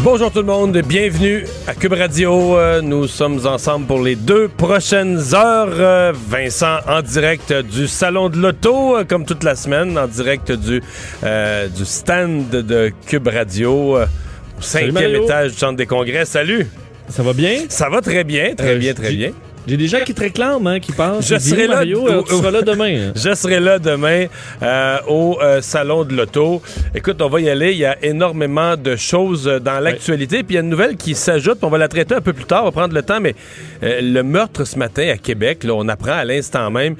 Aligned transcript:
Bonjour 0.00 0.32
tout 0.32 0.40
le 0.40 0.46
monde, 0.46 0.76
bienvenue 0.78 1.44
à 1.68 1.74
Cube 1.74 1.92
Radio. 1.92 2.58
Euh, 2.58 2.80
Nous 2.80 3.06
sommes 3.06 3.46
ensemble 3.46 3.86
pour 3.86 4.00
les 4.02 4.16
deux 4.16 4.48
prochaines 4.48 5.16
heures. 5.32 5.68
Euh, 5.78 6.12
Vincent 6.28 6.78
en 6.88 7.02
direct 7.02 7.52
du 7.52 7.86
Salon 7.86 8.28
de 8.28 8.36
l'Auto, 8.38 8.96
euh, 8.96 9.04
comme 9.04 9.24
toute 9.24 9.44
la 9.44 9.54
semaine, 9.54 9.96
en 9.96 10.08
direct 10.08 10.50
du, 10.50 10.82
euh, 11.22 11.68
du 11.68 11.84
stand 11.84 12.48
de 12.50 12.90
Cube 13.06 13.28
Radio 13.28 13.96
au 13.98 14.60
cinquième 14.60 15.14
étage 15.22 15.52
du 15.52 15.58
Centre 15.58 15.76
des 15.76 15.86
Congrès. 15.86 16.24
Salut! 16.24 16.66
Ça 17.08 17.22
va 17.22 17.32
bien? 17.32 17.60
Ça 17.68 17.88
va 17.88 18.00
très 18.00 18.24
bien, 18.24 18.54
très 18.56 18.74
Euh, 18.74 18.78
bien, 18.78 18.94
très 18.94 19.12
bien. 19.12 19.30
J'ai 19.66 19.76
des 19.76 19.86
gens 19.86 20.00
qui 20.04 20.12
te 20.12 20.20
réclament, 20.20 20.66
hein, 20.66 20.80
qui 20.80 20.90
pensent. 20.92 21.28
Je 21.28 21.38
serai 21.38 21.66
là- 21.68 21.74
Mario, 21.76 22.08
euh, 22.08 22.22
tu 22.28 22.34
seras 22.34 22.50
là 22.50 22.62
demain. 22.62 23.08
hein. 23.08 23.12
Je 23.14 23.34
serai 23.34 23.60
là 23.60 23.78
demain 23.78 24.26
euh, 24.62 24.96
au 25.08 25.38
euh, 25.40 25.60
Salon 25.62 26.04
de 26.04 26.14
l'Auto. 26.14 26.60
Écoute, 26.94 27.22
on 27.22 27.28
va 27.28 27.40
y 27.40 27.48
aller. 27.48 27.72
Il 27.72 27.78
y 27.78 27.84
a 27.84 27.96
énormément 28.04 28.76
de 28.76 28.96
choses 28.96 29.46
euh, 29.46 29.60
dans 29.60 29.78
l'actualité. 29.80 30.38
Puis 30.42 30.50
il 30.50 30.54
y 30.54 30.58
a 30.58 30.62
une 30.62 30.68
nouvelle 30.68 30.96
qui 30.96 31.14
s'ajoute. 31.14 31.58
On 31.62 31.68
va 31.68 31.78
la 31.78 31.88
traiter 31.88 32.14
un 32.16 32.20
peu 32.20 32.32
plus 32.32 32.44
tard. 32.44 32.62
On 32.62 32.66
va 32.66 32.72
prendre 32.72 32.94
le 32.94 33.02
temps. 33.02 33.20
Mais 33.20 33.34
le 33.82 34.22
meurtre 34.22 34.64
ce 34.64 34.78
matin 34.78 35.08
à 35.12 35.16
Québec, 35.16 35.64
là, 35.64 35.74
on 35.74 35.88
apprend 35.88 36.12
à 36.12 36.24
l'instant 36.24 36.70
même. 36.70 36.96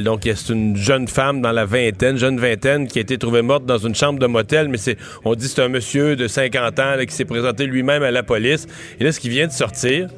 donc, 0.00 0.22
c'est 0.24 0.52
une 0.52 0.76
jeune 0.76 1.08
femme 1.08 1.40
dans 1.40 1.52
la 1.52 1.64
vingtaine, 1.64 2.16
jeune 2.18 2.38
vingtaine, 2.38 2.86
qui 2.88 2.98
a 2.98 3.02
été 3.02 3.16
trouvée 3.18 3.42
morte 3.42 3.64
dans 3.66 3.78
une 3.78 3.94
chambre 3.94 4.18
de 4.18 4.26
motel. 4.26 4.68
Mais 4.68 4.76
c'est, 4.78 4.96
on 5.24 5.34
dit 5.34 5.46
que 5.46 5.52
c'est 5.54 5.62
un 5.62 5.68
monsieur 5.68 6.16
de 6.16 6.26
50 6.28 6.78
ans 6.78 6.94
là, 6.96 7.06
qui 7.06 7.14
s'est 7.14 7.24
présenté 7.24 7.66
lui-même 7.66 8.02
à 8.02 8.10
la 8.10 8.22
police. 8.22 8.66
Et 9.00 9.04
là, 9.04 9.12
ce 9.12 9.20
qui 9.20 9.28
vient 9.28 9.46
de 9.46 9.52
sortir, 9.52 10.08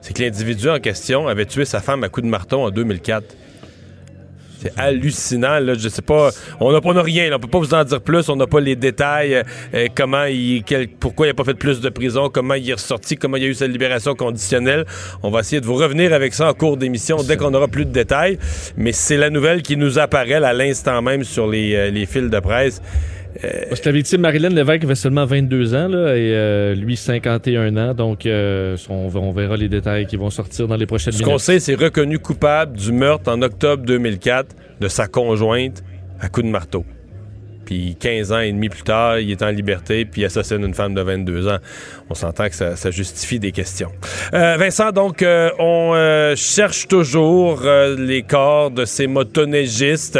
c'est 0.00 0.14
que 0.16 0.22
l'individu 0.22 0.68
en 0.68 0.78
question 0.78 1.28
avait 1.28 1.46
tué 1.46 1.64
sa 1.64 1.80
femme 1.80 2.04
à 2.04 2.08
coups 2.08 2.24
de 2.24 2.30
marteau 2.30 2.60
en 2.60 2.70
2004. 2.70 3.24
C'est 4.60 4.72
hallucinant, 4.76 5.60
là. 5.60 5.74
Je 5.74 5.88
sais 5.88 6.02
pas. 6.02 6.30
On 6.58 6.72
n'a 6.72 6.80
n'a 6.80 7.02
rien, 7.02 7.30
là. 7.30 7.36
On 7.36 7.38
peut 7.38 7.46
pas 7.48 7.60
vous 7.60 7.74
en 7.74 7.84
dire 7.84 8.00
plus. 8.00 8.28
On 8.28 8.34
n'a 8.34 8.48
pas 8.48 8.58
les 8.60 8.74
détails. 8.74 9.42
euh, 9.74 9.86
comment 9.94 10.24
il, 10.24 10.64
pourquoi 10.98 11.28
il 11.28 11.30
a 11.30 11.34
pas 11.34 11.44
fait 11.44 11.54
plus 11.54 11.80
de 11.80 11.88
prison, 11.88 12.28
comment 12.28 12.54
il 12.54 12.68
est 12.68 12.74
ressorti, 12.74 13.16
comment 13.16 13.36
il 13.36 13.44
y 13.44 13.46
a 13.46 13.48
eu 13.48 13.54
sa 13.54 13.68
libération 13.68 14.14
conditionnelle. 14.16 14.84
On 15.22 15.30
va 15.30 15.40
essayer 15.40 15.60
de 15.60 15.66
vous 15.66 15.76
revenir 15.76 16.12
avec 16.12 16.34
ça 16.34 16.48
en 16.48 16.54
cours 16.54 16.76
d'émission 16.76 17.22
dès 17.22 17.36
qu'on 17.36 17.54
aura 17.54 17.68
plus 17.68 17.84
de 17.84 17.92
détails. 17.92 18.38
Mais 18.76 18.90
c'est 18.90 19.16
la 19.16 19.30
nouvelle 19.30 19.62
qui 19.62 19.76
nous 19.76 19.98
apparaît 20.00 20.40
là, 20.40 20.48
à 20.48 20.52
l'instant 20.52 21.02
même 21.02 21.22
sur 21.22 21.46
les, 21.46 21.76
euh, 21.76 21.90
les 21.90 22.06
fils 22.06 22.28
de 22.28 22.40
presse. 22.40 22.82
Parce 23.68 23.80
que 23.80 23.88
la 23.88 23.92
victime, 23.92 24.20
Marilyn 24.22 24.48
Lévesque, 24.48 24.84
avait 24.84 24.94
seulement 24.94 25.24
22 25.24 25.74
ans, 25.74 25.88
là, 25.88 26.16
et 26.16 26.32
euh, 26.34 26.74
lui, 26.74 26.96
51 26.96 27.76
ans. 27.76 27.94
Donc, 27.94 28.26
euh, 28.26 28.76
on, 28.88 29.08
on 29.14 29.30
verra 29.32 29.56
les 29.56 29.68
détails 29.68 30.06
qui 30.06 30.16
vont 30.16 30.30
sortir 30.30 30.66
dans 30.66 30.76
les 30.76 30.86
prochaines 30.86 31.12
Ce 31.12 31.18
minutes. 31.18 31.32
qu'on 31.32 31.38
sait, 31.38 31.60
c'est 31.60 31.74
reconnu 31.76 32.18
coupable 32.18 32.76
du 32.76 32.92
meurtre 32.92 33.30
en 33.30 33.40
octobre 33.42 33.84
2004 33.84 34.56
de 34.80 34.88
sa 34.88 35.06
conjointe 35.06 35.82
à 36.20 36.28
coups 36.28 36.46
de 36.46 36.50
marteau. 36.50 36.84
Puis 37.64 37.96
15 38.00 38.32
ans 38.32 38.38
et 38.40 38.50
demi 38.50 38.70
plus 38.70 38.82
tard, 38.82 39.18
il 39.18 39.30
est 39.30 39.42
en 39.42 39.50
liberté, 39.50 40.04
puis 40.06 40.22
il 40.22 40.24
assassine 40.24 40.64
une 40.64 40.72
femme 40.74 40.94
de 40.94 41.02
22 41.02 41.48
ans. 41.48 41.58
On 42.10 42.14
s'entend 42.14 42.48
que 42.48 42.54
ça, 42.54 42.90
justifie 42.90 43.38
des 43.38 43.52
questions. 43.52 43.90
Euh, 44.32 44.56
Vincent, 44.58 44.92
donc, 44.92 45.20
euh, 45.20 45.50
on 45.58 45.92
euh, 45.94 46.34
cherche 46.36 46.88
toujours 46.88 47.60
les 47.98 48.22
corps 48.22 48.70
de 48.70 48.86
ces 48.86 49.06
motoneigistes, 49.06 50.18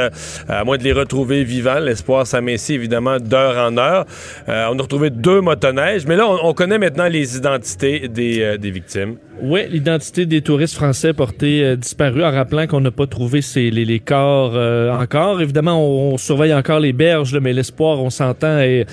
à 0.49 0.65
moins 0.65 0.77
de 0.77 0.85
les 0.85 0.93
retrouver 0.93 1.45
vivants. 1.45 1.79
L'espoir 1.79 2.27
s'amincit 2.27 2.75
évidemment 2.75 3.19
d'heure 3.19 3.57
en 3.57 3.79
heure. 3.79 4.05
On 4.47 4.79
a 4.79 4.83
retrouvé 4.83 5.09
deux 5.09 5.41
motoneiges, 5.41 6.07
mais 6.07 6.17
là, 6.17 6.29
on, 6.29 6.49
on 6.49 6.53
connaît 6.53 6.79
maintenant 6.79 7.09
les 7.09 7.37
identités 7.37 8.09
des, 8.09 8.71
victimes. 8.71 9.17
Oui, 9.41 9.61
l'identité 9.71 10.27
des 10.27 10.43
touristes 10.43 10.75
français 10.75 11.13
portés 11.13 11.77
disparus, 11.77 12.25
en 12.25 12.33
rappelant 12.33 12.67
qu'on 12.67 12.81
n'a 12.81 12.91
pas 12.91 13.07
trouvé 13.07 13.41
les, 13.55 14.01
corps 14.01 14.55
encore. 15.01 15.41
Évidemment, 15.41 15.83
on, 15.83 16.19
surveille 16.19 16.53
encore 16.53 16.81
les 16.81 16.93
berges, 16.93 17.39
mais 17.41 17.53
l'espoir, 17.53 18.03
on 18.03 18.11
s'entend, 18.11 18.59
et 18.59 18.85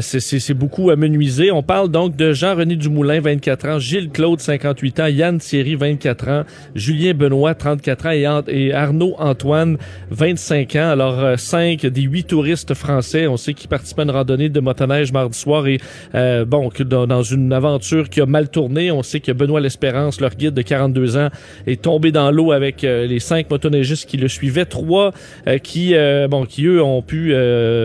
c'est 0.00 0.54
beaucoup 0.54 0.90
amenuisé. 0.90 1.50
On 1.50 1.62
parle 1.62 1.88
donc 1.90 2.14
de 2.14 2.35
Jean-René 2.36 2.76
Dumoulin, 2.76 3.20
24 3.20 3.68
ans, 3.68 3.78
Gilles 3.78 4.10
Claude, 4.10 4.40
58 4.40 5.00
ans, 5.00 5.06
Yann 5.06 5.38
Thierry, 5.38 5.74
24 5.74 6.28
ans, 6.28 6.42
Julien 6.74 7.14
Benoît, 7.14 7.54
34 7.54 8.06
ans, 8.06 8.42
et, 8.46 8.72
Arnaud 8.72 9.14
Antoine, 9.18 9.78
25 10.10 10.76
ans. 10.76 10.90
Alors, 10.90 11.18
euh, 11.18 11.36
cinq 11.36 11.86
des 11.86 12.02
huit 12.02 12.24
touristes 12.24 12.74
français, 12.74 13.26
on 13.26 13.36
sait 13.36 13.54
qu'ils 13.54 13.68
participaient 13.68 14.02
à 14.02 14.04
une 14.04 14.10
randonnée 14.10 14.48
de 14.48 14.60
motoneige 14.60 15.12
mardi 15.12 15.38
soir 15.38 15.66
et, 15.66 15.78
euh, 16.14 16.44
bon, 16.44 16.70
dans, 16.80 17.06
dans 17.06 17.22
une 17.22 17.52
aventure 17.52 18.08
qui 18.08 18.20
a 18.20 18.26
mal 18.26 18.48
tourné, 18.48 18.90
on 18.92 19.02
sait 19.02 19.20
que 19.20 19.32
Benoît 19.32 19.60
L'Espérance, 19.60 20.20
leur 20.20 20.34
guide 20.34 20.54
de 20.54 20.62
42 20.62 21.16
ans, 21.16 21.28
est 21.66 21.82
tombé 21.82 22.12
dans 22.12 22.30
l'eau 22.30 22.52
avec 22.52 22.84
euh, 22.84 23.06
les 23.06 23.20
cinq 23.20 23.50
motoneigistes 23.50 24.08
qui 24.08 24.16
le 24.16 24.28
suivaient. 24.28 24.64
Trois 24.64 25.12
euh, 25.46 25.58
qui, 25.58 25.94
euh, 25.94 26.28
bon, 26.28 26.44
qui 26.44 26.66
eux 26.66 26.82
ont 26.82 27.02
pu, 27.02 27.34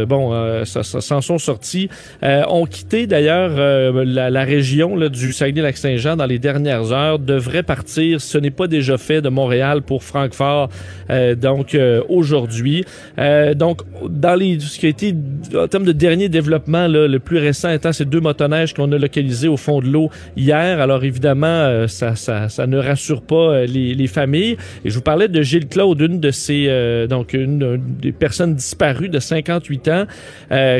bon, 0.07 0.63
s'en 0.65 1.21
sont 1.21 1.37
sortis, 1.37 1.89
ont 2.21 2.65
quitté 2.65 3.07
d'ailleurs 3.07 3.51
la, 4.05 4.40
la 4.41 4.45
région 4.45 4.95
là, 4.95 5.07
du 5.09 5.33
Saguenay-Lac-Saint-Jean 5.33 6.15
dans 6.15 6.25
les 6.25 6.39
dernières 6.39 6.91
heures, 6.91 7.19
devraient 7.19 7.61
partir. 7.61 8.19
Ce 8.21 8.39
n'est 8.39 8.49
pas 8.49 8.65
déjà 8.65 8.97
fait 8.97 9.21
de 9.21 9.29
Montréal 9.29 9.83
pour 9.83 10.03
Francfort, 10.03 10.69
euh, 11.11 11.35
donc 11.35 11.75
euh, 11.75 12.01
aujourd'hui. 12.09 12.83
Euh, 13.19 13.53
donc, 13.53 13.81
dans 14.09 14.33
les, 14.33 14.59
ce 14.59 14.79
qui 14.79 14.87
a 14.87 14.89
été, 14.89 15.13
en 15.55 15.67
termes 15.67 15.85
de 15.85 15.91
dernier 15.91 16.27
développement, 16.27 16.87
là, 16.87 17.07
le 17.07 17.19
plus 17.19 17.37
récent 17.37 17.69
étant 17.69 17.93
ces 17.93 18.05
deux 18.05 18.19
motoneiges 18.19 18.73
qu'on 18.73 18.91
a 18.91 18.97
localisés 18.97 19.47
au 19.47 19.57
fond 19.57 19.79
de 19.79 19.87
l'eau 19.87 20.09
hier. 20.35 20.79
Alors 20.79 21.03
évidemment, 21.03 21.45
euh, 21.45 21.87
ça, 21.87 22.15
ça, 22.15 22.49
ça 22.49 22.65
ne 22.65 22.79
rassure 22.79 23.21
pas 23.21 23.35
euh, 23.35 23.65
les, 23.67 23.93
les 23.93 24.07
familles. 24.07 24.57
Et 24.83 24.89
je 24.89 24.95
vous 24.95 25.03
parlais 25.03 25.27
de 25.27 25.41
Gilles 25.43 25.67
Claude, 25.67 26.01
une 26.01 26.19
de 26.19 26.31
ces, 26.31 26.67
donc 27.07 27.33
une, 27.33 27.61
une 27.61 27.97
des 28.01 28.11
personnes 28.11 28.55
disparues 28.55 29.09
de 29.09 29.19
58 29.19 29.87
ans, 29.89 30.05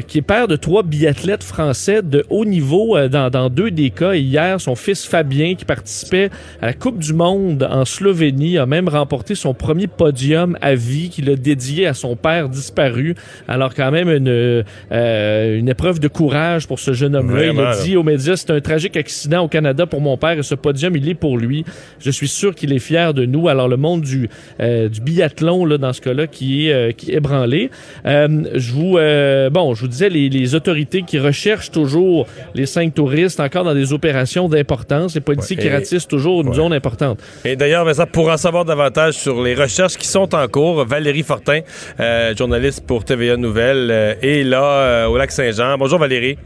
qui 0.07 0.17
est 0.17 0.25
père 0.25 0.47
de 0.47 0.55
trois 0.55 0.81
biathlètes 0.81 1.43
français 1.43 2.01
de 2.01 2.25
haut 2.29 2.45
niveau 2.45 2.97
dans, 3.07 3.29
dans 3.29 3.50
deux 3.53 3.71
des 3.71 3.89
cas. 3.89 4.13
Et 4.13 4.19
hier, 4.19 4.59
son 4.59 4.75
fils 4.75 5.05
Fabien, 5.05 5.55
qui 5.55 5.65
participait 5.65 6.29
à 6.61 6.67
la 6.67 6.73
Coupe 6.73 6.99
du 6.99 7.13
Monde 7.13 7.67
en 7.69 7.85
Slovénie, 7.85 8.57
a 8.57 8.65
même 8.65 8.87
remporté 8.87 9.35
son 9.35 9.53
premier 9.53 9.87
podium 9.87 10.57
à 10.61 10.75
vie 10.75 11.09
qu'il 11.09 11.29
a 11.29 11.35
dédié 11.35 11.87
à 11.87 11.93
son 11.93 12.15
père 12.15 12.49
disparu. 12.49 13.15
Alors 13.47 13.73
quand 13.73 13.91
même 13.91 14.09
une, 14.09 14.63
euh, 14.91 15.57
une 15.57 15.69
épreuve 15.69 15.99
de 15.99 16.07
courage 16.07 16.67
pour 16.67 16.79
ce 16.79 16.93
jeune 16.93 17.15
homme-là. 17.15 17.45
Il 17.47 17.59
a 17.59 17.83
dit 17.83 17.97
aux 17.97 18.03
médias, 18.03 18.35
c'est 18.37 18.51
un 18.51 18.61
tragique 18.61 18.97
accident 18.97 19.43
au 19.43 19.47
Canada 19.47 19.85
pour 19.85 20.01
mon 20.01 20.17
père 20.17 20.37
et 20.39 20.43
ce 20.43 20.55
podium, 20.55 20.95
il 20.95 21.07
est 21.09 21.13
pour 21.15 21.37
lui. 21.37 21.65
Je 21.99 22.11
suis 22.11 22.27
sûr 22.27 22.55
qu'il 22.55 22.73
est 22.73 22.79
fier 22.79 23.13
de 23.13 23.25
nous. 23.25 23.47
Alors 23.47 23.67
le 23.67 23.77
monde 23.77 24.01
du, 24.01 24.29
euh, 24.59 24.87
du 24.89 25.01
biathlon, 25.01 25.65
là, 25.65 25.77
dans 25.77 25.93
ce 25.93 26.01
cas-là, 26.01 26.27
qui 26.27 26.67
est, 26.67 26.73
euh, 26.73 26.91
qui 26.91 27.11
est 27.11 27.15
ébranlé. 27.15 27.69
Euh, 28.05 28.43
je 28.55 28.71
vous, 28.71 28.97
euh, 28.97 29.49
bon, 29.49 29.73
je 29.75 29.81
vous 29.81 29.87
disais, 29.87 30.09
les, 30.09 30.29
les 30.29 30.55
autorités 30.55 31.03
qui 31.03 31.19
recherchent 31.19 31.71
toujours 31.71 32.27
les 32.55 32.65
cinq 32.65 32.93
touristes, 32.93 33.39
encore 33.41 33.63
dans 33.63 33.73
des 33.73 33.91
opérations 33.93 34.47
d'importance, 34.47 35.15
les 35.15 35.21
policiers 35.21 35.55
Ouais, 35.57 35.61
qui 35.63 35.67
et- 35.67 35.73
ratissent 35.73 36.07
toujours 36.07 36.41
une 36.41 36.49
Ouais. 36.49 36.55
zone 36.55 36.73
importante. 36.73 37.19
Et 37.43 37.55
d'ailleurs, 37.55 37.83
Vincent, 37.85 38.05
pour 38.05 38.29
en 38.29 38.37
savoir 38.37 38.63
davantage 38.65 39.15
sur 39.15 39.41
les 39.43 39.55
recherches 39.55 39.97
qui 39.97 40.07
sont 40.07 40.33
en 40.33 40.47
cours, 40.47 40.85
Valérie 40.85 41.23
Fortin, 41.23 41.61
euh, 41.99 42.35
journaliste 42.35 42.85
pour 42.85 43.03
TVA 43.03 43.37
Nouvelles, 43.37 43.89
euh, 43.91 44.13
est 44.21 44.43
là 44.43 44.63
euh, 44.63 45.05
au 45.07 45.17
lac 45.17 45.31
Saint-Jean. 45.31 45.77
Bonjour 45.77 45.99
Valérie. 45.99 46.37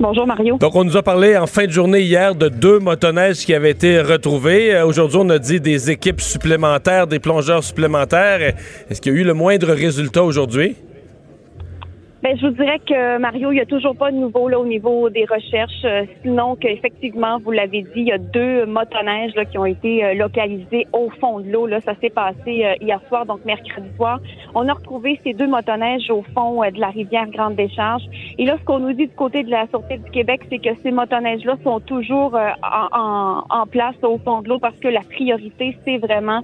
Bonjour 0.00 0.26
Mario. 0.26 0.56
Donc, 0.58 0.74
on 0.74 0.82
nous 0.84 0.96
a 0.96 1.02
parlé 1.02 1.36
en 1.36 1.46
fin 1.46 1.66
de 1.66 1.70
journée 1.70 2.00
hier 2.00 2.34
de 2.34 2.48
deux 2.48 2.80
motoneiges 2.80 3.44
qui 3.44 3.54
avaient 3.54 3.70
été 3.70 4.00
retrouvés. 4.00 4.74
Euh, 4.74 4.86
Aujourd'hui, 4.86 5.18
on 5.20 5.28
a 5.30 5.38
dit 5.38 5.60
des 5.60 5.90
équipes 5.90 6.20
supplémentaires, 6.20 7.06
des 7.06 7.20
plongeurs 7.20 7.62
supplémentaires. 7.62 8.54
Est-ce 8.90 9.00
qu'il 9.00 9.12
y 9.12 9.16
a 9.16 9.20
eu 9.20 9.24
le 9.24 9.34
moindre 9.34 9.68
résultat 9.72 10.24
aujourd'hui? 10.24 10.74
Ben, 12.22 12.38
je 12.38 12.46
vous 12.46 12.52
dirais 12.52 12.78
que 12.78 13.18
Mario, 13.18 13.50
il 13.50 13.56
n'y 13.56 13.60
a 13.60 13.66
toujours 13.66 13.96
pas 13.96 14.12
de 14.12 14.16
nouveau 14.16 14.48
là, 14.48 14.60
au 14.60 14.64
niveau 14.64 15.10
des 15.10 15.24
recherches. 15.24 15.84
euh, 15.84 16.04
sinon 16.22 16.54
qu'effectivement, 16.54 17.38
vous 17.40 17.50
l'avez 17.50 17.82
dit, 17.82 17.90
il 17.96 18.06
y 18.06 18.12
a 18.12 18.18
deux 18.18 18.64
motoneiges 18.64 19.34
là, 19.34 19.44
qui 19.44 19.58
ont 19.58 19.64
été 19.64 20.04
euh, 20.04 20.14
localisés 20.14 20.86
au 20.92 21.10
fond 21.20 21.40
de 21.40 21.50
l'eau. 21.50 21.66
Là, 21.66 21.80
ça 21.80 21.96
s'est 22.00 22.10
passé 22.10 22.64
euh, 22.64 22.74
hier 22.80 23.00
soir, 23.08 23.26
donc 23.26 23.44
mercredi 23.44 23.88
soir. 23.96 24.20
On 24.54 24.68
a 24.68 24.72
retrouvé 24.72 25.18
ces 25.24 25.32
deux 25.32 25.48
motoneiges 25.48 26.08
au 26.12 26.22
fond 26.32 26.60
de 26.60 26.78
la 26.78 26.90
rivière 26.90 27.26
Grande 27.28 27.56
Décharge. 27.56 28.04
Et 28.38 28.44
là, 28.44 28.56
ce 28.56 28.64
qu'on 28.64 28.78
nous 28.78 28.92
dit 28.92 29.08
du 29.08 29.14
côté 29.16 29.42
de 29.42 29.50
la 29.50 29.66
Sûreté 29.66 29.98
du 29.98 30.08
Québec, 30.12 30.42
c'est 30.48 30.58
que 30.60 30.76
ces 30.80 30.92
motoneiges-là 30.92 31.56
sont 31.64 31.80
toujours 31.80 32.38
en 32.62 33.66
place 33.68 33.96
au 34.02 34.18
fond 34.18 34.42
de 34.42 34.48
l'eau 34.48 34.60
parce 34.60 34.76
que 34.76 34.86
la 34.86 35.00
priorité, 35.00 35.76
c'est 35.84 35.98
vraiment 35.98 36.42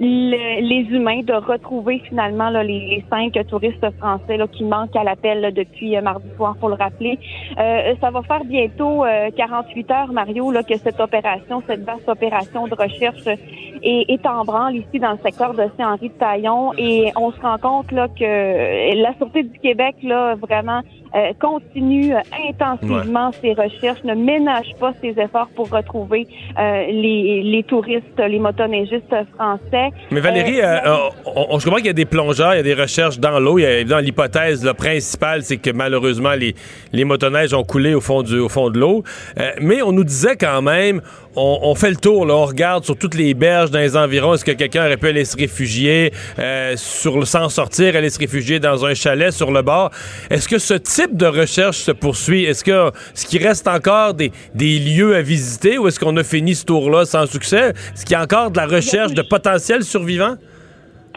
le- 0.00 0.60
les 0.62 0.86
humains, 0.96 1.20
de 1.22 1.34
retrouver 1.34 2.00
finalement 2.08 2.48
là, 2.50 2.62
les, 2.64 2.80
les 2.80 3.04
cinq 3.10 3.38
touristes 3.48 3.86
français 3.98 4.36
là, 4.38 4.46
qui 4.48 4.64
manquent 4.64 4.96
à 4.96 5.04
l'appel 5.04 5.52
depuis 5.54 5.96
euh, 5.96 6.00
mardi 6.00 6.26
soir, 6.36 6.56
pour 6.58 6.70
le 6.70 6.74
rappeler. 6.74 7.18
Euh, 7.58 7.94
ça 8.00 8.10
va 8.10 8.22
faire 8.22 8.44
bientôt 8.44 9.04
euh, 9.04 9.30
48 9.36 9.90
heures, 9.90 10.12
Mario, 10.12 10.50
là, 10.50 10.62
que 10.62 10.76
cette 10.78 11.00
opération, 11.00 11.62
cette 11.66 11.84
vaste 11.84 12.08
opération 12.08 12.66
de 12.66 12.74
recherche 12.74 13.26
est, 13.26 14.04
est 14.10 14.26
en 14.26 14.44
branle 14.44 14.76
ici 14.76 14.98
dans 14.98 15.12
le 15.12 15.18
secteur 15.22 15.52
de 15.54 15.64
Saint-Henri 15.78 16.08
de 16.08 16.14
Taillon 16.14 16.72
et 16.78 17.12
on 17.16 17.30
se 17.32 17.40
rend 17.40 17.58
compte 17.58 17.92
là, 17.92 18.08
que 18.08 19.02
la 19.02 19.14
Sûreté 19.18 19.42
du 19.42 19.58
Québec 19.58 19.96
là, 20.02 20.34
vraiment 20.34 20.80
euh, 21.14 21.32
continue 21.40 22.14
euh, 22.14 22.20
intensivement 22.48 23.30
ses 23.40 23.52
recherches, 23.52 24.02
ne 24.04 24.14
ménage 24.14 24.68
pas 24.78 24.92
ses 25.00 25.14
efforts 25.18 25.48
pour 25.56 25.68
retrouver 25.70 26.26
euh, 26.58 26.86
les, 26.86 27.42
les 27.42 27.62
touristes, 27.64 28.18
les 28.18 28.38
motoneigistes 28.38 29.14
français. 29.34 29.90
Mais 30.10 30.20
Valérie, 30.20 30.60
Euh, 30.60 30.76
euh, 30.86 30.96
on, 31.26 31.46
on- 31.50 31.58
je 31.58 31.64
comprends 31.64 31.78
qu'il 31.78 31.86
y 31.86 31.90
a 31.90 31.92
des 31.94 32.04
plongeurs, 32.04 32.54
il 32.54 32.58
y 32.58 32.60
a 32.60 32.62
des 32.62 32.74
recherches 32.74 33.18
dans 33.18 33.38
l'eau. 33.40 33.58
Il 33.58 33.62
y 33.62 33.66
a 33.66 33.78
évidemment 33.78 34.00
l'hypothèse 34.00 34.68
principale, 34.76 35.42
c'est 35.42 35.56
que 35.58 35.70
malheureusement 35.70 36.32
les, 36.32 36.54
les 36.92 37.04
motoneiges 37.04 37.54
ont 37.54 37.64
coulé 37.64 37.94
au 37.94 38.00
fond 38.00 38.22
du 38.22 38.38
au 38.38 38.48
fond 38.48 38.70
de 38.70 38.78
l'eau. 38.78 39.02
Euh, 39.38 39.50
mais 39.60 39.82
on 39.82 39.92
nous 39.92 40.04
disait 40.04 40.36
quand 40.36 40.62
même, 40.62 41.00
on, 41.36 41.60
on 41.62 41.74
fait 41.74 41.90
le 41.90 41.96
tour, 41.96 42.26
là, 42.26 42.34
on 42.34 42.44
regarde 42.44 42.84
sur 42.84 42.96
toutes 42.96 43.14
les 43.14 43.34
berges 43.34 43.70
dans 43.70 43.78
les 43.78 43.96
environs. 43.96 44.34
Est-ce 44.34 44.44
que 44.44 44.52
quelqu'un 44.52 44.86
aurait 44.86 44.96
pu 44.96 45.08
aller 45.08 45.24
se 45.24 45.36
réfugier 45.36 46.12
euh, 46.38 46.74
sur 46.76 47.18
le 47.18 47.24
sans 47.24 47.48
sortir, 47.48 47.96
aller 47.96 48.10
se 48.10 48.18
réfugier 48.18 48.58
dans 48.58 48.84
un 48.84 48.94
chalet 48.94 49.32
sur 49.32 49.52
le 49.52 49.62
bord? 49.62 49.90
Est-ce 50.28 50.48
que 50.48 50.58
ce 50.58 50.74
type 50.74 51.16
de 51.16 51.26
recherche 51.26 51.78
se 51.78 51.92
poursuit? 51.92 52.44
Est-ce 52.44 52.64
que 52.64 52.90
ce 53.14 53.26
qui 53.26 53.38
reste 53.38 53.68
encore 53.68 54.14
des, 54.14 54.32
des 54.54 54.78
lieux 54.78 55.14
à 55.14 55.22
visiter 55.22 55.78
ou 55.78 55.88
est-ce 55.88 56.00
qu'on 56.00 56.16
a 56.16 56.24
fini 56.24 56.54
ce 56.54 56.64
tour-là 56.64 57.04
sans 57.04 57.26
succès? 57.26 57.72
Est-ce 57.94 58.04
qu'il 58.04 58.12
y 58.12 58.16
a 58.16 58.22
encore 58.22 58.50
de 58.50 58.56
la 58.56 58.66
recherche 58.66 59.12
de 59.12 59.22
potentiels 59.22 59.84
survivants? 59.84 60.36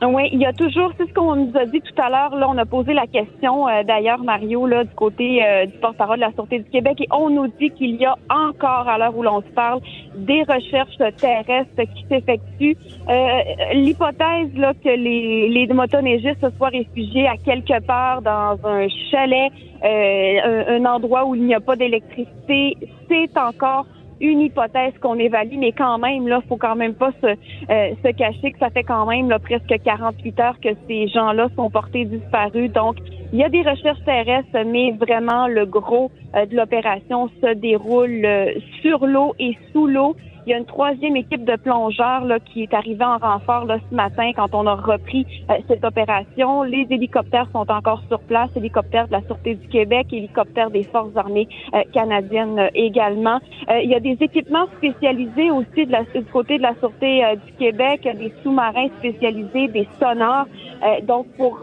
Oui, 0.01 0.28
il 0.34 0.40
y 0.40 0.45
a 0.45 0.51
toujours, 0.51 0.92
c'est 0.98 1.07
ce 1.07 1.13
qu'on 1.13 1.36
nous 1.36 1.56
a 1.56 1.66
dit 1.66 1.80
tout 1.80 2.01
à 2.01 2.10
l'heure. 2.10 2.36
Là, 2.36 2.50
on 2.50 2.57
a 2.57 2.66
posé 2.66 2.94
la 2.94 3.07
question, 3.07 3.68
euh, 3.69 3.84
d'ailleurs, 3.84 4.22
Mario, 4.22 4.66
là, 4.66 4.84
du 4.84 4.94
côté 4.95 5.45
euh, 5.45 5.66
du 5.66 5.78
porte-parole 5.78 6.18
de 6.18 6.22
la 6.22 6.31
Sûreté 6.34 6.60
du 6.60 6.69
Québec, 6.69 7.00
et 7.00 7.07
on 7.12 7.30
nous 7.30 7.48
dit 7.48 7.69
qu'il 7.69 7.95
y 7.95 8.06
a 8.06 8.16
encore, 8.30 8.90
à 8.90 8.98
l'heure 8.98 9.16
où 9.16 9.24
l'on 9.24 9.42
se 9.42 9.51
parle, 9.56 9.80
des 10.16 10.44
recherches 10.44 10.98
terrestres 11.18 11.84
qui 11.95 12.06
s'effectuent. 12.10 12.75
Euh, 13.07 13.40
L'hypothèse 13.74 14.54
là 14.56 14.74
que 14.74 14.90
les, 14.90 15.48
les 15.50 15.68
motoneigistes 15.68 16.42
se 16.42 16.50
soient 16.57 16.69
réfugiés 16.69 17.28
à 17.28 17.38
quelque 17.38 17.80
part 17.86 18.22
dans 18.22 18.57
un 18.66 18.88
chalet, 19.12 19.51
euh, 19.84 20.66
un, 20.68 20.84
un 20.84 20.86
endroit 20.86 21.24
où 21.25 21.36
il 21.36 21.44
n'y 21.44 21.56
a 21.56 21.62
pas 21.62 21.75
d'électricité, 21.75 22.78
c'est 23.07 23.38
encore 23.38 23.86
une 24.24 24.40
hypothèse 24.40 24.94
qu'on 25.02 25.20
évalue, 25.20 25.58
mais 25.58 25.74
quand 25.74 25.98
même, 25.98 26.28
là, 26.28 26.42
faut 26.48 26.58
quand 26.58 26.75
même 26.75 26.96
pas 26.96 27.12
se, 27.22 27.28
euh, 27.28 27.96
se 28.04 28.12
cacher 28.12 28.54
que 28.54 28.58
ça 28.58 28.70
fait 28.70 28.84
quand 28.84 29.06
même 29.06 29.30
là, 29.30 29.38
presque 29.38 29.74
48 29.84 30.40
heures 30.40 30.60
que 30.62 30.70
ces 30.88 31.08
gens-là 31.10 31.50
sont 31.56 31.70
portés 31.70 32.06
disparus. 32.06 32.72
Donc, 32.72 32.96
il 33.34 33.40
y 33.40 33.44
a 33.44 33.50
des 33.50 33.62
recherches 33.62 34.04
terrestres, 34.06 34.64
mais 34.66 34.92
vraiment 34.92 35.48
le 35.48 35.66
gros 35.66 36.10
euh, 36.36 36.46
de 36.46 36.56
l'opération 36.56 37.30
se 37.42 37.54
déroule 37.54 38.24
euh, 38.24 38.54
sur 38.81 39.06
l'eau 39.06 39.36
et 39.40 39.58
sous 39.72 39.88
l'eau. 39.88 40.16
Il 40.45 40.51
y 40.51 40.54
a 40.54 40.57
une 40.57 40.66
troisième 40.66 41.16
équipe 41.16 41.45
de 41.45 41.56
plongeurs 41.56 42.25
là, 42.25 42.40
qui 42.40 42.63
est 42.63 42.74
arrivée 42.74 43.06
en 43.06 43.18
renfort 43.18 43.66
là, 43.66 43.78
ce 43.90 43.95
matin 43.95 44.31
quand 44.36 44.54
on 44.54 44.68
a 44.68 44.75
repris 44.75 45.25
euh, 45.50 45.54
cette 45.68 45.86
opération. 45.86 46.63
Les 46.63 46.86
hélicoptères 46.90 47.48
sont 47.54 47.69
encore 47.72 48.01
sur 48.10 48.19
place, 48.19 48.50
hélicoptères 48.56 49.07
de 49.07 49.13
la 49.13 49.22
Sûreté 49.22 49.56
du 49.56 49.68
Québec, 49.68 50.07
hélicoptères 50.12 50.69
des 50.69 50.84
Forces 50.84 51.16
armées 51.16 51.48
euh, 51.74 51.81
canadiennes 51.94 52.60
euh, 52.60 52.68
également. 52.74 53.40
Euh, 53.69 53.80
il 53.81 53.90
y 53.90 53.95
a 53.95 54.00
des 54.00 54.18
équipements 54.19 54.66
spécialisés 54.78 55.51
aussi 55.51 55.86
de 55.86 55.92
la, 55.92 56.04
du 56.04 56.25
côté 56.31 56.57
de 56.57 56.63
la 56.63 56.75
Sûreté 56.75 57.24
euh, 57.24 57.36
du 57.36 57.54
Québec, 57.54 58.01
des 58.04 58.34
sous-marins 58.44 58.88
spécialisés, 59.00 59.68
des 59.69 59.88
sonars, 60.00 60.48
euh, 60.84 61.01
donc 61.06 61.28
pour 61.38 61.62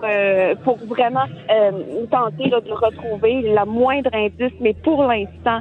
pour 0.64 0.78
vraiment 0.86 1.26
tenter 2.10 2.48
là, 2.48 2.60
de 2.60 2.72
retrouver 2.72 3.42
la 3.42 3.64
moindre 3.64 4.10
indice, 4.14 4.52
mais 4.60 4.72
pour 4.72 5.04
l'instant, 5.04 5.60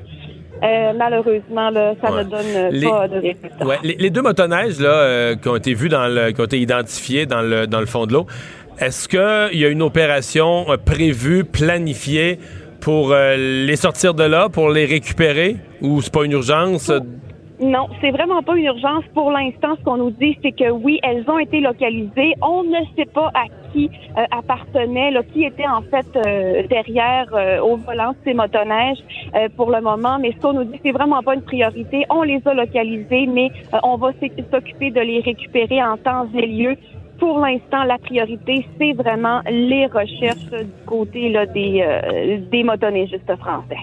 euh, 0.63 0.93
malheureusement, 0.97 1.69
là, 1.69 1.93
ça 2.01 2.11
Ouais. 2.11 2.23
ne 2.23 2.29
donne 2.29 2.69
Les- 2.71 2.87
pas 2.87 3.07
de 3.07 3.15
résultat. 3.15 3.65
Ouais, 3.65 3.77
les, 3.83 3.95
les 3.95 4.09
deux 4.09 4.21
motoneiges 4.21 4.79
là, 4.79 4.89
euh, 4.89 5.35
qui 5.35 5.47
ont 5.47 5.55
été 5.55 5.73
vus 5.73 5.89
dans 5.89 6.07
le, 6.07 6.31
qui 6.31 6.41
ont 6.41 6.45
été 6.45 6.59
identifiés 6.59 7.25
dans 7.25 7.41
le, 7.41 7.67
dans 7.67 7.79
le 7.79 7.85
fond 7.85 8.05
de 8.05 8.13
l'eau, 8.13 8.25
est-ce 8.79 9.07
qu'il 9.07 9.59
y 9.59 9.65
a 9.65 9.69
une 9.69 9.81
opération 9.81 10.69
euh, 10.71 10.77
prévue, 10.77 11.43
planifiée 11.43 12.39
pour 12.81 13.11
euh, 13.11 13.35
les 13.65 13.75
sortir 13.75 14.13
de 14.13 14.23
là, 14.23 14.47
pour 14.49 14.69
les 14.69 14.85
récupérer, 14.85 15.57
ou 15.81 16.01
c'est 16.01 16.13
pas 16.13 16.23
une 16.23 16.31
urgence? 16.33 16.91
Non, 17.61 17.87
c'est 17.99 18.11
vraiment 18.11 18.41
pas 18.41 18.55
une 18.55 18.63
urgence. 18.65 19.03
Pour 19.13 19.31
l'instant, 19.31 19.75
ce 19.77 19.83
qu'on 19.83 19.97
nous 19.97 20.11
dit, 20.11 20.37
c'est 20.41 20.53
que 20.53 20.69
oui, 20.71 20.99
elles 21.03 21.25
ont 21.29 21.39
été 21.39 21.59
localisées. 21.59 22.33
On 22.41 22.63
ne 22.63 22.77
sait 22.95 23.05
pas 23.13 23.31
à 23.33 23.45
qui 23.73 23.91
euh, 24.17 24.23
appartenait, 24.31 25.11
là, 25.11 25.23
qui 25.23 25.43
était 25.43 25.67
en 25.67 25.81
fait 25.81 26.07
euh, 26.15 26.63
derrière 26.69 27.27
euh, 27.33 27.59
au 27.59 27.75
volant 27.75 28.11
de 28.11 28.17
ces 28.23 28.33
motoneiges 28.33 28.99
euh, 29.35 29.49
pour 29.57 29.71
le 29.71 29.81
moment. 29.81 30.17
Mais 30.19 30.31
ce 30.31 30.37
qu'on 30.41 30.53
nous 30.53 30.63
dit, 30.63 30.79
c'est 30.83 30.91
vraiment 30.93 31.21
pas 31.21 31.35
une 31.35 31.41
priorité. 31.41 32.05
On 32.09 32.21
les 32.23 32.41
a 32.45 32.53
localisées, 32.53 33.27
mais 33.27 33.49
euh, 33.73 33.77
on 33.83 33.97
va 33.97 34.11
s'oc- 34.21 34.43
s'occuper 34.51 34.91
de 34.91 35.01
les 35.01 35.19
récupérer 35.19 35.83
en 35.83 35.97
temps 35.97 36.27
et 36.33 36.47
lieu. 36.47 36.77
Pour 37.19 37.39
l'instant, 37.39 37.83
la 37.83 37.97
priorité, 37.97 38.65
c'est 38.79 38.93
vraiment 38.93 39.41
les 39.51 39.85
recherches 39.87 40.49
du 40.51 40.85
côté 40.85 41.27
là, 41.27 41.45
des, 41.45 41.83
euh, 41.85 42.37
des 42.49 42.63
motoneigistes 42.63 43.35
français. 43.35 43.75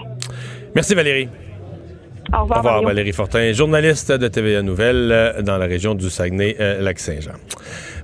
Merci 0.73 0.95
Valérie. 0.95 1.29
Au 2.33 2.37
Au 2.37 2.41
revoir, 2.41 2.57
revoir 2.59 2.73
Mario. 2.75 2.87
Valérie 2.89 3.13
Fortin, 3.13 3.53
journaliste 3.53 4.11
de 4.11 4.27
TVA 4.27 4.61
Nouvelles 4.61 5.09
euh, 5.11 5.41
dans 5.41 5.57
la 5.57 5.65
région 5.65 5.95
du 5.95 6.09
Saguenay-Lac-Saint-Jean. 6.09 7.31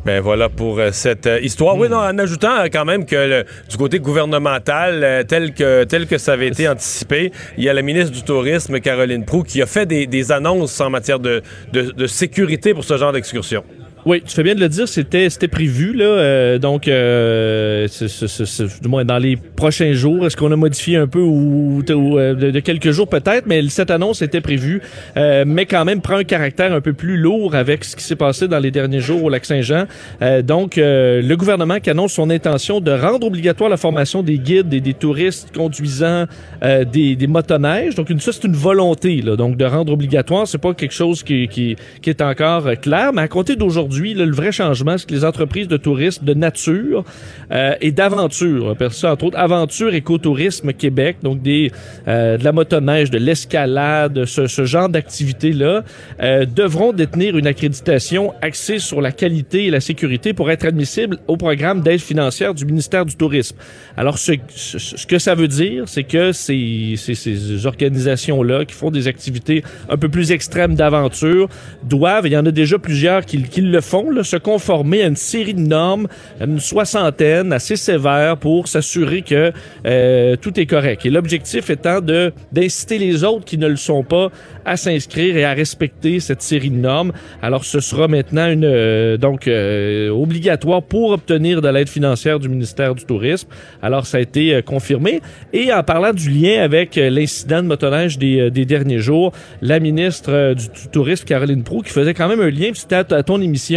Ben 0.05 0.21
voilà 0.21 0.49
pour 0.49 0.79
euh, 0.79 0.89
cette 0.91 1.27
euh, 1.27 1.39
histoire. 1.41 1.77
Oui, 1.77 1.89
non, 1.89 1.97
en 1.97 2.17
ajoutant 2.17 2.57
euh, 2.59 2.67
quand 2.71 2.85
même 2.85 3.05
que 3.05 3.15
le- 3.15 3.45
du 3.69 3.77
côté 3.77 3.99
gouvernemental, 3.99 5.03
euh, 5.03 5.23
tel 5.23 5.53
que 5.53 5.83
tel 5.85 6.07
que 6.07 6.17
ça 6.17 6.33
avait 6.33 6.47
été 6.47 6.67
anticipé, 6.67 7.31
il 7.57 7.63
y 7.63 7.69
a 7.69 7.73
la 7.73 7.81
ministre 7.81 8.11
du 8.11 8.23
Tourisme, 8.23 8.79
Caroline 8.79 9.25
Proux, 9.25 9.43
qui 9.43 9.61
a 9.61 9.65
fait 9.65 9.85
des, 9.85 10.07
des 10.07 10.31
annonces 10.31 10.79
en 10.81 10.89
matière 10.89 11.19
de, 11.19 11.41
de- 11.71 11.91
de 11.91 12.07
sécurité 12.07 12.73
pour 12.73 12.83
ce 12.83 12.97
genre 12.97 13.11
d'excursion. 13.13 13.63
Oui, 14.05 14.21
tu 14.25 14.33
fais 14.35 14.43
bien 14.43 14.53
de 14.53 14.59
le 14.59 14.67
dire, 14.67 14.85
c'était 14.85 15.29
c'était 15.29 15.47
prévu 15.47 15.93
là, 15.93 16.03
euh, 16.03 16.59
donc 16.59 16.89
euh, 16.89 17.87
c'est- 17.89 18.09
c'est- 18.09 18.27
c'est- 18.27 18.45
c'est- 18.45 18.81
du 18.81 18.89
moins 18.89 19.05
dans 19.05 19.17
les 19.17 19.37
prochains 19.37 19.93
jours, 19.93 20.25
est-ce 20.25 20.35
qu'on 20.35 20.51
a 20.51 20.57
modifié 20.57 20.97
un 20.97 21.07
peu 21.07 21.19
ou, 21.21 21.81
ou, 21.89 22.17
euh, 22.19 22.33
de, 22.33 22.59
quelques 22.59 22.91
jours 22.91 23.07
peut-être, 23.07 23.45
mais 23.45 23.65
cette 23.69 23.91
annonce 23.91 24.21
était 24.21 24.41
prévue, 24.41 24.81
euh, 25.15 25.45
mais 25.47 25.65
quand 25.65 25.85
même 25.85 26.01
prend 26.01 26.17
un 26.17 26.25
caractère 26.25 26.73
un 26.73 26.81
peu 26.81 26.91
plus 26.91 27.15
lourd 27.15 27.55
avec 27.55 27.85
ce 27.85 27.95
qui 27.95 28.03
s'est 28.03 28.17
passé 28.17 28.49
dans 28.49 28.59
les 28.59 28.71
derniers 28.71 28.99
jours 28.99 29.23
au 29.23 29.29
lac 29.29 29.45
Saint-Jean. 29.45 29.85
Euh, 30.21 30.41
donc 30.41 30.73
le 30.75 31.35
gouvernement 31.35 31.79
qui 31.79 31.89
annonce 31.89 32.11
son 32.11 32.29
intention 32.29 32.81
de 32.81 32.91
rendre 32.91 33.25
obligatoire 33.25 33.69
la 33.69 33.77
formation 33.77 34.21
des 34.21 34.37
guides 34.37 34.73
et 34.73 34.81
des 34.81 34.93
touristes 34.93 35.55
conduisant 35.55 36.25
des, 36.61 37.15
des 37.15 37.27
motoneiges. 37.27 37.95
Donc 37.95 38.09
une, 38.09 38.19
ça 38.19 38.33
c'est 38.33 38.43
une 38.43 38.55
volonté 38.55 39.21
là, 39.21 39.37
donc 39.37 39.55
de 39.55 39.63
rendre 39.63 39.93
obligatoire, 39.93 40.45
c'est 40.45 40.57
pas 40.57 40.73
quelque 40.73 40.93
chose 40.93 41.23
qui, 41.23 41.47
qui, 41.47 41.77
qui 42.01 42.09
est 42.09 42.21
encore 42.21 42.69
clair, 42.81 43.11
mais 43.13 43.21
à 43.21 43.27
compter 43.29 43.55
d'aujourd'hui 43.55 43.92
Là, 44.01 44.25
le 44.25 44.33
vrai 44.33 44.51
changement, 44.51 44.97
c'est 44.97 45.07
que 45.07 45.13
les 45.13 45.23
entreprises 45.25 45.67
de 45.67 45.77
tourisme 45.77 46.25
de 46.25 46.33
nature 46.33 47.03
euh, 47.51 47.75
et 47.79 47.91
d'aventure, 47.91 48.75
ça 48.91 49.13
entre 49.13 49.25
autres 49.25 49.37
Aventure 49.37 49.93
Écotourisme 49.93 50.73
Québec, 50.73 51.17
donc 51.21 51.41
des 51.41 51.71
euh, 52.07 52.37
de 52.37 52.43
la 52.43 52.51
motoneige, 52.51 53.11
de 53.11 53.17
l'escalade, 53.17 54.25
ce, 54.25 54.47
ce 54.47 54.65
genre 54.65 54.89
d'activités-là, 54.89 55.83
euh, 56.21 56.45
devront 56.45 56.93
détenir 56.93 57.37
une 57.37 57.47
accréditation 57.47 58.33
axée 58.41 58.79
sur 58.79 59.01
la 59.01 59.11
qualité 59.11 59.65
et 59.65 59.69
la 59.69 59.79
sécurité 59.79 60.33
pour 60.33 60.49
être 60.49 60.65
admissibles 60.65 61.19
au 61.27 61.37
programme 61.37 61.81
d'aide 61.81 61.99
financière 61.99 62.53
du 62.53 62.65
ministère 62.65 63.05
du 63.05 63.15
Tourisme. 63.15 63.55
Alors, 63.95 64.17
ce, 64.17 64.33
ce, 64.55 64.79
ce 64.79 65.05
que 65.05 65.19
ça 65.19 65.35
veut 65.35 65.47
dire, 65.47 65.83
c'est 65.87 66.03
que 66.03 66.31
ces, 66.31 66.95
ces, 66.97 67.15
ces 67.15 67.65
organisations-là 67.65 68.65
qui 68.65 68.73
font 68.73 68.91
des 68.91 69.07
activités 69.07 69.63
un 69.89 69.97
peu 69.97 70.09
plus 70.09 70.31
extrêmes 70.31 70.75
d'aventure 70.75 71.49
doivent, 71.83 72.25
et 72.25 72.29
il 72.29 72.33
y 72.33 72.37
en 72.37 72.45
a 72.45 72.51
déjà 72.51 72.79
plusieurs 72.79 73.25
qui, 73.25 73.41
qui 73.43 73.61
le 73.61 73.81
font, 73.83 74.23
se 74.23 74.37
conformer 74.37 75.03
à 75.03 75.07
une 75.07 75.15
série 75.15 75.53
de 75.53 75.59
normes, 75.59 76.07
une 76.41 76.59
soixantaine 76.59 77.53
assez 77.53 77.75
sévères 77.75 78.37
pour 78.37 78.67
s'assurer 78.67 79.21
que 79.21 79.51
euh, 79.85 80.35
tout 80.35 80.59
est 80.59 80.65
correct. 80.65 81.05
Et 81.05 81.09
l'objectif 81.09 81.69
étant 81.69 82.01
de 82.01 82.31
d'inciter 82.51 82.97
les 82.97 83.23
autres 83.23 83.45
qui 83.45 83.57
ne 83.57 83.67
le 83.67 83.75
sont 83.75 84.03
pas 84.03 84.29
à 84.65 84.77
s'inscrire 84.77 85.35
et 85.35 85.43
à 85.43 85.53
respecter 85.53 86.19
cette 86.19 86.41
série 86.41 86.69
de 86.69 86.77
normes. 86.77 87.11
Alors, 87.41 87.65
ce 87.65 87.79
sera 87.79 88.07
maintenant 88.07 88.49
une 88.49 88.65
euh, 88.65 89.17
donc 89.17 89.47
euh, 89.47 90.09
obligatoire 90.09 90.83
pour 90.83 91.11
obtenir 91.11 91.61
de 91.61 91.67
l'aide 91.67 91.89
financière 91.89 92.39
du 92.39 92.47
ministère 92.47 92.95
du 92.95 93.05
Tourisme. 93.05 93.49
Alors, 93.81 94.05
ça 94.05 94.17
a 94.17 94.21
été 94.21 94.61
confirmé. 94.65 95.21
Et 95.51 95.73
en 95.73 95.83
parlant 95.83 96.13
du 96.13 96.29
lien 96.29 96.61
avec 96.61 96.95
l'incident 96.95 97.61
de 97.61 97.67
motoneige 97.67 98.17
des, 98.17 98.65
derniers 98.65 98.99
jours, 98.99 99.33
la 99.61 99.79
ministre 99.79 100.53
du, 100.53 100.67
Tourisme, 100.91 101.25
Caroline 101.25 101.63
Proux, 101.63 101.81
qui 101.81 101.91
faisait 101.91 102.13
quand 102.13 102.27
même 102.27 102.41
un 102.41 102.49
lien, 102.49 102.71
c'était 102.73 102.95
à, 102.95 103.05
à 103.09 103.23
ton 103.23 103.41
émission, 103.41 103.72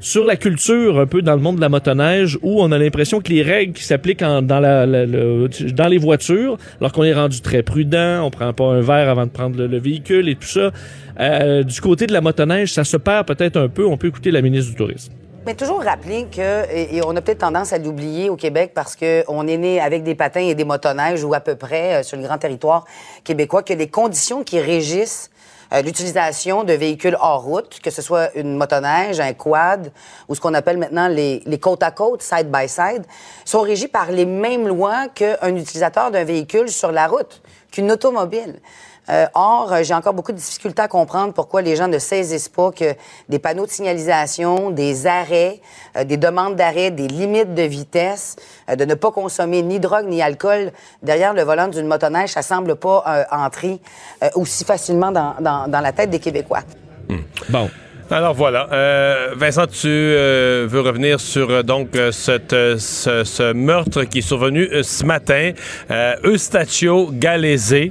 sur 0.00 0.24
la 0.24 0.36
culture 0.36 0.98
un 0.98 1.06
peu 1.06 1.22
dans 1.22 1.34
le 1.34 1.40
monde 1.40 1.56
de 1.56 1.60
la 1.60 1.68
motoneige, 1.68 2.38
où 2.42 2.60
on 2.62 2.72
a 2.72 2.78
l'impression 2.78 3.20
que 3.20 3.30
les 3.32 3.42
règles 3.42 3.72
qui 3.72 3.84
s'appliquent 3.84 4.22
en- 4.22 4.42
dans, 4.42 5.88
les 5.88 5.98
voitures, 5.98 6.58
alors 6.80 6.92
qu'on 6.92 7.04
est 7.04 7.14
rendu 7.14 7.40
très 7.40 7.62
prudent, 7.62 8.22
on 8.24 8.30
prend 8.30 8.52
pas 8.52 8.64
un 8.64 8.80
verre 8.80 9.08
avant 9.08 9.26
de 9.26 9.30
prendre 9.30 9.56
le, 9.56 9.66
le 9.66 9.78
véhicule 9.78 10.28
et 10.28 10.34
tout 10.34 10.48
ça, 10.48 10.70
euh, 11.20 11.62
du 11.62 11.80
côté 11.80 12.06
de 12.06 12.12
la 12.12 12.20
motoneige, 12.20 12.72
ça 12.72 12.84
se 12.84 12.96
perd 12.96 13.26
peut-être 13.26 13.56
un 13.56 13.68
peu. 13.68 13.86
On 13.86 13.96
peut 13.96 14.08
écouter 14.08 14.30
la 14.30 14.42
ministre 14.42 14.70
du 14.70 14.76
Tourisme. 14.76 15.12
Mais 15.46 15.54
toujours 15.54 15.80
rappeler 15.80 16.26
que, 16.34 16.74
et 16.74 17.00
on 17.06 17.14
a 17.14 17.20
peut-être 17.20 17.38
tendance 17.38 17.72
à 17.72 17.78
l'oublier 17.78 18.28
au 18.28 18.34
Québec 18.34 18.72
parce 18.74 18.96
qu'on 18.96 19.46
est 19.46 19.56
né 19.56 19.80
avec 19.80 20.02
des 20.02 20.16
patins 20.16 20.40
et 20.40 20.56
des 20.56 20.64
motoneiges 20.64 21.22
ou 21.22 21.34
à 21.34 21.40
peu 21.40 21.54
près 21.54 21.94
euh, 21.94 22.02
sur 22.02 22.16
le 22.16 22.24
grand 22.24 22.36
territoire 22.36 22.84
québécois, 23.22 23.62
que 23.62 23.72
les 23.72 23.86
conditions 23.86 24.42
qui 24.42 24.58
régissent 24.58 25.30
euh, 25.72 25.82
l'utilisation 25.82 26.64
de 26.64 26.72
véhicules 26.72 27.16
hors 27.20 27.42
route, 27.42 27.80
que 27.82 27.90
ce 27.90 28.02
soit 28.02 28.34
une 28.36 28.56
motoneige, 28.56 29.20
un 29.20 29.32
quad 29.32 29.92
ou 30.28 30.34
ce 30.34 30.40
qu'on 30.40 30.54
appelle 30.54 30.78
maintenant 30.78 31.08
les, 31.08 31.42
les 31.46 31.58
côte 31.58 31.82
à 31.82 31.90
côte, 31.90 32.22
side 32.22 32.50
by 32.50 32.68
side, 32.68 33.04
sont 33.44 33.60
régis 33.60 33.88
par 33.88 34.10
les 34.10 34.26
mêmes 34.26 34.68
lois 34.68 35.08
qu'un 35.08 35.56
utilisateur 35.56 36.10
d'un 36.10 36.24
véhicule 36.24 36.68
sur 36.68 36.92
la 36.92 37.06
route, 37.06 37.42
qu'une 37.70 37.90
automobile. 37.90 38.60
Euh, 39.08 39.26
or, 39.34 39.72
euh, 39.72 39.82
j'ai 39.82 39.94
encore 39.94 40.14
beaucoup 40.14 40.32
de 40.32 40.36
difficultés 40.36 40.82
à 40.82 40.88
comprendre 40.88 41.32
pourquoi 41.32 41.62
les 41.62 41.76
gens 41.76 41.88
ne 41.88 41.98
saisissent 41.98 42.48
pas 42.48 42.72
que 42.72 42.94
des 43.28 43.38
panneaux 43.38 43.66
de 43.66 43.70
signalisation, 43.70 44.70
des 44.70 45.06
arrêts, 45.06 45.60
euh, 45.96 46.04
des 46.04 46.16
demandes 46.16 46.56
d'arrêt, 46.56 46.90
des 46.90 47.06
limites 47.06 47.54
de 47.54 47.62
vitesse, 47.62 48.36
de 48.68 48.84
ne 48.84 48.94
pas 48.94 49.12
consommer 49.12 49.62
ni 49.62 49.78
drogue 49.78 50.06
ni 50.08 50.22
alcool 50.22 50.72
derrière 51.02 51.34
le 51.34 51.42
volant 51.42 51.68
d'une 51.68 51.86
motoneige, 51.86 52.30
ça 52.30 52.42
semble 52.42 52.76
pas 52.76 53.26
entrer 53.30 53.80
aussi 54.34 54.64
facilement 54.64 55.12
dans, 55.12 55.34
dans, 55.40 55.68
dans 55.68 55.80
la 55.80 55.92
tête 55.92 56.10
des 56.10 56.18
Québécois. 56.18 56.60
Bon. 57.48 57.70
Alors 58.10 58.34
voilà. 58.34 58.68
Euh, 58.72 59.34
Vincent, 59.36 59.66
tu 59.66 59.88
euh, 59.88 60.66
veux 60.68 60.80
revenir 60.80 61.18
sur 61.18 61.50
euh, 61.50 61.62
donc 61.62 61.88
ce, 61.92 63.52
meurtre 63.52 64.04
qui 64.04 64.18
est 64.18 64.22
survenu 64.22 64.68
ce 64.82 65.04
matin. 65.04 65.52
Eustachio 66.24 67.10
Galese, 67.12 67.90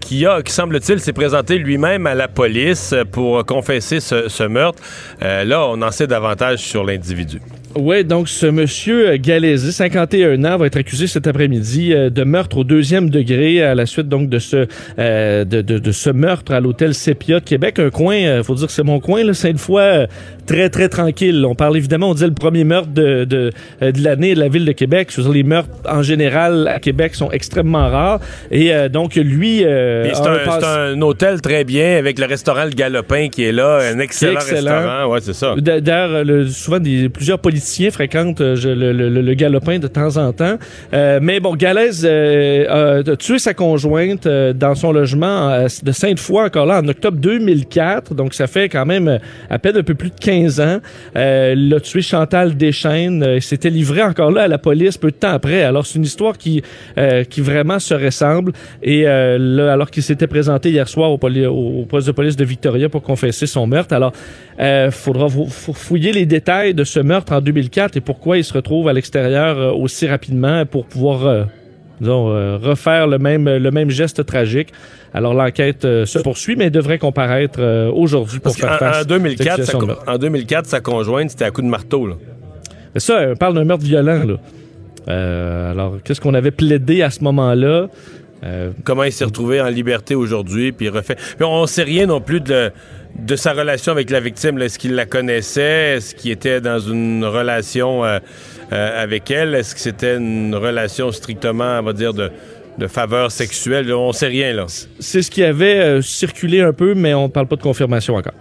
qui 0.00 0.26
a, 0.26 0.42
qui 0.42 0.52
semble-t-il, 0.52 1.00
s'est 1.00 1.12
présenté 1.12 1.58
lui-même 1.58 2.06
à 2.06 2.14
la 2.14 2.28
police 2.28 2.94
pour 3.10 3.44
confesser 3.46 4.00
ce, 4.00 4.28
ce 4.28 4.44
meurtre. 4.44 4.82
Là, 5.20 5.66
on 5.66 5.80
en 5.80 5.90
sait 5.90 6.06
davantage 6.06 6.58
sur 6.58 6.84
l'individu. 6.84 7.40
Oui, 7.74 8.04
donc 8.04 8.28
ce 8.28 8.44
monsieur 8.46 9.16
Galési, 9.16 9.72
51 9.72 10.44
ans, 10.44 10.58
va 10.58 10.66
être 10.66 10.76
accusé 10.76 11.06
cet 11.06 11.26
après-midi 11.26 11.94
euh, 11.94 12.10
de 12.10 12.22
meurtre 12.22 12.58
au 12.58 12.64
deuxième 12.64 13.08
degré 13.08 13.62
à 13.62 13.74
la 13.74 13.86
suite 13.86 14.08
donc 14.08 14.28
de 14.28 14.38
ce 14.38 14.66
euh, 14.98 15.44
de, 15.46 15.62
de, 15.62 15.78
de 15.78 15.92
ce 15.92 16.10
meurtre 16.10 16.52
à 16.52 16.60
l'hôtel 16.60 16.92
Sepia 16.92 17.40
de 17.40 17.44
Québec, 17.44 17.78
un 17.78 17.88
coin, 17.88 18.16
euh, 18.16 18.42
faut 18.42 18.54
dire 18.54 18.66
que 18.66 18.72
c'est 18.72 18.82
mon 18.82 19.00
coin, 19.00 19.24
là, 19.24 19.32
Sainte-Foy, 19.32 19.80
euh, 19.80 20.06
très 20.44 20.68
très 20.68 20.90
tranquille. 20.90 21.46
On 21.46 21.54
parle 21.54 21.78
évidemment, 21.78 22.10
on 22.10 22.14
disait 22.14 22.26
le 22.26 22.34
premier 22.34 22.64
meurtre 22.64 22.90
de 22.92 23.24
de, 23.24 23.50
euh, 23.80 23.90
de 23.90 24.02
l'année 24.04 24.34
de 24.34 24.40
la 24.40 24.48
ville 24.48 24.66
de 24.66 24.72
Québec. 24.72 25.08
Je 25.10 25.16
veux 25.16 25.22
dire, 25.22 25.32
les 25.32 25.42
meurtres 25.42 25.70
en 25.88 26.02
général 26.02 26.68
à 26.68 26.78
Québec 26.78 27.14
sont 27.14 27.30
extrêmement 27.30 27.88
rares 27.88 28.20
et 28.50 28.74
euh, 28.74 28.90
donc 28.90 29.14
lui, 29.14 29.64
euh, 29.64 30.10
C'est 30.12 30.20
un, 30.26 30.92
un 30.94 31.00
hôtel 31.00 31.40
très 31.40 31.64
bien 31.64 31.96
avec 31.96 32.18
le 32.18 32.26
restaurant 32.26 32.64
Le 32.64 32.70
Galopin 32.70 33.28
qui 33.28 33.44
est 33.44 33.52
là, 33.52 33.78
un 33.94 33.98
excellent, 33.98 34.34
excellent. 34.34 34.74
restaurant. 34.74 35.06
Ouais, 35.12 35.20
c'est 35.22 35.32
ça. 35.32 35.54
D'a- 35.56 35.80
D'ailleurs, 35.80 36.22
le- 36.24 36.48
souvent 36.48 36.78
des, 36.78 37.08
plusieurs 37.08 37.38
politiciens 37.38 37.61
fréquentent 37.90 38.40
euh, 38.40 38.56
le, 39.22 39.34
galopin 39.34 39.78
de 39.78 39.86
temps 39.86 40.16
en 40.16 40.32
temps. 40.32 40.56
Euh, 40.92 41.18
mais 41.22 41.40
bon, 41.40 41.54
Galaise 41.54 42.06
euh, 42.08 43.02
a 43.12 43.16
tué 43.16 43.38
sa 43.38 43.54
conjointe 43.54 44.26
dans 44.28 44.74
son 44.74 44.92
logement 44.92 45.66
de 45.82 45.92
Sainte-Foy, 45.92 46.44
encore 46.44 46.66
là, 46.66 46.80
en 46.80 46.88
octobre 46.88 47.18
2004. 47.18 48.14
Donc, 48.14 48.34
ça 48.34 48.46
fait 48.46 48.68
quand 48.68 48.86
même 48.86 49.18
à 49.50 49.58
peine 49.58 49.76
un 49.76 49.82
peu 49.82 49.94
plus 49.94 50.10
de 50.10 50.18
15 50.20 50.60
ans. 50.60 50.78
Euh, 51.16 51.54
il 51.56 51.72
a 51.74 51.80
tué 51.80 52.02
Chantal 52.02 52.56
Deschaines. 52.56 53.24
Il 53.36 53.42
s'était 53.42 53.70
livré 53.70 54.02
encore 54.02 54.30
là 54.30 54.42
à 54.42 54.48
la 54.48 54.58
police 54.58 54.98
peu 54.98 55.10
de 55.10 55.16
temps 55.16 55.32
après. 55.32 55.62
Alors, 55.62 55.86
c'est 55.86 55.98
une 55.98 56.04
histoire 56.04 56.36
qui, 56.36 56.62
qui 57.30 57.40
vraiment 57.40 57.78
se 57.78 57.94
ressemble. 57.94 58.52
Et 58.82 59.04
là, 59.04 59.72
alors 59.72 59.90
qu'il 59.90 60.02
s'était 60.02 60.26
présenté 60.26 60.70
hier 60.70 60.88
soir 60.88 61.10
au, 61.12 61.18
poste 61.18 62.06
de 62.06 62.12
police 62.12 62.36
de 62.36 62.44
Victoria 62.44 62.88
pour 62.88 63.02
confesser 63.02 63.46
son 63.46 63.66
meurtre. 63.66 63.94
Alors, 63.94 64.12
euh, 64.60 64.90
faudra 64.90 65.28
fou- 65.28 65.48
fou- 65.48 65.72
fouiller 65.72 66.12
les 66.12 66.26
détails 66.26 66.74
de 66.74 66.84
ce 66.84 67.00
meurtre 67.00 67.32
en 67.32 67.40
2004 67.40 67.51
et 67.96 68.00
pourquoi 68.00 68.38
il 68.38 68.44
se 68.44 68.52
retrouve 68.52 68.88
à 68.88 68.92
l'extérieur 68.92 69.58
euh, 69.58 69.70
aussi 69.72 70.06
rapidement 70.06 70.64
pour 70.66 70.86
pouvoir 70.86 71.26
euh, 71.26 71.44
disons, 72.00 72.30
euh, 72.30 72.56
refaire 72.60 73.06
le 73.06 73.18
même, 73.18 73.48
le 73.48 73.70
même 73.70 73.90
geste 73.90 74.24
tragique. 74.26 74.72
Alors 75.14 75.34
l'enquête 75.34 75.84
euh, 75.84 76.06
se 76.06 76.18
poursuit, 76.18 76.56
mais 76.56 76.70
devrait 76.70 76.98
comparaître 76.98 77.58
euh, 77.60 77.90
aujourd'hui 77.92 78.40
pour 78.40 78.54
faire 78.56 78.78
face 78.78 78.96
en, 78.96 79.00
à 79.00 79.04
2004, 79.04 79.44
sa, 79.44 79.50
l'accusation 79.50 79.78
de 79.78 79.82
co- 79.82 79.86
meurtre. 79.88 80.04
en 80.08 80.18
2004, 80.18 80.66
sa 80.66 80.80
conjointe, 80.80 81.30
c'était 81.30 81.44
à 81.44 81.50
coup 81.50 81.62
de 81.62 81.66
marteau. 81.66 82.06
Là. 82.06 82.14
Mais 82.94 83.00
ça, 83.00 83.26
on 83.32 83.36
parle 83.36 83.54
d'un 83.54 83.64
meurtre 83.64 83.84
violent. 83.84 84.22
Là. 84.24 85.70
Alors, 85.70 85.96
qu'est-ce 86.02 86.20
qu'on 86.20 86.34
avait 86.34 86.50
plaidé 86.50 87.02
à 87.02 87.10
ce 87.10 87.22
moment-là? 87.24 87.88
Comment 88.84 89.04
il 89.04 89.12
s'est 89.12 89.24
retrouvé 89.24 89.60
en 89.60 89.68
liberté 89.68 90.14
aujourd'hui, 90.16 90.72
puis 90.72 90.88
refait. 90.88 91.14
Puis 91.14 91.44
on 91.44 91.64
sait 91.66 91.84
rien 91.84 92.06
non 92.06 92.20
plus 92.20 92.40
de, 92.40 92.72
de 93.18 93.36
sa 93.36 93.52
relation 93.52 93.92
avec 93.92 94.10
la 94.10 94.20
victime. 94.20 94.60
Est-ce 94.60 94.78
qu'il 94.78 94.94
la 94.94 95.06
connaissait? 95.06 95.96
Est-ce 95.96 96.14
qu'il 96.14 96.30
était 96.30 96.60
dans 96.60 96.78
une 96.78 97.24
relation 97.24 98.04
euh, 98.04 98.18
euh, 98.72 99.02
avec 99.02 99.30
elle? 99.30 99.54
Est-ce 99.54 99.74
que 99.74 99.80
c'était 99.80 100.16
une 100.16 100.54
relation 100.54 101.12
strictement, 101.12 101.78
on 101.78 101.82
va 101.82 101.92
dire, 101.92 102.14
de, 102.14 102.30
de 102.78 102.86
faveur 102.86 103.30
sexuelle? 103.30 103.92
On 103.92 104.12
sait 104.12 104.28
rien, 104.28 104.52
là. 104.52 104.66
c'est 104.98 105.22
ce 105.22 105.30
qui 105.30 105.44
avait 105.44 105.78
euh, 105.78 106.02
circulé 106.02 106.60
un 106.60 106.72
peu, 106.72 106.94
mais 106.94 107.14
on 107.14 107.24
ne 107.24 107.28
parle 107.28 107.46
pas 107.46 107.56
de 107.56 107.62
confirmation 107.62 108.14
encore. 108.16 108.34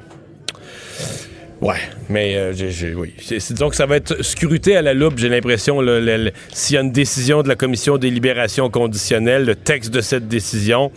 Ouais, 1.61 1.75
mais 2.09 2.33
euh, 2.37 2.53
oui. 2.97 3.13
Disons 3.29 3.69
que 3.69 3.75
ça 3.75 3.85
va 3.85 3.95
être 3.95 4.23
scruté 4.23 4.75
à 4.75 4.81
la 4.81 4.95
loupe, 4.95 5.19
j'ai 5.19 5.29
l'impression, 5.29 5.79
s'il 6.51 6.73
y 6.73 6.77
a 6.77 6.81
une 6.81 6.91
décision 6.91 7.43
de 7.43 7.47
la 7.47 7.55
commission 7.55 7.99
des 7.99 8.09
libérations 8.09 8.71
conditionnelles, 8.71 9.45
le 9.45 9.53
texte 9.53 9.91
de 9.91 10.01
cette 10.01 10.27
décision, 10.27 10.91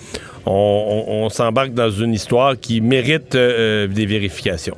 on, 0.47 1.29
s'embarque 1.31 1.73
dans 1.73 1.91
une 1.91 2.13
histoire 2.13 2.59
qui 2.61 2.81
mérite 2.81 3.35
euh, 3.35 3.87
des 3.87 4.07
vérifications. 4.07 4.77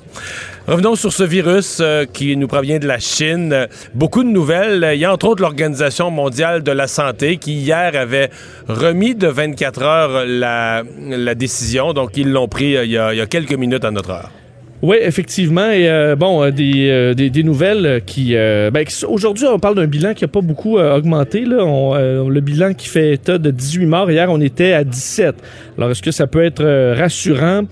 Revenons 0.66 0.96
sur 0.96 1.12
ce 1.12 1.22
virus 1.22 1.78
euh, 1.80 2.06
qui 2.12 2.36
nous 2.36 2.48
provient 2.48 2.80
de 2.80 2.88
la 2.88 2.98
Chine. 2.98 3.52
Euh, 3.52 3.66
Beaucoup 3.94 4.24
de 4.24 4.28
nouvelles. 4.28 4.90
Il 4.94 4.98
y 4.98 5.04
a 5.04 5.12
entre 5.12 5.28
autres 5.28 5.40
l'Organisation 5.40 6.10
mondiale 6.10 6.64
de 6.64 6.72
la 6.72 6.88
santé 6.88 7.36
qui 7.36 7.52
hier 7.52 7.92
avait 7.94 8.30
remis 8.66 9.14
de 9.14 9.28
24 9.28 9.82
heures 9.82 10.24
la, 10.26 10.82
décision. 11.36 11.92
Donc 11.92 12.16
ils 12.16 12.32
l'ont 12.32 12.48
pris 12.48 12.76
euh, 12.76 12.84
il 12.84 12.90
y 12.90 12.98
a 12.98 13.26
quelques 13.26 13.54
minutes 13.54 13.84
à 13.84 13.92
notre 13.92 14.10
heure. 14.10 14.30
Oui, 14.86 14.98
effectivement. 15.02 15.68
Et 15.68 15.88
euh, 15.88 16.14
bon, 16.14 16.44
euh, 16.44 16.52
des, 16.52 16.88
euh, 16.90 17.12
des, 17.12 17.28
des 17.28 17.42
nouvelles 17.42 18.02
qui... 18.06 18.34
ben, 18.34 18.84
Aujourd'hui, 19.08 19.44
on 19.52 19.58
parle 19.58 19.74
d'un 19.74 19.88
bilan 19.88 20.14
qui 20.14 20.22
n'a 20.22 20.28
pas 20.28 20.40
beaucoup 20.40 20.78
augmenté. 20.78 21.40
Là. 21.44 21.56
Le 22.28 22.40
bilan 22.40 22.72
qui 22.72 22.86
fait 22.86 23.14
état 23.14 23.36
de 23.36 23.50
18 23.50 23.86
morts. 23.86 24.08
Hier, 24.12 24.30
on 24.30 24.40
était 24.40 24.74
à 24.74 24.84
17. 24.84 25.34
Alors, 25.76 25.90
est-ce 25.90 26.02
que 26.02 26.12
ça 26.12 26.28
peut 26.28 26.44
être 26.44 26.64
rassurant? 26.94 27.62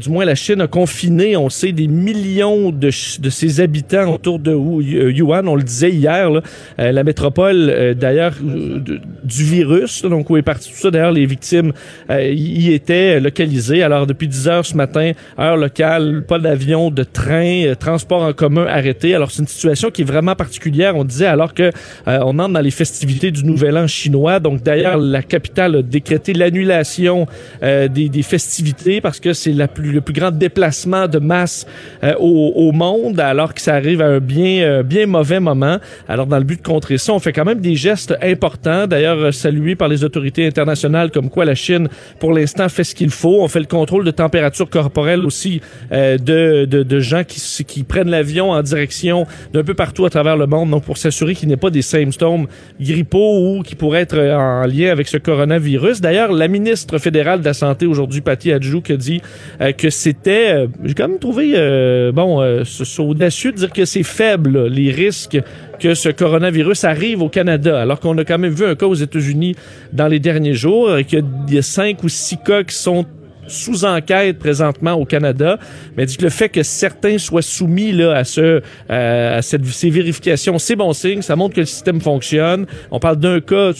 Du 0.00 0.10
moins, 0.10 0.24
la 0.24 0.34
Chine 0.34 0.60
a 0.60 0.66
confiné, 0.66 1.36
on 1.36 1.48
sait, 1.48 1.70
des 1.70 1.86
millions 1.86 2.70
de, 2.70 2.88
de 3.20 3.30
ses 3.30 3.60
habitants 3.60 4.12
autour 4.12 4.40
de 4.40 4.52
Wu- 4.52 5.12
Yuan. 5.12 5.46
On 5.46 5.54
le 5.54 5.62
disait 5.62 5.90
hier, 5.90 6.28
la 6.76 7.04
métropole, 7.04 7.94
d'ailleurs, 7.96 8.32
de- 8.42 8.98
du 9.22 9.44
virus, 9.44 10.02
donc 10.02 10.28
où 10.28 10.36
est 10.36 10.42
parti 10.42 10.70
tout 10.72 10.76
ça. 10.78 10.90
D'ailleurs, 10.90 11.12
les 11.12 11.24
victimes 11.26 11.72
y 12.10 12.72
étaient 12.72 13.20
localisées. 13.20 13.84
Alors, 13.84 14.08
depuis 14.08 14.26
10 14.26 14.48
heures 14.48 14.66
ce 14.66 14.76
matin, 14.76 15.12
heure 15.38 15.56
locale, 15.56 16.24
pas 16.26 16.38
d'avion, 16.48 16.90
de 16.90 17.02
train, 17.02 17.66
euh, 17.66 17.74
transport 17.74 18.22
en 18.22 18.32
commun 18.32 18.66
arrêté. 18.66 19.14
Alors, 19.14 19.30
c'est 19.30 19.42
une 19.42 19.48
situation 19.48 19.90
qui 19.90 20.02
est 20.02 20.04
vraiment 20.04 20.34
particulière. 20.34 20.96
On 20.96 21.04
disait 21.04 21.26
alors 21.26 21.52
que 21.52 21.64
euh, 22.08 22.18
on 22.24 22.38
entre 22.38 22.54
dans 22.54 22.60
les 22.60 22.70
festivités 22.70 23.30
du 23.30 23.44
Nouvel 23.44 23.76
An 23.76 23.86
chinois. 23.86 24.40
Donc, 24.40 24.62
d'ailleurs, 24.62 24.96
la 24.96 25.22
capitale 25.22 25.76
a 25.76 25.82
décrété 25.82 26.32
l'annulation 26.32 27.26
euh, 27.62 27.88
des, 27.88 28.22
festivités 28.22 29.00
parce 29.00 29.20
que 29.20 29.32
c'est 29.32 29.52
le 29.52 29.66
plus 30.00 30.12
grand 30.12 30.30
déplacement 30.30 31.06
de 31.06 31.18
masse 31.18 31.66
euh, 32.02 32.14
au, 32.18 32.72
monde, 32.72 33.20
alors 33.20 33.54
que 33.54 33.60
ça 33.60 33.74
arrive 33.74 34.00
à 34.00 34.06
un 34.06 34.20
bien, 34.20 34.82
bien 34.82 35.06
mauvais 35.06 35.40
moment. 35.40 35.78
Alors, 36.08 36.26
dans 36.26 36.38
le 36.38 36.44
but 36.44 36.62
de 36.62 36.66
contrer 36.66 36.98
ça, 36.98 37.12
on 37.12 37.18
fait 37.18 37.32
quand 37.32 37.44
même 37.44 37.60
des 37.60 37.74
gestes 37.74 38.14
importants, 38.22 38.86
d'ailleurs 38.86 39.32
salués 39.32 39.76
par 39.76 39.88
les 39.88 40.04
autorités 40.04 40.46
internationales, 40.46 41.10
comme 41.10 41.30
quoi 41.30 41.44
la 41.44 41.54
Chine, 41.54 41.88
pour 42.18 42.32
l'instant, 42.32 42.68
fait 42.68 42.84
ce 42.84 42.94
qu'il 42.94 43.10
faut. 43.10 43.42
On 43.42 43.48
fait 43.48 43.60
le 43.60 43.66
contrôle 43.66 44.04
de 44.04 44.10
température 44.10 44.68
corporelle 44.68 45.24
aussi 45.24 45.60
euh, 45.92 46.18
de, 46.28 46.64
de, 46.74 46.82
de 46.94 47.00
gens 47.00 47.24
qui, 47.30 47.40
qui 47.64 47.82
prennent 47.92 48.10
l'avion 48.18 48.46
en 48.50 48.62
direction 48.62 49.26
d'un 49.52 49.64
peu 49.68 49.74
partout 49.74 50.04
à 50.04 50.10
travers 50.10 50.36
le 50.36 50.46
monde, 50.46 50.70
donc 50.70 50.84
pour 50.84 50.98
s'assurer 50.98 51.34
qu'il 51.34 51.48
n'y 51.48 51.54
ait 51.54 51.64
pas 51.66 51.70
des 51.70 51.82
symptômes 51.82 52.46
grippaux 52.80 53.32
ou 53.58 53.62
qui 53.62 53.74
pourraient 53.74 54.02
être 54.08 54.18
euh, 54.18 54.36
en 54.36 54.66
lien 54.66 54.90
avec 54.90 55.08
ce 55.08 55.18
coronavirus. 55.18 56.00
D'ailleurs, 56.00 56.32
la 56.32 56.48
ministre 56.48 56.98
fédérale 56.98 57.40
de 57.40 57.44
la 57.44 57.54
Santé 57.54 57.86
aujourd'hui, 57.86 58.20
Patty 58.20 58.52
Adjouk, 58.52 58.90
a 58.90 58.96
dit 58.96 59.20
euh, 59.60 59.72
que 59.72 59.90
c'était... 59.90 60.50
euh, 60.52 60.66
J'ai 60.84 60.94
quand 60.94 61.08
même 61.08 61.18
trouvé, 61.18 61.52
euh, 61.56 62.12
bon, 62.12 62.28
ce- 62.64 62.84
c'est 62.84 63.02
audacieux 63.02 63.52
de 63.52 63.56
dire 63.58 63.72
que 63.72 63.84
c'est 63.84 64.02
faible, 64.02 64.66
les 64.68 64.90
risques 64.90 65.38
que 65.80 65.94
ce 65.94 66.08
coronavirus 66.08 66.84
arrive 66.84 67.22
au 67.22 67.28
Canada, 67.28 67.80
alors 67.80 68.00
qu'on 68.00 68.16
a 68.18 68.24
quand 68.24 68.38
même 68.38 68.52
vu 68.52 68.64
un 68.66 68.74
cas 68.74 68.86
aux 68.86 68.94
États-Unis 68.94 69.54
dans 69.92 70.08
les 70.08 70.18
derniers 70.18 70.54
jours, 70.54 70.96
et 70.98 71.04
qu'il 71.04 71.24
y 71.50 71.58
a 71.58 71.62
cinq 71.62 72.02
ou 72.04 72.08
six 72.08 72.36
cas 72.44 72.64
qui 72.64 72.74
sont 72.74 73.06
sous 73.48 73.84
enquête 73.84 74.38
présentement 74.38 74.92
au 74.92 75.04
Canada, 75.04 75.58
mais 75.96 76.06
dit 76.06 76.16
que 76.16 76.24
le 76.24 76.30
fait 76.30 76.48
que 76.48 76.62
certains 76.62 77.18
soient 77.18 77.42
soumis 77.42 77.92
là, 77.92 78.12
à, 78.16 78.24
ce, 78.24 78.62
euh, 78.90 79.38
à 79.38 79.42
cette, 79.42 79.64
ces 79.66 79.90
vérifications, 79.90 80.58
c'est 80.58 80.76
bon 80.76 80.92
signe, 80.92 81.22
ça 81.22 81.36
montre 81.36 81.54
que 81.54 81.60
le 81.60 81.66
système 81.66 82.00
fonctionne. 82.00 82.66
On 82.90 82.98
parle 83.00 83.16
d'un 83.16 83.40
cas 83.40 83.72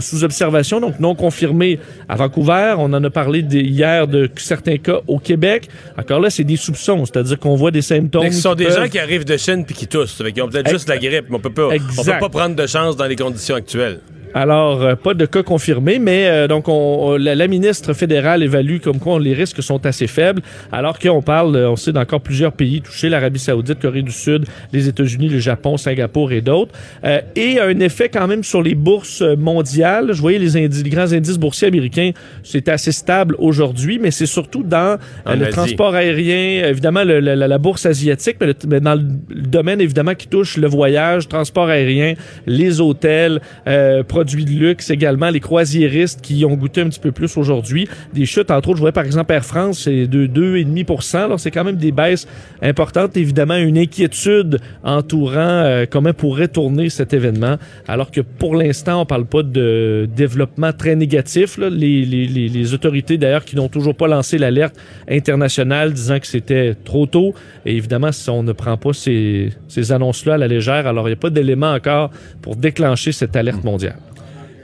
sous 0.00 0.22
observation, 0.22 0.80
donc 0.80 1.00
non 1.00 1.16
confirmés 1.16 1.80
à 2.08 2.14
Vancouver. 2.14 2.74
On 2.78 2.92
en 2.92 3.02
a 3.02 3.10
parlé 3.10 3.40
hier 3.40 4.06
de 4.06 4.30
certains 4.36 4.76
cas 4.76 5.00
au 5.08 5.18
Québec. 5.18 5.68
Encore 5.98 6.20
là, 6.20 6.30
c'est 6.30 6.44
des 6.44 6.54
soupçons, 6.56 7.04
c'est-à-dire 7.04 7.36
qu'on 7.38 7.56
voit 7.56 7.72
des 7.72 7.82
symptômes. 7.82 8.30
Ce 8.30 8.40
sont 8.40 8.54
des 8.54 8.66
peuvent- 8.66 8.76
gens 8.84 8.88
qui 8.88 9.00
arrivent 9.00 9.24
de 9.24 9.36
Chine 9.36 9.64
puis 9.64 9.74
qui 9.74 9.88
toussent. 9.88 10.14
Fait 10.22 10.30
qu'ils 10.32 10.42
ont 10.44 10.48
peut-être 10.48 10.70
juste 10.70 10.88
la 10.88 10.98
grippe, 10.98 11.24
mais 11.28 11.36
on 11.36 11.40
peut 11.40 11.50
pas, 11.50 11.70
on 11.98 12.04
peut 12.04 12.12
pas 12.20 12.28
prendre 12.28 12.54
de 12.54 12.66
chance 12.68 12.96
dans 12.96 13.06
les 13.06 13.16
conditions 13.16 13.56
actuelles. 13.56 13.98
Alors, 14.34 14.82
euh, 14.82 14.94
pas 14.94 15.14
de 15.14 15.26
cas 15.26 15.42
confirmés, 15.42 15.98
mais 15.98 16.26
euh, 16.28 16.48
donc 16.48 16.68
on, 16.68 16.72
on- 17.12 17.16
la, 17.16 17.34
la 17.34 17.48
ministre 17.48 17.92
fédérale 17.94 18.42
évalue 18.42 18.78
comme 18.78 18.98
quoi 18.98 19.18
les 19.18 19.32
risques 19.34 19.62
sont 19.62 19.84
assez 19.86 20.06
faibles, 20.06 20.42
alors 20.70 20.98
qu'on 20.98 21.22
parle, 21.22 21.56
euh, 21.56 21.70
on 21.70 21.76
sait, 21.76 21.92
d'encore 21.92 22.20
plusieurs 22.20 22.52
pays 22.52 22.80
touchés, 22.82 23.08
l'Arabie 23.08 23.38
saoudite, 23.38 23.80
Corée 23.80 24.02
du 24.02 24.12
Sud, 24.12 24.44
les 24.72 24.86
États-Unis, 24.88 25.28
le 25.28 25.38
Japon, 25.38 25.76
Singapour 25.76 26.32
et 26.32 26.40
d'autres, 26.40 26.72
Euh, 27.04 27.20
et 27.36 27.58
un 27.60 27.78
effet 27.80 28.08
quand 28.08 28.26
même 28.26 28.44
sur 28.44 28.62
les 28.62 28.74
bourses 28.74 29.22
mondiales. 29.38 30.12
Je 30.12 30.20
voyais 30.20 30.38
les, 30.38 30.56
indi- 30.56 30.82
les 30.84 30.90
grands 30.90 31.12
indices 31.12 31.38
boursiers 31.38 31.68
américains, 31.68 32.10
c'est 32.42 32.68
assez 32.68 32.92
stable 32.92 33.34
aujourd'hui, 33.38 33.98
mais 33.98 34.10
c'est 34.10 34.26
surtout 34.26 34.62
dans 34.62 34.98
euh, 35.26 35.34
le 35.36 35.42
Asie. 35.44 35.52
transport 35.52 35.94
aérien, 35.94 36.64
évidemment 36.68 37.04
le- 37.04 37.20
la- 37.20 37.34
la 37.36 37.58
bourse 37.58 37.86
asiatique, 37.86 38.36
mais, 38.40 38.48
le- 38.48 38.54
mais 38.68 38.80
dans 38.80 38.94
le 38.94 39.42
domaine 39.42 39.80
évidemment 39.80 40.14
qui 40.14 40.28
touche 40.28 40.56
le 40.56 40.66
voyage, 40.68 41.28
transport 41.28 41.68
aérien, 41.68 42.14
les 42.46 42.80
hôtels, 42.80 43.40
euh, 43.66 44.02
produits 44.18 44.44
de 44.44 44.50
luxe 44.50 44.90
également, 44.90 45.30
les 45.30 45.38
croisiéristes 45.38 46.20
qui 46.20 46.44
ont 46.44 46.54
goûté 46.54 46.80
un 46.80 46.88
petit 46.88 46.98
peu 46.98 47.12
plus 47.12 47.36
aujourd'hui. 47.36 47.86
Des 48.12 48.26
chutes, 48.26 48.50
entre 48.50 48.70
autres, 48.70 48.78
je 48.78 48.80
voyais 48.80 48.92
par 48.92 49.04
exemple 49.04 49.32
Air 49.32 49.44
France, 49.44 49.82
c'est 49.84 50.08
de 50.08 50.26
2,5 50.26 51.16
Alors 51.16 51.38
c'est 51.38 51.52
quand 51.52 51.62
même 51.62 51.76
des 51.76 51.92
baisses 51.92 52.26
importantes. 52.60 53.16
Évidemment, 53.16 53.54
une 53.54 53.78
inquiétude 53.78 54.58
entourant 54.82 55.36
euh, 55.36 55.86
comment 55.88 56.12
pourrait 56.12 56.48
tourner 56.48 56.90
cet 56.90 57.14
événement, 57.14 57.58
alors 57.86 58.10
que 58.10 58.20
pour 58.20 58.56
l'instant, 58.56 59.02
on 59.02 59.06
parle 59.06 59.24
pas 59.24 59.44
de 59.44 60.08
développement 60.16 60.72
très 60.72 60.96
négatif. 60.96 61.56
là. 61.56 61.70
Les, 61.70 62.04
les, 62.04 62.26
les, 62.26 62.48
les 62.48 62.74
autorités, 62.74 63.18
d'ailleurs, 63.18 63.44
qui 63.44 63.54
n'ont 63.54 63.68
toujours 63.68 63.94
pas 63.94 64.08
lancé 64.08 64.36
l'alerte 64.36 64.74
internationale 65.08 65.92
disant 65.92 66.18
que 66.18 66.26
c'était 66.26 66.74
trop 66.84 67.06
tôt. 67.06 67.34
Et 67.64 67.76
évidemment, 67.76 68.10
si 68.10 68.28
on 68.30 68.42
ne 68.42 68.52
prend 68.52 68.76
pas 68.76 68.92
ces, 68.92 69.50
ces 69.68 69.92
annonces-là 69.92 70.34
à 70.34 70.38
la 70.38 70.48
légère, 70.48 70.88
alors 70.88 71.06
il 71.06 71.12
n'y 71.12 71.18
a 71.18 71.20
pas 71.20 71.30
d'élément 71.30 71.72
encore 71.72 72.10
pour 72.42 72.56
déclencher 72.56 73.12
cette 73.12 73.36
alerte 73.36 73.62
mondiale. 73.62 73.94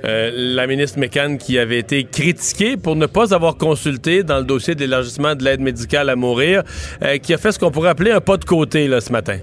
Euh, 0.04 0.30
la 0.34 0.66
ministre 0.66 0.98
McCann 0.98 1.38
qui 1.38 1.58
avait 1.58 1.78
été 1.78 2.04
critiquée 2.04 2.76
pour 2.76 2.94
ne 2.94 3.06
pas 3.06 3.34
avoir 3.34 3.56
consulté 3.56 4.22
dans 4.22 4.38
le 4.38 4.44
dossier 4.44 4.74
d'élargissement 4.74 5.34
de 5.34 5.44
l'aide 5.44 5.60
médicale 5.60 6.10
à 6.10 6.16
mourir, 6.16 6.62
euh, 7.02 7.16
qui 7.18 7.32
a 7.32 7.38
fait 7.38 7.52
ce 7.52 7.58
qu'on 7.58 7.70
pourrait 7.70 7.90
appeler 7.90 8.10
un 8.10 8.20
pas 8.20 8.36
de 8.36 8.44
côté 8.44 8.86
là, 8.86 9.00
ce 9.00 9.10
matin. 9.10 9.38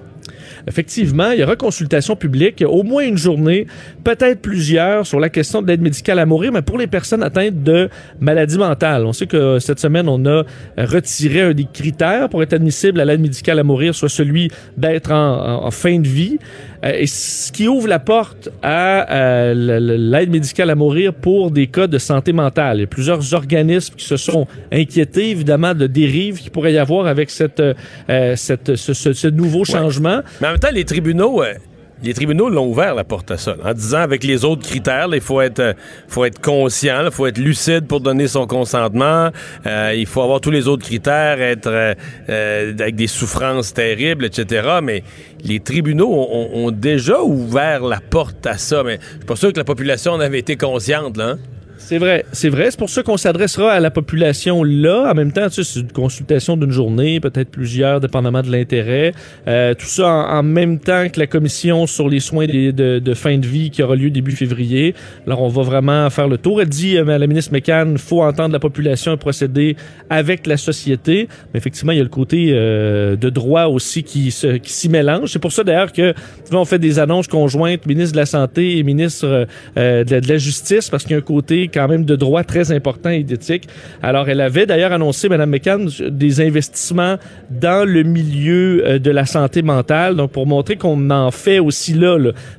Effectivement, 0.67 1.31
il 1.31 1.39
y 1.39 1.43
aura 1.43 1.55
consultation 1.55 2.15
publique, 2.15 2.63
au 2.67 2.83
moins 2.83 3.03
une 3.03 3.17
journée, 3.17 3.65
peut-être 4.03 4.41
plusieurs, 4.41 5.07
sur 5.07 5.19
la 5.19 5.29
question 5.29 5.63
de 5.63 5.67
l'aide 5.67 5.81
médicale 5.81 6.19
à 6.19 6.27
mourir, 6.27 6.51
mais 6.51 6.61
pour 6.61 6.77
les 6.77 6.85
personnes 6.85 7.23
atteintes 7.23 7.63
de 7.63 7.89
maladies 8.19 8.59
mentales. 8.59 9.05
On 9.05 9.13
sait 9.13 9.25
que 9.25 9.57
cette 9.57 9.79
semaine, 9.79 10.07
on 10.07 10.23
a 10.27 10.43
retiré 10.77 11.41
un 11.41 11.53
des 11.53 11.65
critères 11.71 12.29
pour 12.29 12.43
être 12.43 12.53
admissible 12.53 12.99
à 12.99 13.05
l'aide 13.05 13.21
médicale 13.21 13.57
à 13.57 13.63
mourir, 13.63 13.95
soit 13.95 14.09
celui 14.09 14.51
d'être 14.77 15.11
en 15.11 15.71
fin 15.71 15.97
de 15.97 16.07
vie. 16.07 16.37
Euh, 16.83 16.93
et 16.97 17.05
ce 17.07 17.51
qui 17.51 17.67
ouvre 17.67 17.87
la 17.87 17.99
porte 17.99 18.49
à 18.63 19.11
euh, 19.13 19.53
l'aide 19.53 20.31
médicale 20.31 20.69
à 20.69 20.75
mourir 20.75 21.13
pour 21.13 21.51
des 21.51 21.67
cas 21.67 21.87
de 21.87 21.97
santé 21.97 22.33
mentale. 22.33 22.77
Il 22.77 22.81
y 22.81 22.83
a 22.83 22.87
plusieurs 22.87 23.33
organismes 23.33 23.93
qui 23.95 24.05
se 24.05 24.17
sont 24.17 24.47
inquiétés, 24.71 25.29
évidemment, 25.29 25.73
de 25.75 25.85
dérives 25.87 26.39
qu'il 26.39 26.51
pourrait 26.51 26.73
y 26.73 26.77
avoir 26.79 27.05
avec 27.07 27.29
cette, 27.29 27.59
euh, 27.59 28.35
cette, 28.35 28.75
ce, 28.75 28.93
ce- 28.93 29.13
ce 29.13 29.27
nouveau 29.27 29.63
changement. 29.63 30.21
Mais 30.41 30.47
en 30.47 30.51
même 30.51 30.59
temps, 30.59 30.69
les 30.73 30.85
tribunaux, 30.85 31.43
euh, 31.43 31.53
les 32.03 32.13
tribunaux 32.13 32.49
l'ont 32.49 32.67
ouvert 32.67 32.95
la 32.95 33.03
porte 33.03 33.31
à 33.31 33.37
ça, 33.37 33.55
en 33.63 33.73
disant 33.73 33.99
avec 33.99 34.23
les 34.23 34.43
autres 34.45 34.67
critères, 34.67 35.07
il 35.13 35.21
faut 35.21 35.41
être, 35.41 35.59
euh, 35.59 35.73
faut 36.07 36.25
être 36.25 36.41
conscient, 36.41 37.05
il 37.05 37.11
faut 37.11 37.27
être 37.27 37.37
lucide 37.37 37.85
pour 37.87 37.99
donner 38.01 38.27
son 38.27 38.47
consentement, 38.47 39.29
euh, 39.65 39.93
il 39.95 40.05
faut 40.05 40.21
avoir 40.21 40.41
tous 40.41 40.51
les 40.51 40.67
autres 40.67 40.83
critères, 40.85 41.41
être 41.41 41.67
euh, 41.67 41.93
euh, 42.29 42.73
avec 42.79 42.95
des 42.95 43.07
souffrances 43.07 43.73
terribles, 43.73 44.25
etc. 44.25 44.79
Mais 44.81 45.03
les 45.43 45.59
tribunaux 45.59 46.07
ont, 46.11 46.27
ont- 46.31 46.65
ont 46.67 46.71
déjà 46.71 47.21
ouvert 47.21 47.83
la 47.83 47.99
porte 47.99 48.45
à 48.47 48.57
ça. 48.57 48.83
Mais 48.83 48.99
je 49.01 49.17
suis 49.17 49.25
pas 49.25 49.35
sûr 49.35 49.53
que 49.53 49.57
la 49.57 49.63
population 49.63 50.13
en 50.13 50.19
avait 50.19 50.39
été 50.39 50.55
consciente, 50.57 51.17
là. 51.17 51.29
hein? 51.31 51.37
C'est 51.83 51.97
vrai, 51.97 52.23
c'est 52.31 52.47
vrai. 52.47 52.71
C'est 52.71 52.79
pour 52.79 52.89
ça 52.89 53.03
qu'on 53.03 53.17
s'adressera 53.17 53.73
à 53.73 53.79
la 53.81 53.91
population 53.91 54.63
là. 54.63 55.09
En 55.11 55.13
même 55.13 55.33
temps, 55.33 55.49
tu 55.49 55.55
sais, 55.55 55.63
c'est 55.63 55.79
une 55.81 55.91
consultation 55.91 56.55
d'une 56.55 56.71
journée, 56.71 57.19
peut-être 57.19 57.49
plusieurs, 57.49 57.99
dépendamment 57.99 58.41
de 58.41 58.49
l'intérêt. 58.49 59.13
Euh, 59.47 59.73
tout 59.73 59.87
ça 59.87 60.07
en, 60.07 60.41
même 60.43 60.79
temps 60.79 61.09
que 61.09 61.19
la 61.19 61.27
commission 61.27 61.87
sur 61.87 62.07
les 62.07 62.21
soins 62.21 62.45
de, 62.45 63.13
fin 63.13 63.37
de 63.37 63.45
vie 63.45 63.71
qui 63.71 63.83
aura 63.83 63.95
lieu 63.97 64.09
début 64.09 64.31
février. 64.31 64.95
Alors, 65.27 65.41
on 65.41 65.49
va 65.49 65.63
vraiment 65.63 66.09
faire 66.11 66.29
le 66.29 66.37
tour. 66.37 66.61
Elle 66.61 66.69
dit, 66.69 66.97
euh, 66.97 67.03
la 67.17 67.27
ministre 67.27 67.51
McCann, 67.51 67.97
faut 67.97 68.21
entendre 68.21 68.53
la 68.53 68.59
population 68.59 69.13
et 69.13 69.17
procéder 69.17 69.75
avec 70.09 70.47
la 70.47 70.55
société. 70.55 71.27
Mais 71.53 71.57
effectivement, 71.57 71.91
il 71.91 71.97
y 71.97 72.01
a 72.01 72.03
le 72.03 72.09
côté 72.09 72.51
euh, 72.51 73.17
de 73.17 73.29
droit 73.29 73.65
aussi 73.65 74.03
qui 74.03 74.31
se- 74.31 74.57
qui 74.57 74.71
s'y 74.71 74.87
mélange. 74.87 75.31
C'est 75.33 75.39
pour 75.39 75.51
ça 75.51 75.63
d'ailleurs 75.65 75.91
que 75.91 76.11
tu 76.13 76.51
vois, 76.51 76.61
on 76.61 76.65
fait 76.65 76.79
des 76.79 76.99
annonces 76.99 77.27
conjointes, 77.27 77.85
ministre 77.85 78.13
de 78.13 78.17
la 78.19 78.25
Santé 78.25 78.77
et 78.77 78.83
ministre 78.83 79.25
euh, 79.25 79.45
euh, 79.77 80.03
de, 80.05 80.19
de 80.21 80.27
la 80.29 80.37
Justice, 80.37 80.89
parce 80.89 81.03
qu'il 81.03 81.11
y 81.11 81.15
a 81.15 81.17
un 81.17 81.21
côté 81.21 81.67
quand 81.73 81.87
même 81.87 82.05
de 82.05 82.15
droit 82.15 82.43
très 82.43 82.71
important 82.71 83.09
et 83.09 83.23
d'éthique. 83.23 83.67
Alors, 84.01 84.29
elle 84.29 84.41
avait 84.41 84.65
d'ailleurs 84.65 84.91
annoncé, 84.91 85.29
Mme 85.29 85.49
McCann, 85.49 85.89
des 86.09 86.41
investissements 86.41 87.17
dans 87.49 87.87
le 87.87 88.03
milieu 88.03 88.83
euh, 88.85 88.99
de 88.99 89.11
la 89.11 89.25
santé 89.25 89.61
mentale, 89.61 90.15
donc 90.15 90.31
pour 90.31 90.47
montrer 90.47 90.75
qu'on 90.75 91.09
en 91.09 91.31
fait 91.31 91.59
aussi 91.59 91.93
là. 91.93 92.17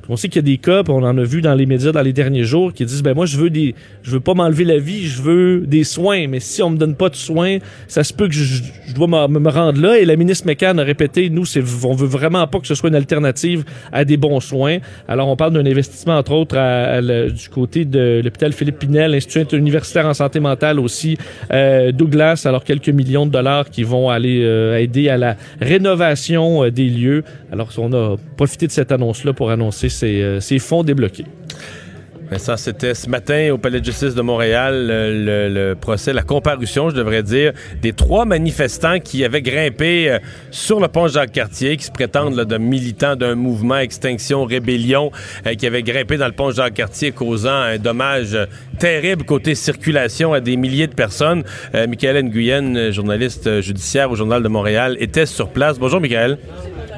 On 0.09 0.15
sait 0.15 0.27
qu'il 0.27 0.37
y 0.37 0.45
a 0.45 0.49
des 0.49 0.57
cas, 0.57 0.83
on 0.87 1.03
en 1.03 1.17
a 1.17 1.23
vu 1.23 1.41
dans 1.41 1.53
les 1.53 1.65
médias 1.65 1.91
dans 1.91 2.01
les 2.01 2.13
derniers 2.13 2.43
jours, 2.43 2.73
qui 2.73 2.85
disent, 2.85 3.03
ben 3.03 3.13
moi, 3.13 3.25
je 3.25 3.37
veux 3.37 3.49
des, 3.49 3.75
je 4.03 4.11
veux 4.11 4.19
pas 4.19 4.33
m'enlever 4.33 4.63
la 4.65 4.77
vie, 4.77 5.07
je 5.07 5.21
veux 5.21 5.61
des 5.65 5.83
soins, 5.83 6.27
mais 6.27 6.39
si 6.39 6.61
on 6.61 6.69
me 6.69 6.77
donne 6.77 6.95
pas 6.95 7.09
de 7.09 7.15
soins, 7.15 7.57
ça 7.87 8.03
se 8.03 8.13
peut 8.13 8.27
que 8.27 8.33
je, 8.33 8.43
je 8.87 8.93
dois 8.93 9.07
me, 9.07 9.49
rendre 9.49 9.81
là. 9.81 9.97
Et 9.97 10.05
la 10.05 10.15
ministre 10.15 10.45
McCann 10.45 10.79
a 10.79 10.83
répété, 10.83 11.29
nous, 11.29 11.45
c'est, 11.45 11.63
on 11.85 11.93
veut 11.93 12.07
vraiment 12.07 12.45
pas 12.47 12.59
que 12.59 12.67
ce 12.67 12.75
soit 12.75 12.89
une 12.89 12.95
alternative 12.95 13.63
à 13.91 14.05
des 14.05 14.17
bons 14.17 14.39
soins. 14.39 14.77
Alors, 15.07 15.27
on 15.29 15.35
parle 15.35 15.53
d'un 15.53 15.65
investissement, 15.65 16.17
entre 16.17 16.33
autres, 16.33 16.57
à- 16.57 16.83
à 16.97 17.01
le- 17.01 17.31
du 17.31 17.49
côté 17.49 17.85
de 17.85 18.21
l'hôpital 18.23 18.51
Philippe 18.53 18.79
Pinel, 18.79 19.11
l'Institut 19.11 19.55
universitaire 19.55 20.05
en 20.05 20.13
santé 20.13 20.39
mentale 20.39 20.79
aussi, 20.79 21.17
euh, 21.51 21.91
Douglas, 21.91 22.43
alors 22.45 22.63
quelques 22.63 22.89
millions 22.89 23.25
de 23.25 23.31
dollars 23.31 23.69
qui 23.69 23.83
vont 23.83 24.09
aller 24.09 24.41
euh, 24.43 24.77
aider 24.79 25.09
à 25.09 25.17
la 25.17 25.37
rénovation 25.61 26.63
euh, 26.65 26.71
des 26.71 26.89
lieux. 26.89 27.23
Alors, 27.51 27.69
on 27.77 27.93
a 27.93 28.17
profité 28.37 28.67
de 28.67 28.71
cette 28.71 28.91
annonce-là 28.91 29.33
pour 29.33 29.49
annoncer 29.51 29.89
ces, 29.89 30.21
euh, 30.21 30.39
ces 30.39 30.59
fonds 30.59 30.83
débloqués. 30.83 31.25
Mais 32.33 32.39
ça, 32.39 32.57
c'était 32.57 32.95
ce 32.95 33.07
matin 33.07 33.51
au 33.53 33.59
Palais 33.59 33.79
de 33.79 33.85
justice 33.85 34.15
de 34.15 34.21
Montréal, 34.23 34.87
le, 34.87 35.23
le- 35.23 35.49
le 35.69 35.75
procès, 35.75 36.13
la 36.13 36.23
comparution, 36.23 36.89
je 36.89 36.95
devrais 36.95 37.21
dire, 37.21 37.53
des 37.79 37.93
trois 37.93 38.25
manifestants 38.25 38.99
qui 38.99 39.23
avaient 39.23 39.43
grimpé 39.43 40.09
euh, 40.09 40.17
sur 40.49 40.79
le 40.79 40.87
pont 40.87 41.07
Jacques-Cartier, 41.07 41.77
qui 41.77 41.83
se 41.85 41.91
prétendent 41.91 42.35
là, 42.35 42.43
de 42.43 42.57
militants 42.57 43.15
d'un 43.15 43.35
mouvement 43.35 43.77
Extinction 43.77 44.45
Rébellion, 44.45 45.11
euh, 45.45 45.53
qui 45.53 45.67
avaient 45.67 45.83
grimpé 45.83 46.17
dans 46.17 46.25
le 46.25 46.31
pont 46.31 46.49
Jacques-Cartier, 46.49 47.11
causant 47.11 47.51
un 47.53 47.77
dommage 47.77 48.33
euh, 48.33 48.45
terrible 48.79 49.25
côté 49.25 49.53
circulation 49.53 50.33
à 50.33 50.39
des 50.39 50.57
milliers 50.57 50.87
de 50.87 50.95
personnes. 50.95 51.43
Euh, 51.75 51.85
Michael 51.85 52.23
Nguyen, 52.23 52.75
euh, 52.75 52.91
journaliste 52.91 53.45
euh, 53.45 53.61
judiciaire 53.61 54.09
au 54.09 54.15
Journal 54.15 54.41
de 54.41 54.47
Montréal, 54.47 54.97
était 54.99 55.27
sur 55.27 55.49
place. 55.49 55.77
Bonjour, 55.77 56.01
Michael. 56.01 56.39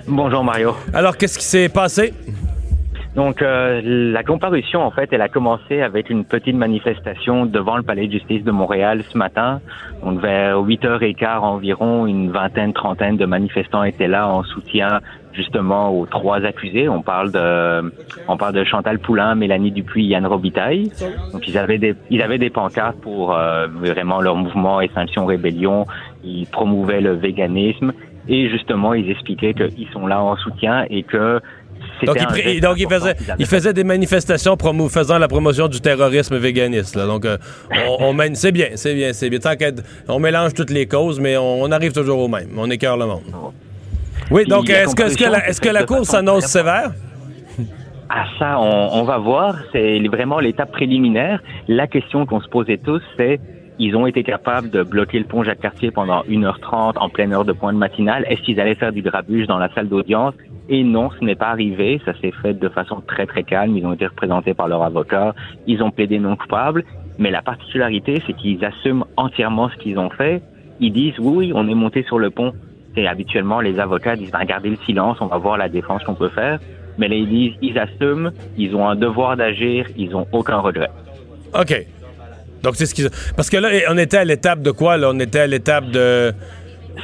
Bonjour 0.07 0.45
Mario. 0.45 0.77
Alors, 0.93 1.17
qu'est-ce 1.17 1.37
qui 1.37 1.43
s'est 1.45 1.67
passé? 1.67 2.13
Donc 3.15 3.41
euh, 3.41 3.81
la 3.83 4.23
comparution 4.23 4.81
en 4.81 4.91
fait, 4.91 5.09
elle 5.13 5.21
a 5.21 5.29
commencé 5.29 5.81
avec 5.81 6.09
une 6.09 6.25
petite 6.25 6.55
manifestation 6.55 7.45
devant 7.45 7.77
le 7.77 7.83
palais 7.83 8.07
de 8.07 8.11
justice 8.11 8.43
de 8.43 8.51
Montréal 8.51 9.03
ce 9.09 9.17
matin. 9.17 9.61
Donc 10.03 10.19
vers 10.19 10.57
8h15 10.57 11.39
environ, 11.39 12.07
une 12.07 12.29
vingtaine, 12.29 12.73
trentaine 12.73 13.15
de 13.15 13.25
manifestants 13.25 13.83
étaient 13.83 14.09
là 14.09 14.27
en 14.27 14.43
soutien 14.43 14.99
justement 15.31 15.97
aux 15.97 16.05
trois 16.05 16.45
accusés. 16.45 16.89
On 16.89 17.01
parle 17.01 17.31
de 17.31 17.93
on 18.27 18.35
parle 18.35 18.53
de 18.53 18.65
Chantal 18.65 18.99
Poulain, 18.99 19.35
Mélanie 19.35 19.71
Dupuis, 19.71 20.05
Yann 20.07 20.25
Robitaille. 20.25 20.91
Donc 21.31 21.47
ils 21.47 21.57
avaient 21.57 21.77
des 21.77 21.95
ils 22.09 22.21
avaient 22.21 22.37
des 22.37 22.49
pancartes 22.49 22.99
pour 22.99 23.33
euh, 23.33 23.67
vraiment 23.67 24.19
leur 24.19 24.35
mouvement 24.35 24.81
Extinction 24.81 25.25
Rébellion, 25.25 25.85
ils 26.25 26.47
promouvaient 26.47 27.01
le 27.01 27.13
véganisme 27.13 27.93
et 28.27 28.49
justement 28.49 28.93
ils 28.93 29.09
expliquaient 29.09 29.53
qu'ils 29.53 29.87
sont 29.93 30.07
là 30.07 30.21
en 30.21 30.35
soutien 30.35 30.85
et 30.89 31.03
que 31.03 31.39
Donc, 32.03 32.17
il, 32.45 32.61
donc 32.61 32.77
faisait, 32.89 33.15
il 33.39 33.45
des 33.73 33.83
manifestations 33.83 34.55
promo- 34.55 34.89
faisant 34.89 35.17
la 35.17 35.27
promotion 35.27 35.67
du 35.67 35.79
terrorisme 35.81 36.37
véganiste. 36.37 36.95
là. 36.95 37.05
Donc, 37.05 37.25
euh, 37.25 37.37
on, 37.99 38.05
on 38.09 38.13
mène- 38.13 38.35
c'est 38.35 38.51
bien, 38.51 38.69
c'est 38.75 38.93
bien, 38.93 39.13
c'est 39.13 39.29
bien. 39.29 39.39
Tant 39.39 39.55
on 40.07 40.19
mélange 40.19 40.53
toutes 40.53 40.71
les 40.71 40.87
causes, 40.87 41.19
mais 41.19 41.37
on, 41.37 41.61
on 41.61 41.71
arrive 41.71 41.91
toujours 41.93 42.19
au 42.19 42.27
même. 42.27 42.49
On 42.57 42.69
écœure 42.69 42.97
le 42.97 43.05
monde. 43.05 43.21
Oui, 44.31 44.45
donc 44.45 44.69
est-ce 44.69 44.95
que, 44.95 45.01
la, 45.03 45.07
comparution 45.07 45.49
est-ce 45.49 45.61
que 45.61 45.67
s'est 45.67 45.73
la 45.73 45.79
faite 45.79 45.89
de 45.89 45.93
Cour 45.93 46.05
façon 46.05 46.11
s'annonce 46.11 46.45
sévère? 46.45 46.91
Ah 48.09 48.25
ça, 48.37 48.59
on, 48.59 48.89
on 48.99 49.03
va 49.03 49.17
voir. 49.17 49.55
C'est 49.71 49.99
vraiment 50.07 50.39
l'étape 50.39 50.71
préliminaire. 50.71 51.41
La 51.67 51.87
question 51.87 52.25
qu'on 52.25 52.39
se 52.39 52.47
posait 52.47 52.77
tous, 52.77 53.01
c'est 53.17 53.39
ils 53.77 53.95
ont 53.95 54.07
été 54.07 54.23
capables 54.23 54.69
de 54.69 54.83
bloquer 54.83 55.19
le 55.19 55.25
pont 55.25 55.43
Jacques-Cartier 55.43 55.91
pendant 55.91 56.21
1h30 56.23 56.97
en 56.97 57.09
pleine 57.09 57.33
heure 57.33 57.43
de 57.43 57.51
pointe 57.51 57.75
matinale. 57.75 58.25
Est-ce 58.29 58.41
qu'ils 58.41 58.59
allaient 58.59 58.75
faire 58.75 58.93
du 58.93 59.01
grabuge 59.01 59.47
dans 59.47 59.57
la 59.57 59.69
salle 59.73 59.89
d'audience? 59.89 60.33
Et 60.69 60.83
non, 60.83 61.09
ce 61.19 61.23
n'est 61.25 61.35
pas 61.35 61.49
arrivé. 61.49 62.01
Ça 62.05 62.13
s'est 62.21 62.31
fait 62.41 62.53
de 62.53 62.69
façon 62.69 63.01
très 63.05 63.25
très 63.25 63.43
calme. 63.43 63.75
Ils 63.75 63.85
ont 63.85 63.93
été 63.93 64.07
représentés 64.07 64.53
par 64.53 64.67
leur 64.67 64.81
avocat. 64.81 65.35
Ils 65.67 65.83
ont 65.83 65.91
plaidé 65.91 66.19
non 66.19 66.37
coupables. 66.37 66.85
Mais 67.17 67.31
la 67.31 67.41
particularité, 67.41 68.21
c'est 68.25 68.33
qu'ils 68.33 68.63
assument 68.63 69.05
entièrement 69.17 69.69
ce 69.69 69.75
qu'ils 69.75 69.99
ont 69.99 70.09
fait. 70.09 70.41
Ils 70.79 70.91
disent 70.91 71.19
oui, 71.19 71.47
oui, 71.47 71.51
on 71.53 71.67
est 71.67 71.75
monté 71.75 72.03
sur 72.03 72.17
le 72.17 72.29
pont. 72.29 72.53
Et 72.95 73.07
habituellement, 73.07 73.59
les 73.59 73.79
avocats 73.79 74.15
disent 74.15 74.31
ben, 74.31 74.45
gardez 74.45 74.69
le 74.69 74.77
silence, 74.85 75.17
on 75.19 75.27
va 75.27 75.37
voir 75.37 75.57
la 75.57 75.67
défense 75.67 76.03
qu'on 76.03 76.15
peut 76.15 76.29
faire. 76.29 76.59
Mais 76.97 77.09
là, 77.09 77.15
ils 77.15 77.27
disent 77.27 77.53
ils 77.61 77.77
assument, 77.77 78.31
ils 78.57 78.73
ont 78.73 78.87
un 78.87 78.95
devoir 78.95 79.35
d'agir, 79.35 79.85
ils 79.97 80.15
ont 80.15 80.27
aucun 80.31 80.59
regret. 80.59 80.89
OK. 81.53 81.73
Donc, 82.65 82.75
c'est 82.75 82.87
ce 82.87 82.95
qu'ils. 82.95 83.09
Parce 83.35 83.49
que 83.51 83.57
là, 83.57 83.69
on 83.91 83.97
était 83.97 84.17
à 84.17 84.25
l'étape 84.25 84.61
de 84.61 84.71
quoi, 84.71 84.97
là? 84.97 85.11
On 85.13 85.19
était 85.19 85.41
à 85.41 85.47
l'étape 85.47 85.91
de. 85.91 86.33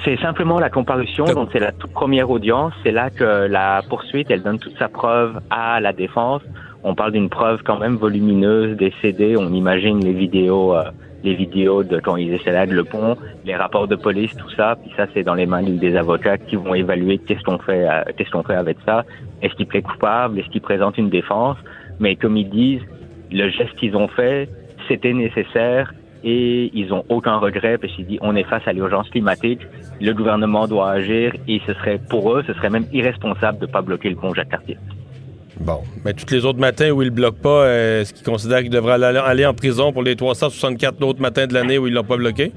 C'est 0.03 0.19
simplement 0.19 0.57
la 0.59 0.69
comparution, 0.69 1.25
donc 1.25 1.49
c'est 1.51 1.59
la 1.59 1.73
toute 1.73 1.91
première 1.91 2.29
audience. 2.29 2.73
C'est 2.81 2.91
là 2.91 3.09
que 3.09 3.45
la 3.47 3.81
poursuite, 3.87 4.31
elle 4.31 4.41
donne 4.41 4.57
toute 4.57 4.77
sa 4.79 4.87
preuve 4.87 5.39
à 5.49 5.79
la 5.79 5.93
défense. 5.93 6.41
On 6.83 6.95
parle 6.95 7.11
d'une 7.11 7.29
preuve 7.29 7.61
quand 7.63 7.77
même 7.77 7.97
volumineuse, 7.97 8.75
des 8.77 8.93
CD. 9.01 9.35
On 9.37 9.53
imagine 9.53 9.99
les 10.03 10.13
vidéos, 10.13 10.73
euh, 10.73 10.85
les 11.23 11.35
vidéos 11.35 11.83
de 11.83 11.99
quand 11.99 12.15
ils 12.15 12.33
escaladent 12.33 12.71
le 12.71 12.85
pont, 12.85 13.17
les 13.45 13.55
rapports 13.55 13.87
de 13.87 13.95
police, 13.95 14.35
tout 14.35 14.49
ça. 14.55 14.77
Puis 14.81 14.91
ça, 14.97 15.05
c'est 15.13 15.23
dans 15.23 15.35
les 15.35 15.45
mains 15.45 15.61
des 15.61 15.95
avocats 15.95 16.37
qui 16.37 16.55
vont 16.55 16.73
évaluer 16.73 17.19
qu'est-ce 17.19 17.43
qu'on 17.43 17.59
fait, 17.59 17.87
euh, 17.87 18.01
qu'est-ce 18.17 18.31
qu'on 18.31 18.43
fait 18.43 18.55
avec 18.55 18.77
ça. 18.85 19.03
Est-ce 19.43 19.53
qu'ils 19.55 19.67
plaît 19.67 19.83
coupable? 19.83 20.39
Est-ce 20.39 20.49
qu'ils 20.49 20.61
présentent 20.61 20.97
une 20.97 21.09
défense? 21.09 21.57
Mais 21.99 22.15
comme 22.15 22.37
ils 22.37 22.49
disent, 22.49 22.81
le 23.31 23.49
geste 23.49 23.75
qu'ils 23.75 23.95
ont 23.95 24.07
fait, 24.07 24.49
c'était 24.87 25.13
nécessaire 25.13 25.93
et 26.23 26.71
ils 26.73 26.93
ont 26.93 27.03
aucun 27.09 27.37
regret 27.37 27.77
parce 27.77 27.93
qu'ils 27.93 28.05
disent 28.05 28.19
on 28.21 28.35
est 28.35 28.43
face 28.43 28.63
à 28.67 28.73
l'urgence 28.73 29.09
climatique, 29.09 29.61
le 29.99 30.13
gouvernement 30.13 30.67
doit 30.67 30.91
agir 30.91 31.33
et 31.47 31.61
ce 31.65 31.73
serait 31.73 31.99
pour 32.09 32.33
eux, 32.33 32.43
ce 32.45 32.53
serait 32.53 32.69
même 32.69 32.85
irresponsable 32.93 33.59
de 33.59 33.65
pas 33.65 33.81
bloquer 33.81 34.09
le 34.09 34.15
pont 34.15 34.33
Jacques 34.33 34.49
Cartier. 34.49 34.77
Bon, 35.59 35.81
mais 36.03 36.13
tous 36.13 36.31
les 36.33 36.45
autres 36.45 36.59
matins 36.59 36.89
où 36.91 37.01
ils 37.01 37.05
le 37.05 37.11
bloquent 37.11 37.41
pas, 37.41 37.65
euh, 37.65 38.01
est-ce 38.01 38.13
qu'ils 38.13 38.25
considèrent 38.25 38.61
qu'ils 38.61 38.71
devraient 38.71 39.03
aller, 39.03 39.45
en 39.45 39.53
prison 39.53 39.91
pour 39.91 40.01
les 40.01 40.15
364 40.15 41.03
autres 41.03 41.21
matins 41.21 41.45
de 41.45 41.53
l'année 41.53 41.77
où 41.77 41.87
ils 41.87 41.93
l'ont 41.93 42.03
pas 42.03 42.17
bloqué? 42.17 42.51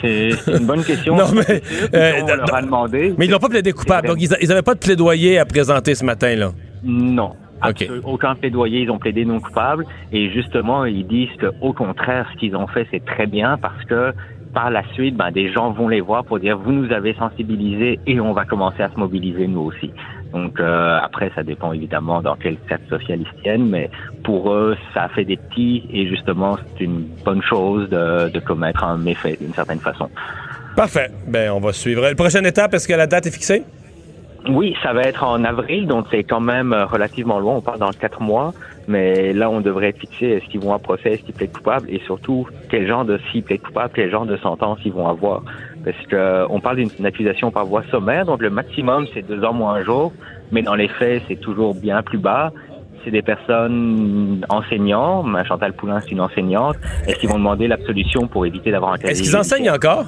C'est 0.00 0.30
une 0.46 0.66
bonne 0.66 0.84
question. 0.84 1.16
non, 1.16 1.26
mais, 1.32 1.62
euh, 1.94 2.12
on 2.22 2.26
leur 2.26 2.54
a 2.54 2.62
demandé. 2.62 3.14
mais 3.16 3.26
ils 3.26 3.30
n'ont 3.30 3.38
pas 3.38 3.48
plaidé 3.48 3.72
coupable, 3.72 4.08
donc 4.08 4.18
ils 4.20 4.48
n'avaient 4.48 4.62
pas 4.62 4.74
de 4.74 4.80
plaidoyer 4.80 5.38
à 5.38 5.44
présenter 5.46 5.94
ce 5.94 6.04
matin-là. 6.04 6.52
Non. 6.84 7.32
OK. 7.64 7.82
Absol- 7.82 8.00
Aucun 8.04 8.34
plaidoyer, 8.34 8.82
ils 8.82 8.90
ont 8.90 8.98
plaidé 8.98 9.24
non 9.24 9.40
coupable. 9.40 9.84
Et 10.12 10.30
justement, 10.30 10.84
ils 10.84 11.06
disent 11.06 11.34
que, 11.38 11.46
au 11.60 11.72
contraire, 11.72 12.26
ce 12.32 12.38
qu'ils 12.38 12.56
ont 12.56 12.66
fait, 12.66 12.86
c'est 12.90 13.04
très 13.04 13.26
bien 13.26 13.56
parce 13.58 13.84
que 13.84 14.12
par 14.54 14.70
la 14.70 14.82
suite, 14.94 15.14
ben, 15.16 15.30
des 15.30 15.52
gens 15.52 15.70
vont 15.72 15.88
les 15.88 16.00
voir 16.00 16.24
pour 16.24 16.38
dire 16.40 16.56
vous 16.58 16.72
nous 16.72 16.90
avez 16.92 17.14
sensibilisés 17.14 18.00
et 18.06 18.18
on 18.18 18.32
va 18.32 18.44
commencer 18.46 18.82
à 18.82 18.88
se 18.90 18.96
mobiliser 18.98 19.46
nous 19.46 19.60
aussi. 19.60 19.90
Donc 20.32 20.58
euh, 20.58 20.98
après, 21.02 21.30
ça 21.34 21.42
dépend 21.42 21.72
évidemment 21.72 22.22
dans 22.22 22.34
quel 22.36 22.56
cercle 22.68 22.84
social 22.88 23.20
ils 23.20 23.42
tiennent, 23.42 23.68
mais 23.68 23.90
pour 24.24 24.50
eux, 24.52 24.76
ça 24.94 25.04
a 25.04 25.08
fait 25.08 25.24
des 25.24 25.36
petits 25.36 25.84
et 25.92 26.06
justement, 26.08 26.56
c'est 26.76 26.84
une 26.84 27.06
bonne 27.24 27.42
chose 27.42 27.88
de, 27.90 28.30
de 28.30 28.40
commettre 28.40 28.84
un 28.84 28.96
méfait 28.96 29.36
d'une 29.40 29.52
certaine 29.54 29.80
façon. 29.80 30.08
Parfait. 30.76 31.10
Ben, 31.26 31.50
on 31.52 31.60
va 31.60 31.72
suivre. 31.72 32.02
La 32.02 32.14
prochaine 32.14 32.46
étape, 32.46 32.72
est-ce 32.74 32.86
que 32.88 32.94
la 32.94 33.06
date 33.06 33.26
est 33.26 33.30
fixée? 33.30 33.64
Oui, 34.46 34.74
ça 34.82 34.92
va 34.92 35.02
être 35.02 35.24
en 35.24 35.44
avril, 35.44 35.86
donc 35.86 36.06
c'est 36.10 36.22
quand 36.22 36.40
même 36.40 36.72
euh, 36.72 36.86
relativement 36.86 37.38
loin. 37.38 37.56
On 37.56 37.60
parle 37.60 37.80
dans 37.80 37.90
quatre 37.90 38.22
mois, 38.22 38.54
mais 38.86 39.32
là, 39.32 39.50
on 39.50 39.60
devrait 39.60 39.92
fixé. 39.92 40.26
Est-ce 40.26 40.46
qu'ils 40.46 40.60
vont 40.60 40.72
à 40.72 40.78
procès, 40.78 41.14
est-ce 41.14 41.22
qu'ils 41.22 41.34
plaident 41.34 41.52
coupables, 41.52 41.90
et 41.90 42.00
surtout 42.06 42.46
quel 42.70 42.86
genre 42.86 43.04
de 43.04 43.18
s'ils 43.30 43.42
plaident 43.42 43.62
coupables, 43.62 43.92
quel 43.94 44.10
genre 44.10 44.26
de 44.26 44.36
sentence 44.38 44.78
ils 44.84 44.92
vont 44.92 45.08
avoir. 45.08 45.42
Parce 45.84 46.06
que 46.06 46.16
euh, 46.16 46.46
on 46.50 46.60
parle 46.60 46.76
d'une 46.76 47.06
accusation 47.06 47.50
par 47.50 47.66
voie 47.66 47.82
sommaire, 47.90 48.26
donc 48.26 48.40
le 48.40 48.50
maximum 48.50 49.06
c'est 49.12 49.22
deux 49.22 49.42
ans 49.44 49.52
moins 49.52 49.74
un 49.74 49.82
jour, 49.82 50.12
mais 50.52 50.62
dans 50.62 50.74
les 50.74 50.88
faits 50.88 51.22
c'est 51.28 51.40
toujours 51.40 51.74
bien 51.74 52.02
plus 52.02 52.18
bas. 52.18 52.52
C'est 53.04 53.10
des 53.10 53.22
personnes 53.22 54.44
enseignants. 54.48 55.22
Ma 55.22 55.44
Chantal 55.44 55.72
Poulain, 55.72 56.00
c'est 56.00 56.10
une 56.10 56.20
enseignante. 56.20 56.76
Est-ce 57.06 57.16
qu'ils 57.20 57.28
vont 57.28 57.38
demander 57.38 57.68
l'absolution 57.68 58.26
pour 58.26 58.44
éviter 58.44 58.72
d'avoir 58.72 58.92
un 58.92 58.98
casier 58.98 59.12
Est-ce 59.12 59.22
qu'ils 59.22 59.36
enseignent 59.36 59.70
encore? 59.70 60.06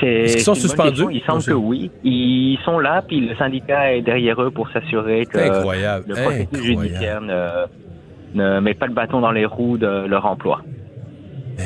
C'est 0.00 0.06
Est-ce 0.06 0.34
qu'ils 0.34 0.42
sont 0.44 0.54
suspendus? 0.54 1.04
Il 1.12 1.22
semble 1.26 1.42
que 1.42 1.52
oui. 1.52 1.90
Ils 2.04 2.58
sont 2.64 2.78
là, 2.78 3.02
puis 3.06 3.20
le 3.20 3.34
syndicat 3.36 3.94
est 3.94 4.02
derrière 4.02 4.40
eux 4.42 4.50
pour 4.50 4.68
s'assurer 4.70 5.26
que 5.26 5.38
Incroyable. 5.38 6.04
le 6.08 6.14
processus 6.14 6.46
Incroyable. 6.52 6.82
judiciaire 6.88 7.20
ne, 7.22 7.66
ne 8.34 8.60
met 8.60 8.74
pas 8.74 8.86
le 8.86 8.94
bâton 8.94 9.20
dans 9.20 9.32
les 9.32 9.46
roues 9.46 9.78
de 9.78 10.06
leur 10.06 10.26
emploi. 10.26 10.62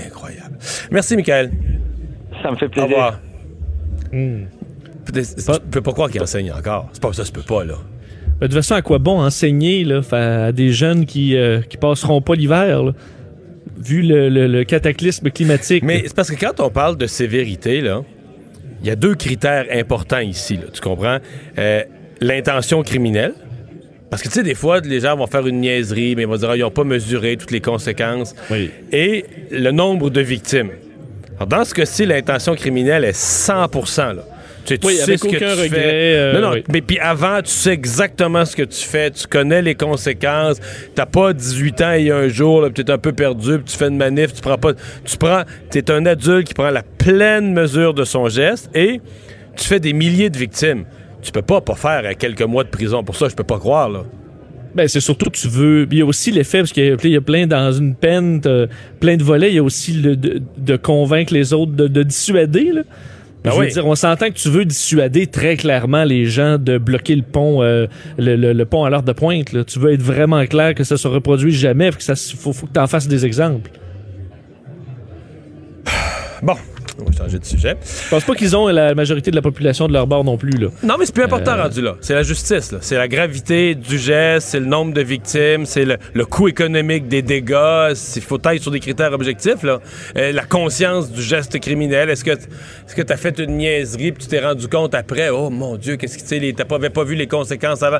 Incroyable. 0.06 0.56
Merci, 0.90 1.16
Michael. 1.16 1.50
Ça 2.42 2.50
me 2.50 2.56
fait 2.56 2.66
Au 2.66 2.70
plaisir. 2.70 2.88
revoir. 2.90 3.20
Hmm. 4.12 4.44
Peut-être- 5.04 5.36
Tu 5.36 5.68
peux 5.70 5.80
pas 5.82 5.92
croire 5.92 6.10
qu'ils 6.10 6.22
enseignent 6.22 6.52
encore. 6.52 6.88
C'est 6.92 7.02
pas 7.02 7.12
ça, 7.12 7.24
se 7.24 7.32
peut 7.32 7.42
pas, 7.46 7.64
là. 7.64 7.74
Ben, 8.40 8.46
de 8.48 8.52
toute 8.52 8.54
façon, 8.54 8.74
à 8.74 8.82
quoi 8.82 8.98
bon 8.98 9.20
enseigner 9.20 9.84
là, 9.84 10.00
à 10.12 10.52
des 10.52 10.70
jeunes 10.70 11.06
qui, 11.06 11.36
euh, 11.36 11.60
qui 11.60 11.76
passeront 11.76 12.20
pas 12.20 12.34
l'hiver, 12.34 12.82
là, 12.84 12.92
vu 13.78 14.02
le, 14.02 14.28
le- 14.28 14.46
le 14.46 14.64
cataclysme 14.64 15.30
climatique? 15.30 15.82
Mais 15.84 16.02
c'est 16.06 16.14
parce 16.16 16.30
que 16.30 16.38
quand 16.40 16.60
on 16.60 16.70
parle 16.70 16.96
de 16.96 17.06
sévérité, 17.06 17.80
là, 17.80 18.02
il 18.82 18.88
y 18.88 18.90
a 18.90 18.96
deux 18.96 19.14
critères 19.14 19.66
importants 19.72 20.18
ici, 20.18 20.56
là, 20.56 20.64
tu 20.72 20.80
comprends? 20.80 21.18
Euh, 21.58 21.82
L'intention 22.20 22.82
criminelle. 22.82 23.34
Parce 24.08 24.22
que, 24.22 24.28
tu 24.28 24.34
sais, 24.34 24.42
des 24.42 24.54
fois, 24.54 24.80
les 24.80 25.00
gens 25.00 25.16
vont 25.16 25.26
faire 25.26 25.44
une 25.46 25.60
niaiserie, 25.60 26.14
mais 26.14 26.22
ils 26.22 26.28
vont 26.28 26.36
dire, 26.36 26.50
ah, 26.50 26.56
ils 26.56 26.60
n'ont 26.60 26.70
pas 26.70 26.84
mesuré 26.84 27.36
toutes 27.36 27.50
les 27.50 27.60
conséquences. 27.62 28.34
Oui. 28.50 28.70
Et 28.92 29.24
le 29.50 29.70
nombre 29.70 30.10
de 30.10 30.20
victimes. 30.20 30.70
Alors, 31.36 31.46
dans 31.48 31.64
ce 31.64 31.74
cas-ci, 31.74 32.04
l'intention 32.06 32.54
criminelle 32.54 33.04
est 33.04 33.18
100% 33.18 34.16
là. 34.16 34.24
Tu, 34.64 34.74
sais, 34.74 34.78
tu 34.78 34.86
Oui, 34.86 34.94
sais 34.96 35.02
avec 35.02 35.18
ce 35.18 35.24
que 35.24 35.36
tu 35.36 35.44
regret, 35.44 35.68
fais. 35.68 36.14
euh, 36.16 36.32
non, 36.34 36.40
non, 36.48 36.52
oui. 36.54 36.64
mais 36.72 36.80
puis 36.82 36.98
avant, 36.98 37.40
tu 37.42 37.50
sais 37.50 37.72
exactement 37.72 38.44
ce 38.44 38.54
que 38.54 38.62
tu 38.62 38.78
fais, 38.84 39.10
tu 39.10 39.26
connais 39.26 39.60
les 39.62 39.74
conséquences. 39.74 40.58
T'as 40.94 41.06
pas 41.06 41.32
18 41.32 41.80
ans 41.80 41.92
et 41.92 42.10
un 42.10 42.28
jour, 42.28 42.62
là, 42.62 42.70
puis 42.70 42.84
t'es 42.84 42.92
un 42.92 42.98
peu 42.98 43.12
perdu, 43.12 43.56
puis 43.58 43.64
tu 43.72 43.76
fais 43.76 43.88
une 43.88 43.96
manif, 43.96 44.32
tu 44.34 44.40
prends 44.40 44.58
pas. 44.58 44.72
Tu 45.04 45.16
prends. 45.16 45.42
T'es 45.70 45.90
un 45.90 46.06
adulte 46.06 46.46
qui 46.48 46.54
prend 46.54 46.70
la 46.70 46.82
pleine 46.82 47.52
mesure 47.52 47.94
de 47.94 48.04
son 48.04 48.28
geste 48.28 48.70
et 48.74 49.00
tu 49.56 49.64
fais 49.66 49.80
des 49.80 49.92
milliers 49.92 50.30
de 50.30 50.38
victimes. 50.38 50.84
Tu 51.22 51.30
peux 51.32 51.42
pas 51.42 51.60
pas 51.60 51.74
faire 51.74 52.02
euh, 52.04 52.12
quelques 52.18 52.42
mois 52.42 52.64
de 52.64 52.68
prison 52.68 53.02
pour 53.04 53.16
ça, 53.16 53.28
je 53.28 53.34
peux 53.34 53.44
pas 53.44 53.58
croire, 53.58 53.88
là. 53.88 54.02
Ben, 54.74 54.88
c'est 54.88 55.00
surtout 55.00 55.28
que 55.28 55.36
tu 55.36 55.48
veux. 55.48 55.86
Il 55.90 55.98
y 55.98 56.00
a 56.00 56.06
aussi 56.06 56.30
l'effet, 56.30 56.58
parce 56.60 56.72
qu'il 56.72 56.84
y 57.04 57.16
a- 57.16 57.20
plein 57.20 57.46
dans 57.46 57.70
une 57.72 57.94
peine, 57.94 58.40
t'as 58.40 58.66
plein 59.00 59.18
de 59.18 59.22
volets, 59.22 59.50
il 59.50 59.56
y 59.56 59.58
a 59.58 59.62
aussi 59.62 59.92
le, 59.92 60.16
de, 60.16 60.40
de 60.56 60.76
convaincre 60.76 61.34
les 61.34 61.52
autres, 61.52 61.72
de, 61.72 61.88
de 61.88 62.02
dissuader. 62.02 62.70
Là. 62.72 62.80
Ben 63.44 63.50
Je 63.50 63.56
veux 63.56 63.62
oui. 63.66 63.72
dire, 63.72 63.86
on 63.86 63.94
s'entend 63.96 64.28
que 64.28 64.34
tu 64.34 64.48
veux 64.48 64.64
dissuader 64.64 65.26
très 65.26 65.56
clairement 65.56 66.04
les 66.04 66.26
gens 66.26 66.58
de 66.58 66.78
bloquer 66.78 67.16
le 67.16 67.22
pont, 67.22 67.60
euh, 67.62 67.86
le, 68.16 68.36
le- 68.36 68.52
le 68.52 68.64
pont 68.66 68.84
à 68.84 68.90
l'heure 68.90 69.02
de 69.02 69.12
pointe. 69.12 69.52
là. 69.52 69.64
Tu 69.64 69.80
veux 69.80 69.92
être 69.92 70.02
vraiment 70.02 70.46
clair 70.46 70.74
que 70.76 70.84
ça 70.84 70.96
se 70.96 71.08
reproduise 71.08 71.56
jamais, 71.56 71.90
que 71.90 72.02
ça, 72.02 72.14
faut, 72.14 72.52
faut 72.52 72.66
que 72.66 72.72
tu 72.72 72.78
en 72.80 72.86
fasses 72.86 73.08
des 73.08 73.26
exemples. 73.26 73.70
Bon, 76.42 76.54
on 77.00 77.04
va 77.04 77.12
changer 77.16 77.38
de 77.38 77.44
sujet. 77.44 77.76
Je 78.04 78.10
pense 78.10 78.24
pas 78.24 78.34
qu'ils 78.34 78.56
ont 78.56 78.68
la 78.68 78.94
majorité 78.94 79.30
de 79.30 79.36
la 79.36 79.42
population 79.42 79.88
de 79.88 79.92
leur 79.92 80.06
bord 80.06 80.24
non 80.24 80.36
plus. 80.36 80.50
Là. 80.52 80.68
Non, 80.82 80.96
mais 80.98 81.06
c'est 81.06 81.14
plus 81.14 81.24
important 81.24 81.52
Euh, 81.52 81.62
rendu 81.62 81.80
là. 81.80 81.96
C'est 82.00 82.14
la 82.14 82.22
justice, 82.22 82.72
là. 82.72 82.78
C'est 82.80 82.96
la 82.96 83.08
gravité 83.08 83.74
du 83.74 83.98
geste, 83.98 84.48
c'est 84.48 84.60
le 84.60 84.66
nombre 84.66 84.92
de 84.92 85.00
victimes, 85.02 85.64
c'est 85.66 85.84
le, 85.84 85.96
le 86.14 86.24
coût 86.26 86.48
économique 86.48 87.08
des 87.08 87.22
dégâts. 87.22 87.92
Il 88.16 88.22
faut 88.22 88.38
être 88.44 88.62
sur 88.62 88.70
des 88.70 88.80
critères 88.80 89.12
objectifs, 89.12 89.62
là. 89.62 89.80
Euh, 90.16 90.32
la 90.32 90.44
conscience 90.44 91.10
du 91.10 91.22
geste 91.22 91.58
criminel. 91.60 92.10
Est-ce 92.10 92.24
que 92.24 92.30
est-ce 92.32 92.94
que 92.94 93.02
t'as 93.02 93.16
fait 93.16 93.38
une 93.38 93.56
niaiserie 93.56 94.12
puis 94.12 94.24
tu 94.24 94.28
t'es 94.28 94.40
rendu 94.40 94.68
compte 94.68 94.94
après, 94.94 95.30
oh 95.30 95.50
mon 95.50 95.76
Dieu, 95.76 95.96
qu'est-ce 95.96 96.16
que 96.18 96.22
tu 96.22 96.28
sais, 96.28 96.38
les- 96.38 96.52
t'as 96.52 96.64
pas, 96.64 96.76
avais 96.76 96.90
pas 96.90 97.04
vu 97.04 97.14
les 97.14 97.26
conséquences 97.26 97.82
avant. 97.82 97.98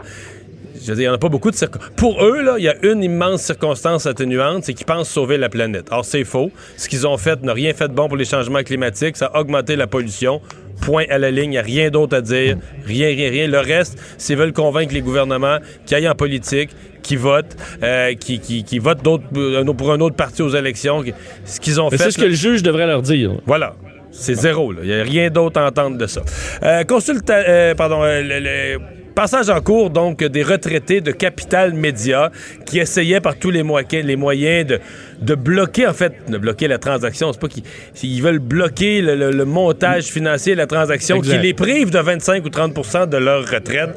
Je 0.85 0.88
veux 0.90 0.97
dire, 0.97 1.05
il 1.05 1.07
n'y 1.07 1.09
en 1.09 1.14
a 1.14 1.18
pas 1.18 1.29
beaucoup 1.29 1.51
de 1.51 1.57
circonstances. 1.57 1.92
Pour 1.97 2.25
eux, 2.25 2.42
là, 2.42 2.55
il 2.59 2.64
y 2.64 2.68
a 2.68 2.75
une 2.83 3.03
immense 3.03 3.42
circonstance 3.42 4.07
atténuante, 4.07 4.64
c'est 4.64 4.75
qu'ils 4.75 4.87
pensent 4.87 5.09
sauver 5.11 5.38
la 5.38 5.49
planète. 5.49 5.87
Or, 5.90 6.05
c'est 6.05 6.25
faux. 6.25 6.51
Ce 6.77 6.88
qu'ils 6.88 7.07
ont 7.07 7.16
fait 7.16 7.42
n'a 7.42 7.53
rien 7.53 7.73
fait 7.75 7.88
de 7.88 7.92
bon 7.95 8.09
pour 8.09 8.16
les 8.16 8.25
changements 8.25 8.62
climatiques. 8.62 9.16
Ça 9.16 9.27
a 9.33 9.40
augmenté 9.40 9.77
la 9.77 9.87
pollution. 9.87 10.40
Point 10.81 11.05
à 11.11 11.18
la 11.18 11.31
ligne. 11.31 11.45
Il 11.45 11.51
n'y 11.51 11.59
a 11.59 11.62
rien 11.62 11.90
d'autre 11.90 12.16
à 12.16 12.21
dire. 12.21 12.57
Rien, 12.85 13.07
rien, 13.09 13.31
rien. 13.31 13.47
Le 13.47 13.61
reste, 13.61 13.97
s'ils 14.18 14.37
veulent 14.37 14.53
convaincre 14.53 14.92
les 14.92 15.01
gouvernements 15.01 15.59
qui 15.87 15.95
aillent 15.95 16.09
en 16.09 16.14
politique, 16.16 16.71
qui 17.03 17.14
votent, 17.14 17.57
euh, 17.83 18.14
qui, 18.14 18.40
qui, 18.40 18.64
qui 18.64 18.79
votent 18.81 19.03
d'autres- 19.05 19.73
pour 19.75 19.92
un 19.92 20.01
autre 20.01 20.16
parti 20.16 20.42
aux 20.42 20.49
élections, 20.51 21.05
ce 21.45 21.61
qu'ils 21.61 21.81
ont 21.81 21.88
Mais 21.90 21.99
fait. 21.99 22.05
C'est 22.05 22.11
ce 22.12 22.18
que 22.18 22.25
le 22.25 22.33
juge 22.35 22.62
devrait 22.64 22.87
leur 22.87 23.03
dire. 23.03 23.31
voilà. 23.47 23.75
C'est 24.11 24.35
zéro. 24.35 24.73
Il 24.83 24.88
n'y 24.88 24.95
a 24.95 25.03
rien 25.05 25.31
d'autre 25.31 25.59
à 25.61 25.66
entendre 25.68 25.97
de 25.97 26.07
ça. 26.07 26.21
Euh, 26.64 26.83
consulta- 26.83 27.45
euh, 27.49 27.75
pardon, 27.75 28.03
euh, 28.03 28.21
le, 28.23 28.40
le 28.40 28.79
passage 29.12 29.48
en 29.51 29.61
cours 29.61 29.90
donc 29.90 30.22
des 30.25 30.42
retraités 30.42 31.01
de 31.01 31.12
Capital 31.12 31.72
Média 31.75 32.31
qui 32.66 32.79
essayaient 32.81 33.20
par 33.20 33.37
tous 33.37 33.51
les, 33.51 33.62
moyens, 33.62 34.05
les 34.05 34.16
moyens 34.16 34.66
de, 34.66 34.81
de 35.20 35.35
bloquer, 35.35 35.87
en 35.87 35.92
fait, 35.94 36.14
de 36.29 36.38
bloquer 36.38 36.68
la 36.68 36.79
transaction. 36.79 37.33
C'est 37.33 37.40
pas 37.40 37.48
qu'ils 37.48 37.62
ils 38.03 38.22
veulent 38.22 38.38
bloquer 38.38 39.01
le, 39.01 39.14
le- 39.14 39.31
le 39.31 39.44
montage 39.44 40.05
financier 40.05 40.53
de 40.55 40.59
la 40.59 40.66
transaction 40.66 41.16
Exact. 41.16 41.37
qui 41.37 41.42
les 41.42 41.55
prive 41.55 41.90
de 41.90 41.98
25 41.98 42.44
ou 42.44 42.48
30% 42.48 43.09
de 43.09 43.16
leur 43.16 43.48
retraite. 43.48 43.90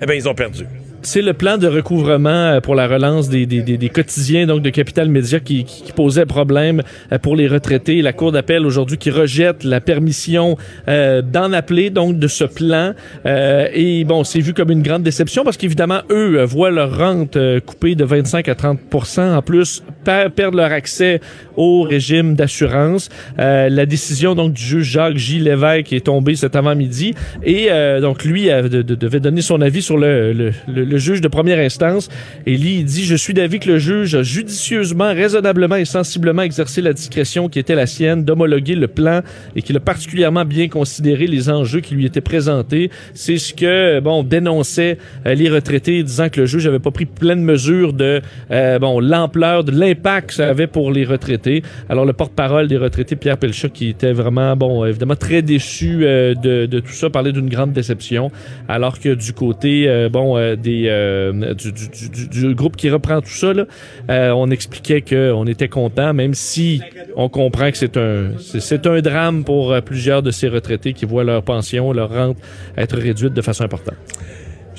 Eh 0.00 0.06
bien, 0.06 0.14
ils 0.14 0.28
ont 0.28 0.34
perdu. 0.34 0.64
C'est 1.08 1.22
le 1.22 1.32
plan 1.32 1.56
de 1.56 1.66
recouvrement 1.66 2.28
euh, 2.28 2.60
pour 2.60 2.74
la 2.74 2.86
relance 2.86 3.30
des, 3.30 3.46
des, 3.46 3.62
des, 3.62 3.78
des 3.78 3.88
quotidiens 3.88 4.46
donc 4.46 4.60
de 4.60 4.68
Capital 4.68 5.08
Média 5.08 5.40
qui, 5.40 5.64
qui, 5.64 5.82
qui 5.82 5.92
posait 5.92 6.26
problème 6.26 6.82
euh, 7.12 7.18
pour 7.18 7.34
les 7.34 7.48
retraités. 7.48 8.02
La 8.02 8.12
Cour 8.12 8.30
d'appel 8.30 8.66
aujourd'hui 8.66 8.98
qui 8.98 9.10
rejette 9.10 9.64
la 9.64 9.80
permission 9.80 10.58
euh, 10.86 11.22
d'en 11.22 11.54
appeler 11.54 11.88
donc 11.88 12.18
de 12.18 12.28
ce 12.28 12.44
plan. 12.44 12.92
Euh, 13.24 13.68
et 13.72 14.04
bon, 14.04 14.22
c'est 14.22 14.40
vu 14.40 14.52
comme 14.52 14.70
une 14.70 14.82
grande 14.82 15.02
déception 15.02 15.44
parce 15.44 15.56
qu'évidemment, 15.56 16.00
eux 16.10 16.40
euh, 16.40 16.44
voient 16.44 16.70
leur 16.70 16.98
rente 16.98 17.38
coupée 17.64 17.94
de 17.94 18.04
25 18.04 18.46
à 18.46 18.54
30 18.54 18.78
En 19.18 19.40
plus, 19.40 19.82
per- 20.08 20.30
perdent 20.34 20.54
leur 20.54 20.72
accès 20.72 21.20
au 21.56 21.82
régime 21.82 22.34
d'assurance. 22.34 23.08
Euh, 23.38 23.68
la 23.68 23.84
décision 23.84 24.34
donc 24.34 24.52
du 24.54 24.62
juge 24.62 24.90
Jacques 24.92 25.16
J. 25.18 25.38
Lévesque 25.40 25.92
est 25.92 26.06
tombée 26.06 26.34
cet 26.36 26.56
avant-midi 26.56 27.14
et 27.44 27.66
euh, 27.70 28.00
donc 28.00 28.24
lui 28.24 28.48
euh, 28.50 28.68
de- 28.68 28.82
de- 28.82 28.94
devait 28.94 29.20
donner 29.20 29.42
son 29.42 29.60
avis 29.60 29.82
sur 29.82 29.98
le, 29.98 30.32
le, 30.32 30.52
le- 30.66 30.84
le 30.84 30.98
juge 30.98 31.20
de 31.20 31.28
première 31.28 31.58
instance. 31.58 32.08
Et 32.46 32.56
lui, 32.56 32.76
il 32.78 32.84
dit, 32.84 33.04
je 33.04 33.16
suis 33.16 33.34
d'avis 33.34 33.58
que 33.58 33.68
le 33.68 33.78
juge 33.78 34.14
a 34.14 34.22
judicieusement, 34.22 35.12
raisonnablement 35.12 35.76
et 35.76 35.84
sensiblement 35.84 36.42
exercé 36.42 36.80
la 36.80 36.92
discrétion 36.94 37.48
qui 37.50 37.58
était 37.58 37.74
la 37.74 37.86
sienne 37.86 38.24
d'homologuer 38.24 38.74
le 38.76 38.88
plan 38.88 39.20
et 39.54 39.60
qu'il 39.62 39.76
a 39.76 39.80
particulièrement 39.80 40.44
bien 40.46 40.68
considéré 40.68 41.26
les 41.26 41.50
enjeux 41.50 41.80
qui 41.80 41.94
lui 41.94 42.06
étaient 42.06 42.22
présentés. 42.22 42.90
C'est 43.12 43.36
ce 43.36 43.52
que, 43.52 44.00
bon, 44.00 44.22
dénonçaient 44.22 44.96
euh, 45.26 45.34
les 45.34 45.50
retraités, 45.50 46.02
disant 46.02 46.28
que 46.30 46.40
le 46.40 46.46
juge 46.46 46.64
n'avait 46.66 46.78
pas 46.78 46.90
pris 46.92 47.04
pleine 47.06 47.42
mesure 47.42 47.92
de, 47.92 48.22
euh, 48.50 48.78
bon, 48.78 49.00
l'ampleur, 49.00 49.64
de 49.64 49.72
l'impact 49.72 49.97
que 50.26 50.32
ça 50.32 50.48
avait 50.48 50.66
pour 50.66 50.90
les 50.92 51.04
retraités. 51.04 51.62
Alors, 51.88 52.04
le 52.04 52.12
porte-parole 52.12 52.68
des 52.68 52.76
retraités, 52.76 53.16
Pierre 53.16 53.36
Pelchat, 53.38 53.68
qui 53.68 53.88
était 53.90 54.12
vraiment, 54.12 54.56
bon, 54.56 54.84
évidemment 54.84 55.16
très 55.16 55.42
déçu 55.42 56.00
euh, 56.04 56.34
de, 56.34 56.66
de 56.66 56.80
tout 56.80 56.92
ça, 56.92 57.10
parlait 57.10 57.32
d'une 57.32 57.48
grande 57.48 57.72
déception, 57.72 58.30
alors 58.68 58.98
que 58.98 59.14
du 59.14 59.32
côté, 59.32 59.88
euh, 59.88 60.08
bon, 60.08 60.36
euh, 60.36 60.56
des, 60.56 60.84
euh, 60.88 61.54
du, 61.54 61.72
du, 61.72 61.88
du- 62.10 62.28
du 62.28 62.54
groupe 62.54 62.76
qui 62.76 62.88
reprend 62.90 63.20
tout 63.20 63.28
ça, 63.28 63.52
là, 63.52 63.66
euh, 64.10 64.30
on 64.30 64.50
expliquait 64.50 65.02
qu'on 65.02 65.46
était 65.46 65.68
content, 65.68 66.14
même 66.14 66.34
si 66.34 66.80
on 67.16 67.28
comprend 67.28 67.70
que 67.70 67.76
c'est 67.76 67.96
un, 67.96 68.30
c'est 68.38 68.86
un 68.86 69.00
drame 69.00 69.44
pour 69.44 69.72
euh, 69.72 69.80
plusieurs 69.80 70.22
de 70.22 70.30
ces 70.30 70.48
retraités 70.48 70.92
qui 70.92 71.04
voient 71.04 71.24
leur 71.24 71.42
pension, 71.42 71.92
leur 71.92 72.10
rente 72.12 72.38
être 72.76 72.96
réduite 72.96 73.34
de 73.34 73.42
façon 73.42 73.64
importante. 73.64 73.96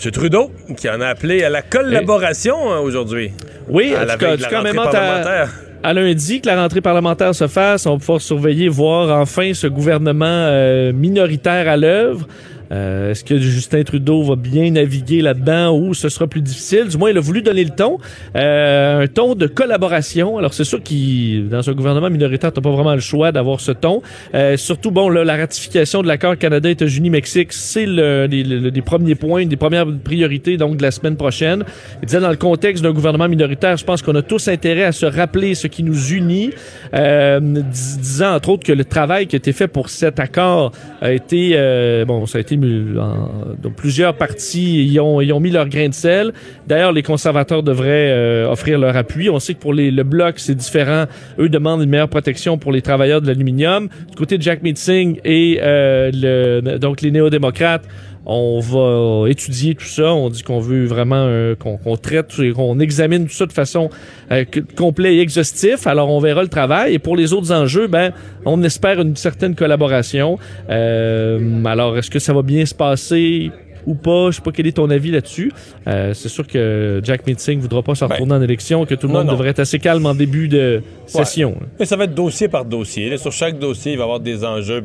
M. 0.04 0.12
Trudeau, 0.12 0.52
qui 0.78 0.90
en 0.90 1.02
a 1.02 1.08
appelé 1.08 1.44
à 1.44 1.50
la 1.50 1.62
collaboration 1.62 2.72
hein, 2.72 2.80
aujourd'hui. 2.80 3.32
Oui, 3.68 3.94
à 3.94 4.04
en 4.04 4.06
la 4.06 4.14
tout 4.14 4.20
cas, 4.20 4.38
de 4.38 4.42
la 4.42 5.48
à 5.82 5.94
lundi 5.94 6.42
que 6.42 6.48
la 6.48 6.62
rentrée 6.62 6.82
parlementaire 6.82 7.34
se 7.34 7.48
fasse. 7.48 7.86
On 7.86 7.94
va 7.94 8.00
pouvoir 8.00 8.22
surveiller, 8.22 8.68
voir 8.68 9.18
enfin 9.18 9.54
ce 9.54 9.68
gouvernement 9.68 10.26
euh, 10.26 10.92
minoritaire 10.94 11.70
à 11.70 11.78
l'œuvre. 11.78 12.28
Euh, 12.72 13.12
Est-ce 13.12 13.24
que 13.24 13.38
Justin 13.38 13.84
Trudeau 13.84 14.24
va 14.24 14.36
bien 14.36 14.70
naviguer 14.72 15.22
là-dedans 15.22 15.76
ou 15.78 15.94
ce 15.94 16.10
sera 16.10 16.28
plus 16.28 16.42
difficile? 16.42 16.88
Du 16.88 16.98
moins, 16.98 17.10
il 17.10 17.18
a 17.18 17.22
voulu 17.22 17.42
donner 17.42 17.64
le 17.64 17.72
ton. 17.72 17.98
Euh, 18.36 19.02
un 19.04 19.08
ton 19.08 19.36
de 19.36 19.48
collaboration. 19.48 20.38
Alors, 20.38 20.54
c'est 20.54 20.64
sûr 20.64 20.82
qu'il, 20.84 21.50
dans 21.50 21.68
un 21.70 21.74
gouvernement 21.74 22.10
minoritaire, 22.10 22.52
t'as 22.52 22.62
pas 22.62 22.70
vraiment 22.72 22.94
le 22.94 23.00
choix 23.00 23.32
d'avoir 23.32 23.60
ce 23.60 23.72
ton. 23.72 24.02
Euh, 24.36 24.58
surtout, 24.58 24.92
bon, 24.92 25.10
là, 25.10 25.24
la 25.24 25.36
ratification 25.38 26.02
de 26.04 26.08
l'accord 26.08 26.38
Canada, 26.38 26.70
États-Unis, 26.70 27.10
Mexique, 27.10 27.54
c'est 27.54 27.86
le, 27.86 28.28
les, 28.30 28.44
les- 28.44 28.72
les 28.72 28.82
premiers 28.82 29.16
points, 29.16 29.46
des 29.46 29.56
premières 29.58 29.88
priorités 30.04 30.58
donc 30.58 30.78
de 30.78 30.84
la 30.84 30.92
semaine 30.92 31.16
prochaine. 31.16 31.64
Il 32.02 32.06
disait 32.06 32.20
dans 32.20 32.30
le 32.30 32.36
contexte 32.38 32.84
d'un 32.84 32.92
gouvernement 32.92 33.28
minoritaire, 33.28 33.78
je 33.78 33.86
pense 33.86 34.02
qu'on 34.02 34.16
a 34.16 34.22
tous 34.22 34.48
intérêt 34.48 34.84
à 34.84 34.92
se 34.92 35.06
rappeler 35.06 35.56
ce 35.56 35.68
qui 35.68 35.82
nous 35.84 36.12
unit, 36.12 36.52
euh, 36.94 37.40
dis- 37.40 37.98
disant 37.98 38.36
entre 38.36 38.50
autres 38.50 38.66
que 38.66 38.74
le 38.74 38.86
travail 38.86 39.28
qui 39.28 39.36
a 39.36 39.38
été 39.38 39.54
fait 39.54 39.68
pour 39.68 39.90
cet 39.90 40.20
accord 40.20 40.72
a 41.02 41.12
été 41.12 41.52
euh, 41.56 42.06
bon, 42.06 42.26
ça 42.26 42.38
a 42.38 42.42
été 42.42 42.58
en- 43.00 43.56
donc 43.62 43.76
plusieurs 43.76 44.16
partis 44.16 44.86
y 44.86 45.00
ont, 45.00 45.40
mis 45.40 45.52
leur 45.52 45.68
grain 45.70 45.90
de 45.90 45.94
sel. 45.94 46.34
D'ailleurs, 46.68 46.92
les 46.92 47.04
conservateurs 47.04 47.64
devraient 47.64 48.12
euh, 48.12 48.50
offrir 48.50 48.80
leur 48.80 48.96
appui. 48.96 49.30
On 49.30 49.40
sait 49.40 49.54
que 49.54 49.60
pour 49.60 49.74
les, 49.74 49.92
le 49.92 50.04
bloc, 50.04 50.36
c'est 50.38 50.56
différent. 50.56 51.06
Eux 51.40 51.50
demandent 51.50 51.82
une 51.82 51.90
meilleure 51.90 52.10
protection 52.10 52.58
pour 52.58 52.72
les 52.72 52.82
travailleurs 52.82 53.22
de 53.22 53.28
l'aluminium. 53.28 53.88
Du 54.10 54.16
côté 54.16 54.38
de 54.38 54.44
Jack 54.44 54.62
Meeting 54.64 55.20
et 55.26 55.60
euh, 55.62 56.78
donc 56.78 57.02
les 57.02 57.12
néo-démocrates, 57.12 57.86
on 58.32 58.60
va 58.60 59.30
étudier 59.30 59.74
tout 59.74 59.86
ça. 59.86 60.14
On 60.14 60.30
dit 60.30 60.44
qu'on 60.44 60.60
veut 60.60 60.86
vraiment 60.86 61.26
euh, 61.28 61.56
qu'on 61.56 61.78
qu'on 61.78 61.98
traite 61.98 62.32
et 62.40 62.52
qu'on 62.52 62.80
examine 62.80 63.26
tout 63.26 63.34
ça 63.34 63.48
de 63.48 63.52
façon 63.52 63.90
euh, 64.32 64.46
complet 64.78 65.16
et 65.16 65.22
exhaustif. 65.22 65.88
Alors, 65.88 66.10
on 66.10 66.20
verra 66.20 66.44
le 66.44 66.48
travail. 66.48 66.94
Et 66.94 67.00
pour 67.00 67.16
les 67.16 67.34
autres 67.34 67.52
enjeux, 67.52 67.88
ben, 67.88 68.12
on 68.46 68.62
espère 68.62 69.02
une 69.02 69.16
certaine 69.16 69.56
collaboration. 69.56 70.38
Euh, 70.70 71.64
alors, 71.66 71.98
est-ce 71.98 72.12
que 72.12 72.20
ça 72.20 72.34
va 72.34 72.44
bien 72.44 72.66
se 72.66 72.76
passer? 72.76 73.52
ou 73.88 73.96
pas, 73.96 74.30
je 74.30 74.36
sais 74.36 74.42
pas 74.42 74.52
quel 74.52 74.68
est 74.68 74.74
ton 74.74 74.90
avis 74.90 75.10
là-dessus. 75.10 75.52
Euh, 75.88 76.14
c'est 76.14 76.28
sûr 76.28 76.46
que 76.46 77.00
Jack 77.02 77.26
Meeting 77.26 77.60
voudra 77.60 77.82
pas 77.82 77.96
se 77.96 78.04
retourner 78.04 78.34
en 78.34 78.42
élection, 78.42 78.86
que 78.86 78.94
tout 78.94 79.08
le 79.08 79.14
monde 79.14 79.26
non. 79.26 79.32
devrait 79.32 79.50
être 79.50 79.60
assez 79.60 79.80
calme 79.80 80.06
en 80.06 80.14
début 80.14 80.50
de 80.50 80.84
session. 81.08 81.56
Mais 81.80 81.86
ça 81.86 81.96
va 81.96 82.04
être 82.04 82.14
dossier 82.14 82.50
par 82.50 82.66
dossier. 82.66 83.10
là. 83.10 83.18
Sur 83.18 83.32
chaque 83.32 83.58
dossier, 83.58 83.94
il 83.94 83.98
va 83.98 84.04
y 84.04 84.04
avoir 84.04 84.20
des 84.20 84.44
enjeux. 84.44 84.84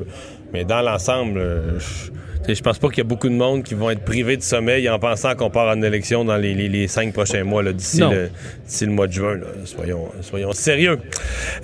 Mais 0.54 0.64
dans 0.64 0.80
l'ensemble, 0.80 1.42
je 1.78 2.11
je 2.48 2.61
pense 2.61 2.78
pas 2.78 2.88
qu'il 2.88 2.98
y 2.98 3.00
a 3.00 3.04
beaucoup 3.04 3.28
de 3.28 3.35
monde 3.35 3.62
qui 3.62 3.74
vont 3.74 3.88
être 3.90 4.04
privés 4.04 4.37
de 4.37 4.42
sommeil 4.42 4.88
en 4.90 4.98
pensant 4.98 5.35
qu'on 5.35 5.48
part 5.48 5.74
en 5.74 5.80
élection 5.80 6.24
dans 6.24 6.37
les, 6.37 6.52
les- 6.54 6.68
les 6.68 6.88
cinq 6.88 7.12
prochains 7.14 7.44
mois, 7.44 7.62
là, 7.62 7.72
d'ici, 7.72 8.00
Non. 8.00 8.11
le, 8.11 8.28
d'ici 8.66 8.85
le 8.85 8.92
mois 8.92 9.07
de 9.07 9.12
juin. 9.12 9.37
là. 9.37 9.46
Soyons, 9.64 10.09
soyons 10.20 10.52
sérieux. 10.52 10.98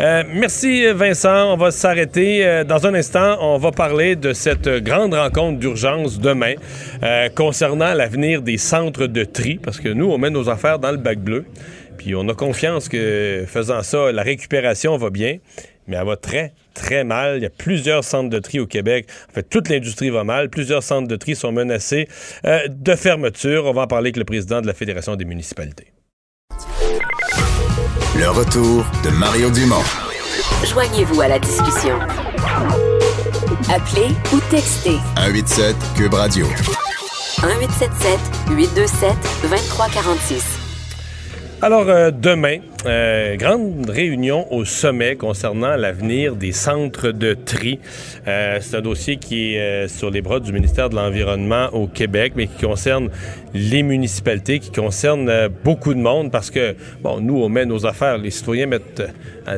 Euh, 0.00 0.22
merci, 0.32 0.86
Vincent. 0.92 1.52
On 1.52 1.56
va 1.56 1.70
s'arrêter. 1.70 2.46
Euh, 2.46 2.64
dans 2.64 2.86
un 2.86 2.94
instant, 2.94 3.36
on 3.40 3.58
va 3.58 3.72
parler 3.72 4.16
de 4.16 4.32
cette 4.32 4.68
grande 4.68 5.12
rencontre 5.12 5.58
d'urgence 5.58 6.18
demain 6.18 6.54
euh, 7.02 7.28
concernant 7.28 7.92
l'avenir 7.92 8.40
des 8.40 8.56
centres 8.56 9.06
de 9.06 9.24
tri, 9.24 9.58
parce 9.62 9.80
que 9.80 9.88
nous, 9.90 10.06
on 10.10 10.16
met 10.18 10.30
nos 10.30 10.48
affaires 10.48 10.78
dans 10.78 10.90
le 10.92 10.96
bac 10.96 11.18
bleu. 11.18 11.44
Puis 11.98 12.14
on 12.14 12.26
a 12.30 12.34
confiance 12.34 12.88
que 12.88 13.44
faisant 13.46 13.82
ça, 13.82 14.10
la 14.12 14.22
récupération 14.22 14.96
va 14.96 15.10
bien, 15.10 15.36
mais 15.90 15.96
elle 15.96 16.06
va 16.06 16.16
très, 16.16 16.54
très 16.72 17.04
mal. 17.04 17.36
Il 17.38 17.42
y 17.42 17.46
a 17.46 17.50
plusieurs 17.50 18.04
centres 18.04 18.30
de 18.30 18.38
tri 18.38 18.60
au 18.60 18.66
Québec. 18.66 19.08
En 19.28 19.34
fait, 19.34 19.42
toute 19.42 19.68
l'industrie 19.68 20.08
va 20.10 20.24
mal. 20.24 20.48
Plusieurs 20.48 20.82
centres 20.82 21.08
de 21.08 21.16
tri 21.16 21.34
sont 21.34 21.52
menacés 21.52 22.08
euh, 22.46 22.60
de 22.68 22.94
fermeture. 22.94 23.66
On 23.66 23.72
va 23.72 23.82
en 23.82 23.86
parler 23.86 24.06
avec 24.06 24.16
le 24.16 24.24
président 24.24 24.60
de 24.60 24.66
la 24.66 24.72
Fédération 24.72 25.16
des 25.16 25.24
municipalités. 25.24 25.92
Le 28.16 28.28
retour 28.30 28.86
de 29.04 29.10
Mario 29.10 29.50
Dumont. 29.50 29.82
Joignez-vous 30.64 31.20
à 31.20 31.28
la 31.28 31.38
discussion. 31.38 31.98
Appelez 33.68 34.08
ou 34.32 34.40
textez 34.50 34.96
187 35.16 35.76
Cube 35.96 36.14
Radio. 36.14 36.46
1877 37.42 38.18
827 38.50 39.14
2346. 39.42 40.44
Alors, 41.62 41.88
euh, 41.88 42.10
demain, 42.10 42.58
euh, 42.86 43.36
grande 43.36 43.90
réunion 43.90 44.50
au 44.50 44.64
sommet 44.64 45.16
concernant 45.16 45.76
l'avenir 45.76 46.34
des 46.34 46.52
centres 46.52 47.10
de 47.10 47.34
tri. 47.34 47.78
Euh, 48.26 48.58
c'est 48.60 48.76
un 48.76 48.80
dossier 48.80 49.16
qui 49.18 49.54
est 49.54 49.60
euh, 49.60 49.88
sur 49.88 50.10
les 50.10 50.22
bras 50.22 50.40
du 50.40 50.50
ministère 50.50 50.88
de 50.88 50.96
l'Environnement 50.96 51.68
au 51.72 51.86
Québec, 51.86 52.32
mais 52.36 52.46
qui 52.46 52.64
concerne 52.64 53.10
les 53.52 53.82
municipalités, 53.82 54.60
qui 54.60 54.70
concerne 54.70 55.48
beaucoup 55.64 55.92
de 55.92 55.98
monde 55.98 56.30
parce 56.30 56.50
que, 56.50 56.74
bon, 57.02 57.20
nous, 57.20 57.42
on 57.42 57.48
met 57.48 57.66
nos 57.66 57.84
affaires, 57.84 58.16
les 58.16 58.30
citoyens 58.30 58.66
mettent 58.66 59.02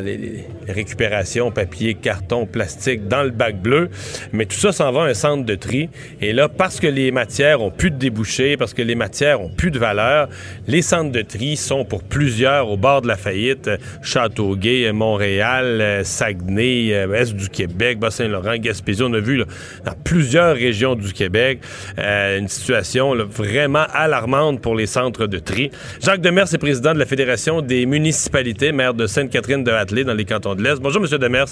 les 0.01 0.47
récupérations, 0.67 1.51
papier, 1.51 1.95
carton, 1.95 2.47
plastique 2.47 3.07
dans 3.07 3.23
le 3.23 3.31
bac 3.31 3.61
bleu, 3.61 3.91
mais 4.33 4.47
tout 4.47 4.57
ça 4.57 4.73
s'en 4.73 4.91
va 4.93 5.03
à 5.03 5.07
un 5.09 5.15
centre 5.15 5.45
de 5.45 5.55
tri. 5.55 5.91
Et 6.21 6.33
là, 6.33 6.49
parce 6.49 6.81
que 6.81 6.87
les 6.87 7.11
matières 7.11 7.61
ont 7.61 7.71
plus 7.71 7.91
de 7.91 7.97
débouchés, 7.97 8.57
parce 8.57 8.73
que 8.73 8.83
les 8.83 8.95
matières 8.95 9.43
ont 9.43 9.51
plus 9.51 9.71
de 9.71 9.79
valeur, 9.79 10.29
les 10.67 10.83
centres 10.83 11.13
de 11.13 11.23
tri 11.23 11.57
sont 11.57 11.85
pour 11.85 12.03
plusieurs 12.03 12.71
au 12.71 12.79
bord 12.79 13.03
de 13.03 13.09
la 13.09 13.12
faillite. 13.17 13.69
Euh, 13.69 13.77
Châteauguay, 14.03 14.91
Montréal, 14.93 15.79
euh, 15.81 16.05
Saguenay, 16.05 16.91
euh, 16.95 17.13
Est 17.15 17.35
du 17.35 17.49
Québec, 17.49 17.99
Bas-Saint-Laurent, 17.99 18.57
Gaspésie. 18.57 19.03
On 19.03 19.13
a 19.15 19.19
vu 19.21 19.37
là, 19.37 19.45
dans 19.85 19.95
plusieurs 20.05 20.55
régions 20.55 20.95
du 20.95 21.13
Québec 21.13 21.61
euh, 21.99 22.39
une 22.39 22.49
situation 22.49 23.15
là, 23.15 23.25
vraiment 23.25 23.85
alarmante 23.93 24.61
pour 24.61 24.75
les 24.75 24.87
centres 24.87 25.27
de 25.27 25.39
tri. 25.39 25.71
Jacques 26.03 26.21
Demers 26.21 26.53
est 26.53 26.59
président 26.59 26.95
de 26.95 26.99
la 26.99 27.07
Fédération 27.07 27.61
des 27.63 27.87
municipalités, 27.87 28.73
maire 28.73 28.95
de 28.95 29.07
Sainte-Catherine-de-Hatley 29.07 30.05
dans 30.05 30.15
les 30.15 30.25
cantons 30.25 30.55
de 30.55 30.63
l'Est. 30.63 30.81
Bonjour, 30.81 31.03
M. 31.03 31.19
Demers. 31.19 31.47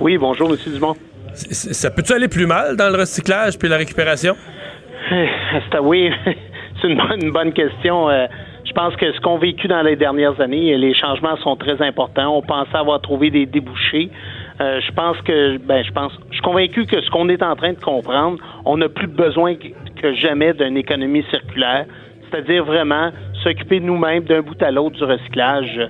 Oui, 0.00 0.16
bonjour, 0.18 0.50
M. 0.50 0.56
Dumont. 0.72 0.96
C- 1.34 1.72
Ça 1.74 1.90
peut-tu 1.90 2.12
aller 2.12 2.28
plus 2.28 2.46
mal 2.46 2.76
dans 2.76 2.88
le 2.90 2.96
recyclage 2.98 3.58
puis 3.58 3.68
la 3.68 3.76
récupération? 3.76 4.36
C'est- 5.08 5.78
oui, 5.82 6.10
c'est 6.26 6.88
une 6.88 6.96
bonne, 6.96 7.22
une 7.22 7.32
bonne 7.32 7.52
question. 7.52 8.08
Euh, 8.10 8.26
je 8.70 8.74
pense 8.74 8.94
que 8.94 9.12
ce 9.12 9.20
qu'on 9.20 9.34
a 9.34 9.38
vécu 9.40 9.66
dans 9.66 9.82
les 9.82 9.96
dernières 9.96 10.40
années, 10.40 10.76
les 10.78 10.94
changements 10.94 11.36
sont 11.38 11.56
très 11.56 11.82
importants. 11.82 12.36
On 12.36 12.40
pensait 12.42 12.76
avoir 12.76 13.00
trouvé 13.00 13.28
des 13.30 13.44
débouchés. 13.44 14.10
Euh, 14.60 14.80
je 14.80 14.92
pense 14.92 15.20
que, 15.22 15.56
ben, 15.58 15.82
je 15.84 15.90
pense, 15.90 16.12
je 16.28 16.34
suis 16.34 16.42
convaincu 16.42 16.86
que 16.86 17.00
ce 17.02 17.10
qu'on 17.10 17.28
est 17.28 17.42
en 17.42 17.56
train 17.56 17.72
de 17.72 17.80
comprendre, 17.80 18.38
on 18.64 18.76
n'a 18.76 18.88
plus 18.88 19.08
besoin 19.08 19.56
que, 19.56 20.12
jamais 20.14 20.52
d'une 20.52 20.76
économie 20.76 21.24
circulaire, 21.30 21.86
c'est-à-dire 22.30 22.64
vraiment 22.64 23.10
s'occuper 23.42 23.80
nous-mêmes 23.80 24.22
d'un 24.22 24.40
bout 24.40 24.62
à 24.62 24.70
l'autre 24.70 24.96
du 24.96 25.02
recyclage. 25.04 25.88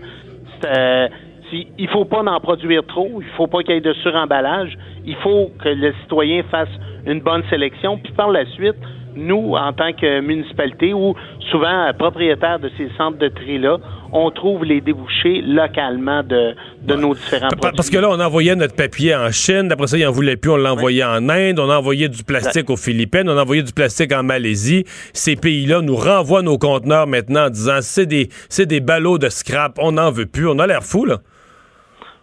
Euh, 0.64 1.08
si- 1.50 1.68
il 1.78 1.88
faut 1.88 2.06
pas 2.06 2.22
en 2.22 2.40
produire 2.40 2.82
trop, 2.86 3.20
il 3.20 3.28
faut 3.36 3.46
pas 3.46 3.58
qu'il 3.62 3.74
y 3.74 3.76
ait 3.76 3.82
de 3.82 3.92
suremballage. 3.92 4.72
Il 5.04 5.16
faut 5.16 5.50
que 5.62 5.68
le 5.68 5.92
citoyen 6.00 6.42
fasse 6.50 6.70
une 7.06 7.20
bonne 7.20 7.42
sélection, 7.50 7.98
puis 7.98 8.12
par 8.14 8.30
la 8.30 8.46
suite, 8.46 8.76
nous, 9.16 9.54
en 9.54 9.72
tant 9.72 9.92
que 9.92 10.20
municipalité 10.20 10.92
ou 10.94 11.14
souvent 11.50 11.88
euh, 11.88 11.92
propriétaires 11.92 12.58
de 12.58 12.70
ces 12.76 12.88
centres 12.96 13.18
de 13.18 13.28
tri-là, 13.28 13.78
on 14.12 14.30
trouve 14.30 14.64
les 14.64 14.80
débouchés 14.80 15.42
localement 15.42 16.22
de, 16.22 16.54
de 16.82 16.94
nos 16.94 17.14
différents 17.14 17.48
Pa- 17.48 17.56
produits. 17.56 17.76
Parce 17.76 17.90
que 17.90 17.98
là, 17.98 18.08
on 18.10 18.18
envoyait 18.20 18.56
notre 18.56 18.74
papier 18.74 19.14
en 19.14 19.30
Chine. 19.30 19.68
D'après 19.68 19.86
ça, 19.86 19.98
ils 19.98 20.06
en 20.06 20.10
voulaient 20.10 20.36
plus. 20.36 20.50
On 20.50 20.56
l'envoyait 20.56 21.04
en 21.04 21.28
Inde. 21.28 21.58
On 21.60 21.70
envoyait 21.70 22.08
du 22.08 22.24
plastique 22.24 22.70
aux 22.70 22.76
Philippines. 22.76 23.28
On 23.28 23.38
envoyait 23.38 23.62
du 23.62 23.72
plastique 23.72 24.12
en 24.12 24.22
Malaisie. 24.22 24.84
Ces 25.12 25.36
pays-là 25.36 25.80
nous 25.80 25.96
renvoient 25.96 26.42
nos 26.42 26.58
conteneurs 26.58 27.06
maintenant 27.06 27.46
en 27.46 27.50
disant 27.50 27.78
c'est 27.80 28.06
des, 28.06 28.28
c'est 28.48 28.66
des 28.66 28.80
ballots 28.80 29.18
de 29.18 29.28
scrap. 29.28 29.78
On 29.80 29.92
n'en 29.92 30.10
veut 30.10 30.26
plus. 30.26 30.48
On 30.48 30.58
a 30.58 30.66
l'air 30.66 30.82
fou, 30.82 31.04
là. 31.04 31.18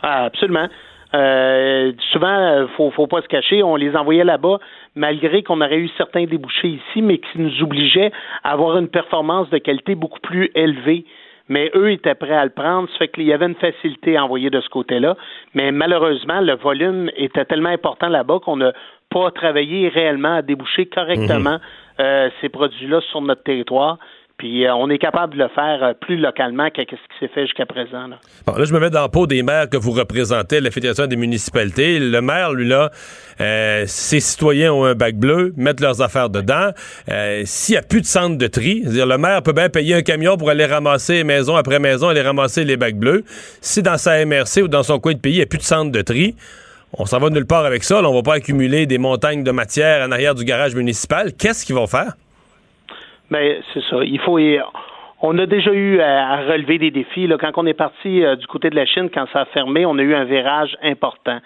Ah, 0.02 0.26
absolument. 0.26 0.67
Euh, 1.13 1.93
souvent, 2.12 2.67
faut, 2.76 2.91
faut 2.91 3.08
pas 3.08 3.22
se 3.22 3.28
cacher, 3.28 3.63
on 3.63 3.76
les 3.76 3.96
envoyait 3.96 4.24
là-bas, 4.24 4.60
malgré 4.96 5.43
qu'on 5.43 5.62
aurait 5.62 5.78
eu 5.78 5.89
certains 5.98 6.26
débouchés 6.26 6.67
ici, 6.67 7.02
mais 7.02 7.20
qui 7.20 7.39
nous 7.39 7.63
obligeaient 7.63 8.12
à 8.43 8.52
avoir 8.52 8.78
une 8.78 8.89
performance 8.89 9.50
de 9.50 9.58
qualité 9.58 9.96
beaucoup 9.96 10.20
plus 10.20 10.52
élevée. 10.56 11.06
Mais 11.50 11.72
eux 11.76 11.91
étaient 11.91 12.15
prêts 12.15 12.36
à 12.36 12.43
le 12.43 12.52
prendre, 12.52 12.89
ça 12.89 12.98
fait 12.98 13.08
qu'il 13.08 13.24
y 13.24 13.32
avait 13.32 13.46
une 13.46 13.56
facilité 13.56 14.17
à 14.17 14.26
envoyer 14.26 14.50
de 14.50 14.60
ce 14.60 14.67
côté-là. 14.67 15.15
Mais 15.54 15.72
malheureusement, 15.72 16.41
le 16.41 16.56
volume 16.56 17.10
était 17.15 17.46
tellement 17.46 17.70
important 17.70 18.10
là-bas 18.10 18.39
qu'on 18.43 18.58
n'a 18.58 18.74
pas 19.10 19.32
travaillé 19.32 19.88
réellement 19.88 20.36
à 20.36 20.41
déboucher 20.41 20.88
correctement 20.88 21.60
euh, 22.00 22.30
ces 22.41 22.50
produits-là 22.50 23.00
sur 23.10 23.22
notre 23.22 23.43
territoire. 23.43 23.98
Puis 24.38 24.67
euh, 24.67 24.76
on 24.76 24.88
est 24.89 25.00
capable 25.00 25.34
de 25.34 25.39
le 25.39 25.47
faire 25.50 25.84
euh, 25.84 25.93
plus 26.00 26.17
localement 26.17 26.69
que 26.69 26.84
ce 26.84 26.86
qui 26.86 27.19
s'est 27.19 27.28
fait 27.28 27.41
jusqu'à 27.47 27.65
présent. 27.65 28.08
Là. 28.08 28.19
Bon, 28.45 28.54
là, 28.54 28.65
je 28.65 28.73
me 28.73 28.80
mets 28.80 28.91
dans 28.91 29.02
la 29.02 29.10
peau 29.10 29.26
des 29.26 29.41
maires 29.41 29.67
que 29.67 29.78
vous 29.78 29.91
représentez, 29.91 30.60
la 30.60 30.69
Fédération 30.69 31.08
des 31.08 31.15
municipalités. 31.15 32.00
Le 32.00 32.21
maire, 32.21 32.54
lui, 32.54 32.67
là, 32.67 32.91
euh, 33.41 33.86
ses 33.88 34.19
citoyens 34.19 34.73
ont 34.73 34.86
un 34.86 34.93
bac 34.93 35.15
bleu, 35.15 35.54
mettent 35.58 35.80
leurs 35.80 36.04
affaires 36.04 36.30
dedans. 36.30 36.69
S'il 37.45 37.73
n'y 37.73 37.78
a 37.78 37.82
plus 37.82 38.02
de 38.02 38.06
centre 38.06 38.38
de 38.38 38.47
tri, 38.47 38.82
c'est-à-dire 38.84 39.08
le 39.08 39.17
maire 39.17 39.41
peut 39.41 39.54
bien 39.54 39.69
payer 39.69 39.95
un 39.95 40.02
camion 40.04 40.38
pour 40.38 40.52
aller 40.52 40.65
ramasser 40.65 41.23
maison 41.23 41.56
après 41.56 41.80
maison, 41.80 42.10
aller 42.10 42.21
ramasser 42.21 42.63
les 42.63 42.78
bacs 42.78 42.97
bleus. 42.97 43.23
Si 43.62 43.82
dans 43.82 43.97
sa 43.97 44.23
MRC 44.23 44.62
ou 44.63 44.67
dans 44.67 44.84
son 44.84 45.00
coin 45.00 45.13
de 45.13 45.19
pays, 45.19 45.34
il 45.34 45.38
n'y 45.38 45.43
a 45.43 45.47
plus 45.47 45.58
de 45.58 45.63
centre 45.63 45.91
de 45.91 46.02
tri, 46.02 46.36
on 46.93 47.06
s'en 47.06 47.19
va 47.19 47.30
nulle 47.30 47.47
part 47.47 47.65
avec 47.65 47.84
ça. 47.84 48.02
On 48.04 48.13
va 48.13 48.21
pas 48.21 48.36
accumuler 48.36 48.86
des 48.86 48.97
montagnes 49.00 49.43
de 49.43 49.52
matière 49.52 50.08
en 50.08 50.12
arrière 50.12 50.36
du 50.36 50.45
garage 50.45 50.76
municipal. 50.76 51.34
Qu'est-ce 51.34 51.65
qu'ils 51.65 51.76
vont 51.76 51.88
faire? 51.88 52.13
Ben, 53.31 53.61
c'est 53.73 53.83
ça. 53.83 54.03
Il 54.03 54.19
faut. 54.19 54.39
On 55.21 55.37
a 55.39 55.45
déjà 55.47 55.73
eu 55.73 55.99
à, 55.99 56.33
à 56.33 56.37
relever 56.37 56.77
des 56.77 56.91
défis. 56.91 57.27
Là. 57.27 57.37
Quand 57.37 57.51
on 57.57 57.65
est 57.65 57.73
parti 57.73 58.23
euh, 58.23 58.35
du 58.35 58.45
côté 58.47 58.69
de 58.69 58.75
la 58.75 58.85
Chine, 58.85 59.09
quand 59.11 59.25
ça 59.33 59.41
a 59.41 59.45
fermé, 59.45 59.85
on 59.85 59.97
a 59.97 60.03
eu 60.03 60.13
un 60.13 60.25
virage 60.25 60.77
important. 60.83 61.39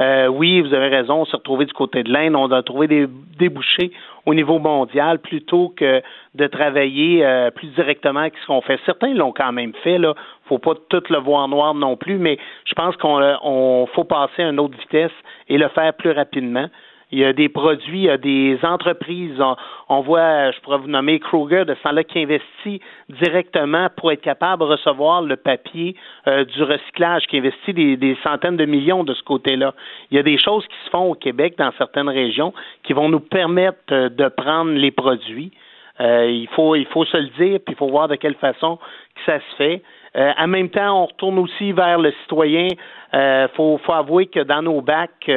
Euh, 0.00 0.28
oui, 0.28 0.60
vous 0.60 0.72
avez 0.74 0.88
raison, 0.88 1.22
on 1.22 1.24
s'est 1.24 1.36
retrouvé 1.36 1.64
du 1.64 1.72
côté 1.72 2.04
de 2.04 2.12
l'Inde, 2.12 2.36
on 2.36 2.50
a 2.52 2.62
trouvé 2.62 2.86
des 2.86 3.08
débouchés 3.36 3.90
au 4.26 4.34
niveau 4.34 4.60
mondial 4.60 5.18
plutôt 5.18 5.74
que 5.76 6.02
de 6.36 6.46
travailler 6.46 7.26
euh, 7.26 7.50
plus 7.50 7.66
directement 7.68 8.20
avec 8.20 8.34
ce 8.40 8.46
qu'on 8.46 8.60
fait. 8.60 8.78
Certains 8.86 9.12
l'ont 9.12 9.32
quand 9.32 9.50
même 9.50 9.72
fait, 9.82 9.98
là. 9.98 10.14
Faut 10.46 10.58
pas 10.58 10.74
tout 10.88 11.02
le 11.10 11.18
voir 11.18 11.48
noir 11.48 11.74
non 11.74 11.96
plus, 11.96 12.18
mais 12.18 12.38
je 12.64 12.74
pense 12.74 12.96
qu'on 12.96 13.20
euh, 13.20 13.34
on 13.42 13.86
faut 13.92 14.04
passer 14.04 14.44
à 14.44 14.50
une 14.50 14.60
autre 14.60 14.78
vitesse 14.78 15.12
et 15.48 15.58
le 15.58 15.66
faire 15.68 15.92
plus 15.94 16.12
rapidement. 16.12 16.68
Il 17.10 17.18
y 17.18 17.24
a 17.24 17.32
des 17.32 17.48
produits, 17.48 18.00
il 18.00 18.04
y 18.04 18.10
a 18.10 18.18
des 18.18 18.58
entreprises. 18.62 19.40
On, 19.88 20.00
voit, 20.02 20.50
je 20.50 20.60
pourrais 20.60 20.78
vous 20.78 20.88
nommer 20.88 21.18
Kroger 21.18 21.64
de 21.64 21.74
ce 21.74 21.82
temps-là 21.82 22.04
qui 22.04 22.18
investit 22.18 22.80
directement 23.08 23.88
pour 23.96 24.12
être 24.12 24.20
capable 24.20 24.62
de 24.62 24.68
recevoir 24.68 25.22
le 25.22 25.36
papier 25.36 25.96
euh, 26.26 26.44
du 26.44 26.62
recyclage, 26.62 27.26
qui 27.26 27.38
investit 27.38 27.72
des, 27.72 28.16
centaines 28.22 28.58
de 28.58 28.66
millions 28.66 29.04
de 29.04 29.14
ce 29.14 29.22
côté-là. 29.22 29.74
Il 30.10 30.16
y 30.16 30.20
a 30.20 30.22
des 30.22 30.38
choses 30.38 30.66
qui 30.66 30.76
se 30.84 30.90
font 30.90 31.10
au 31.10 31.14
Québec 31.14 31.54
dans 31.56 31.72
certaines 31.78 32.10
régions 32.10 32.52
qui 32.82 32.92
vont 32.92 33.08
nous 33.08 33.20
permettre 33.20 33.78
euh, 33.92 34.10
de 34.10 34.28
prendre 34.28 34.72
les 34.72 34.90
produits. 34.90 35.52
Euh, 36.00 36.30
il 36.30 36.48
faut 36.48 36.76
il 36.76 36.86
faut 36.86 37.04
se 37.04 37.16
le 37.16 37.28
dire, 37.38 37.58
puis 37.64 37.74
il 37.74 37.76
faut 37.76 37.88
voir 37.88 38.08
de 38.08 38.14
quelle 38.14 38.36
façon 38.36 38.76
que 38.76 39.20
ça 39.26 39.38
se 39.38 39.56
fait. 39.56 39.82
Euh, 40.16 40.32
en 40.38 40.46
même 40.46 40.68
temps, 40.70 41.02
on 41.02 41.06
retourne 41.06 41.38
aussi 41.38 41.72
vers 41.72 41.98
le 41.98 42.12
citoyen. 42.22 42.68
Il 43.12 43.18
euh, 43.18 43.48
faut, 43.48 43.78
faut 43.84 43.92
avouer 43.92 44.26
que 44.26 44.40
dans 44.40 44.62
nos 44.62 44.80
bacs, 44.80 45.30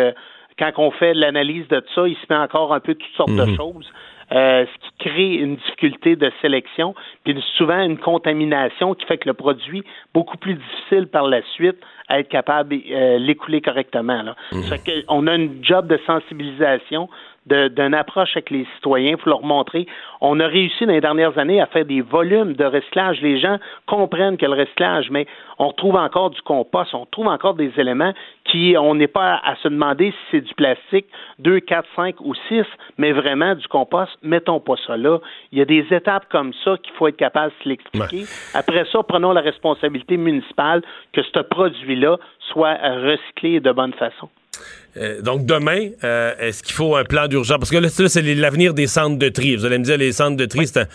quand 0.61 0.71
on 0.77 0.91
fait 0.91 1.13
l'analyse 1.13 1.67
de 1.69 1.83
ça, 1.95 2.07
il 2.07 2.15
se 2.15 2.25
met 2.29 2.35
encore 2.35 2.73
un 2.73 2.79
peu 2.79 2.93
toutes 2.93 3.15
sortes 3.15 3.35
de 3.35 3.55
choses. 3.55 3.91
Euh, 4.31 4.65
ce 4.65 4.87
qui 4.87 5.09
crée 5.09 5.33
une 5.33 5.57
difficulté 5.57 6.15
de 6.15 6.31
sélection, 6.41 6.95
puis 7.25 7.35
souvent 7.57 7.81
une 7.81 7.97
contamination 7.97 8.93
qui 8.93 9.05
fait 9.05 9.17
que 9.17 9.27
le 9.27 9.33
produit 9.33 9.83
beaucoup 10.13 10.37
plus 10.37 10.53
difficile 10.53 11.07
par 11.07 11.27
la 11.27 11.41
suite 11.55 11.75
à 12.07 12.19
être 12.19 12.29
capable 12.29 12.69
de 12.69 12.81
euh, 12.93 13.17
l'écouler 13.17 13.59
correctement. 13.59 14.21
Là. 14.21 14.35
Ça 14.51 14.77
fait 14.77 14.83
que 14.85 15.05
on 15.09 15.27
a 15.27 15.35
une 15.35 15.61
job 15.61 15.87
de 15.87 15.99
sensibilisation 16.07 17.09
d'une 17.47 17.93
approche 17.95 18.29
avec 18.33 18.51
les 18.51 18.67
citoyens, 18.75 19.11
il 19.11 19.17
faut 19.17 19.29
leur 19.29 19.43
montrer. 19.43 19.87
On 20.21 20.39
a 20.39 20.45
réussi 20.45 20.85
dans 20.85 20.93
les 20.93 21.01
dernières 21.01 21.37
années 21.39 21.59
à 21.59 21.65
faire 21.65 21.85
des 21.85 22.01
volumes 22.01 22.53
de 22.53 22.63
recyclage. 22.63 23.19
Les 23.21 23.39
gens 23.39 23.57
comprennent 23.87 24.37
que 24.37 24.45
le 24.45 24.53
recyclage, 24.53 25.09
mais 25.09 25.25
on 25.57 25.69
retrouve 25.69 25.95
encore 25.95 26.29
du 26.29 26.41
compost, 26.41 26.93
on 26.93 27.07
trouve 27.07 27.27
encore 27.27 27.55
des 27.55 27.71
éléments 27.77 28.13
qui, 28.45 28.75
on 28.77 28.93
n'est 28.93 29.07
pas 29.07 29.39
à 29.43 29.55
se 29.55 29.67
demander 29.67 30.11
si 30.11 30.17
c'est 30.31 30.41
du 30.41 30.53
plastique 30.53 31.07
2, 31.39 31.59
4, 31.61 31.87
5 31.95 32.21
ou 32.21 32.35
6, 32.47 32.63
mais 32.97 33.11
vraiment 33.11 33.55
du 33.55 33.67
compost, 33.67 34.11
mettons 34.21 34.59
pas 34.59 34.75
ça 34.85 34.95
là. 34.95 35.19
Il 35.51 35.57
y 35.57 35.61
a 35.61 35.65
des 35.65 35.85
étapes 35.89 36.27
comme 36.29 36.53
ça 36.63 36.77
qu'il 36.77 36.93
faut 36.93 37.07
être 37.07 37.17
capable 37.17 37.53
de 37.65 37.69
l'expliquer. 37.69 38.25
Après 38.53 38.85
ça, 38.91 39.01
prenons 39.01 39.31
la 39.31 39.41
responsabilité 39.41 40.17
municipale 40.17 40.83
que 41.11 41.23
ce 41.23 41.39
produit-là 41.39 42.17
soit 42.51 42.75
recyclé 42.75 43.59
de 43.59 43.71
bonne 43.71 43.93
façon. 43.93 44.29
Euh, 44.97 45.21
donc 45.21 45.45
demain, 45.45 45.89
euh, 46.03 46.33
est-ce 46.39 46.63
qu'il 46.63 46.75
faut 46.75 46.95
un 46.97 47.05
plan 47.05 47.27
d'urgence? 47.27 47.57
Parce 47.57 47.71
que 47.71 47.77
là, 47.77 47.87
c'est- 47.89 48.21
l'avenir 48.35 48.73
des 48.73 48.87
centres 48.87 49.17
de 49.17 49.29
tri. 49.29 49.55
Vous 49.55 49.63
allez 49.65 49.77
me 49.77 49.85
dire, 49.85 49.97
les 49.97 50.11
centres 50.11 50.35
de 50.35 50.45
tri, 50.45 50.67
c'est 50.67 50.79
un, 50.79 50.87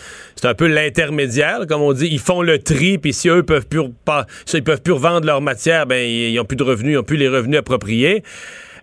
un 0.51 0.55
peu 0.55 0.67
l'intermédiaire, 0.67 1.61
comme 1.67 1.81
on 1.81 1.95
dit. 1.95 2.09
Ils 2.11 2.19
font 2.19 2.43
le 2.43 2.59
tri, 2.59 2.99
puis 2.99 3.15
si 3.15 3.29
eux 3.31 3.43
peuvent 3.43 3.67
plus 3.67 3.89
pas, 4.05 4.27
si 4.45 4.59
ils 4.59 4.65
peuvent 4.65 4.83
plus 4.83 4.93
revendre 4.93 5.25
leur 5.27 5.41
matière, 5.41 5.87
ben 5.87 5.97
ils, 6.07 6.33
ils 6.33 6.41
ont 6.41 6.45
plus 6.45 6.57
de 6.57 6.63
revenus, 6.63 6.93
ils 6.93 6.99
ont 6.99 7.03
plus 7.05 7.17
les 7.17 7.29
revenus 7.29 7.59
appropriés. 7.59 8.23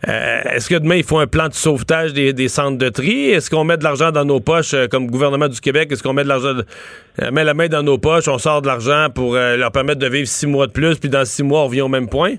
Euh, 0.07 0.41
est-ce 0.55 0.67
que 0.67 0.75
demain, 0.75 0.95
il 0.95 1.03
faut 1.03 1.19
un 1.19 1.27
plan 1.27 1.47
de 1.47 1.53
sauvetage 1.53 2.11
des, 2.13 2.33
des 2.33 2.47
centres 2.49 2.77
de 2.79 2.89
tri? 2.89 3.29
Est-ce 3.29 3.49
qu'on 3.51 3.63
met 3.63 3.77
de 3.77 3.83
l'argent 3.83 4.11
dans 4.11 4.25
nos 4.25 4.39
poches, 4.39 4.73
euh, 4.73 4.87
comme 4.87 5.09
gouvernement 5.11 5.47
du 5.47 5.61
Québec? 5.61 5.91
Est-ce 5.91 6.01
qu'on 6.01 6.13
met 6.13 6.23
de 6.23 6.27
l'argent, 6.27 6.55
euh, 7.21 7.31
met 7.31 7.43
la 7.43 7.53
main 7.53 7.67
dans 7.67 7.83
nos 7.83 7.99
poches, 7.99 8.27
on 8.27 8.39
sort 8.39 8.63
de 8.63 8.67
l'argent 8.67 9.07
pour 9.13 9.35
leur 9.35 9.71
permettre 9.71 9.99
de 9.99 10.07
vivre 10.07 10.27
six 10.27 10.47
mois 10.47 10.65
de 10.65 10.71
plus, 10.71 10.97
puis 10.97 11.09
dans 11.09 11.23
six 11.23 11.43
mois, 11.43 11.61
on 11.61 11.67
revient 11.67 11.81
au 11.81 11.87
même 11.87 12.09
point? 12.09 12.33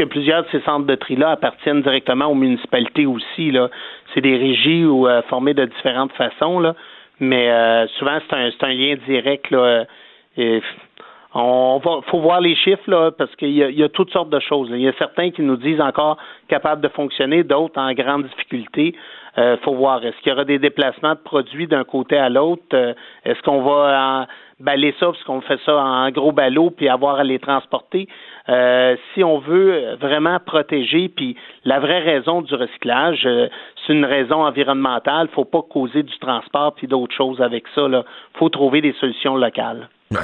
Puisque 0.00 0.10
plusieurs 0.10 0.42
de 0.44 0.48
ces 0.50 0.60
centres 0.60 0.86
de 0.86 0.94
tri-là 0.94 1.30
appartiennent 1.30 1.82
directement 1.82 2.26
aux 2.26 2.34
municipalités 2.34 3.06
aussi. 3.06 3.50
Là. 3.50 3.68
C'est 4.14 4.20
des 4.20 4.36
régies 4.36 4.84
ou 4.84 5.06
euh, 5.06 5.22
formées 5.28 5.54
de 5.54 5.64
différentes 5.66 6.12
façons, 6.12 6.60
là. 6.60 6.74
mais 7.18 7.50
euh, 7.50 7.86
souvent 7.98 8.18
c'est 8.28 8.64
un, 8.64 8.72
lien 8.72 8.96
direct. 9.06 9.50
Là, 9.50 9.84
et 10.36 10.62
on 11.34 11.80
va, 11.84 12.00
faut 12.08 12.20
voir 12.20 12.40
les 12.40 12.56
chiffres 12.56 12.88
là, 12.90 13.10
parce 13.10 13.34
qu'il 13.36 13.50
y, 13.50 13.62
a- 13.62 13.68
il 13.70 13.78
y 13.78 13.82
a 13.84 13.88
toutes 13.88 14.10
sortes 14.10 14.30
de 14.30 14.40
choses. 14.40 14.68
Il 14.70 14.80
y 14.80 14.88
a 14.88 14.92
certains 14.98 15.30
qui 15.30 15.42
nous 15.42 15.56
disent 15.56 15.80
encore 15.80 16.16
capables 16.48 16.80
de 16.80 16.88
fonctionner, 16.88 17.44
d'autres 17.44 17.80
en 17.80 17.92
grande 17.92 18.24
difficulté. 18.24 18.94
Euh, 19.38 19.56
faut 19.62 19.74
voir. 19.74 20.04
Est-ce 20.04 20.16
qu'il 20.22 20.30
y 20.30 20.32
aura 20.32 20.44
des 20.44 20.58
déplacements 20.58 21.14
de 21.14 21.20
produits 21.20 21.66
d'un 21.68 21.84
côté 21.84 22.16
à 22.16 22.28
l'autre? 22.28 22.62
Euh, 22.74 22.94
Est-ce 23.24 23.40
qu'on 23.42 23.62
va 23.62 24.26
en 24.26 24.26
ça 24.98 25.06
parce 25.06 25.22
qu'on 25.24 25.40
fait 25.40 25.58
ça 25.64 25.76
en 25.76 26.10
gros 26.10 26.32
ballot 26.32 26.70
puis 26.70 26.88
avoir 26.88 27.16
à 27.20 27.24
les 27.24 27.38
transporter? 27.38 28.08
Euh, 28.50 28.96
Si 29.14 29.22
on 29.22 29.38
veut 29.38 29.96
vraiment 30.00 30.38
protéger, 30.44 31.08
puis 31.08 31.36
la 31.64 31.78
vraie 31.78 32.00
raison 32.00 32.42
du 32.42 32.54
recyclage, 32.54 33.22
euh, 33.24 33.48
c'est 33.86 33.92
une 33.92 34.04
raison 34.04 34.44
environnementale. 34.44 35.28
Faut 35.34 35.44
pas 35.44 35.62
causer 35.62 36.02
du 36.02 36.18
transport 36.18 36.74
puis 36.74 36.86
d'autres 36.86 37.14
choses 37.14 37.40
avec 37.40 37.64
ça. 37.74 37.86
Là, 37.88 38.04
faut 38.38 38.48
trouver 38.48 38.80
des 38.80 38.94
solutions 39.00 39.36
locales. 39.36 39.88
Ouais. 40.10 40.18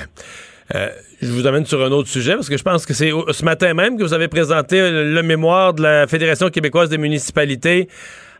Euh, 0.74 0.88
je 1.22 1.30
vous 1.30 1.46
amène 1.46 1.64
sur 1.64 1.80
un 1.84 1.92
autre 1.92 2.08
sujet 2.08 2.34
parce 2.34 2.48
que 2.48 2.56
je 2.56 2.64
pense 2.64 2.84
que 2.84 2.92
c'est 2.92 3.10
ce 3.10 3.44
matin 3.44 3.72
même 3.72 3.96
que 3.96 4.02
vous 4.02 4.14
avez 4.14 4.26
présenté 4.26 4.80
le 4.90 5.22
mémoire 5.22 5.72
de 5.74 5.82
la 5.82 6.08
Fédération 6.08 6.48
québécoise 6.48 6.88
des 6.88 6.98
municipalités 6.98 7.86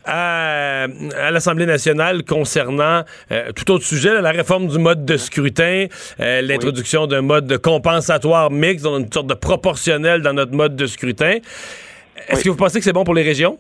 à, 0.06 0.84
à 0.84 1.30
l'Assemblée 1.30 1.66
nationale 1.66 2.24
concernant 2.24 3.02
euh, 3.32 3.50
tout 3.54 3.70
autre 3.72 3.84
sujet, 3.84 4.14
là, 4.14 4.20
la 4.20 4.30
réforme 4.30 4.68
du 4.68 4.78
mode 4.78 5.04
de 5.04 5.16
scrutin, 5.16 5.86
euh, 6.20 6.42
l'introduction 6.42 7.06
d'un 7.06 7.22
mode 7.22 7.46
de 7.46 7.56
compensatoire 7.56 8.50
mixte, 8.50 8.84
donc 8.84 9.00
une 9.00 9.12
sorte 9.12 9.26
de 9.26 9.34
proportionnel 9.34 10.22
dans 10.22 10.32
notre 10.32 10.54
mode 10.54 10.76
de 10.76 10.86
scrutin. 10.86 11.38
Est-ce 12.28 12.44
que 12.44 12.50
vous 12.50 12.56
pensez 12.56 12.78
que 12.78 12.84
c'est 12.84 12.92
bon 12.92 13.04
pour 13.04 13.14
les 13.14 13.22
régions? 13.22 13.58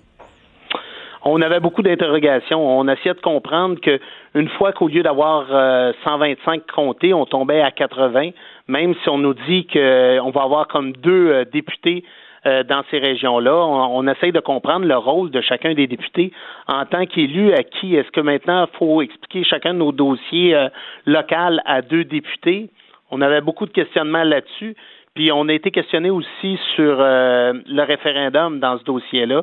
on 1.28 1.42
avait 1.42 1.60
beaucoup 1.60 1.82
d'interrogations. 1.82 2.78
On 2.78 2.86
essayait 2.88 3.14
de 3.14 3.20
comprendre 3.20 3.80
que 3.80 3.98
une 4.34 4.48
fois 4.50 4.72
qu'au 4.72 4.88
lieu 4.88 5.02
d'avoir 5.02 5.46
euh, 5.50 5.92
125 6.04 6.62
comtés, 6.72 7.12
on 7.12 7.26
tombait 7.26 7.60
à 7.60 7.70
80, 7.70 8.30
même 8.68 8.94
si 9.02 9.08
on 9.08 9.18
nous 9.18 9.34
dit 9.34 9.66
qu'on 9.66 10.30
va 10.30 10.42
avoir 10.42 10.68
comme 10.68 10.92
deux 10.92 11.28
euh, 11.28 11.44
députés 11.44 12.04
euh, 12.46 12.62
dans 12.62 12.82
ces 12.90 12.98
régions-là, 12.98 13.54
on, 13.54 13.98
on 13.98 14.06
essaye 14.06 14.30
de 14.30 14.40
comprendre 14.40 14.86
le 14.86 14.96
rôle 14.96 15.30
de 15.30 15.40
chacun 15.40 15.74
des 15.74 15.86
députés 15.86 16.32
en 16.68 16.84
tant 16.84 17.04
qu'élu. 17.04 17.52
À 17.52 17.64
qui 17.64 17.96
est-ce 17.96 18.10
que 18.10 18.20
maintenant 18.20 18.66
il 18.72 18.78
faut 18.78 19.02
expliquer 19.02 19.42
chacun 19.42 19.74
de 19.74 19.78
nos 19.78 19.90
dossiers 19.90 20.54
euh, 20.54 20.68
locaux 21.06 21.58
à 21.64 21.82
deux 21.82 22.04
députés 22.04 22.70
On 23.10 23.20
avait 23.20 23.40
beaucoup 23.40 23.66
de 23.66 23.72
questionnements 23.72 24.22
là-dessus. 24.22 24.76
Puis 25.14 25.32
on 25.32 25.48
a 25.48 25.52
été 25.54 25.70
questionné 25.70 26.10
aussi 26.10 26.58
sur 26.76 26.98
euh, 27.00 27.54
le 27.66 27.82
référendum 27.82 28.60
dans 28.60 28.78
ce 28.78 28.84
dossier-là. 28.84 29.42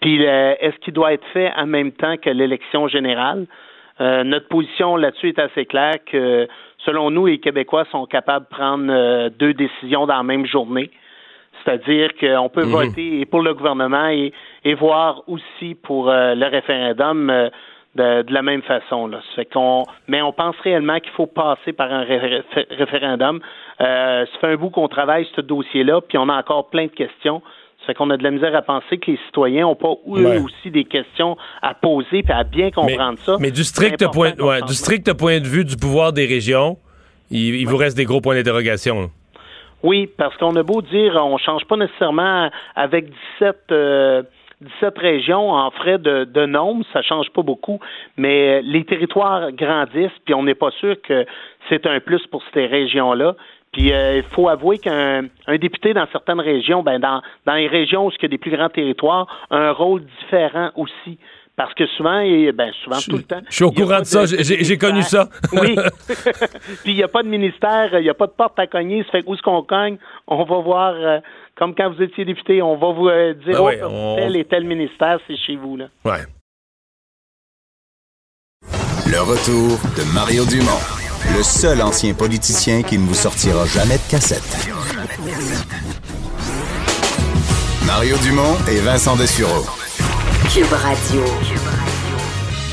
Puis 0.00 0.22
est-ce 0.22 0.78
qu'il 0.78 0.94
doit 0.94 1.12
être 1.12 1.26
fait 1.34 1.52
en 1.56 1.66
même 1.66 1.92
temps 1.92 2.16
que 2.16 2.30
l'élection 2.30 2.88
générale? 2.88 3.46
Notre 4.00 4.48
position 4.48 4.96
là-dessus 4.96 5.28
est 5.28 5.38
assez 5.38 5.66
claire 5.66 5.96
que 6.06 6.48
selon 6.86 7.10
nous, 7.10 7.26
les 7.26 7.38
Québécois 7.38 7.84
sont 7.92 8.06
capables 8.06 8.46
de 8.46 8.56
prendre 8.56 9.28
deux 9.28 9.52
décisions 9.52 10.06
dans 10.06 10.16
la 10.16 10.22
même 10.22 10.46
journée. 10.46 10.90
C'est-à-dire 11.68 12.10
qu'on 12.18 12.48
peut 12.48 12.64
Mhm. 12.64 12.70
voter 12.70 13.20
et 13.20 13.26
pour 13.26 13.42
le 13.42 13.52
gouvernement 13.52 14.08
et, 14.08 14.32
et 14.64 14.74
voir 14.74 15.22
aussi 15.26 15.74
pour 15.74 16.08
euh, 16.08 16.34
le 16.34 16.46
référendum 16.46 17.28
euh, 17.28 17.50
de, 17.94 18.22
de 18.22 18.32
la 18.32 18.42
même 18.42 18.62
façon. 18.62 19.06
Là. 19.06 19.18
Ça 19.30 19.36
fait 19.42 19.44
qu'on, 19.52 19.84
mais 20.06 20.22
on 20.22 20.32
pense 20.32 20.56
réellement 20.64 20.98
qu'il 21.00 21.12
faut 21.12 21.26
passer 21.26 21.72
par 21.74 21.92
un 21.92 22.04
ré- 22.04 22.18
ré- 22.18 22.66
référendum. 22.70 23.40
Euh, 23.80 24.24
ça 24.32 24.38
fait 24.40 24.46
un 24.46 24.56
bout 24.56 24.70
qu'on 24.70 24.88
travaille 24.88 25.26
ce 25.36 25.40
dossier-là, 25.42 26.00
puis 26.00 26.16
on 26.16 26.28
a 26.28 26.38
encore 26.38 26.70
plein 26.70 26.86
de 26.86 26.92
questions. 26.92 27.42
Ça 27.80 27.86
fait 27.88 27.94
qu'on 27.94 28.10
a 28.10 28.16
de 28.16 28.22
la 28.22 28.30
misère 28.30 28.54
à 28.54 28.62
penser 28.62 28.98
que 28.98 29.10
les 29.10 29.18
citoyens 29.26 29.62
n'ont 29.62 29.74
pas 29.74 29.92
eux 30.08 30.26
Ouais. 30.26 30.38
aussi 30.38 30.70
des 30.70 30.84
questions 30.84 31.36
à 31.60 31.74
poser 31.74 32.22
puis 32.22 32.32
à 32.32 32.44
bien 32.44 32.70
comprendre 32.70 33.18
ça. 33.20 33.36
Mais 33.40 33.50
du 33.50 33.64
strict, 33.64 34.04
point, 34.12 34.32
ouais, 34.38 34.62
du 34.62 34.74
strict 34.74 35.12
point 35.14 35.40
de 35.40 35.46
vue 35.46 35.64
du 35.64 35.76
pouvoir 35.76 36.12
des 36.12 36.26
régions, 36.26 36.76
il, 37.30 37.56
il 37.56 37.66
vous 37.66 37.76
reste 37.76 37.96
des 37.96 38.04
gros 38.04 38.20
points 38.20 38.34
d'interrogation. 38.36 39.10
Oui, 39.82 40.08
parce 40.18 40.36
qu'on 40.36 40.56
a 40.56 40.62
beau 40.62 40.82
dire, 40.82 41.14
on 41.16 41.38
change 41.38 41.64
pas 41.66 41.76
nécessairement 41.76 42.50
avec 42.74 43.10
17, 43.40 43.56
euh, 43.70 44.22
17 44.60 44.98
régions 44.98 45.52
en 45.52 45.70
frais 45.70 45.98
de, 45.98 46.24
de 46.24 46.46
nombre, 46.46 46.84
ça 46.92 47.00
change 47.02 47.30
pas 47.30 47.42
beaucoup, 47.42 47.78
mais 48.16 48.60
les 48.62 48.84
territoires 48.84 49.52
grandissent, 49.52 50.18
puis 50.24 50.34
on 50.34 50.42
n'est 50.42 50.56
pas 50.56 50.72
sûr 50.72 51.00
que 51.02 51.24
c'est 51.68 51.86
un 51.86 52.00
plus 52.00 52.26
pour 52.26 52.42
ces 52.52 52.66
régions-là. 52.66 53.36
Puis 53.72 53.92
euh, 53.92 54.16
il 54.16 54.22
faut 54.22 54.48
avouer 54.48 54.78
qu'un 54.78 55.26
un 55.46 55.58
député 55.58 55.92
dans 55.94 56.06
certaines 56.10 56.40
régions, 56.40 56.82
ben 56.82 56.98
dans, 56.98 57.20
dans 57.46 57.54
les 57.54 57.68
régions 57.68 58.06
où 58.06 58.10
il 58.10 58.22
y 58.22 58.24
a 58.24 58.28
des 58.28 58.38
plus 58.38 58.50
grands 58.50 58.70
territoires, 58.70 59.26
a 59.50 59.56
un 59.56 59.72
rôle 59.72 60.04
différent 60.20 60.70
aussi. 60.74 61.18
Parce 61.58 61.74
que 61.74 61.84
souvent, 61.96 62.20
et, 62.20 62.52
ben 62.52 62.70
souvent 62.84 63.00
tout 63.00 63.16
le 63.16 63.24
temps. 63.24 63.40
Je 63.50 63.54
suis 63.56 63.64
au 63.64 63.72
courant 63.72 63.98
de 63.98 64.04
ça, 64.04 64.26
j'ai- 64.26 64.78
connu 64.78 65.02
ça. 65.02 65.28
oui. 65.52 65.74
Puis 66.84 66.92
il 66.92 66.94
n'y 66.94 67.02
a 67.02 67.08
pas 67.08 67.24
de 67.24 67.28
ministère, 67.28 67.88
il 67.98 68.02
n'y 68.04 68.08
a 68.08 68.14
pas 68.14 68.28
de 68.28 68.32
porte 68.32 68.56
à 68.60 68.68
cogner. 68.68 69.02
Ça 69.02 69.10
fait 69.10 69.22
que 69.24 69.28
où 69.28 69.34
est-ce 69.34 69.42
qu'on 69.42 69.64
cogne? 69.64 69.96
On 70.28 70.44
va 70.44 70.58
voir, 70.60 70.94
euh, 70.94 71.18
comme 71.56 71.74
quand 71.74 71.92
vous 71.92 72.00
étiez 72.00 72.24
député, 72.24 72.62
on 72.62 72.76
va 72.76 72.92
vous 72.92 73.08
euh, 73.08 73.34
dire 73.34 73.60
Ben 73.60 73.80
oh, 73.82 73.88
on- 73.90 74.16
tel 74.18 74.36
et 74.36 74.44
tel 74.44 74.64
ministère, 74.66 75.18
c'est 75.26 75.36
chez 75.36 75.56
vous. 75.56 75.76
Là. 75.76 75.86
Ouais. 76.04 76.20
Le 79.10 79.20
retour 79.20 79.80
de 79.96 80.14
Mario 80.14 80.44
Dumont, 80.44 80.78
le 81.36 81.42
seul 81.42 81.82
ancien 81.82 82.14
politicien 82.14 82.82
qui 82.82 82.98
ne 82.98 83.04
vous 83.04 83.14
sortira 83.14 83.66
jamais 83.66 83.96
de 83.96 84.08
cassette. 84.08 84.68
Mario 87.84 88.16
Dumont 88.18 88.54
et 88.70 88.78
Vincent 88.78 89.16
Dessureau. 89.16 89.64
Cube 90.52 90.72
Radio. 90.72 91.22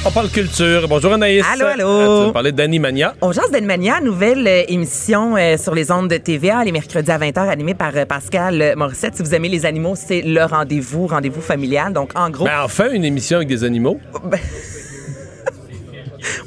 On 0.05 0.11
parle 0.11 0.29
culture. 0.29 0.87
Bonjour 0.87 1.13
Anaïs. 1.13 1.43
Allô, 1.53 1.65
allô. 1.65 1.87
Euh, 1.87 2.19
Tu 2.21 2.27
veux 2.27 2.33
parler 2.33 2.51
d'Annie 2.51 2.79
Mania? 2.79 3.15
On 3.21 3.31
jase 3.31 3.49
d'Animania, 3.51 3.99
nouvelle 4.01 4.47
euh, 4.47 4.63
émission 4.67 5.35
euh, 5.35 5.57
sur 5.57 5.73
les 5.75 5.91
ondes 5.91 6.09
de 6.09 6.17
TVA, 6.17 6.63
les 6.63 6.71
mercredis 6.71 7.11
à 7.11 7.17
20h, 7.17 7.39
animée 7.49 7.73
par 7.73 7.91
euh, 7.95 8.05
Pascal 8.05 8.75
Morissette. 8.77 9.15
Si 9.15 9.23
vous 9.23 9.33
aimez 9.33 9.49
les 9.49 9.65
animaux, 9.65 9.95
c'est 9.95 10.21
le 10.21 10.43
rendez-vous, 10.45 11.07
rendez-vous 11.07 11.41
familial. 11.41 11.91
Donc, 11.93 12.11
en 12.15 12.29
gros, 12.29 12.45
Ben, 12.45 12.61
enfin, 12.63 12.91
une 12.91 13.03
émission 13.03 13.37
avec 13.37 13.47
des 13.49 13.63
animaux. 13.63 13.99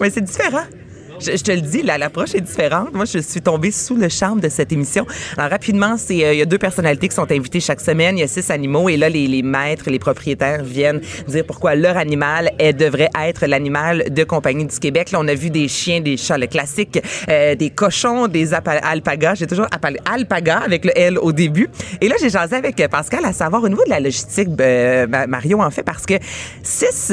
ouais, 0.00 0.10
c'est 0.10 0.22
différent. 0.24 0.64
Je, 1.20 1.36
je 1.36 1.42
te 1.42 1.50
le 1.52 1.60
dis, 1.60 1.82
l'approche 1.82 2.34
est 2.34 2.40
différente. 2.40 2.92
Moi, 2.94 3.04
je 3.04 3.18
suis 3.18 3.40
tombée 3.40 3.70
sous 3.70 3.96
le 3.96 4.08
charme 4.08 4.40
de 4.40 4.48
cette 4.48 4.72
émission. 4.72 5.06
Alors, 5.36 5.50
rapidement, 5.50 5.96
c'est 5.96 6.24
euh, 6.24 6.32
il 6.34 6.38
y 6.38 6.42
a 6.42 6.44
deux 6.44 6.58
personnalités 6.58 7.08
qui 7.08 7.14
sont 7.14 7.30
invitées 7.30 7.60
chaque 7.60 7.80
semaine. 7.80 8.16
Il 8.16 8.20
y 8.20 8.24
a 8.24 8.28
six 8.28 8.50
animaux 8.50 8.88
et 8.88 8.96
là, 8.96 9.08
les, 9.08 9.26
les 9.26 9.42
maîtres, 9.42 9.90
les 9.90 9.98
propriétaires 9.98 10.62
viennent 10.62 11.00
dire 11.26 11.44
pourquoi 11.46 11.74
leur 11.74 11.96
animal 11.96 12.52
elle, 12.58 12.76
devrait 12.76 13.10
être 13.20 13.46
l'animal 13.46 14.04
de 14.10 14.24
compagnie 14.24 14.64
du 14.66 14.78
Québec. 14.78 15.10
Là, 15.10 15.18
on 15.20 15.28
a 15.28 15.34
vu 15.34 15.50
des 15.50 15.68
chiens, 15.68 16.00
des 16.00 16.16
chats, 16.16 16.38
le 16.38 16.46
classique, 16.46 17.00
euh, 17.28 17.54
des 17.54 17.70
cochons, 17.70 18.28
des 18.28 18.54
alpagas. 18.54 19.34
J'ai 19.36 19.46
toujours 19.46 19.66
appelé 19.70 19.98
alpaga 20.10 20.58
avec 20.58 20.84
le 20.84 20.96
L 20.96 21.18
au 21.18 21.32
début. 21.32 21.68
Et 22.00 22.08
là, 22.08 22.16
j'ai 22.20 22.30
jasé 22.30 22.56
avec 22.56 22.76
Pascal 22.88 23.24
à 23.24 23.32
savoir 23.32 23.62
au 23.62 23.68
niveau 23.68 23.84
de 23.84 23.90
la 23.90 24.00
logistique, 24.00 24.48
euh, 24.60 25.06
Ma- 25.06 25.26
Mario, 25.26 25.60
en 25.60 25.70
fait, 25.70 25.82
parce 25.82 26.06
que 26.06 26.14
six 26.62 27.12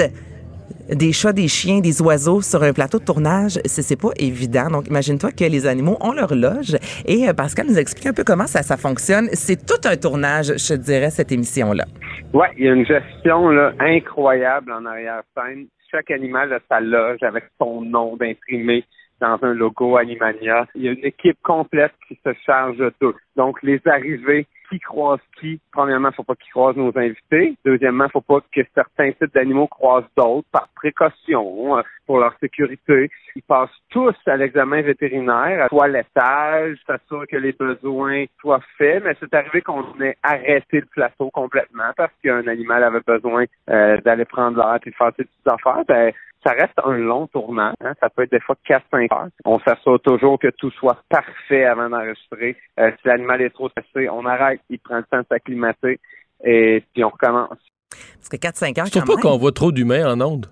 des 0.89 1.11
chats, 1.11 1.33
des 1.33 1.47
chiens, 1.47 1.79
des 1.79 2.01
oiseaux 2.01 2.41
sur 2.41 2.63
un 2.63 2.73
plateau 2.73 2.99
de 2.99 3.05
tournage, 3.05 3.59
c'est 3.65 3.99
pas 3.99 4.11
évident. 4.17 4.69
Donc, 4.69 4.88
imagine-toi 4.88 5.31
que 5.31 5.45
les 5.45 5.65
animaux 5.65 5.97
ont 6.01 6.13
leur 6.13 6.36
loge. 6.36 6.75
Et 7.05 7.27
euh, 7.27 7.33
Pascal 7.33 7.67
nous 7.67 7.79
explique 7.79 8.07
un 8.07 8.13
peu 8.13 8.23
comment 8.23 8.47
ça, 8.47 8.61
ça 8.61 8.77
fonctionne. 8.77 9.27
C'est 9.33 9.65
tout 9.65 9.81
un 9.88 9.97
tournage, 9.97 10.53
je 10.57 10.75
dirais, 10.75 11.09
cette 11.09 11.31
émission-là. 11.31 11.86
Ouais, 12.33 12.49
il 12.57 12.65
y 12.65 12.69
a 12.69 12.73
une 12.73 12.86
gestion 12.86 13.49
incroyable 13.79 14.71
en 14.71 14.86
arrière-scène. 14.86 15.67
Chaque 15.91 16.11
animal 16.11 16.51
a 16.53 16.59
sa 16.69 16.79
loge 16.79 17.23
avec 17.23 17.45
son 17.57 17.81
nom 17.81 18.17
d'imprimé 18.17 18.83
dans 19.21 19.38
un 19.41 19.53
logo 19.53 19.97
Animania. 19.97 20.67
Il 20.75 20.83
y 20.83 20.89
a 20.89 20.91
une 20.91 21.05
équipe 21.05 21.38
complète 21.41 21.93
qui 22.07 22.19
se 22.25 22.33
charge 22.45 22.77
de 22.77 22.91
tout. 22.99 23.13
Donc, 23.36 23.61
les 23.63 23.79
arrivées, 23.86 24.45
qui 24.70 24.80
croise 24.80 25.20
qui? 25.39 25.59
Premièrement, 25.72 26.11
faut 26.11 26.24
pas 26.24 26.36
qu'ils 26.36 26.51
croisent 26.51 26.78
nos 26.78 26.97
invités. 26.97 27.55
Deuxièmement, 27.66 28.09
faut 28.09 28.22
pas 28.22 28.39
que 28.53 28.61
certains 28.74 29.11
types 29.11 29.34
d'animaux 29.34 29.68
croisent 29.68 30.09
d'autres 30.18 30.47
par 30.51 30.68
précaution, 30.76 31.78
euh, 31.78 31.82
pour 32.05 32.20
leur 32.20 32.36
sécurité. 32.39 33.09
Ils 33.36 33.41
passent 33.41 33.70
tous 33.89 34.16
à 34.28 34.38
l'examen 34.38 34.82
vétérinaire, 34.82 35.63
à 35.63 35.70
toilettage, 35.70 36.78
s'assurer 36.86 37.28
que 37.28 37.38
les 37.38 37.51
besoins 37.51 38.26
soient 38.39 38.61
faits, 38.78 39.03
mais 39.03 39.16
c'est 39.20 39.34
arrivé 39.34 39.61
qu'on 39.61 39.84
ait 40.01 40.18
arrêté 40.24 40.82
le 40.82 40.86
plateau 40.86 41.30
complètement 41.32 41.91
parce 41.97 42.13
qu'un 42.24 42.47
animal 42.47 42.84
avait 42.84 43.01
besoin 43.05 43.45
euh, 43.70 43.99
d'aller 44.01 44.26
prendre 44.26 44.57
l'air 44.57 44.80
et 44.86 44.89
de 44.89 44.95
faire 44.95 45.11
ses 45.18 45.24
petites 45.24 45.47
affaires. 45.47 45.84
Ben, 45.88 46.11
ça 46.46 46.54
reste 46.54 46.74
un 46.84 46.98
long 46.98 47.28
tournant. 47.28 47.74
Hein? 47.82 47.93
Ça 48.00 48.10
peut 48.10 48.24
être 48.24 48.32
des 48.32 48.39
fois 48.39 48.56
4-5 48.70 49.14
heures. 49.14 49.30
On 49.46 49.60
s'assure 49.60 50.00
toujours 50.02 50.38
que 50.38 50.50
tout 50.58 50.72
soit 50.72 50.98
parfait 51.10 51.66
avant 51.66 51.89
d'enregistrer. 51.89 52.56
Euh, 52.80 52.91
si 53.02 53.08
l'animal 53.08 53.41
est 53.41 53.50
trop 53.50 53.70
stressé, 53.70 54.10
on 54.10 54.26
arrête, 54.26 54.62
il 54.70 54.80
prend 54.80 54.98
le 54.98 55.04
temps 55.04 55.20
de 55.20 55.26
s'acclimater 55.30 56.00
et 56.43 56.84
puis 56.93 57.04
on 57.04 57.10
recommence. 57.10 57.58
Parce 57.89 58.30
que 58.30 58.38
4-5 58.38 58.80
heures, 58.80 58.86
Je 58.86 59.00
trouve 59.00 59.16
pas 59.16 59.22
qu'on 59.22 59.38
voit 59.38 59.52
trop 59.52 59.72
d'humains 59.72 60.06
en 60.06 60.22
ondes. 60.22 60.48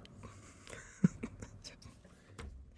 tu 1.04 1.10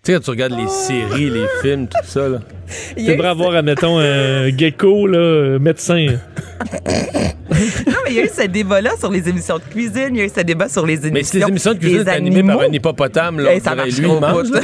sais, 0.03 0.13
quand 0.13 0.19
tu 0.19 0.29
regardes 0.31 0.53
les 0.53 0.67
séries, 0.67 1.29
les 1.29 1.47
films, 1.61 1.87
tout 1.87 2.03
ça, 2.03 2.27
là. 2.27 2.39
T'aimerais 2.95 3.29
avoir, 3.29 3.55
admettons, 3.55 3.99
un 3.99 4.49
gecko, 4.49 5.07
là, 5.07 5.19
euh, 5.19 5.59
médecin. 5.59 6.07
Non, 7.49 7.93
mais 8.05 8.09
il 8.11 8.13
y 8.15 8.19
a 8.19 8.23
eu 8.23 8.29
ce 8.35 8.47
débat-là 8.47 8.91
sur 8.99 9.11
les 9.11 9.27
émissions 9.29 9.57
de 9.57 9.63
cuisine. 9.63 10.09
Il 10.11 10.17
y 10.17 10.21
a 10.21 10.25
eu 10.25 10.31
ce 10.35 10.41
débat 10.41 10.67
sur 10.67 10.85
les 10.85 10.93
émissions. 10.95 11.13
Mais 11.13 11.23
si 11.23 11.37
les 11.39 11.47
émissions 11.47 11.73
de 11.73 11.79
cuisine 11.79 12.03
sont 12.03 12.09
animées 12.09 12.43
par 12.43 12.61
un 12.61 12.65
hippopotame, 12.71 13.39
là, 13.39 13.51
eh, 13.53 13.57
on 13.61 13.63
ça 13.63 13.75
dirait, 13.75 13.89
lui, 13.89 14.07
il 14.09 14.19
mange, 14.19 14.49
là. 14.49 14.61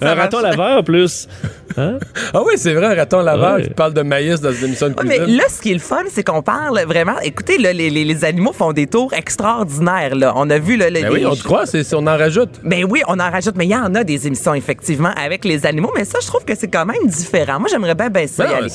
un 0.00 0.14
raton 0.14 0.40
laveur, 0.40 0.84
plus. 0.84 1.28
Hein? 1.76 1.98
Ah 2.32 2.42
oui, 2.46 2.54
c'est 2.56 2.72
vrai, 2.74 2.86
un 2.86 2.94
raton 2.94 3.20
laveur 3.20 3.56
Ouais. 3.56 3.62
qui 3.64 3.70
parle 3.70 3.92
de 3.92 4.02
maïs 4.02 4.40
dans 4.40 4.52
une 4.52 4.64
émission 4.66 4.88
de 4.88 4.94
Ouais, 4.94 5.04
mais 5.04 5.18
cuisine. 5.18 5.36
là, 5.36 5.44
ce 5.48 5.60
qui 5.60 5.70
est 5.70 5.74
le 5.74 5.78
fun, 5.80 6.02
c'est 6.10 6.24
qu'on 6.24 6.42
parle 6.42 6.80
vraiment. 6.86 7.18
Écoutez, 7.22 7.58
là, 7.58 7.72
les, 7.72 7.90
les- 7.90 8.04
les 8.04 8.24
animaux 8.24 8.52
font 8.52 8.72
des 8.72 8.86
tours 8.86 9.12
extraordinaires. 9.12 10.14
Là. 10.14 10.32
On 10.36 10.48
a 10.50 10.58
vu 10.58 10.76
là, 10.76 10.88
le- 10.90 11.00
Ben 11.02 11.08
les- 11.08 11.14
oui, 11.14 11.26
on 11.26 11.34
te 11.36 11.42
croit, 11.42 11.66
c'est, 11.66 11.82
on 11.94 12.06
en 12.06 12.16
rajoute. 12.16 12.50
Ben 12.64 12.84
oui, 12.88 13.02
on 13.08 13.18
en 13.20 13.30
rajoute, 13.30 13.54
mais 13.56 13.66
il 13.66 13.70
y 13.70 13.76
en 13.76 13.94
a 13.94 14.04
des 14.04 14.26
émissions, 14.26 14.54
effectivement, 14.54 15.10
avec 15.16 15.44
les 15.44 15.66
animaux, 15.66 15.92
mais 15.96 16.04
ça, 16.04 16.18
je 16.22 16.26
trouve 16.26 16.44
que 16.44 16.54
c'est 16.56 16.68
quand 16.68 16.86
même 16.86 17.06
différent. 17.06 17.58
Moi, 17.60 17.68
j'aimerais 17.70 17.94
bien 17.94 18.26
ça 18.26 18.44
y 18.44 18.48
Ben 18.48 18.54
aller. 18.56 18.68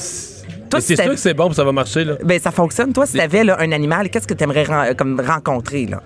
C'est, 0.80 0.96
sûr 0.96 1.12
que 1.12 1.16
c'est 1.18 1.34
bon, 1.34 1.52
ça 1.52 1.64
va 1.64 1.72
marcher, 1.72 2.06
là. 2.06 2.14
Ben, 2.24 2.40
ça 2.40 2.52
fonctionne. 2.52 2.94
Toi, 2.94 3.06
si 3.06 3.18
t'avais 3.18 3.44
là, 3.44 3.58
un 3.60 3.72
animal, 3.72 4.10
qu'est-ce 4.10 4.28
que 4.28 4.34
t'aimerais 4.34 4.64
ren- 4.64 4.94
comme 4.96 5.20
rencontrer, 5.20 5.88
là? 5.88 6.02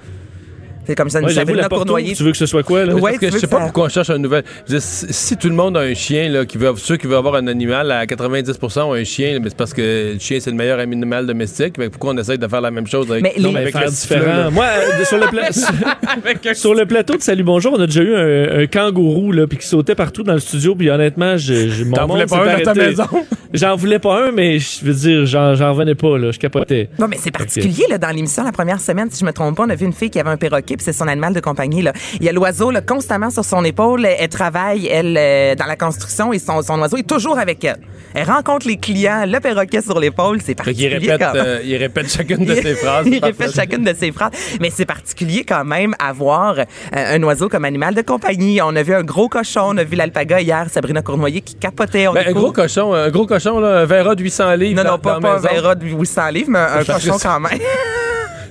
C'est 0.88 0.96
comme 0.96 1.10
ça, 1.10 1.20
Ouais, 1.20 1.26
j'avoue, 1.30 1.36
Sabrina 1.56 1.62
la 1.64 1.70
Cournoyer. 1.70 2.14
tu 2.16 2.24
veux 2.24 2.32
que 2.32 2.38
ce 2.38 2.46
soit 2.46 2.64
quoi, 2.64 2.86
là? 2.86 2.94
Ouais, 2.96 3.02
Parce 3.12 3.18
que 3.18 3.32
je 3.32 3.38
sais 3.40 3.48
pas 3.48 3.58
ça- 3.58 3.64
pourquoi 3.66 3.86
on 3.86 3.90
cherche 3.90 4.10
un 4.10 4.18
nouvel. 4.18 4.44
Dire, 4.68 4.82
si, 4.82 5.06
si 5.12 5.38
tout 5.38 5.48
le 5.50 5.56
monde 5.56 5.78
a 5.78 5.82
un 5.82 5.94
chien, 5.94 6.30
là, 6.30 6.46
qui 6.46 6.58
veut, 6.58 6.72
ceux 6.78 6.98
qui 6.98 7.08
veulent 7.08 7.18
avoir 7.18 7.36
un 7.36 7.48
animal, 7.48 7.92
à 7.92 8.06
90% 8.06 8.84
ont 8.90 8.94
un 8.94 9.04
chien, 9.04 9.34
là, 9.34 9.40
mais 9.40 9.50
c'est 9.50 9.58
parce 9.58 9.74
que 9.74 10.14
le 10.14 10.20
chien, 10.20 10.40
c'est 10.40 10.50
le 10.52 10.56
meilleur 10.58 10.80
animal 10.80 11.26
domestique. 11.26 11.78
Mais 11.78 11.90
pourquoi 11.90 12.14
on 12.14 12.18
essaie 12.18 12.38
de 12.38 12.48
faire 12.48 12.62
la 12.62 12.72
même 12.72 12.88
chose 12.88 13.10
avec, 13.12 13.24
Mais 13.24 13.34
non, 13.40 13.50
les- 13.50 13.54
mais 13.54 13.60
avec 13.62 13.74
faire 13.78 13.90
différent. 13.90 14.26
là? 14.26 14.50
Moi, 14.50 14.66
euh, 14.66 15.06
sur, 15.06 15.18
le 15.18 15.28
pla- 15.28 15.52
sur 16.56 16.74
le 16.74 16.86
plateau 16.86 17.16
de 17.16 17.22
Salut 17.22 17.44
Bonjour, 17.44 17.74
on 17.78 17.82
a 17.82 17.86
déjà 17.88 18.02
eu 18.02 18.16
un, 18.16 18.60
un 18.62 18.68
kangourou 18.68 19.32
là, 19.32 19.48
puis 19.48 19.58
qui 19.58 19.68
sautait 19.68 19.96
partout 19.96 20.24
dans 20.24 20.34
le 20.34 20.40
studio. 20.40 20.76
Puis 20.76 20.90
honnêtement, 20.90 21.38
je, 21.38 21.70
je, 21.70 21.84
T'en 21.86 22.08
voulais 22.08 22.26
pas 22.26 22.44
un 22.44 22.58
dans 22.58 22.64
ta 22.64 22.74
maison? 22.74 23.06
J'en 23.54 23.76
voulais 23.76 24.00
pas 24.00 24.28
un, 24.28 24.32
mais 24.32 24.60
je 24.60 24.84
veux 24.84 24.94
dire, 24.94 25.26
j'en, 25.26 25.56
j'en 25.56 25.72
revenais 25.72 25.96
pas. 25.96 26.18
Là, 26.18 26.32
je 26.32 26.40
capotais. 26.40 26.90
Non, 27.00 27.08
mais 27.08 27.18
c'est 27.20 27.32
particulier, 27.32 27.86
là, 27.90 27.98
dans 27.98 28.10
l'émission, 28.10 28.44
la 28.44 28.52
première 28.52 28.80
semaine, 28.82 29.10
si 29.12 29.20
je 29.22 29.26
me 29.26 29.32
trompe 29.32 29.56
pas, 29.58 29.64
on 29.66 29.70
a 29.70 29.76
vu 29.76 29.86
une 29.86 29.94
fille 29.94 30.10
qui 30.10 30.20
avait 30.20 30.30
un 30.30 30.36
perroquet, 30.38 30.75
puis 30.78 30.84
c'est 30.86 30.94
son 30.94 31.08
animal 31.08 31.34
de 31.34 31.40
compagnie, 31.40 31.82
là. 31.82 31.94
Il 32.20 32.24
y 32.26 32.30
a 32.30 32.32
l'oiseau, 32.32 32.72
là, 32.72 32.82
constamment 32.82 33.30
sur 33.30 33.44
son 33.46 33.64
épaule. 33.64 34.06
Elle 34.06 34.30
travaille, 34.30 34.88
elle, 34.88 35.18
euh, 35.20 35.56
dans 35.56 35.66
la 35.66 35.76
construction, 35.76 36.34
et 36.34 36.40
son, 36.40 36.62
son 36.62 36.80
oiseau 36.82 36.98
est 36.98 37.08
toujours 37.08 37.38
avec 37.40 37.64
elle. 37.64 37.78
Elle 38.14 38.30
rencontre 38.30 38.68
les 38.68 38.78
clients, 38.78 39.26
le 39.28 39.40
perroquet 39.40 39.82
sur 39.82 40.00
l'épaule, 40.00 40.40
c'est 40.42 40.56
particulier. 40.56 40.88
répète, 40.98 41.20
quand 41.20 41.34
même. 41.34 41.44
euh, 41.46 41.60
il 41.64 41.76
répète 41.76 42.10
chacune 42.10 42.46
de 42.46 42.56
ses 42.56 42.76
phrases. 42.82 43.06
Il 43.08 43.24
répète 43.24 43.54
chacune 43.54 43.84
de 43.84 43.94
ses 43.94 44.12
phrases. 44.12 44.32
Mais 44.62 44.70
c'est 44.70 44.86
particulier 44.86 45.44
quand 45.44 45.66
même 45.66 45.94
avoir 46.00 46.60
euh, 46.60 46.64
un 46.94 47.22
oiseau 47.24 47.50
comme 47.50 47.66
animal 47.66 47.94
de 47.94 48.02
compagnie. 48.02 48.62
On 48.62 48.76
a 48.76 48.84
vu 48.84 48.94
un 48.94 49.04
gros 49.04 49.28
cochon, 49.28 49.64
on 49.74 49.78
a 49.78 49.84
vu 49.84 49.96
l'alpaga 49.96 50.40
hier, 50.40 50.68
Sabrina 50.72 51.02
Cournoyer 51.02 51.42
qui 51.42 51.56
capotait. 51.56 52.08
On 52.08 52.14
Ben, 52.14 52.26
un 52.28 52.32
gros 52.32 52.52
cochon, 52.52 52.94
un 52.94 53.10
gros 53.10 53.26
cochon, 53.26 53.60
là, 53.60 53.80
un 53.82 53.86
verra 53.86 54.16
de 54.16 54.24
800 54.24 54.56
livres. 54.56 54.78
Non, 54.84 54.92
non, 54.92 54.96
dans- 54.96 55.00
pas, 55.00 55.14
dans 55.16 55.20
pas 55.22 55.30
la 55.30 55.36
un 55.36 55.54
verra 55.54 55.76
de 55.76 55.86
800 55.86 56.28
livres, 56.30 56.50
mais 56.52 56.60
un 56.60 56.84
cochon 56.86 57.18
quand 57.22 57.40
même. 57.40 57.60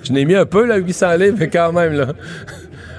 Je 0.05 0.13
n'ai 0.13 0.25
mis 0.25 0.35
un 0.35 0.47
peu, 0.47 0.65
là, 0.67 0.77
800 0.77 1.17
livres, 1.17 1.37
mais 1.39 1.49
quand 1.49 1.73
même, 1.73 1.93
là. 1.95 2.07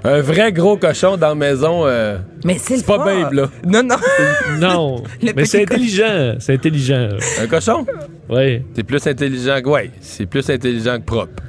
Un 0.08 0.22
vrai 0.22 0.51
gros 0.53 0.78
cochon 0.78 1.18
dans 1.18 1.30
la 1.30 1.36
maison. 1.36 1.88
euh, 1.88 2.18
Mais 2.43 2.60
c'est 2.60 2.76
le 2.76 2.80
c'est 2.82 2.86
pas. 2.86 3.03
Babe, 3.03 3.34
là. 3.34 3.49
Non, 3.66 3.82
non. 3.82 3.95
Non. 4.60 5.03
Le 5.24 5.34
Mais 5.36 5.45
c'est 5.45 5.64
intelligent. 5.64 6.36
C'est 6.38 6.53
intelligent. 6.53 7.10
Un 7.41 7.47
cochon? 7.47 7.88
Oui. 8.30 8.62
C'est 8.76 8.84
plus 8.84 9.08
intelligent 9.08 9.60
que. 9.64 9.68
Ouais, 9.70 9.89
c'est 10.01 10.28
plus 10.28 10.47
intelligent 10.47 10.97
que 10.99 11.06
propre. 11.06 11.41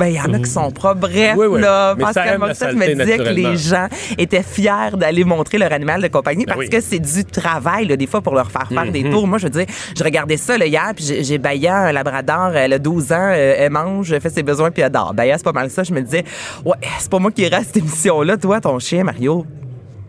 Ben, 0.00 0.06
il 0.06 0.14
y 0.16 0.20
en 0.20 0.32
a 0.32 0.38
qui 0.38 0.50
sont 0.50 0.70
propres. 0.70 1.00
Bref, 1.00 1.34
Oui, 1.36 1.46
oui. 1.46 1.60
là, 1.60 1.94
Mais 1.96 2.04
ça 2.04 2.12
Pascal 2.14 2.38
Morissette 2.38 2.74
me 2.74 2.86
disait 2.94 3.18
que 3.18 3.22
les 3.28 3.56
gens 3.56 3.86
étaient 4.16 4.42
fiers 4.42 4.96
d'aller 4.96 5.24
montrer 5.24 5.58
leur 5.58 5.72
animal 5.72 6.00
de 6.00 6.08
compagnie 6.08 6.46
Ben 6.46 6.54
parce 6.54 6.60
oui. 6.66 6.70
que 6.70 6.80
c'est 6.80 6.98
du 6.98 7.24
travail, 7.26 7.86
là, 7.86 7.96
des 7.96 8.06
fois, 8.06 8.22
pour 8.22 8.34
leur 8.34 8.50
faire 8.50 8.66
faire 8.68 8.90
des 8.90 9.04
Mhm. 9.04 9.10
tours. 9.10 9.26
Moi, 9.28 9.36
je 9.38 9.44
veux 9.44 9.50
dire, 9.50 9.66
je 9.96 10.02
regardais 10.02 10.38
ça 10.38 10.56
là, 10.56 10.64
hier, 10.66 10.90
puis 10.96 11.04
j'ai- 11.22 11.36
Baya, 11.38 11.76
un 11.88 11.92
labrador, 11.92 12.52
elle 12.56 12.72
a 12.72 12.78
12 12.78 13.12
ans, 13.12 13.16
euh, 13.32 13.54
elle 13.58 13.70
mange, 13.70 14.10
elle 14.12 14.20
fait 14.22 14.30
ses 14.30 14.42
besoins, 14.42 14.70
puis 14.70 14.82
elle 14.82 14.90
dort. 14.90 15.12
Baya, 15.14 15.36
c'est 15.36 15.44
pas 15.44 15.52
mal 15.52 15.68
ça. 15.70 15.82
Je 15.82 15.92
me 15.92 16.00
disais, 16.00 16.24
ouais, 16.64 16.76
c'est 16.98 17.10
pas 17.10 17.18
moi 17.18 17.30
qui 17.30 17.44
à 17.44 17.62
cette 17.62 17.76
émission-là. 17.76 18.36
Toi, 18.38 18.60
ton 18.60 18.78
chien, 18.78 19.04
Mario, 19.04 19.44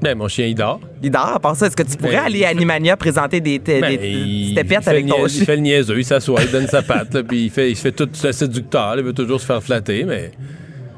Ben, 0.02 0.18
mon 0.18 0.28
chien, 0.28 0.48
il 0.48 0.56
dort. 0.56 0.80
il 1.04 1.12
dort. 1.12 1.34
À 1.36 1.40
part 1.40 1.56
ça, 1.56 1.68
est-ce 1.68 1.76
que 1.76 1.84
tu 1.84 1.96
pourrais 1.96 2.16
Ben, 2.16 2.26
aller 2.26 2.44
à 2.44 2.50
Animania 2.50 2.98
présenter 2.98 3.40
des, 3.40 3.60
Ben, 3.60 3.82
des 3.82 4.56
avec 4.86 5.08
ton 5.08 5.28
chien? 5.28 5.40
il 5.42 5.46
fait 5.46 5.56
le 5.56 5.62
niaiseux, 5.62 6.00
il 6.00 6.06
s'assoit, 6.06 6.42
il 6.44 6.52
donne 6.52 6.68
sa 6.68 6.82
patte, 6.82 7.14
là, 7.14 7.24
puis 7.24 7.46
il 7.46 7.50
fait, 7.52 7.70
il 7.70 7.76
fait 7.76 7.92
tout 7.92 8.10
séducteur, 8.14 8.96
il 8.98 9.04
veut 9.04 9.14
toujours 9.14 9.40
se 9.40 9.46
faire 9.46 9.62
flatter, 9.62 10.04
mais. 10.04 10.32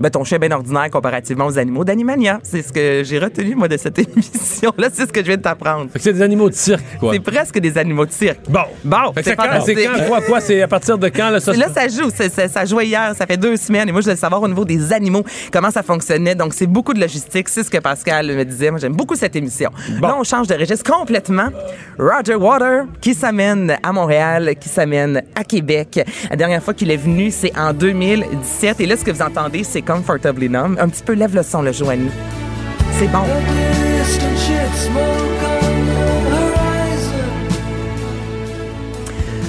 Ben, 0.04 0.10
ton 0.10 0.26
chien 0.26 0.36
est 0.36 0.40
bien 0.46 0.52
ordinaire 0.52 0.90
comparativement 0.92 1.46
aux 1.46 1.58
animaux 1.58 1.86
d'Animania. 1.86 2.40
C'est 2.44 2.62
ce 2.62 2.74
que 2.74 3.04
j'ai 3.06 3.20
retenu, 3.20 3.56
moi, 3.56 3.70
de 3.70 3.78
cette 3.78 3.98
émission-là. 4.18 4.90
C'est 4.92 5.08
ce 5.08 5.14
que 5.14 5.22
je 5.22 5.28
viens 5.28 5.38
de 5.38 5.42
t'apprendre. 5.42 5.90
Fait 5.92 5.98
que 6.00 6.04
c'est 6.04 6.12
des 6.12 6.22
animaux 6.22 6.50
de 6.50 6.56
cirque, 6.56 6.84
quoi. 7.00 7.14
C'est 7.14 7.22
presque 7.22 7.58
des 7.58 7.78
animaux 7.78 8.06
de 8.06 8.12
cirque. 8.12 8.42
Bon. 8.50 8.64
Bon, 8.84 9.14
c'est 9.24 9.34
quand, 9.34 9.46
quoi, 10.10 10.20
quoi, 10.20 10.42
c'est 10.42 10.62
à 10.62 10.68
partir 10.68 10.98
de 10.98 11.08
quand, 11.08 11.30
là, 11.30 11.40
ça? 11.40 11.54
Là, 11.54 11.68
ça? 11.74 11.88
joue. 11.88 12.10
C'est- 12.14 12.50
ça 12.50 12.66
jouait 12.66 12.88
hier. 12.88 13.14
Ça 13.18 13.26
fait 13.26 13.38
deux 13.38 13.56
semaines. 13.56 13.88
Et 13.88 13.94
moi, 13.94 14.02
je 14.02 14.08
voulais 14.08 14.18
savoir 14.18 14.42
au 14.42 14.48
niveau 14.50 14.66
des 14.66 14.92
animaux 14.92 15.24
comment 15.54 15.72
ça 15.72 15.84
fonctionnait. 15.84 16.36
Donc, 16.36 16.54
c'est 16.54 16.68
beaucoup 16.68 16.94
de 16.94 17.00
logistique. 17.00 17.48
C'est 17.48 17.64
ce 17.64 17.70
que 17.70 17.78
Pascal 17.78 18.28
me 18.28 18.44
disait. 18.44 18.72
Moi, 18.72 18.82
j'aime 18.82 18.96
beaucoup 18.98 19.16
cette 19.16 19.38
émission. 19.38 19.70
Là, 20.02 20.18
on 20.20 20.24
change 20.26 20.48
de 20.48 20.56
registre 20.56 20.92
complètement. 20.92 21.48
Roger 21.98 22.36
Water 22.36 22.84
qui 23.00 23.14
s'amène 23.14 23.78
à 23.82 23.94
Montréal, 23.94 24.56
qui 24.60 24.68
s'amène 24.68 25.22
à 25.34 25.46
Québec. 25.46 26.02
La 26.30 26.36
dernière 26.36 26.62
fois 26.62 26.74
qu'il 26.74 26.92
est 26.92 26.98
venu, 26.98 27.32
c'est 27.32 27.58
en 27.58 27.72
2017. 27.72 28.82
Et 28.82 28.86
là, 28.86 28.98
ce 28.98 29.06
que 29.06 29.12
vous 29.12 29.22
entendez, 29.22 29.64
c'est 29.64 29.82
Un 30.80 30.90
petit 30.90 31.04
peu 31.04 31.14
lève 31.14 31.36
le 31.36 31.44
son, 31.44 31.62
le 31.62 31.72
Joanie. 31.72 32.10
C'est 32.98 33.08
bon. 33.08 33.24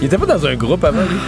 Il 0.01 0.07
était 0.07 0.18
pas 0.18 0.26
dans 0.26 0.47
un 0.47 0.55
groupe 0.55 0.84
avant, 0.84 1.01
lui? 1.01 1.18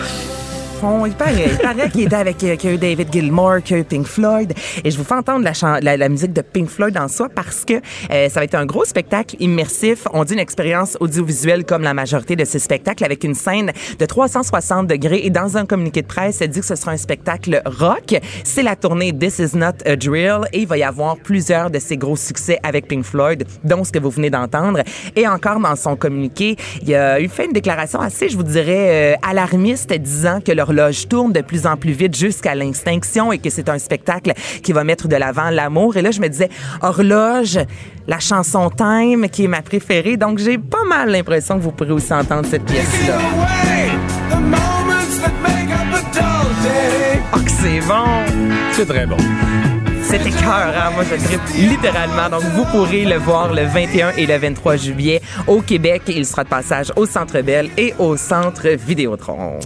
Il 0.82 1.14
paraît, 1.14 1.48
il 1.48 1.56
paraît 1.56 1.88
qu'il 1.90 2.02
était 2.02 2.16
avec 2.16 2.44
euh, 2.44 2.54
qu'il 2.56 2.74
y 2.74 2.78
David 2.78 3.10
Gilmour, 3.10 3.62
qu'il 3.64 3.78
a 3.78 3.84
Pink 3.84 4.06
Floyd. 4.06 4.52
Et 4.84 4.90
je 4.90 4.98
vous 4.98 5.04
fais 5.04 5.14
entendre 5.14 5.42
la, 5.42 5.80
la, 5.80 5.96
la 5.96 6.08
musique 6.10 6.34
de 6.34 6.42
Pink 6.42 6.68
Floyd 6.68 6.98
en 6.98 7.08
soi 7.08 7.30
parce 7.34 7.64
que 7.64 7.74
euh, 7.74 8.28
ça 8.28 8.40
va 8.40 8.44
être 8.44 8.56
un 8.56 8.66
gros 8.66 8.84
spectacle 8.84 9.36
immersif. 9.40 10.06
On 10.12 10.24
dit 10.24 10.34
une 10.34 10.38
expérience 10.38 10.98
audiovisuelle 11.00 11.64
comme 11.64 11.82
la 11.82 11.94
majorité 11.94 12.36
de 12.36 12.44
ces 12.44 12.58
spectacles 12.58 13.04
avec 13.04 13.24
une 13.24 13.34
scène 13.34 13.72
de 13.98 14.04
360 14.04 14.86
degrés. 14.86 15.22
Et 15.24 15.30
dans 15.30 15.56
un 15.56 15.64
communiqué 15.64 16.02
de 16.02 16.06
presse, 16.06 16.36
ça 16.36 16.46
dit 16.46 16.60
que 16.60 16.66
ce 16.66 16.76
sera 16.76 16.92
un 16.92 16.98
spectacle 16.98 17.62
rock. 17.64 18.14
C'est 18.44 18.62
la 18.62 18.76
tournée 18.76 19.16
This 19.16 19.38
Is 19.38 19.56
Not 19.56 19.86
a 19.86 19.96
Drill 19.96 20.40
et 20.52 20.60
il 20.60 20.66
va 20.66 20.76
y 20.76 20.82
avoir 20.82 21.16
plusieurs 21.16 21.70
de 21.70 21.78
ces 21.78 21.96
gros 21.96 22.16
succès 22.16 22.58
avec 22.62 22.86
Pink 22.86 23.04
Floyd, 23.04 23.44
dont 23.64 23.82
ce 23.82 23.92
que 23.92 23.98
vous 23.98 24.10
venez 24.10 24.28
d'entendre. 24.28 24.80
Et 25.16 25.26
encore 25.26 25.58
dans 25.58 25.76
son 25.76 25.96
communiqué, 25.96 26.56
il 26.82 26.94
a 26.94 27.18
eu 27.18 27.28
fait 27.28 27.46
une 27.46 27.52
déclaration 27.52 27.98
assez, 27.98 28.28
je 28.28 28.36
vous 28.36 28.42
dirais, 28.42 29.14
euh, 29.14 29.28
alarmiste, 29.28 29.90
disant 29.94 30.40
que 30.44 30.52
l'horloge 30.72 31.08
tourne 31.08 31.32
de 31.32 31.40
plus 31.40 31.66
en 31.66 31.76
plus 31.76 31.92
vite 31.92 32.16
jusqu'à 32.16 32.54
l'extinction 32.54 33.32
et 33.32 33.38
que 33.38 33.50
c'est 33.50 33.68
un 33.68 33.78
spectacle 33.78 34.32
qui 34.62 34.72
va 34.72 34.84
mettre 34.84 35.08
de 35.08 35.16
l'avant 35.16 35.50
l'amour. 35.50 35.96
Et 35.96 36.02
là, 36.02 36.10
je 36.10 36.20
me 36.20 36.28
disais, 36.28 36.48
horloge, 36.82 37.58
la 38.06 38.18
chanson 38.18 38.70
Time, 38.70 39.28
qui 39.28 39.44
est 39.44 39.48
ma 39.48 39.62
préférée. 39.62 40.16
Donc, 40.16 40.38
j'ai 40.38 40.58
pas 40.58 40.84
mal 40.88 41.10
l'impression 41.10 41.58
que 41.58 41.62
vous 41.62 41.72
pourrez 41.72 41.92
aussi 41.92 42.12
entendre 42.12 42.46
cette 42.48 42.64
pièce-là. 42.64 43.18
Oh, 47.34 47.38
que 47.38 47.50
c'est 47.50 47.80
bon! 47.80 48.04
C'est 48.72 48.86
très 48.86 49.06
bon. 49.06 49.16
C'était 50.02 50.30
cœur, 50.30 50.72
hein? 50.76 50.90
Moi, 50.94 51.02
je 51.04 51.16
tripe 51.16 51.40
littéralement. 51.56 52.30
Donc, 52.30 52.42
vous 52.54 52.64
pourrez 52.66 53.04
le 53.04 53.16
voir 53.16 53.52
le 53.52 53.64
21 53.64 54.10
et 54.16 54.26
le 54.26 54.36
23 54.36 54.76
juillet 54.76 55.20
au 55.48 55.60
Québec. 55.60 56.02
Il 56.06 56.24
sera 56.24 56.44
de 56.44 56.48
passage 56.48 56.92
au 56.94 57.06
Centre 57.06 57.40
Bell 57.40 57.70
et 57.76 57.92
au 57.98 58.16
Centre 58.16 58.68
Vidéotron. 58.68 59.58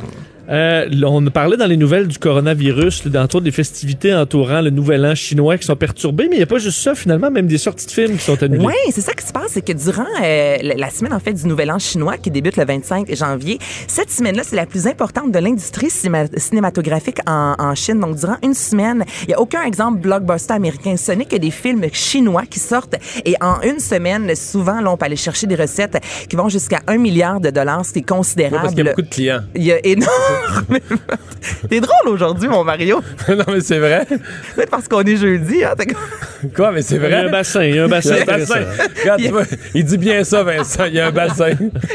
Euh, 0.50 0.88
on 1.06 1.24
parlait 1.26 1.56
dans 1.56 1.66
les 1.66 1.76
nouvelles 1.76 2.08
du 2.08 2.18
coronavirus, 2.18 3.04
là, 3.04 3.10
d'entour 3.10 3.40
des 3.40 3.52
festivités 3.52 4.12
entourant 4.14 4.60
le 4.60 4.70
nouvel 4.70 5.06
an 5.06 5.14
chinois 5.14 5.56
qui 5.58 5.64
sont 5.66 5.76
perturbées, 5.76 6.26
mais 6.28 6.36
il 6.36 6.38
n'y 6.38 6.42
a 6.42 6.46
pas 6.46 6.58
juste 6.58 6.80
ça, 6.80 6.94
finalement, 6.94 7.30
même 7.30 7.46
des 7.46 7.58
sorties 7.58 7.86
de 7.86 7.92
films 7.92 8.16
qui 8.16 8.24
sont 8.24 8.42
annulées. 8.42 8.64
Oui, 8.64 8.74
c'est 8.90 9.00
ça 9.00 9.12
qui 9.12 9.24
se 9.26 9.32
passe, 9.32 9.50
c'est 9.52 9.64
que 9.64 9.72
durant 9.72 10.04
euh, 10.22 10.56
la 10.76 10.90
semaine 10.90 11.12
en 11.12 11.20
fait 11.20 11.32
du 11.34 11.46
Nouvel 11.46 11.70
An 11.70 11.78
chinois 11.78 12.16
qui 12.18 12.30
débute 12.30 12.56
le 12.56 12.64
25 12.64 13.14
janvier, 13.14 13.58
cette 13.86 14.10
semaine-là, 14.10 14.42
c'est 14.44 14.56
la 14.56 14.66
plus 14.66 14.86
importante 14.86 15.30
de 15.30 15.38
l'industrie 15.38 15.86
cinéma- 15.88 16.36
cinématographique 16.36 17.18
en, 17.28 17.54
en 17.58 17.74
Chine. 17.74 18.00
Donc, 18.00 18.16
durant 18.16 18.36
une 18.42 18.54
semaine, 18.54 19.04
il 19.22 19.28
n'y 19.28 19.34
a 19.34 19.40
aucun 19.40 19.62
exemple 19.62 20.00
blockbuster 20.00 20.54
américain. 20.54 20.96
Ce 20.96 21.12
n'est 21.12 21.26
que 21.26 21.36
des 21.36 21.50
films 21.52 21.84
chinois 21.92 22.42
qui 22.50 22.58
sortent 22.58 22.96
et 23.24 23.34
en 23.40 23.60
une 23.62 23.78
semaine, 23.78 24.34
souvent, 24.34 24.80
là, 24.80 24.90
on 24.90 24.96
peut 24.96 25.06
aller 25.06 25.16
chercher 25.16 25.46
des 25.46 25.54
recettes 25.56 25.98
qui 26.28 26.34
vont 26.36 26.48
jusqu'à 26.48 26.80
un 26.88 26.96
milliard 26.96 27.40
de 27.40 27.50
dollars, 27.50 27.84
ce 27.86 27.92
qui 27.92 28.00
est 28.00 28.02
Oui, 28.10 28.16
considérable. 28.18 28.62
parce 28.62 28.74
qu'il 28.74 28.84
y 28.84 28.88
a 28.88 28.90
beaucoup 28.90 29.02
de 29.02 29.08
clients. 29.14 29.40
Il 29.54 29.62
y 29.62 29.72
a 29.72 29.78
énormément. 29.86 30.10
T'es 31.68 31.80
drôle 31.80 32.08
aujourd'hui, 32.08 32.48
mon 32.48 32.64
Mario. 32.64 33.00
non, 33.28 33.44
mais 33.48 33.60
c'est 33.60 33.78
vrai. 33.78 34.06
Peut-être 34.54 34.70
parce 34.70 34.88
qu'on 34.88 35.02
est 35.02 35.16
jeudi. 35.16 35.64
Hein, 35.64 35.74
Quoi, 36.56 36.72
mais 36.72 36.82
c'est 36.82 36.96
Il 36.96 37.02
y 37.02 37.04
a 37.06 37.08
vrai. 37.08 37.16
un 37.26 37.30
bassin, 37.30 37.64
il 37.64 37.74
y 37.76 37.78
a 37.78 37.84
un 37.84 37.88
bassin. 37.88 38.16
Il 38.16 38.26
y 38.26 38.30
a 38.30 38.34
un 38.34 38.38
bassin. 38.38 38.60
Regarde, 39.00 39.20
tu 39.22 39.28
vois, 39.28 39.42
il 39.74 39.84
dit 39.84 39.98
bien 39.98 40.24
ça, 40.24 40.42
Vincent. 40.42 40.84
Il 40.86 40.94
y 40.94 41.00
a 41.00 41.06
un 41.08 41.10
bassin. 41.12 41.50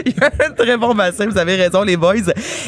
Il 0.05 0.13
y 0.13 0.23
a 0.23 0.31
un 0.47 0.51
très 0.51 0.77
bon 0.77 0.93
bassin, 0.93 1.27
vous 1.27 1.37
avez 1.37 1.55
raison, 1.55 1.83
les 1.83 1.97
boys. 1.97 2.15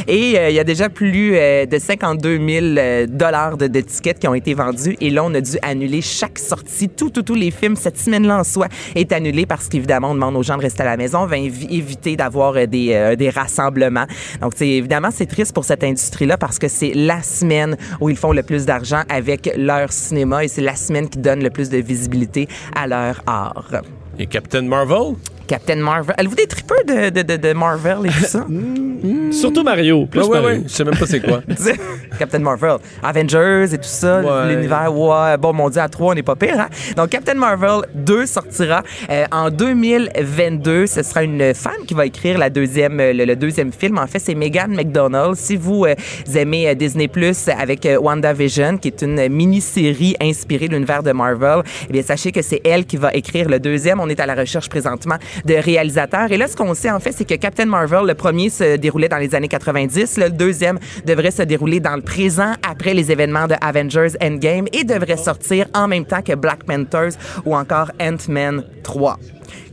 Et 0.07 0.37
euh, 0.37 0.49
il 0.49 0.55
y 0.55 0.59
a 0.59 0.63
déjà 0.63 0.89
plus 0.89 1.35
euh, 1.35 1.65
de 1.65 1.77
52 1.77 2.37
000 2.37 2.65
euh, 2.77 3.05
dollars 3.07 3.57
tickets 3.87 4.19
qui 4.19 4.27
ont 4.27 4.33
été 4.33 4.53
vendus. 4.53 4.95
Et 5.01 5.09
là, 5.09 5.23
on 5.23 5.33
a 5.33 5.41
dû 5.41 5.57
annuler 5.61 6.01
chaque 6.01 6.39
sortie. 6.39 6.89
Tout, 6.89 7.09
tout, 7.09 7.21
tous 7.23 7.35
les 7.35 7.51
films, 7.51 7.75
cette 7.75 7.97
semaine-là 7.97 8.39
en 8.39 8.43
soi, 8.43 8.67
est 8.95 9.11
annulé 9.11 9.45
parce 9.45 9.67
qu'évidemment, 9.67 10.11
on 10.11 10.15
demande 10.15 10.35
aux 10.35 10.43
gens 10.43 10.57
de 10.57 10.61
rester 10.63 10.83
à 10.83 10.85
la 10.85 10.97
maison. 10.97 11.19
On 11.19 11.27
va 11.27 11.37
évi- 11.37 11.67
éviter 11.71 12.15
d'avoir 12.15 12.53
des, 12.67 12.93
euh, 12.93 13.15
des 13.15 13.29
rassemblements. 13.29 14.05
Donc, 14.41 14.53
c'est 14.55 14.67
évidemment, 14.67 15.09
c'est 15.13 15.25
triste 15.27 15.53
pour 15.53 15.65
cette 15.67 15.83
industrie-là 15.83 16.37
parce 16.37 16.57
que 16.57 16.67
c'est 16.67 16.93
la 16.93 17.21
semaine 17.21 17.77
où 17.99 18.09
ils 18.09 18.17
font 18.17 18.31
le 18.31 18.43
plus 18.43 18.65
d'argent 18.65 19.03
avec 19.09 19.53
leur 19.57 19.91
cinéma 19.91 20.43
et 20.43 20.47
c'est 20.47 20.61
la 20.61 20.75
semaine 20.75 21.09
qui 21.09 21.19
donne 21.19 21.43
le 21.43 21.49
plus 21.49 21.69
de 21.69 21.77
visibilité 21.77 22.47
à 22.75 22.87
leur 22.87 23.21
art. 23.27 23.81
Et 24.17 24.25
Captain 24.25 24.63
Marvel? 24.63 25.15
Captain 25.47 25.75
Marvel. 25.77 26.13
Avez-vous 26.17 26.35
des 26.35 26.47
tripeux 26.47 26.75
de, 26.87 27.09
de, 27.09 27.21
de, 27.21 27.37
de 27.37 27.53
Marvel 27.53 27.97
et 28.05 28.09
tout 28.09 28.25
ça? 28.25 28.45
Surtout 29.31 29.63
Mario. 29.63 30.05
Plus 30.05 30.21
Ouais, 30.21 30.27
ouais, 30.27 30.41
Mario. 30.41 30.57
ouais. 30.59 30.63
Je 30.67 30.73
sais 30.73 30.83
même 30.83 30.95
pas 30.97 31.05
c'est 31.05 31.19
quoi. 31.21 31.41
Captain 32.19 32.39
Marvel, 32.39 32.77
Avengers 33.03 33.65
et 33.73 33.77
tout 33.77 33.83
ça, 33.83 34.21
Ouais. 34.21 34.53
l'univers, 34.55 34.95
ouais, 34.95 35.37
bon, 35.37 35.53
mon 35.53 35.69
Dieu, 35.69 35.81
à 35.81 35.87
trois, 35.89 36.11
on 36.11 36.15
n'est 36.15 36.23
pas 36.23 36.35
pire, 36.35 36.59
hein? 36.59 36.67
Donc, 36.95 37.09
Captain 37.09 37.35
Marvel 37.35 37.81
2 37.93 38.25
sortira 38.25 38.81
euh, 39.09 39.25
en 39.31 39.49
2022. 39.51 40.87
Ce 40.87 41.03
sera 41.03 41.23
une 41.23 41.53
femme 41.53 41.85
qui 41.87 41.93
va 41.93 42.05
écrire 42.05 42.37
la 42.37 42.49
deuxième, 42.49 42.97
le, 42.97 43.13
le 43.25 43.35
deuxième 43.35 43.71
film. 43.71 43.97
En 43.97 44.07
fait, 44.07 44.19
c'est 44.19 44.35
Megan 44.35 44.71
McDonald. 44.73 45.35
Si 45.35 45.55
vous 45.55 45.85
euh, 45.85 45.95
aimez 46.35 46.67
euh, 46.69 46.73
Disney 46.73 47.07
Plus 47.07 47.47
avec 47.49 47.85
euh, 47.85 47.97
WandaVision, 47.99 48.77
qui 48.77 48.87
est 48.89 49.01
une 49.01 49.27
mini-série 49.29 50.15
inspirée 50.21 50.67
de 50.67 50.73
l'univers 50.73 51.03
de 51.03 51.11
Marvel, 51.11 51.61
eh 51.89 51.93
bien, 51.93 52.01
sachez 52.01 52.31
que 52.31 52.41
c'est 52.41 52.61
elle 52.65 52.85
qui 52.85 52.97
va 52.97 53.13
écrire 53.13 53.47
le 53.49 53.59
deuxième. 53.59 53.99
On 53.99 54.09
est 54.09 54.19
à 54.19 54.25
la 54.25 54.35
recherche 54.35 54.69
présentement 54.69 55.15
de 55.45 55.55
réalisateurs. 55.55 56.31
Et 56.31 56.37
là, 56.37 56.47
ce 56.47 56.55
qu'on 56.55 56.73
sait, 56.73 56.91
en 56.91 56.99
fait, 56.99 57.11
c'est 57.11 57.25
que 57.25 57.35
Captain 57.35 57.65
Marvel, 57.65 58.05
le 58.05 58.13
premier 58.13 58.49
se 58.49 58.77
déroulait 58.77 59.09
dans 59.09 59.17
les 59.17 59.33
années 59.35 59.47
90. 59.47 60.17
Le 60.17 60.29
deuxième 60.29 60.79
devrait 61.05 61.31
se 61.31 61.43
dérouler 61.43 61.79
dans 61.79 61.95
le 61.95 62.01
présent 62.01 62.53
après 62.67 62.93
les 62.93 63.11
événements 63.11 63.47
de 63.47 63.55
Avengers 63.61 64.13
Endgame 64.21 64.65
et 64.73 64.83
devrait 64.83 65.17
sortir 65.17 65.67
en 65.73 65.87
même 65.87 66.05
temps 66.05 66.21
que 66.21 66.33
Black 66.33 66.63
Panthers 66.63 67.13
ou 67.45 67.55
encore 67.55 67.91
Ant-Man 67.99 68.63
3. 68.83 69.19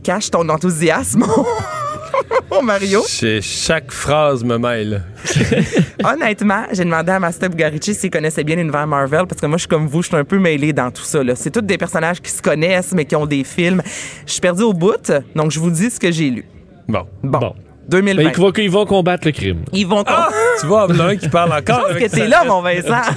Cache 0.03 0.29
ton 0.31 0.47
enthousiasme, 0.49 1.25
Mario. 2.63 3.03
C'est- 3.05 3.41
Chaque 3.41 3.91
phrase 3.91 4.43
me 4.43 4.57
mêle. 4.57 5.03
Honnêtement, 6.03 6.63
j'ai 6.71 6.83
demandé 6.85 7.11
à 7.11 7.19
Master 7.19 7.49
Bugarici 7.49 7.93
s'il 7.93 8.09
connaissait 8.09 8.43
bien 8.43 8.55
l'univers 8.55 8.87
Marvel 8.87 9.25
parce 9.27 9.41
que 9.41 9.45
moi, 9.45 9.57
je 9.57 9.61
suis 9.61 9.67
comme 9.67 9.87
vous, 9.87 10.01
je 10.01 10.07
suis 10.07 10.15
un 10.17 10.23
peu 10.23 10.39
mêlé 10.39 10.71
dans 10.73 10.91
tout 10.91 11.03
ça. 11.03 11.23
là. 11.23 11.35
C'est 11.35 11.51
tous 11.51 11.61
des 11.61 11.77
personnages 11.77 12.21
qui 12.21 12.31
se 12.31 12.41
connaissent 12.41 12.93
mais 12.93 13.05
qui 13.05 13.15
ont 13.15 13.25
des 13.25 13.43
films. 13.43 13.81
Je 14.25 14.31
suis 14.31 14.41
perdu 14.41 14.63
au 14.63 14.73
bout, 14.73 15.11
donc 15.35 15.51
je 15.51 15.59
vous 15.59 15.69
dis 15.71 15.89
ce 15.89 15.99
que 15.99 16.11
j'ai 16.11 16.29
lu. 16.29 16.45
Bon. 16.87 17.05
Bon. 17.23 17.39
Bon. 17.39 17.55
2020. 17.89 18.23
Ben, 18.23 18.31
ils, 18.35 18.41
vont, 18.41 18.51
ils 18.57 18.71
vont 18.71 18.85
combattre 18.85 19.27
le 19.27 19.31
crime. 19.31 19.63
Ils 19.73 19.85
vont. 19.85 20.03
Ah! 20.07 20.29
Tu 20.59 20.67
vois, 20.67 20.87
il 20.89 20.95
y 20.95 20.99
en 21.01 21.03
a 21.05 21.07
un 21.09 21.15
qui 21.15 21.29
parle 21.29 21.51
encore. 21.51 21.81
Parce 21.81 21.91
avec 21.91 22.09
que 22.11 22.15
t'es 22.15 22.27
là, 22.27 22.43
mon 22.45 22.61
Vincent. 22.61 23.01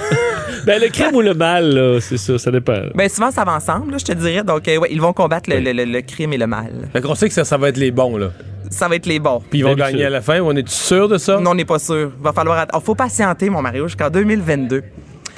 Ben, 0.65 0.79
le 0.81 0.89
crime 0.89 1.15
ou 1.15 1.21
le 1.21 1.33
mal, 1.33 1.73
là, 1.73 1.99
c'est 2.01 2.17
ça, 2.17 2.37
ça 2.37 2.51
dépend. 2.51 2.81
ben 2.93 3.07
souvent, 3.09 3.31
ça 3.31 3.45
va 3.45 3.53
ensemble, 3.53 3.91
là, 3.93 3.97
je 3.97 4.03
te 4.03 4.11
dirais. 4.11 4.43
Donc, 4.43 4.67
euh, 4.67 4.77
ouais, 4.77 4.89
ils 4.91 4.99
vont 4.99 5.13
combattre 5.13 5.49
le, 5.49 5.59
le- 5.59 5.71
le- 5.71 5.85
le 5.85 6.01
crime 6.01 6.33
et 6.33 6.37
le 6.37 6.47
mal. 6.47 6.89
Fait 6.91 6.99
qu'on 7.01 7.15
sait 7.15 7.29
que 7.29 7.33
ça, 7.33 7.45
ça 7.45 7.55
va 7.57 7.69
être 7.69 7.77
les 7.77 7.91
bons, 7.91 8.17
là. 8.17 8.31
Ça 8.69 8.89
va 8.89 8.95
être 8.97 9.05
les 9.05 9.19
bons. 9.19 9.41
Puis 9.49 9.59
ils 9.59 9.61
vont 9.63 9.73
gagner 9.73 10.03
à 10.05 10.09
la 10.09 10.21
fin. 10.21 10.41
On 10.41 10.53
est 10.55 10.67
sûr 10.67 11.07
de 11.07 11.17
ça? 11.17 11.39
Non, 11.39 11.51
on 11.51 11.55
n'est 11.55 11.63
pas 11.65 11.79
sûr. 11.79 12.11
Va 12.21 12.33
falloir. 12.33 12.59
att- 12.59 12.69
oh, 12.73 12.81
faut 12.81 12.93
patienter, 12.93 13.49
mon 13.49 13.61
Mario, 13.61 13.87
jusqu'en 13.87 14.09
2022. 14.09 14.83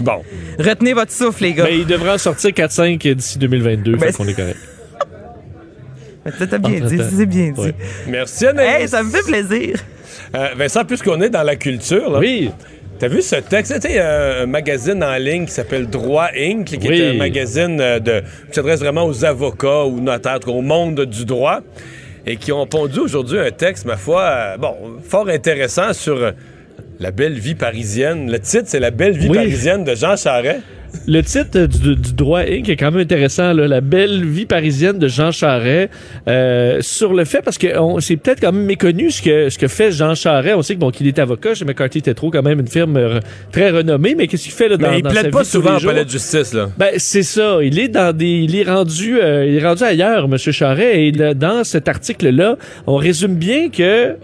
Bon. 0.04 0.24
Retenez 0.58 0.93
votre 0.93 1.12
souffle, 1.12 1.43
les 1.43 1.54
gars. 1.54 1.66
Mais 1.66 1.78
il 1.78 1.86
devrait 1.86 2.14
en 2.14 2.18
sortir 2.18 2.49
4-5 2.52 3.14
d'ici 3.14 3.38
2022, 3.38 3.97
Ben, 3.97 4.08
fait 4.12 4.18
qu'on 4.18 4.28
est 4.28 4.34
correct. 4.34 4.58
Ça 6.39 6.47
t'a 6.47 6.58
bien 6.58 6.80
dit, 6.80 6.99
c'est 7.16 7.26
bien 7.26 7.52
dit. 7.52 7.60
Ouais. 7.62 7.76
Merci, 8.08 8.47
Anaïs. 8.47 8.82
Hey, 8.82 8.88
ça 8.88 9.02
me 9.04 9.10
fait 9.10 9.24
plaisir. 9.24 9.80
Euh, 10.36 10.48
Vincent, 10.56 10.86
puisqu'on 10.86 11.20
est 11.22 11.30
dans 11.30 11.44
la 11.44 11.56
culture, 11.56 12.10
là, 12.12 12.20
Oui. 12.20 12.52
T'as 13.00 13.08
vu 13.08 13.22
ce 13.24 13.38
texte? 13.38 13.84
A 13.84 14.42
un 14.44 14.46
magazine 14.46 15.04
en 15.04 15.16
ligne 15.18 15.46
qui 15.46 15.52
s'appelle 15.52 15.88
Droit 15.88 16.30
Inc., 16.38 16.66
qui 16.66 16.88
Oui. 16.88 17.02
est 17.02 17.10
un 17.10 17.14
magazine 17.14 17.80
euh, 17.82 18.00
de, 18.00 18.20
qui 18.48 18.54
s'adresse 18.54 18.80
vraiment 18.80 19.06
aux 19.06 19.26
avocats 19.26 19.86
ou 19.86 20.00
notaires, 20.00 20.40
au 20.48 20.62
monde 20.62 21.02
du 21.06 21.26
droit, 21.26 21.62
et 22.28 22.36
qui 22.38 22.52
ont 22.52 22.68
pondu 22.68 23.00
aujourd'hui 23.00 23.40
un 23.40 23.50
texte, 23.50 23.86
ma 23.86 23.98
foi, 23.98 24.22
euh, 24.22 24.58
bon, 24.58 24.76
fort 25.04 25.28
intéressant 25.30 25.94
sur 25.94 26.32
la 27.00 27.12
belle 27.12 27.40
vie 27.40 27.56
parisienne. 27.56 28.32
Le 28.32 28.38
titre, 28.40 28.66
c'est 28.68 28.80
La 28.80 28.92
belle 28.92 29.18
vie 29.18 29.30
Oui. 29.30 29.36
parisienne 29.38 29.84
de 29.84 29.96
Jean 29.96 30.16
Charest. 30.16 30.60
Le 31.08 31.22
titre 31.22 31.66
du, 31.66 31.96
du 31.96 32.14
droit 32.14 32.42
Inc. 32.42 32.70
est 32.70 32.76
quand 32.76 32.92
même 32.92 33.02
intéressant, 33.02 33.54
là, 33.54 33.68
la 33.68 33.82
belle 33.82 34.24
vie 34.26 34.46
parisienne 34.46 35.00
de 35.00 35.08
Jean 35.08 35.32
Charest, 35.32 35.89
euh, 36.28 36.80
sur 36.82 37.14
le 37.14 37.26
fait 37.26 37.42
parce 37.42 37.58
que 37.58 37.68
c'est 38.00 38.18
peut-être 38.18 38.42
quand 38.42 38.52
même 38.52 38.66
méconnu 38.66 39.10
ce 39.10 39.22
que 39.22 39.50
ce 39.50 39.58
que 39.58 39.68
fait 39.68 39.92
Jean 39.92 40.16
Charest. 40.16 40.56
On 40.56 40.62
sait 40.62 40.76
que 40.76 40.80
bon 40.80 40.92
qu'il 40.92 41.08
est 41.08 41.20
avocat 41.20 41.56
chez 41.56 41.66
McCarthy 41.66 42.02
Tétro, 42.02 42.30
quand 42.30 42.44
même 42.44 42.60
une 42.60 42.68
firme 42.68 42.98
euh, 42.98 43.20
très 43.52 43.72
renommée, 43.72 44.16
mais 44.16 44.28
qu'est-ce 44.28 44.44
qu'il 44.44 44.52
fait 44.52 44.70
là 44.70 44.78
dans, 44.78 44.92
Mais 44.92 45.00
il 45.00 45.04
dans 45.04 45.10
plaide 45.10 45.32
pas 45.32 45.44
souvent 45.44 45.78
palais 45.80 46.06
de 46.06 46.10
justice, 46.10 46.54
là. 46.54 46.70
Ben 46.78 46.92
c'est 46.98 47.24
ça. 47.24 47.60
Il 47.64 47.80
est 47.80 47.88
dans 47.88 48.16
des, 48.16 48.26
il 48.26 48.56
est 48.56 48.70
rendu, 48.70 49.20
euh, 49.20 49.46
il 49.48 49.56
est 49.56 49.66
rendu 49.66 49.84
ailleurs, 49.84 50.28
Monsieur 50.28 50.52
Charret. 50.52 51.06
Et 51.06 51.12
là, 51.12 51.34
dans 51.34 51.64
cet 51.64 51.88
article-là, 51.88 52.58
on 52.86 52.96
résume 52.96 53.36
bien 53.36 53.70
que 53.70 54.16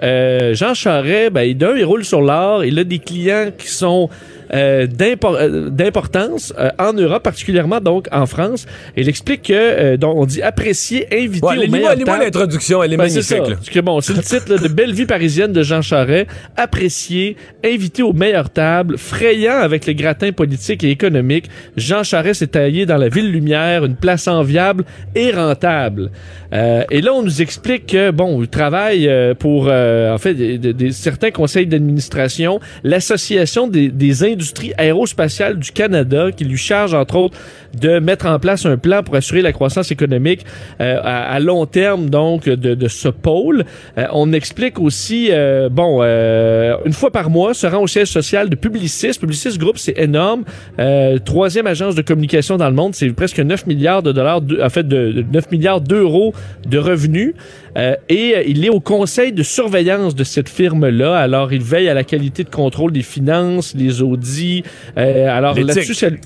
Jean 0.54 0.74
Charret, 0.74 1.30
ben 1.30 1.54
d'un, 1.54 1.76
il 1.76 1.86
roule 1.86 2.06
sur 2.06 2.22
l'or. 2.22 2.64
Il 2.66 2.78
a 2.78 2.84
des 2.84 3.00
clients 3.00 3.52
qui 3.58 3.70
sont 3.70 4.10
euh, 4.54 4.88
euh, 4.88 5.70
d'importance 5.70 6.54
euh, 6.58 6.70
en 6.80 6.94
Europe, 6.94 7.24
particulièrement 7.24 7.80
donc 7.80 8.08
en 8.12 8.26
France. 8.26 8.66
Il 8.96 9.08
explique 9.10 9.44
que, 9.44 9.54
euh, 9.54 9.98
donc 9.98 10.16
on 10.18 10.26
dit 10.26 10.42
apprécier, 10.42 11.08
inviter 11.12 11.46
Ouais, 11.46 11.68
au 11.68 11.72
meilleur 11.72 11.96
table. 11.98 12.24
l'introduction, 12.24 12.84
elle 12.84 12.94
est 12.94 12.98
Ben, 12.98 13.10
c'est 13.10 13.16
magnifique. 13.38 13.50
là. 13.52 13.56
Parce 13.58 13.70
que 13.70 13.80
bon, 13.80 14.02
c'est 14.02 14.14
le 14.14 14.22
titre 14.22 14.46
là, 14.54 14.58
de 14.58 14.68
Belle 14.68 14.94
vie 14.94 15.06
parisienne 15.06 15.54
de 15.54 15.64
Jean 15.64 15.82
Charest. 15.82 16.28
Apprécié, 16.56 17.38
invité 17.64 18.04
aux 18.04 18.14
meilleures 18.14 18.50
tables, 18.50 18.98
frayant 18.98 19.58
avec 19.58 19.86
les 19.86 19.96
gratins 19.96 20.32
politiques 20.32 20.84
et 20.84 20.90
économiques. 20.92 21.50
Jean 21.76 22.04
Charest 22.04 22.40
s'est 22.40 22.48
taillé 22.48 22.86
dans 22.86 22.98
la 22.98 23.10
ville 23.10 23.32
lumière, 23.32 23.86
une 23.86 23.96
place 23.96 24.28
enviable 24.28 24.84
et 25.16 25.32
rentable. 25.32 26.12
Euh, 26.54 26.84
et 26.92 27.02
là, 27.02 27.14
on 27.14 27.24
nous 27.24 27.42
explique 27.42 27.88
que 27.88 28.12
bon, 28.12 28.42
il 28.42 28.48
travaille 28.48 29.08
euh, 29.08 29.34
pour 29.34 29.68
euh, 29.70 30.14
en 30.14 30.18
fait 30.18 30.34
des- 30.34 30.58
des- 30.58 30.92
certains 30.92 31.32
conseils 31.32 31.68
d'administration, 31.68 32.60
l'association 32.84 33.68
des, 33.68 33.90
des 33.90 34.24
industries 34.38 34.74
aérospatiales 34.78 35.58
du 35.60 35.72
Canada, 35.72 36.32
qui 36.36 36.46
lui 36.46 36.58
charge 36.58 36.94
entre 36.94 37.16
autres 37.18 37.38
de 37.80 38.00
mettre 38.00 38.26
en 38.28 38.40
place 38.40 38.66
un 38.66 38.78
plan 38.78 39.04
pour 39.04 39.16
assurer 39.16 39.42
la 39.42 39.52
croissance 39.52 39.92
économique 39.92 40.42
euh, 40.80 41.00
à, 41.04 41.34
à 41.36 41.40
long 41.40 41.66
terme 41.66 42.10
donc 42.10 42.46
de, 42.48 42.76
de 42.76 42.88
ce 42.88 43.10
pôle. 43.10 43.66
Euh, 43.98 44.06
on 44.14 44.32
explique 44.34 44.80
aussi 44.80 45.30
euh, 45.32 45.70
bon 45.70 46.00
euh, 46.02 46.76
une 46.86 46.94
fois 46.94 47.12
par 47.12 47.30
mois 47.30 47.54
se 47.54 47.68
rend 47.68 47.82
au 47.82 47.88
siège 47.88 48.08
social 48.10 48.50
de 48.50 48.56
Publicis. 48.56 49.12
Publicis 49.20 49.58
Group 49.58 49.78
c'est 49.78 49.98
énorme, 49.98 50.44
Euh, 50.80 51.18
troisième 51.34 51.68
agence 51.68 51.96
de 51.96 52.02
communication 52.04 52.56
dans 52.58 52.70
le 52.70 52.76
monde, 52.76 52.94
c'est 52.96 53.10
presque 53.12 53.40
9 53.40 53.66
milliards 53.68 54.04
de 54.04 54.12
dollars, 54.12 54.42
de- 54.42 54.62
en 54.62 54.70
fait 54.70 54.88
de, 54.88 55.12
de 55.12 55.26
9 55.34 55.52
milliards 55.52 55.82
d'euros 55.82 56.34
de 56.74 56.78
revenus. 56.78 57.34
Euh, 57.78 57.96
et 58.10 58.36
euh, 58.36 58.44
il 58.46 58.66
est 58.66 58.70
au 58.70 58.80
conseil 58.80 59.32
de 59.32 59.44
surveillance 59.44 60.16
de 60.16 60.24
cette 60.24 60.50
firme-là. 60.50 61.18
Alors, 61.18 61.54
il 61.54 61.62
veille 61.62 61.90
à 61.90 61.94
la 61.94 62.04
qualité 62.04 62.44
de 62.44 62.50
contrôle 62.50 62.92
des 62.92 63.04
finances, 63.04 63.76
les 63.76 64.02
audits. 64.02 64.64
Euh, 64.98 65.28
alors, 65.30 65.56
là-dessus, 65.56 66.20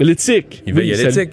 l'éthique. 0.00 0.62
Il 0.66 0.74
veille 0.74 0.92
à 0.92 0.96
l'éthique. 0.96 1.30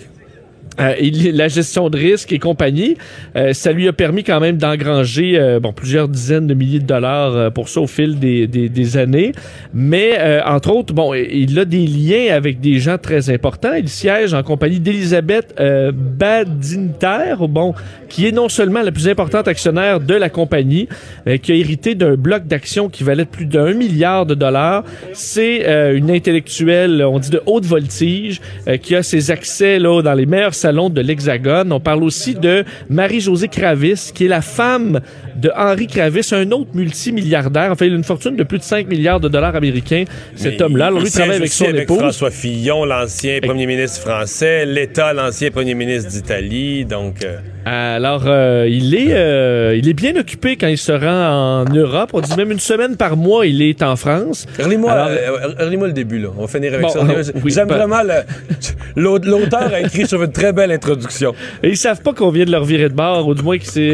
Euh, 0.79 0.95
la 1.33 1.47
gestion 1.47 1.89
de 1.89 1.97
risque 1.97 2.31
et 2.31 2.39
compagnie, 2.39 2.97
euh, 3.35 3.53
ça 3.53 3.71
lui 3.71 3.87
a 3.87 3.93
permis 3.93 4.23
quand 4.23 4.39
même 4.39 4.57
d'engranger 4.57 5.37
euh, 5.37 5.59
bon 5.59 5.71
plusieurs 5.71 6.07
dizaines 6.07 6.47
de 6.47 6.53
milliers 6.55 6.79
de 6.79 6.85
dollars 6.85 7.35
euh, 7.35 7.49
pour 7.49 7.69
ça 7.69 7.81
au 7.81 7.87
fil 7.87 8.17
des, 8.17 8.47
des, 8.47 8.69
des 8.69 8.97
années. 8.97 9.33
Mais 9.73 10.13
euh, 10.17 10.41
entre 10.45 10.71
autres, 10.71 10.93
bon, 10.93 11.13
il 11.13 11.57
a 11.59 11.65
des 11.65 11.85
liens 11.85 12.33
avec 12.35 12.59
des 12.59 12.79
gens 12.79 12.97
très 12.97 13.29
importants. 13.29 13.73
Il 13.77 13.87
siège 13.87 14.33
en 14.33 14.41
compagnie 14.41 14.79
d'Elisabeth 14.79 15.53
euh, 15.59 15.91
Badinter, 15.93 17.35
bon, 17.47 17.75
qui 18.09 18.27
est 18.27 18.31
non 18.31 18.49
seulement 18.49 18.81
la 18.81 18.91
plus 18.91 19.07
importante 19.07 19.47
actionnaire 19.47 19.99
de 19.99 20.15
la 20.15 20.29
compagnie, 20.29 20.87
euh, 21.27 21.37
qui 21.37 21.51
a 21.51 21.55
hérité 21.55 21.93
d'un 21.93 22.15
bloc 22.15 22.47
d'actions 22.47 22.89
qui 22.89 23.03
valait 23.03 23.25
plus 23.25 23.45
d'un 23.45 23.73
milliard 23.73 24.25
de 24.25 24.33
dollars. 24.33 24.83
C'est 25.13 25.93
une 25.95 26.09
intellectuelle, 26.09 27.03
on 27.03 27.19
dit 27.19 27.29
de 27.29 27.41
haute 27.45 27.65
voltige, 27.65 28.41
qui 28.81 28.95
a 28.95 29.03
ses 29.03 29.31
accès 29.31 29.79
là 29.79 30.01
dans 30.01 30.13
les 30.13 30.25
meilleurs 30.25 30.52
salons 30.53 30.89
de 30.89 31.01
l'Hexagone. 31.01 31.71
On 31.71 31.79
parle 31.79 32.03
aussi 32.03 32.35
de 32.35 32.63
Marie-Josée 32.89 33.47
Kravis, 33.47 34.11
qui 34.13 34.25
est 34.25 34.29
la 34.29 34.41
femme 34.41 35.01
de 35.35 35.51
Henri 35.55 35.87
Kravis, 35.87 36.29
un 36.31 36.51
autre 36.51 36.69
multimilliardaire. 36.73 37.71
Enfin, 37.71 37.85
il 37.85 37.93
a 37.93 37.95
une 37.95 38.03
fortune 38.03 38.35
de 38.35 38.43
plus 38.43 38.59
de 38.59 38.63
5 38.63 38.87
milliards 38.87 39.19
de 39.19 39.27
dollars 39.27 39.55
américains, 39.55 40.05
cet 40.35 40.61
homme-là. 40.61 40.87
Alors, 40.87 41.01
lui 41.01 41.09
travaille 41.11 41.37
avec 41.37 41.51
son 41.51 41.65
épouse. 41.65 41.97
François 41.97 42.31
Fillon, 42.31 42.85
l'ancien 42.85 43.39
premier 43.41 43.65
ministre 43.65 44.01
français, 44.01 44.65
l'État, 44.65 45.13
l'ancien 45.13 45.51
premier 45.51 45.73
ministre 45.73 46.09
d'Italie. 46.09 46.85
Donc, 46.85 47.23
euh, 47.23 47.37
Alors, 47.65 48.23
euh, 48.27 48.67
il 48.69 48.95
est 48.95 49.13
euh, 49.13 49.75
il 49.75 49.87
est 49.89 49.93
bien 49.93 50.15
occupé 50.15 50.55
quand 50.55 50.67
il 50.67 50.77
se 50.77 50.91
rend 50.91 51.63
en 51.63 51.65
Europe. 51.65 52.11
On 52.13 52.21
dit 52.21 52.35
même 52.35 52.51
une 52.51 52.59
semaine 52.59 52.97
par 52.97 53.17
mois, 53.17 53.45
il 53.45 53.61
est 53.61 53.81
en 53.81 53.95
France. 53.95 54.45
relis-moi 54.59 55.87
le 55.87 55.93
début, 55.93 56.19
là. 56.19 56.29
On 56.37 56.41
va 56.41 56.47
finir 56.47 56.73
avec 56.73 56.85
Bon, 56.85 56.89
ça. 56.89 57.01
oui, 57.43 57.51
J'aime 57.51 57.67
ben- 57.67 57.77
vraiment 57.77 58.01
l'auteur 58.95 59.73
a 59.73 59.81
écrit 59.81 60.07
sur 60.07 60.21
une 60.23 60.31
très 60.31 60.53
belle 60.53 60.71
introduction. 60.71 61.33
Et 61.61 61.69
ils 61.69 61.77
savent 61.77 62.01
pas 62.01 62.13
qu'on 62.13 62.29
vient 62.29 62.45
de 62.45 62.51
leur 62.51 62.65
virer 62.65 62.89
de 62.89 62.93
bord, 62.93 63.27
ou 63.27 63.33
du 63.33 63.41
moins 63.41 63.57
que 63.57 63.65
c'est 63.65 63.93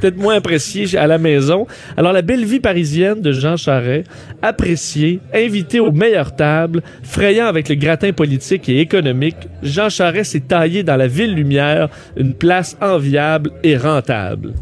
peut-être 0.00 0.16
moins 0.16 0.40
apprécié 0.64 0.98
à 0.98 1.06
la 1.06 1.18
maison. 1.18 1.66
Alors, 1.96 2.12
la 2.12 2.22
belle 2.22 2.44
vie 2.44 2.60
parisienne 2.60 3.20
de 3.20 3.32
Jean 3.32 3.56
Charest, 3.56 4.06
appréciée, 4.42 5.20
invité 5.34 5.80
aux 5.80 5.92
meilleures 5.92 6.34
tables, 6.34 6.82
frayant 7.02 7.46
avec 7.46 7.68
le 7.68 7.74
gratin 7.74 8.12
politique 8.12 8.68
et 8.68 8.80
économique, 8.80 9.36
Jean 9.62 9.88
Charest 9.88 10.32
s'est 10.32 10.40
taillé 10.40 10.82
dans 10.82 10.96
la 10.96 11.06
ville 11.06 11.34
lumière 11.34 11.88
une 12.16 12.34
place 12.34 12.76
enviable 12.80 13.50
et 13.62 13.76
rentable. 13.76 14.54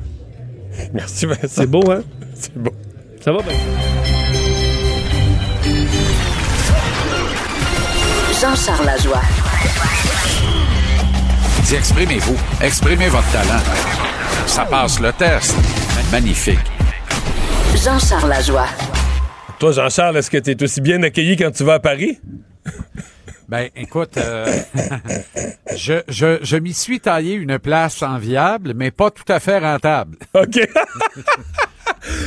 Merci, 0.92 1.26
Vincent. 1.26 1.40
C'est 1.48 1.66
beau, 1.66 1.90
hein? 1.90 2.02
C'est 2.34 2.56
beau. 2.56 2.72
Ça 3.20 3.32
va 3.32 3.42
bien? 3.42 3.54
Jean-Charles 8.40 8.86
Lajoie. 8.86 9.22
Dis, 11.64 11.74
exprimez-vous. 11.76 12.36
Exprimez 12.60 13.08
votre 13.08 13.30
talent. 13.30 13.62
Ça 14.46 14.64
passe 14.64 14.98
le 14.98 15.12
test. 15.12 15.81
Magnifique. 16.12 16.58
Jean-Charles 17.82 18.28
Lajoie. 18.28 18.66
Toi, 19.58 19.72
Jean-Charles, 19.72 20.18
est-ce 20.18 20.30
que 20.30 20.36
tu 20.36 20.50
es 20.50 20.62
aussi 20.62 20.80
bien 20.82 21.02
accueilli 21.02 21.36
quand 21.38 21.50
tu 21.50 21.64
vas 21.64 21.74
à 21.74 21.80
Paris? 21.80 22.18
Ben, 23.48 23.68
écoute, 23.76 24.16
euh, 24.16 24.46
je, 25.76 26.00
je, 26.08 26.38
je 26.42 26.56
m'y 26.56 26.72
suis 26.72 27.00
taillé 27.00 27.34
une 27.34 27.58
place 27.58 28.02
enviable, 28.02 28.72
mais 28.74 28.90
pas 28.90 29.10
tout 29.10 29.30
à 29.30 29.40
fait 29.40 29.58
rentable. 29.58 30.16
OK. 30.32 30.58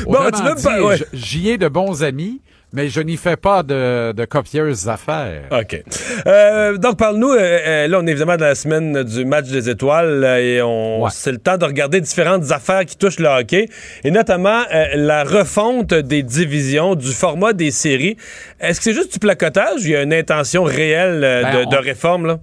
Bon, 0.05 0.29
tu 0.31 0.43
veux 0.43 0.53
dit, 0.55 0.63
pas- 0.63 0.81
ouais. 0.83 0.97
J'y 1.13 1.49
ai 1.49 1.57
de 1.57 1.67
bons 1.67 2.03
amis, 2.03 2.41
mais 2.73 2.89
je 2.89 2.99
n'y 3.01 3.15
fais 3.17 3.37
pas 3.37 3.63
de, 3.63 4.11
de 4.11 4.25
copieuses 4.25 4.89
affaires. 4.89 5.43
OK. 5.51 5.81
Euh, 6.27 6.77
donc, 6.77 6.97
parle-nous. 6.97 7.31
euh, 7.31 7.37
euh, 7.39 7.87
là, 7.87 7.99
on 8.01 8.07
est 8.07 8.11
évidemment 8.11 8.37
dans 8.37 8.45
la 8.45 8.55
semaine 8.55 9.03
du 9.03 9.23
match 9.25 9.47
des 9.47 9.69
étoiles 9.69 10.23
euh, 10.23 10.37
et 10.37 10.61
on 10.61 11.03
Ouais. 11.03 11.09
c'est 11.13 11.31
le 11.31 11.37
temps 11.37 11.57
de 11.57 11.65
regarder 11.65 12.01
différentes 12.01 12.51
affaires 12.51 12.85
qui 12.85 12.97
touchent 12.97 13.19
le 13.19 13.27
hockey 13.27 13.67
et 14.03 14.11
notamment 14.11 14.63
euh, 14.73 14.85
la 14.95 15.23
refonte 15.23 15.93
des 15.93 16.23
divisions, 16.23 16.95
du 16.95 17.11
format 17.11 17.53
des 17.53 17.71
séries. 17.71 18.17
Est-ce 18.59 18.79
que 18.79 18.83
c'est 18.85 18.93
juste 18.93 19.13
du 19.13 19.19
placotage 19.19 19.81
ou 19.81 19.85
il 19.85 19.91
y 19.91 19.95
a 19.95 20.01
une 20.03 20.13
intention 20.13 20.63
réelle 20.63 21.23
euh, 21.23 21.43
Ben, 21.43 21.53
de, 21.61 21.65
on- 21.65 21.69
de 21.69 21.77
réforme? 21.77 22.25
Là? 22.27 22.39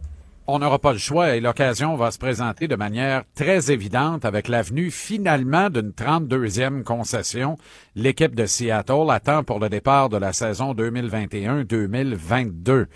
On 0.49 0.59
n'aura 0.59 0.80
pas 0.80 0.93
le 0.93 0.99
choix 0.99 1.36
et 1.36 1.40
l'occasion 1.40 1.95
va 1.95 2.11
se 2.11 2.18
présenter 2.18 2.66
de 2.66 2.74
manière 2.74 3.22
très 3.36 3.70
évidente 3.70 4.24
avec 4.24 4.49
l'avenue 4.49 4.90
finalement 4.90 5.70
d'une 5.70 5.93
32e 5.93 6.82
concession. 6.82 7.57
L'équipe 7.95 8.34
de 8.34 8.47
Seattle 8.47 9.09
attend 9.11 9.45
pour 9.45 9.61
le 9.61 9.68
départ 9.68 10.09
de 10.09 10.16
la 10.16 10.32
saison 10.32 10.74
2021-2022. 10.74 12.86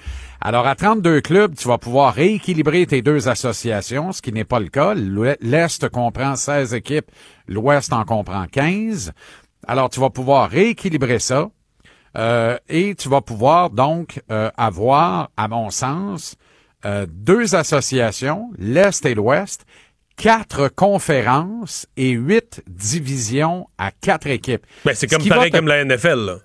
Alors 0.40 0.66
à 0.66 0.74
32 0.74 1.20
clubs, 1.20 1.54
tu 1.54 1.68
vas 1.68 1.78
pouvoir 1.78 2.14
rééquilibrer 2.14 2.84
tes 2.84 3.00
deux 3.00 3.28
associations, 3.28 4.10
ce 4.10 4.22
qui 4.22 4.32
n'est 4.32 4.44
pas 4.44 4.58
le 4.58 4.68
cas. 4.68 4.94
L'Est 5.40 5.88
comprend 5.88 6.34
16 6.34 6.74
équipes, 6.74 7.12
l'Ouest 7.46 7.92
en 7.92 8.04
comprend 8.04 8.46
15. 8.50 9.12
Alors 9.68 9.88
tu 9.88 10.00
vas 10.00 10.10
pouvoir 10.10 10.50
rééquilibrer 10.50 11.20
ça. 11.20 11.48
Euh, 12.16 12.58
et 12.68 12.96
tu 12.96 13.08
vas 13.08 13.20
pouvoir 13.20 13.70
donc 13.70 14.20
euh, 14.32 14.50
avoir, 14.56 15.30
à 15.36 15.48
mon 15.48 15.70
sens, 15.70 16.36
euh, 16.84 17.06
deux 17.08 17.54
associations, 17.54 18.50
l'Est 18.58 19.04
et 19.06 19.14
l'Ouest, 19.14 19.64
quatre 20.16 20.68
conférences 20.68 21.86
et 21.96 22.10
huit 22.10 22.62
divisions 22.66 23.68
à 23.78 23.90
quatre 23.90 24.26
équipes. 24.26 24.64
Ben, 24.84 24.94
c'est 24.94 25.08
Ce 25.10 25.14
comme 25.16 25.24
va 25.26 25.34
pareil 25.36 25.50
te- 25.50 25.56
comme 25.56 25.66
la 25.68 25.84
NFL. 25.84 26.26
Là. 26.26 26.36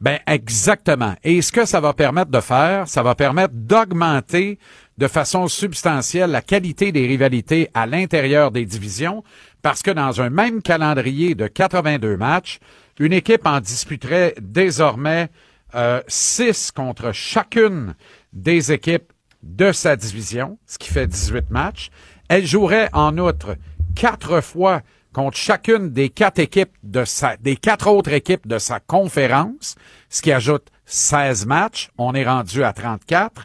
Ben 0.00 0.18
exactement. 0.26 1.14
Et 1.24 1.40
ce 1.40 1.50
que 1.52 1.64
ça 1.64 1.80
va 1.80 1.94
permettre 1.94 2.30
de 2.30 2.40
faire, 2.40 2.86
ça 2.86 3.02
va 3.02 3.14
permettre 3.14 3.54
d'augmenter 3.54 4.58
de 4.98 5.08
façon 5.08 5.48
substantielle 5.48 6.30
la 6.30 6.42
qualité 6.42 6.92
des 6.92 7.06
rivalités 7.06 7.70
à 7.72 7.86
l'intérieur 7.86 8.50
des 8.50 8.64
divisions, 8.66 9.24
parce 9.62 9.82
que 9.82 9.90
dans 9.90 10.20
un 10.20 10.28
même 10.30 10.60
calendrier 10.62 11.34
de 11.34 11.46
82 11.46 12.16
matchs, 12.18 12.58
une 12.98 13.12
équipe 13.14 13.46
en 13.46 13.60
disputerait 13.60 14.34
désormais 14.40 15.28
euh, 15.74 16.00
6 16.08 16.72
contre 16.72 17.12
chacune 17.12 17.94
des 18.32 18.72
équipes 18.72 19.12
de 19.46 19.72
sa 19.72 19.96
division, 19.96 20.58
ce 20.66 20.78
qui 20.78 20.90
fait 20.92 21.06
18 21.06 21.50
matchs. 21.50 21.90
Elle 22.28 22.46
jouerait 22.46 22.88
en 22.92 23.16
outre 23.18 23.56
quatre 23.94 24.40
fois 24.40 24.82
contre 25.12 25.36
chacune 25.38 25.90
des 25.90 26.10
quatre 26.10 26.38
équipes 26.38 26.76
de 26.82 27.04
sa, 27.04 27.36
des 27.38 27.56
quatre 27.56 27.86
autres 27.88 28.12
équipes 28.12 28.46
de 28.46 28.58
sa 28.58 28.80
conférence, 28.80 29.76
ce 30.10 30.20
qui 30.20 30.32
ajoute 30.32 30.66
16 30.84 31.46
matchs. 31.46 31.90
On 31.96 32.14
est 32.14 32.24
rendu 32.24 32.62
à 32.64 32.72
34. 32.72 33.44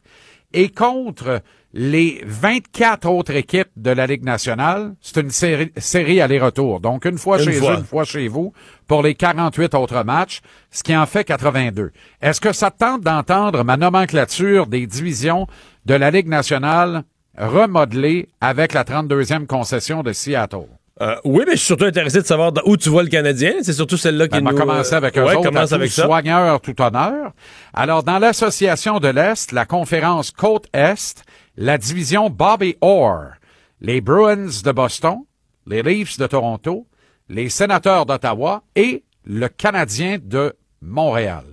Et 0.53 0.69
contre 0.69 1.41
les 1.73 2.21
24 2.25 3.07
autres 3.09 3.33
équipes 3.33 3.69
de 3.77 3.91
la 3.91 4.05
Ligue 4.05 4.25
nationale, 4.25 4.95
c'est 4.99 5.21
une 5.21 5.29
série, 5.29 5.71
série 5.77 6.19
aller-retour. 6.19 6.81
Donc, 6.81 7.05
une 7.05 7.17
fois 7.17 7.37
Une 7.41 7.45
chez 7.45 7.53
fois. 7.53 7.75
eux, 7.75 7.77
une 7.77 7.85
fois 7.85 8.03
chez 8.03 8.27
vous, 8.27 8.51
pour 8.87 9.01
les 9.01 9.15
48 9.15 9.73
autres 9.75 10.03
matchs, 10.03 10.41
ce 10.69 10.83
qui 10.83 10.95
en 10.95 11.05
fait 11.05 11.23
82. 11.23 11.91
Est-ce 12.21 12.41
que 12.41 12.51
ça 12.51 12.71
te 12.71 12.79
tente 12.79 13.01
d'entendre 13.01 13.63
ma 13.63 13.77
nomenclature 13.77 14.67
des 14.67 14.85
divisions 14.85 15.47
de 15.85 15.93
la 15.93 16.11
Ligue 16.11 16.27
nationale 16.27 17.03
remodelée 17.37 18.29
avec 18.41 18.73
la 18.73 18.83
32e 18.83 19.45
concession 19.45 20.03
de 20.03 20.13
Seattle? 20.13 20.67
Euh, 21.01 21.15
oui, 21.23 21.43
mais 21.47 21.53
je 21.53 21.57
suis 21.57 21.67
surtout 21.67 21.85
intéressé 21.85 22.21
de 22.21 22.25
savoir 22.27 22.51
où 22.65 22.77
tu 22.77 22.89
vois 22.89 23.01
le 23.01 23.09
Canadien. 23.09 23.53
C'est 23.63 23.73
surtout 23.73 23.97
celle-là 23.97 24.27
qui 24.27 24.39
Ben, 24.39 24.47
on 24.47 24.51
nous... 24.51 24.57
va 24.57 24.61
commencer 24.65 24.93
avec 24.93 25.17
eux 25.17 25.23
ouais, 25.23 25.35
autres, 25.35 25.49
commence 25.49 25.71
avec 25.71 25.89
ça. 25.89 26.05
soigneurs 26.05 26.61
tout 26.61 26.79
honneur. 26.79 27.31
Alors, 27.73 28.03
dans 28.03 28.19
l'association 28.19 28.99
de 28.99 29.07
l'Est, 29.07 29.51
la 29.51 29.65
conférence 29.65 30.29
Côte-Est, 30.29 31.23
la 31.57 31.79
division 31.79 32.29
Bobby 32.29 32.75
Orr, 32.81 33.31
les 33.79 33.99
Bruins 33.99 34.49
de 34.63 34.71
Boston, 34.71 35.21
les 35.65 35.81
Leafs 35.81 36.19
de 36.19 36.27
Toronto, 36.27 36.85
les 37.29 37.49
Sénateurs 37.49 38.05
d'Ottawa 38.05 38.61
et 38.75 39.03
le 39.25 39.47
Canadien 39.47 40.17
de 40.21 40.53
Montréal. 40.81 41.45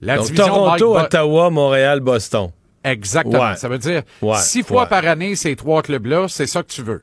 La 0.00 0.16
Donc, 0.16 0.26
division 0.26 0.46
Toronto, 0.46 0.98
Ottawa, 0.98 1.50
Montréal, 1.50 2.00
Boston. 2.00 2.50
Exactement. 2.90 3.50
Ouais. 3.50 3.56
Ça 3.56 3.68
veut 3.68 3.78
dire 3.78 4.02
Ouais, 4.22 4.36
six 4.38 4.62
fois 4.62 4.82
ouais. 4.84 4.88
par 4.88 5.06
année, 5.06 5.36
ces 5.36 5.56
trois 5.56 5.82
clubs-là, 5.82 6.28
c'est 6.28 6.46
ça 6.46 6.62
que 6.62 6.68
tu 6.68 6.82
veux. 6.82 7.02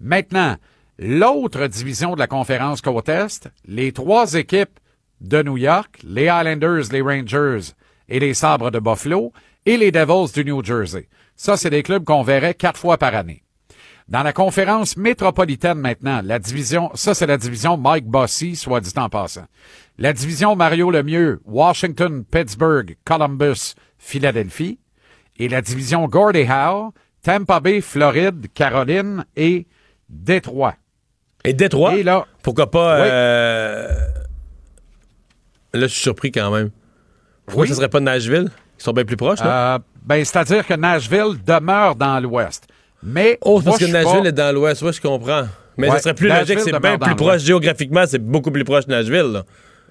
Maintenant, 0.00 0.56
l'autre 0.98 1.66
division 1.66 2.14
de 2.14 2.18
la 2.18 2.26
conférence 2.26 2.80
Côte-Est, 2.80 3.48
les 3.66 3.92
trois 3.92 4.34
équipes 4.34 4.78
de 5.20 5.42
New 5.42 5.56
York, 5.56 5.98
les 6.04 6.24
Islanders, 6.24 6.84
les 6.92 7.00
Rangers 7.00 7.72
et 8.08 8.20
les 8.20 8.34
Sabres 8.34 8.70
de 8.70 8.78
Buffalo, 8.78 9.32
et 9.64 9.76
les 9.76 9.90
Devils 9.90 10.32
du 10.32 10.44
New 10.44 10.64
Jersey. 10.64 11.08
Ça, 11.34 11.56
c'est 11.56 11.70
des 11.70 11.82
clubs 11.82 12.04
qu'on 12.04 12.22
verrait 12.22 12.54
quatre 12.54 12.78
fois 12.78 12.98
par 12.98 13.14
année. 13.14 13.42
Dans 14.08 14.22
la 14.22 14.32
conférence 14.32 14.96
métropolitaine 14.96 15.78
maintenant, 15.78 16.20
la 16.22 16.38
division, 16.38 16.92
ça 16.94 17.12
c'est 17.12 17.26
la 17.26 17.38
division 17.38 17.76
Mike 17.76 18.06
Bossy, 18.06 18.54
soit 18.54 18.80
dit 18.80 18.92
en 18.96 19.08
passant. 19.08 19.46
La 19.98 20.12
division 20.12 20.54
Mario 20.54 20.92
Lemieux, 20.92 21.40
Washington, 21.44 22.24
Pittsburgh, 22.24 22.96
Columbus, 23.04 23.74
Philadelphie. 23.98 24.78
Et 25.38 25.48
la 25.48 25.60
division 25.60 26.06
Gordie 26.08 26.46
Howe, 26.48 26.92
Tampa 27.22 27.60
Bay, 27.60 27.80
Floride, 27.80 28.46
Caroline 28.54 29.24
et 29.36 29.66
Détroit. 30.08 30.74
Et 31.44 31.52
Détroit? 31.52 31.94
Et 31.96 32.02
là, 32.02 32.26
Pourquoi 32.42 32.70
pas... 32.70 32.96
Oui. 33.00 33.08
euh, 33.10 33.88
Là, 35.74 35.82
je 35.82 35.86
suis 35.92 36.00
surpris 36.02 36.32
quand 36.32 36.50
même. 36.50 36.70
Pourquoi 37.44 37.62
Oui. 37.62 37.68
ce 37.68 37.74
serait 37.74 37.88
pas 37.88 38.00
Nashville? 38.00 38.50
Ils 38.78 38.82
sont 38.82 38.92
bien 38.92 39.04
plus 39.04 39.16
proches, 39.16 39.40
là? 39.40 39.74
euh, 39.74 39.78
ben, 40.04 40.24
c'est-à-dire 40.24 40.66
que 40.66 40.74
Nashville 40.74 41.34
demeure 41.44 41.94
dans 41.96 42.18
l'Ouest. 42.20 42.66
Mais, 43.02 43.38
Oh, 43.42 43.60
parce 43.62 43.66
moi, 43.66 43.78
que 43.78 43.92
Nashville 43.92 44.22
pas- 44.22 44.28
est 44.28 44.32
dans 44.32 44.54
l'ouest, 44.54 44.82
ouais, 44.82 44.92
je 44.92 45.00
comprends. 45.00 45.42
Mais 45.76 45.88
Ouais, 45.88 45.96
ça 45.96 46.02
serait 46.02 46.14
plus 46.14 46.28
Nashville 46.28 46.56
logique, 46.56 46.72
c'est 46.74 46.80
bien 46.80 46.98
plus 46.98 47.14
proche 47.14 47.42
géographiquement, 47.42 48.04
c'est 48.06 48.18
beaucoup 48.18 48.50
plus 48.50 48.64
proche 48.64 48.86
de 48.86 48.92
Nashville. 48.92 49.32
là. 49.32 49.42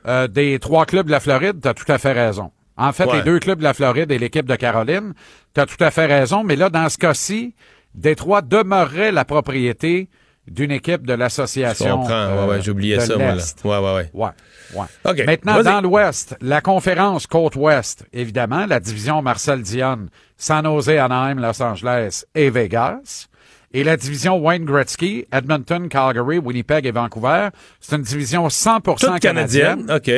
Euh, 0.07 0.27
des 0.27 0.57
trois 0.59 0.85
clubs 0.85 1.05
de 1.05 1.11
la 1.11 1.19
Floride, 1.19 1.59
tu 1.61 1.67
as 1.67 1.73
tout 1.73 1.89
à 1.91 1.97
fait 1.97 2.11
raison. 2.13 2.51
En 2.78 2.91
fait, 2.91 3.05
Ouais. 3.05 3.17
les 3.17 3.23
deux 3.23 3.39
clubs 3.39 3.59
de 3.59 3.63
la 3.63 3.73
Floride 3.73 4.11
et 4.11 4.17
l'équipe 4.19 4.45
de 4.45 4.55
Caroline, 4.55 5.13
tu 5.53 5.61
as 5.61 5.65
tout 5.65 5.82
à 5.82 5.91
fait 5.91 6.05
raison. 6.05 6.43
Mais 6.43 6.55
là, 6.55 6.69
dans 6.69 6.89
ce 6.89 6.97
cas-ci, 6.97 7.55
Détroit 7.93 8.41
demeurerait 8.41 9.11
la 9.13 9.23
propriété 9.26 10.09
d'une 10.47 10.71
équipe 10.71 11.07
de 11.07 11.13
Je 11.13 11.17
l'association. 11.17 11.99
comprends, 11.99 12.09
ouais, 12.28 12.32
euh, 12.38 12.47
ouais, 12.47 12.61
j'ai 12.61 12.71
oublié 12.71 12.97
de 12.97 13.01
ça, 13.01 13.17
moi, 13.17 13.34
là. 13.36 13.43
Ouais, 13.63 13.78
ouais, 13.78 13.95
ouais. 13.95 14.09
Ouais, 14.13 14.30
ouais. 14.76 15.11
OK, 15.11 15.26
Maintenant, 15.26 15.63
dans 15.63 15.82
l'Ouest, 15.82 16.36
la 16.41 16.61
conférence 16.61 17.26
Côte-Ouest, 17.26 18.05
évidemment, 18.13 18.65
la 18.67 18.80
division 18.80 19.21
Marcel 19.21 19.61
Dionne, 19.61 20.09
San 20.38 20.65
Jose, 20.65 20.89
Anaheim, 20.89 21.39
Los 21.39 21.63
Angeles 21.63 22.26
et 22.36 22.49
Vegas. 22.49 23.28
Et 23.73 23.84
la 23.84 23.97
division 23.97 24.38
Wayne 24.38 24.65
Gretzky, 24.65 25.26
Edmonton, 25.34 25.89
Calgary, 25.89 26.38
Winnipeg 26.38 26.86
et 26.86 26.91
Vancouver. 26.91 27.49
C'est 27.82 27.95
une 27.95 28.03
division 28.03 28.47
100% 28.47 28.99
Toute 29.11 29.19
canadienne, 29.19 29.89
OK. 29.91 30.11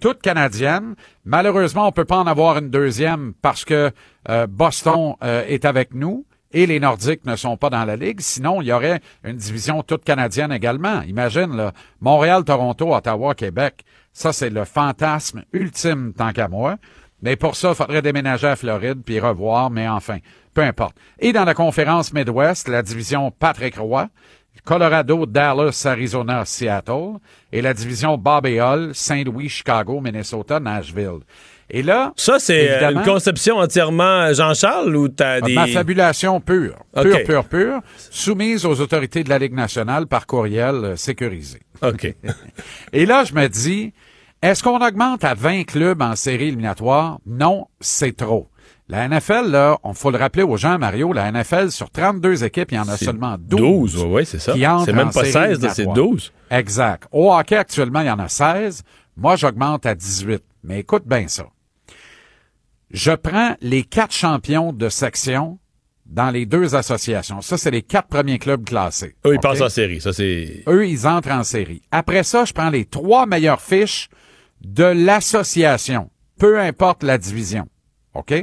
Toute 0.00 0.22
canadienne. 0.22 0.94
Malheureusement, 1.24 1.86
on 1.86 1.92
peut 1.92 2.04
pas 2.04 2.18
en 2.18 2.26
avoir 2.26 2.58
une 2.58 2.70
deuxième 2.70 3.34
parce 3.42 3.64
que 3.64 3.92
euh, 4.28 4.46
Boston 4.46 5.14
euh, 5.22 5.44
est 5.46 5.64
avec 5.64 5.94
nous 5.94 6.26
et 6.52 6.66
les 6.66 6.80
Nordiques 6.80 7.24
ne 7.26 7.36
sont 7.36 7.56
pas 7.56 7.70
dans 7.70 7.84
la 7.84 7.96
ligue. 7.96 8.20
Sinon, 8.20 8.60
il 8.60 8.68
y 8.68 8.72
aurait 8.72 9.00
une 9.24 9.36
division 9.36 9.82
toute 9.82 10.04
canadienne 10.04 10.52
également. 10.52 11.02
Imagine, 11.02 11.56
là, 11.56 11.72
Montréal, 12.00 12.44
Toronto, 12.44 12.94
Ottawa, 12.94 13.34
Québec. 13.34 13.84
Ça, 14.12 14.32
c'est 14.32 14.50
le 14.50 14.64
fantasme 14.64 15.44
ultime 15.52 16.12
tant 16.16 16.32
qu'à 16.32 16.48
moi. 16.48 16.76
Mais 17.22 17.36
pour 17.36 17.54
ça, 17.54 17.70
il 17.70 17.74
faudrait 17.74 18.02
déménager 18.02 18.48
à 18.48 18.56
Floride 18.56 19.02
puis 19.04 19.20
revoir, 19.20 19.70
mais 19.70 19.86
enfin, 19.86 20.18
peu 20.54 20.62
importe. 20.62 20.96
Et 21.18 21.32
dans 21.32 21.44
la 21.44 21.54
conférence 21.54 22.12
Midwest, 22.12 22.66
la 22.66 22.82
division 22.82 23.30
Patrick 23.30 23.76
Roy, 23.76 24.08
Colorado, 24.64 25.26
Dallas, 25.26 25.84
Arizona, 25.86 26.44
Seattle, 26.44 27.18
et 27.52 27.62
la 27.62 27.74
division 27.74 28.16
Bob 28.16 28.46
et 28.46 28.60
Hull, 28.60 28.90
Saint-Louis, 28.94 29.48
Chicago, 29.48 30.00
Minnesota, 30.00 30.60
Nashville. 30.60 31.20
Et 31.72 31.82
là, 31.82 32.12
Ça, 32.16 32.38
c'est 32.40 32.82
euh, 32.82 32.90
une 32.90 33.02
conception 33.02 33.58
entièrement 33.58 34.32
Jean-Charles 34.32 34.94
ou 34.96 35.08
t'as 35.08 35.40
des... 35.40 35.54
ma 35.54 35.68
fabulation 35.68 36.40
pure, 36.40 36.74
pure, 37.00 37.24
pure, 37.24 37.44
pure, 37.44 37.80
soumise 38.10 38.66
aux 38.66 38.80
autorités 38.80 39.22
de 39.22 39.28
la 39.28 39.38
Ligue 39.38 39.54
nationale 39.54 40.08
par 40.08 40.26
courriel 40.26 40.74
euh, 40.74 40.96
sécurisé. 40.96 41.60
OK. 41.82 42.12
Et 42.92 43.06
là, 43.06 43.22
je 43.22 43.34
me 43.34 43.46
dis, 43.48 43.92
est-ce 44.42 44.64
qu'on 44.64 44.84
augmente 44.84 45.22
à 45.22 45.34
20 45.34 45.64
clubs 45.64 46.02
en 46.02 46.16
série 46.16 46.48
éliminatoire? 46.48 47.18
Non, 47.24 47.68
c'est 47.80 48.16
trop. 48.16 48.48
La 48.90 49.08
NFL, 49.08 49.52
là, 49.52 49.78
on 49.84 49.94
faut 49.94 50.10
le 50.10 50.18
rappeler 50.18 50.42
aux 50.42 50.56
gens, 50.56 50.76
Mario, 50.76 51.12
la 51.12 51.30
NFL, 51.30 51.70
sur 51.70 51.90
32 51.90 52.42
équipes, 52.42 52.72
il 52.72 52.74
y 52.74 52.78
en 52.80 52.88
a 52.88 52.96
seulement 52.96 53.36
12. 53.38 53.92
12, 53.92 53.96
ouais, 53.96 54.10
ouais, 54.10 54.24
c'est 54.24 54.40
ça. 54.40 54.54
C'est 54.84 54.92
même 54.92 55.12
pas 55.12 55.24
série 55.24 55.54
16, 55.54 55.62
là, 55.62 55.68
c'est 55.68 55.82
éliminatoire. 55.82 55.94
12. 55.94 56.32
Exact. 56.50 57.08
Au 57.12 57.32
hockey, 57.32 57.56
actuellement, 57.56 58.00
il 58.00 58.08
y 58.08 58.10
en 58.10 58.18
a 58.18 58.28
16. 58.28 58.82
Moi, 59.16 59.36
j'augmente 59.36 59.86
à 59.86 59.94
18. 59.94 60.42
Mais 60.64 60.80
écoute 60.80 61.04
bien 61.06 61.28
ça. 61.28 61.46
Je 62.90 63.12
prends 63.12 63.54
les 63.60 63.84
quatre 63.84 64.12
champions 64.12 64.72
de 64.72 64.88
section 64.88 65.60
dans 66.06 66.30
les 66.30 66.44
deux 66.44 66.74
associations. 66.74 67.42
Ça, 67.42 67.56
c'est 67.56 67.70
les 67.70 67.82
quatre 67.82 68.08
premiers 68.08 68.40
clubs 68.40 68.64
classés. 68.64 69.14
Eux, 69.24 69.34
ils 69.34 69.40
passent 69.40 69.60
en 69.60 69.68
série, 69.68 70.00
ça, 70.00 70.12
c'est... 70.12 70.64
Eux, 70.66 70.88
ils 70.88 71.06
entrent 71.06 71.30
en 71.30 71.44
série. 71.44 71.82
Après 71.92 72.24
ça, 72.24 72.44
je 72.44 72.52
prends 72.52 72.70
les 72.70 72.86
trois 72.86 73.26
meilleures 73.26 73.60
fiches 73.60 74.08
de 74.64 74.82
l'association, 74.82 76.10
peu 76.40 76.58
importe 76.58 77.04
la 77.04 77.18
division. 77.18 77.68
OK? 78.14 78.34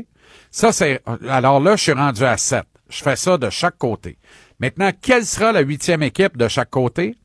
Ça, 0.52 0.72
c'est... 0.72 1.02
Alors 1.30 1.60
là, 1.60 1.76
je 1.76 1.84
suis 1.84 1.92
rendu 1.92 2.24
à 2.24 2.38
7. 2.38 2.64
Je 2.90 3.04
fais 3.04 3.16
ça 3.16 3.38
de 3.38 3.50
chaque 3.50 3.78
côté. 3.78 4.18
Maintenant, 4.60 4.92
quelle 5.02 5.26
sera 5.26 5.52
la 5.52 5.62
huitième 5.62 6.04
équipe 6.04 6.38
de 6.38 6.48
chaque 6.48 6.70
côté? 6.70 7.16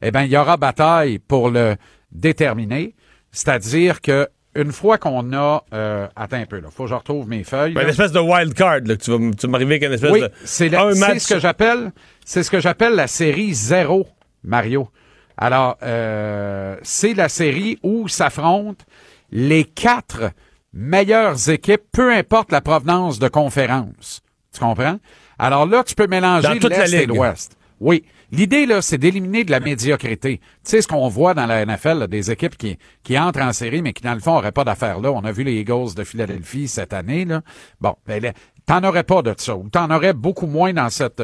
Eh 0.00 0.10
bien, 0.10 0.22
il 0.22 0.32
y 0.32 0.36
aura 0.36 0.56
bataille 0.56 1.18
pour 1.18 1.50
le 1.50 1.76
déterminer. 2.10 2.94
C'est-à-dire 3.30 4.00
que 4.00 4.28
une 4.54 4.72
fois 4.72 4.98
qu'on 4.98 5.32
a... 5.32 5.64
Euh, 5.72 6.08
attends 6.14 6.36
un 6.36 6.46
peu, 6.46 6.60
là. 6.60 6.68
Faut 6.70 6.84
que 6.84 6.90
je 6.90 6.94
retrouve 6.94 7.28
mes 7.28 7.44
feuilles. 7.44 7.72
Ben, 7.72 7.82
une 7.82 7.88
espèce 7.88 8.12
de 8.12 8.20
wild 8.20 8.52
card, 8.52 8.80
là, 8.84 8.96
que 8.96 9.02
tu 9.02 9.10
vas, 9.10 9.30
tu 9.38 9.48
m'arriver 9.48 9.76
avec 9.76 9.84
une 9.84 9.92
espèce 9.94 10.10
Oui, 10.10 10.20
de... 10.20 10.30
c'est 10.44 10.68
ce 10.68 11.34
que 11.34 11.40
j'appelle, 11.40 11.92
c'est 12.24 12.42
ce 12.42 12.50
que 12.50 12.60
j'appelle 12.60 12.94
la 12.94 13.06
série 13.06 13.54
zéro, 13.54 14.06
Mario. 14.44 14.88
Alors, 15.38 15.78
euh, 15.82 16.76
c'est 16.82 17.14
la 17.14 17.28
série 17.30 17.78
où 17.82 18.08
s'affrontent 18.08 18.84
les 19.30 19.64
quatre 19.64 20.32
meilleures 20.72 21.50
équipes, 21.50 21.82
peu 21.92 22.12
importe 22.12 22.52
la 22.52 22.60
provenance 22.60 23.18
de 23.18 23.28
conférence. 23.28 24.22
Tu 24.52 24.60
comprends? 24.60 24.98
Alors 25.38 25.66
là, 25.66 25.82
tu 25.84 25.94
peux 25.94 26.06
mélanger 26.06 26.58
l'Est 26.58 26.92
et 26.92 27.06
l'Ouest. 27.06 27.56
Oui. 27.80 28.04
L'idée, 28.30 28.64
là, 28.64 28.80
c'est 28.80 28.96
d'éliminer 28.96 29.44
de 29.44 29.50
la 29.50 29.60
médiocrité. 29.60 30.38
Tu 30.38 30.44
sais, 30.62 30.80
ce 30.82 30.88
qu'on 30.88 31.08
voit 31.08 31.34
dans 31.34 31.46
la 31.46 31.66
NFL, 31.66 31.98
là, 31.98 32.06
des 32.06 32.30
équipes 32.30 32.56
qui, 32.56 32.78
qui 33.02 33.18
entrent 33.18 33.42
en 33.42 33.52
série, 33.52 33.82
mais 33.82 33.92
qui, 33.92 34.02
dans 34.02 34.14
le 34.14 34.20
fond, 34.20 34.34
n'auraient 34.34 34.52
pas 34.52 34.64
d'affaires 34.64 35.00
là. 35.00 35.10
On 35.12 35.24
a 35.24 35.32
vu 35.32 35.42
les 35.42 35.60
Eagles 35.60 35.94
de 35.94 36.04
Philadelphie 36.04 36.68
cette 36.68 36.94
année, 36.94 37.24
là. 37.24 37.42
Bon, 37.80 37.94
ben, 38.06 38.22
là, 38.22 38.32
t'en 38.64 38.82
aurais 38.84 39.02
pas 39.02 39.20
de 39.20 39.34
ça. 39.36 39.56
Ou 39.56 39.68
t'en 39.68 39.90
aurais 39.90 40.14
beaucoup 40.14 40.46
moins 40.46 40.72
dans 40.72 40.88
cette, 40.88 41.22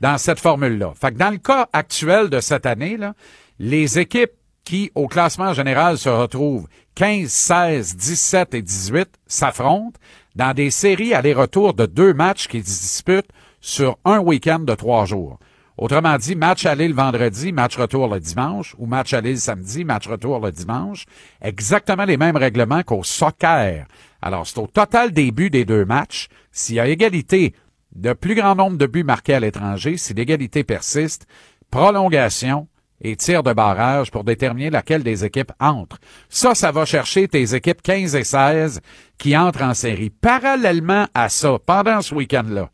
dans 0.00 0.18
cette 0.18 0.40
formule-là. 0.40 0.94
Fait 1.00 1.12
que 1.12 1.18
dans 1.18 1.30
le 1.30 1.38
cas 1.38 1.68
actuel 1.72 2.30
de 2.30 2.40
cette 2.40 2.66
année, 2.66 2.96
là, 2.96 3.14
les 3.58 3.98
équipes 3.98 4.32
qui, 4.68 4.92
au 4.94 5.08
classement 5.08 5.54
général, 5.54 5.96
se 5.96 6.10
retrouvent 6.10 6.68
15, 6.94 7.26
16, 7.26 7.96
17 7.96 8.52
et 8.52 8.60
18, 8.60 9.08
s'affrontent 9.26 9.98
dans 10.36 10.52
des 10.52 10.70
séries 10.70 11.14
aller-retour 11.14 11.72
de 11.72 11.86
deux 11.86 12.12
matchs 12.12 12.48
qui 12.48 12.58
se 12.58 12.66
disputent 12.66 13.30
sur 13.62 13.96
un 14.04 14.18
week-end 14.18 14.58
de 14.58 14.74
trois 14.74 15.06
jours. 15.06 15.38
Autrement 15.78 16.18
dit, 16.18 16.36
match 16.36 16.66
aller 16.66 16.86
le 16.86 16.92
vendredi, 16.92 17.50
match 17.50 17.78
retour 17.78 18.08
le 18.08 18.20
dimanche, 18.20 18.74
ou 18.76 18.84
match 18.84 19.14
aller 19.14 19.30
le 19.30 19.38
samedi, 19.38 19.86
match 19.86 20.06
retour 20.06 20.38
le 20.38 20.52
dimanche. 20.52 21.06
Exactement 21.40 22.04
les 22.04 22.18
mêmes 22.18 22.36
règlements 22.36 22.82
qu'au 22.82 23.02
soccer. 23.02 23.86
Alors, 24.20 24.46
c'est 24.46 24.58
au 24.58 24.66
total 24.66 25.12
des 25.12 25.30
buts 25.30 25.48
des 25.48 25.64
deux 25.64 25.86
matchs. 25.86 26.28
S'il 26.52 26.74
y 26.74 26.80
a 26.80 26.86
égalité 26.86 27.54
de 27.96 28.12
plus 28.12 28.34
grand 28.34 28.54
nombre 28.54 28.76
de 28.76 28.84
buts 28.86 29.02
marqués 29.02 29.32
à 29.32 29.40
l'étranger, 29.40 29.96
si 29.96 30.12
l'égalité 30.12 30.62
persiste, 30.62 31.26
prolongation 31.70 32.68
et 33.00 33.16
tir 33.16 33.42
de 33.42 33.52
barrage 33.52 34.10
pour 34.10 34.24
déterminer 34.24 34.70
laquelle 34.70 35.02
des 35.02 35.24
équipes 35.24 35.52
entre. 35.60 35.98
Ça, 36.28 36.54
ça 36.54 36.72
va 36.72 36.84
chercher 36.84 37.28
tes 37.28 37.54
équipes 37.54 37.82
15 37.82 38.14
et 38.14 38.24
16 38.24 38.80
qui 39.18 39.36
entrent 39.36 39.62
en 39.62 39.74
série. 39.74 40.10
Parallèlement 40.10 41.06
à 41.14 41.28
ça, 41.28 41.58
pendant 41.64 42.02
ce 42.02 42.14
week-end-là, 42.14 42.70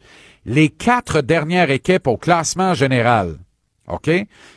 les 0.47 0.69
quatre 0.69 1.21
dernières 1.21 1.71
équipes 1.71 2.07
au 2.07 2.17
classement 2.17 2.75
général. 2.75 3.39
OK? 3.89 4.11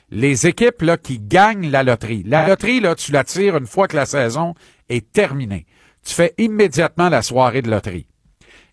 Les 0.10 0.48
équipes 0.48 0.82
là, 0.82 0.98
qui 0.98 1.20
gagnent 1.20 1.70
la 1.70 1.84
loterie. 1.84 2.24
La 2.26 2.48
loterie, 2.48 2.80
là, 2.80 2.96
tu 2.96 3.12
la 3.12 3.24
tires 3.24 3.58
une 3.58 3.68
fois 3.68 3.88
que 3.88 3.96
la 3.96 4.06
saison 4.06 4.54
est 4.90 5.12
terminée. 5.12 5.66
Tu 6.06 6.14
fais 6.14 6.34
immédiatement 6.38 7.10
la 7.10 7.22
soirée 7.22 7.62
de 7.62 7.70
loterie. 7.70 8.08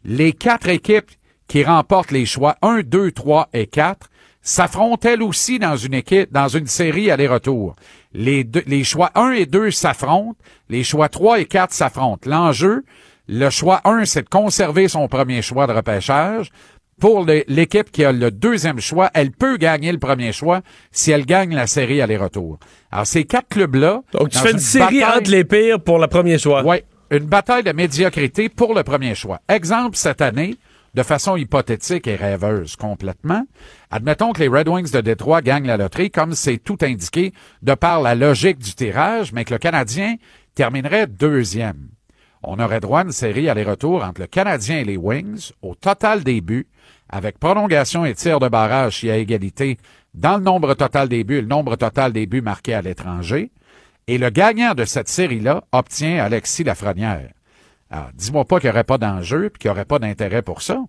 Les 0.05 0.33
quatre 0.33 0.69
équipes 0.69 1.11
qui 1.49 1.65
remportent 1.65 2.13
les 2.13 2.27
choix 2.27 2.57
1, 2.63 2.83
2, 2.83 3.11
3 3.11 3.49
et 3.53 3.67
4 3.67 4.09
s'affrontent 4.45 5.09
elles 5.09 5.23
aussi 5.23 5.59
dans 5.59 5.77
une 5.77 5.95
équipe, 5.95 6.33
dans 6.33 6.49
une 6.49 6.69
série 6.69 7.11
aller-retour. 7.11 7.75
Les, 8.13 8.45
deux, 8.45 8.63
les 8.67 8.85
choix 8.85 9.11
1 9.17 9.33
et 9.33 9.47
2 9.47 9.73
s'affrontent, 9.73 10.39
les 10.69 10.85
choix 10.85 11.09
3 11.09 11.41
et 11.41 11.47
4 11.47 11.73
s'affrontent. 11.73 12.31
L'enjeu, 12.31 12.85
le 13.27 13.51
choix 13.51 13.81
1, 13.85 14.05
c'est 14.05 14.23
de 14.23 14.29
conserver 14.29 14.87
son 14.87 15.09
premier 15.09 15.43
choix 15.43 15.67
de 15.67 15.73
repêchage 15.73 16.51
pour 17.01 17.27
l'équipe 17.49 17.91
qui 17.91 18.05
a 18.05 18.13
le 18.13 18.31
deuxième 18.31 18.81
choix, 18.81 19.11
elle 19.15 19.33
peut 19.33 19.57
gagner 19.57 19.91
le 19.91 19.99
premier 19.99 20.33
choix 20.33 20.61
si 20.93 21.11
elle 21.11 21.27
gagne 21.27 21.55
la 21.55 21.67
série 21.67 22.01
aller-retour. 22.01 22.59
Alors, 22.93 23.07
ces 23.07 23.25
quatre 23.25 23.49
clubs-là... 23.49 24.03
Donc, 24.13 24.31
tu 24.31 24.39
fais 24.39 24.53
une, 24.53 24.59
série 24.59 25.01
bataille, 25.01 25.19
entre 25.19 25.31
les 25.31 25.45
pires 25.45 25.81
pour 25.81 25.99
le 25.99 26.07
premier 26.07 26.39
choix. 26.39 26.63
Oui, 26.65 26.77
une 27.11 27.25
bataille 27.25 27.65
de 27.65 27.73
médiocrité 27.73 28.49
pour 28.49 28.75
le 28.75 28.85
premier 28.85 29.15
choix. 29.15 29.41
Exemple, 29.49 29.97
cette 29.97 30.23
année, 30.23 30.57
de 30.95 31.03
façon 31.03 31.37
hypothétique 31.37 32.07
et 32.07 32.17
rêveuse 32.17 32.77
complètement, 32.77 33.45
admettons 33.91 34.33
que 34.33 34.41
les 34.41 34.49
Red 34.49 34.69
Wings 34.69 34.93
de 34.93 35.01
Détroit 35.01 35.43
gagnent 35.43 35.67
la 35.67 35.77
loterie, 35.77 36.11
comme 36.11 36.35
c'est 36.35 36.59
tout 36.59 36.79
indiqué 36.83 37.33
de 37.63 37.75
par 37.75 38.01
la 38.01 38.15
logique 38.15 38.59
du 38.59 38.75
tirage, 38.75 39.33
mais 39.33 39.45
que 39.45 39.55
le 39.55 39.59
Canadien 39.59 40.17
terminerait 40.55 41.07
deuxième. 41.07 41.89
On 42.43 42.59
aurait 42.59 42.81
droit 42.81 43.01
à 43.01 43.05
une 43.05 43.13
série 43.13 43.49
aller-retour 43.49 44.05
entre 44.05 44.21
le 44.21 44.27
Canadien 44.27 44.79
et 44.79 44.85
les 44.85 44.97
Wings, 44.97 45.51
au 45.63 45.75
total 45.75 46.23
des 46.23 46.41
buts, 46.41 46.67
avec 47.09 47.39
prolongation 47.39 48.05
et 48.05 48.15
tir 48.15 48.39
de 48.39 48.49
barrage 48.49 48.99
s'il 48.99 49.09
y 49.09 49.13
a 49.13 49.17
égalité 49.17 49.79
dans 50.15 50.37
le 50.37 50.45
nombre 50.45 50.75
total 50.75 51.09
des 51.09 51.25
buts 51.25 51.41
le 51.41 51.47
nombre 51.47 51.77
total 51.77 52.13
des 52.13 52.27
buts 52.27 52.41
marqués 52.41 52.75
à 52.75 52.83
l'étranger. 52.83 53.51
Et 54.07 54.19
le 54.19 54.31
gagnant 54.31 54.75
de 54.75 54.85
cette 54.85 55.09
série-là 55.09 55.65
obtient 55.73 56.23
Alexis 56.23 56.65
Lafrenière. 56.65 57.34
Alors, 57.95 58.11
dis-moi 58.13 58.45
pas 58.45 58.59
qu'il 58.59 58.69
n'y 58.71 58.73
aurait 58.73 58.83
pas 58.83 58.99
d'enjeu 58.99 59.47
et 59.47 59.51
qu'il 59.51 59.69
n'y 59.69 59.71
aurait 59.71 59.85
pas 59.85 60.01
d'intérêt 60.01 60.43
pour 60.43 60.63
ça. 60.63 60.83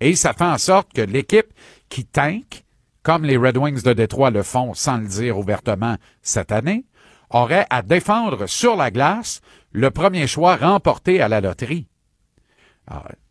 Et 0.00 0.14
ça 0.14 0.34
fait 0.34 0.44
en 0.44 0.58
sorte 0.58 0.92
que 0.92 1.00
l'équipe 1.00 1.50
qui 1.88 2.04
tank, 2.04 2.64
comme 3.02 3.24
les 3.24 3.38
Red 3.38 3.56
Wings 3.56 3.82
de 3.82 3.94
Détroit 3.94 4.28
le 4.28 4.42
font 4.42 4.74
sans 4.74 4.98
le 4.98 5.06
dire 5.06 5.38
ouvertement 5.38 5.96
cette 6.20 6.52
année, 6.52 6.84
aurait 7.30 7.64
à 7.70 7.80
défendre 7.80 8.46
sur 8.46 8.76
la 8.76 8.90
glace 8.90 9.40
le 9.72 9.90
premier 9.90 10.26
choix 10.26 10.56
remporté 10.56 11.22
à 11.22 11.28
la 11.28 11.40
loterie. 11.40 11.86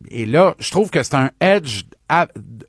Et 0.08 0.26
là, 0.26 0.56
je 0.58 0.72
trouve 0.72 0.90
que 0.90 1.04
c'est 1.04 1.14
un 1.14 1.30
edge 1.40 1.84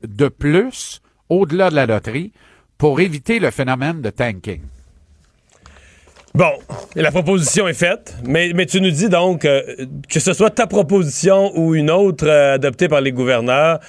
de 0.04 0.28
plus 0.28 1.00
au-delà 1.28 1.70
de 1.70 1.74
la 1.74 1.86
loterie 1.86 2.32
pour 2.78 3.00
éviter 3.00 3.40
le 3.40 3.50
phénomène 3.50 4.02
de 4.02 4.10
tanking. 4.10 4.62
Bon, 6.34 6.52
la 6.94 7.10
proposition 7.10 7.66
est 7.68 7.74
faite, 7.74 8.16
mais, 8.24 8.52
tu 8.66 8.80
nous 8.80 8.90
dis 8.90 9.08
donc 9.08 9.44
euh, 9.44 9.62
que 10.08 10.20
ce 10.20 10.32
soit 10.32 10.50
ta 10.50 10.66
proposition 10.66 11.52
ou 11.58 11.74
une 11.74 11.90
autre 11.90 12.26
euh, 12.26 12.54
adoptée 12.54 12.88
par 12.88 13.00
les 13.00 13.12
gouverneurs, 13.12 13.80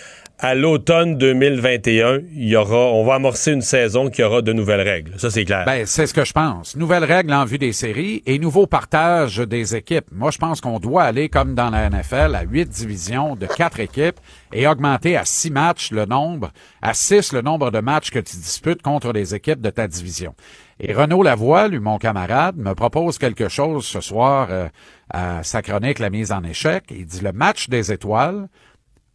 à 0.42 0.56
l'automne 0.56 1.18
2021, 1.18 2.20
il 2.34 2.48
y 2.48 2.56
aura, 2.56 2.94
on 2.94 3.04
va 3.04 3.16
amorcer 3.16 3.52
une 3.52 3.62
saison 3.62 4.10
qui 4.10 4.24
aura 4.24 4.42
de 4.42 4.54
nouvelles 4.54 4.88
règles. 4.88 5.20
Ça, 5.20 5.30
c'est 5.30 5.44
clair. 5.44 5.66
Ben, 5.66 5.86
c'est 5.86 6.08
ce 6.08 6.14
que 6.14 6.24
je 6.24 6.32
pense. 6.32 6.78
Nouvelles 6.78 7.04
règles 7.04 7.34
en 7.34 7.44
vue 7.44 7.58
des 7.58 7.74
séries 7.74 8.24
et 8.26 8.40
nouveau 8.40 8.66
partage 8.66 9.38
des 9.40 9.76
équipes. 9.76 10.06
Moi, 10.14 10.32
je 10.32 10.38
pense 10.38 10.62
qu'on 10.62 10.80
doit 10.80 11.04
aller, 11.04 11.28
comme 11.28 11.56
dans 11.56 11.70
la 11.70 11.90
NFL, 11.90 12.36
à 12.36 12.44
huit 12.44 12.70
divisions 12.70 13.36
de 13.36 13.48
quatre 13.48 13.82
équipes 13.82 14.20
et 14.54 14.66
augmenter 14.66 15.18
à 15.18 15.26
six 15.26 15.52
matchs 15.52 15.92
le 15.92 16.06
nombre, 16.06 16.52
à 16.82 16.94
six 16.94 17.34
le 17.34 17.42
nombre 17.42 17.70
de 17.70 17.80
matchs 17.80 18.10
que 18.10 18.20
tu 18.20 18.38
disputes 18.38 18.82
contre 18.82 19.12
les 19.12 19.36
équipes 19.36 19.60
de 19.60 19.70
ta 19.70 19.90
division. 19.90 20.34
Et 20.82 20.94
Renaud 20.94 21.24
Lavoie, 21.24 21.68
lui, 21.68 21.80
mon 21.80 21.98
camarade, 21.98 22.56
me 22.56 22.74
propose 22.74 23.18
quelque 23.18 23.50
chose 23.50 23.86
ce 23.86 24.00
soir 24.00 24.48
euh, 24.50 24.70
à 25.10 25.44
sa 25.44 25.62
chronique 25.62 26.00
La 26.00 26.10
mise 26.10 26.32
en 26.32 26.42
échec. 26.44 26.86
Il 26.90 27.06
dit 27.06 27.20
le 27.20 27.34
match 27.34 27.68
des 27.68 27.92
étoiles, 27.92 28.48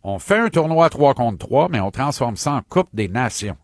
on 0.02 0.18
fait 0.18 0.38
un 0.38 0.50
tournoi 0.50 0.90
3 0.90 1.14
contre 1.14 1.38
3, 1.38 1.70
mais 1.70 1.80
on 1.80 1.90
transforme 1.90 2.36
ça 2.36 2.52
en 2.52 2.60
Coupe 2.68 2.90
des 2.92 3.08
Nations. 3.08 3.56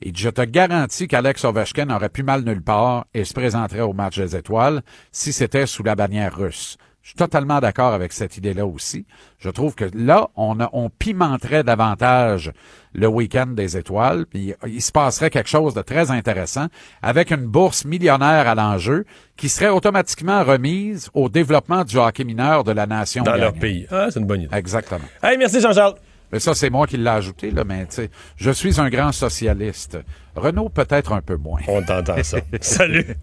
Et 0.00 0.12
je 0.14 0.28
te 0.28 0.42
garantis 0.42 1.08
qu'Alex 1.08 1.44
Ovechkin 1.44 1.90
aurait 1.90 2.08
pu 2.08 2.22
mal 2.22 2.42
nulle 2.42 2.62
part 2.62 3.06
et 3.12 3.24
se 3.24 3.34
présenterait 3.34 3.80
au 3.80 3.92
match 3.92 4.18
des 4.18 4.36
étoiles 4.36 4.82
si 5.10 5.32
c'était 5.32 5.66
sous 5.66 5.82
la 5.82 5.96
bannière 5.96 6.36
russe. 6.36 6.76
Je 7.02 7.08
suis 7.08 7.16
totalement 7.16 7.58
d'accord 7.58 7.94
avec 7.94 8.12
cette 8.12 8.36
idée-là 8.36 8.64
aussi. 8.64 9.06
Je 9.38 9.50
trouve 9.50 9.74
que 9.74 9.86
là, 9.92 10.28
on, 10.36 10.56
on 10.72 10.88
pimenterait 10.88 11.64
davantage 11.64 12.52
le 12.94 13.08
week-end 13.08 13.48
des 13.48 13.76
étoiles, 13.76 14.24
puis 14.26 14.54
il 14.66 14.80
se 14.80 14.92
passerait 14.92 15.30
quelque 15.30 15.48
chose 15.48 15.74
de 15.74 15.82
très 15.82 16.12
intéressant 16.12 16.66
avec 17.02 17.32
une 17.32 17.46
bourse 17.46 17.84
millionnaire 17.84 18.46
à 18.46 18.54
l'enjeu 18.54 19.04
qui 19.36 19.48
serait 19.48 19.68
automatiquement 19.68 20.44
remise 20.44 21.10
au 21.12 21.28
développement 21.28 21.82
du 21.84 21.96
hockey 21.96 22.22
mineur 22.22 22.62
de 22.62 22.70
la 22.70 22.86
nation. 22.86 23.24
Dans 23.24 23.34
leur 23.34 23.54
pays. 23.54 23.86
Ah, 23.90 24.06
c'est 24.10 24.20
une 24.20 24.26
bonne 24.26 24.42
idée. 24.42 24.56
Exactement. 24.56 25.04
Hey, 25.22 25.36
merci 25.38 25.60
Jean-Charles. 25.60 25.94
Mais 26.30 26.38
ça, 26.38 26.54
c'est 26.54 26.70
moi 26.70 26.86
qui 26.86 26.96
l'ai 26.96 27.10
ajouté, 27.10 27.50
là, 27.50 27.64
mais 27.64 27.84
tu 27.86 27.96
sais, 27.96 28.10
je 28.36 28.50
suis 28.50 28.80
un 28.80 28.88
grand 28.88 29.12
socialiste. 29.12 29.98
Renault, 30.34 30.70
peut-être 30.70 31.12
un 31.12 31.20
peu 31.20 31.36
moins. 31.36 31.60
On 31.68 31.82
t'entend 31.82 32.22
ça. 32.22 32.38
Salut. 32.60 33.16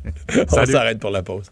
On 0.51 0.65
s'arrête 0.65 0.99
pour 0.99 1.09
la 1.09 1.23
pause. 1.23 1.51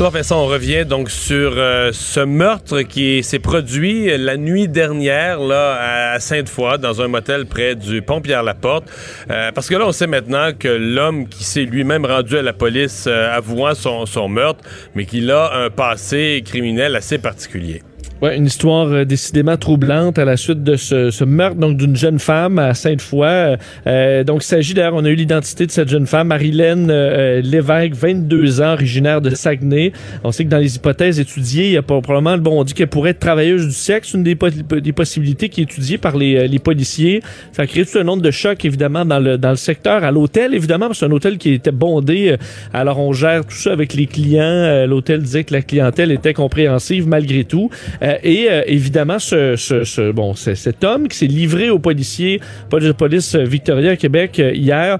On 0.00 0.46
revient 0.46 0.84
donc 0.84 1.08
sur 1.08 1.52
euh, 1.56 1.90
ce 1.92 2.18
meurtre 2.18 2.82
qui 2.82 3.22
s'est 3.22 3.38
produit 3.38 4.10
la 4.18 4.36
nuit 4.36 4.66
dernière 4.66 5.38
là 5.38 6.12
à 6.14 6.20
Sainte-Foy 6.20 6.78
dans 6.78 7.00
un 7.00 7.06
motel 7.06 7.46
près 7.46 7.76
du 7.76 8.02
pont 8.02 8.20
Pierre-Laporte. 8.20 8.84
Euh, 9.30 9.52
parce 9.52 9.68
que 9.68 9.76
là, 9.76 9.86
on 9.86 9.92
sait 9.92 10.08
maintenant 10.08 10.50
que 10.58 10.68
l'homme 10.68 11.28
qui 11.28 11.44
s'est 11.44 11.62
lui-même 11.62 12.04
rendu 12.04 12.36
à 12.36 12.42
la 12.42 12.52
police 12.52 13.04
euh, 13.06 13.36
avouant 13.36 13.74
son, 13.74 14.04
son 14.04 14.28
meurtre, 14.28 14.64
mais 14.96 15.06
qu'il 15.06 15.30
a 15.30 15.52
un 15.54 15.70
passé 15.70 16.42
criminel 16.44 16.96
assez 16.96 17.18
particulier. 17.18 17.82
Ouais, 18.22 18.36
une 18.36 18.46
histoire 18.46 18.86
euh, 18.86 19.04
décidément 19.04 19.56
troublante 19.56 20.20
à 20.20 20.24
la 20.24 20.36
suite 20.36 20.62
de 20.62 20.76
ce, 20.76 21.10
ce 21.10 21.24
meurtre 21.24 21.56
donc 21.56 21.76
d'une 21.76 21.96
jeune 21.96 22.20
femme 22.20 22.60
à 22.60 22.72
Sainte-Foy. 22.72 23.26
Euh, 23.26 23.56
euh 23.88 24.24
donc 24.24 24.44
il 24.44 24.46
s'agit 24.46 24.72
d'ailleurs, 24.72 24.94
on 24.94 25.04
a 25.04 25.08
eu 25.08 25.16
l'identité 25.16 25.66
de 25.66 25.72
cette 25.72 25.88
jeune 25.88 26.06
femme, 26.06 26.28
Marilène 26.28 26.88
euh, 26.90 27.42
Lévesque, 27.42 27.94
22 27.94 28.60
ans, 28.62 28.74
originaire 28.74 29.20
de 29.20 29.30
Saguenay. 29.30 29.92
On 30.22 30.30
sait 30.30 30.44
que 30.44 30.48
dans 30.48 30.58
les 30.58 30.76
hypothèses 30.76 31.18
étudiées, 31.18 31.66
il 31.66 31.72
y 31.72 31.76
a 31.76 31.82
probablement, 31.82 32.38
bon, 32.38 32.60
on 32.60 32.64
dit 32.64 32.72
qu'elle 32.72 32.86
pourrait 32.86 33.10
être 33.10 33.18
travailleuse 33.18 33.66
du 33.66 33.72
sexe, 33.72 34.14
une 34.14 34.22
des, 34.22 34.36
possibilités 34.36 35.48
qui 35.48 35.62
est 35.62 35.64
étudiée 35.64 35.98
par 35.98 36.16
les, 36.16 36.46
les 36.46 36.58
policiers. 36.60 37.20
Ça 37.50 37.62
a 37.62 37.66
créé 37.66 37.84
tout 37.84 37.98
un 37.98 38.04
nombre 38.04 38.22
de 38.22 38.30
chocs 38.30 38.64
évidemment 38.64 39.04
dans 39.04 39.18
le 39.18 39.38
dans 39.38 39.50
le 39.50 39.56
secteur, 39.56 40.04
à 40.04 40.12
l'hôtel 40.12 40.54
évidemment, 40.54 40.86
parce 40.86 41.00
que 41.00 41.06
c'est 41.06 41.10
un 41.10 41.14
hôtel 41.14 41.36
qui 41.36 41.52
était 41.52 41.72
bondé. 41.72 42.36
Alors 42.72 43.00
on 43.00 43.12
gère 43.12 43.44
tout 43.44 43.56
ça 43.56 43.72
avec 43.72 43.92
les 43.92 44.06
clients. 44.06 44.86
L'hôtel 44.86 45.20
disait 45.20 45.42
que 45.42 45.52
la 45.52 45.62
clientèle 45.62 46.12
était 46.12 46.32
compréhensive 46.32 47.08
malgré 47.08 47.42
tout. 47.42 47.70
Euh, 48.04 48.16
et 48.22 48.48
euh, 48.50 48.62
évidemment, 48.66 49.18
ce, 49.18 49.56
ce, 49.56 49.84
ce- 49.84 50.12
bon, 50.12 50.34
cet 50.34 50.84
homme 50.84 51.08
qui 51.08 51.16
s'est 51.16 51.26
livré 51.26 51.70
aux 51.70 51.78
policiers, 51.78 52.40
police 52.68 52.92
police 52.92 53.34
euh, 53.34 53.44
Victoria 53.44 53.96
Québec 53.96 54.38
euh, 54.40 54.52
hier. 54.52 54.98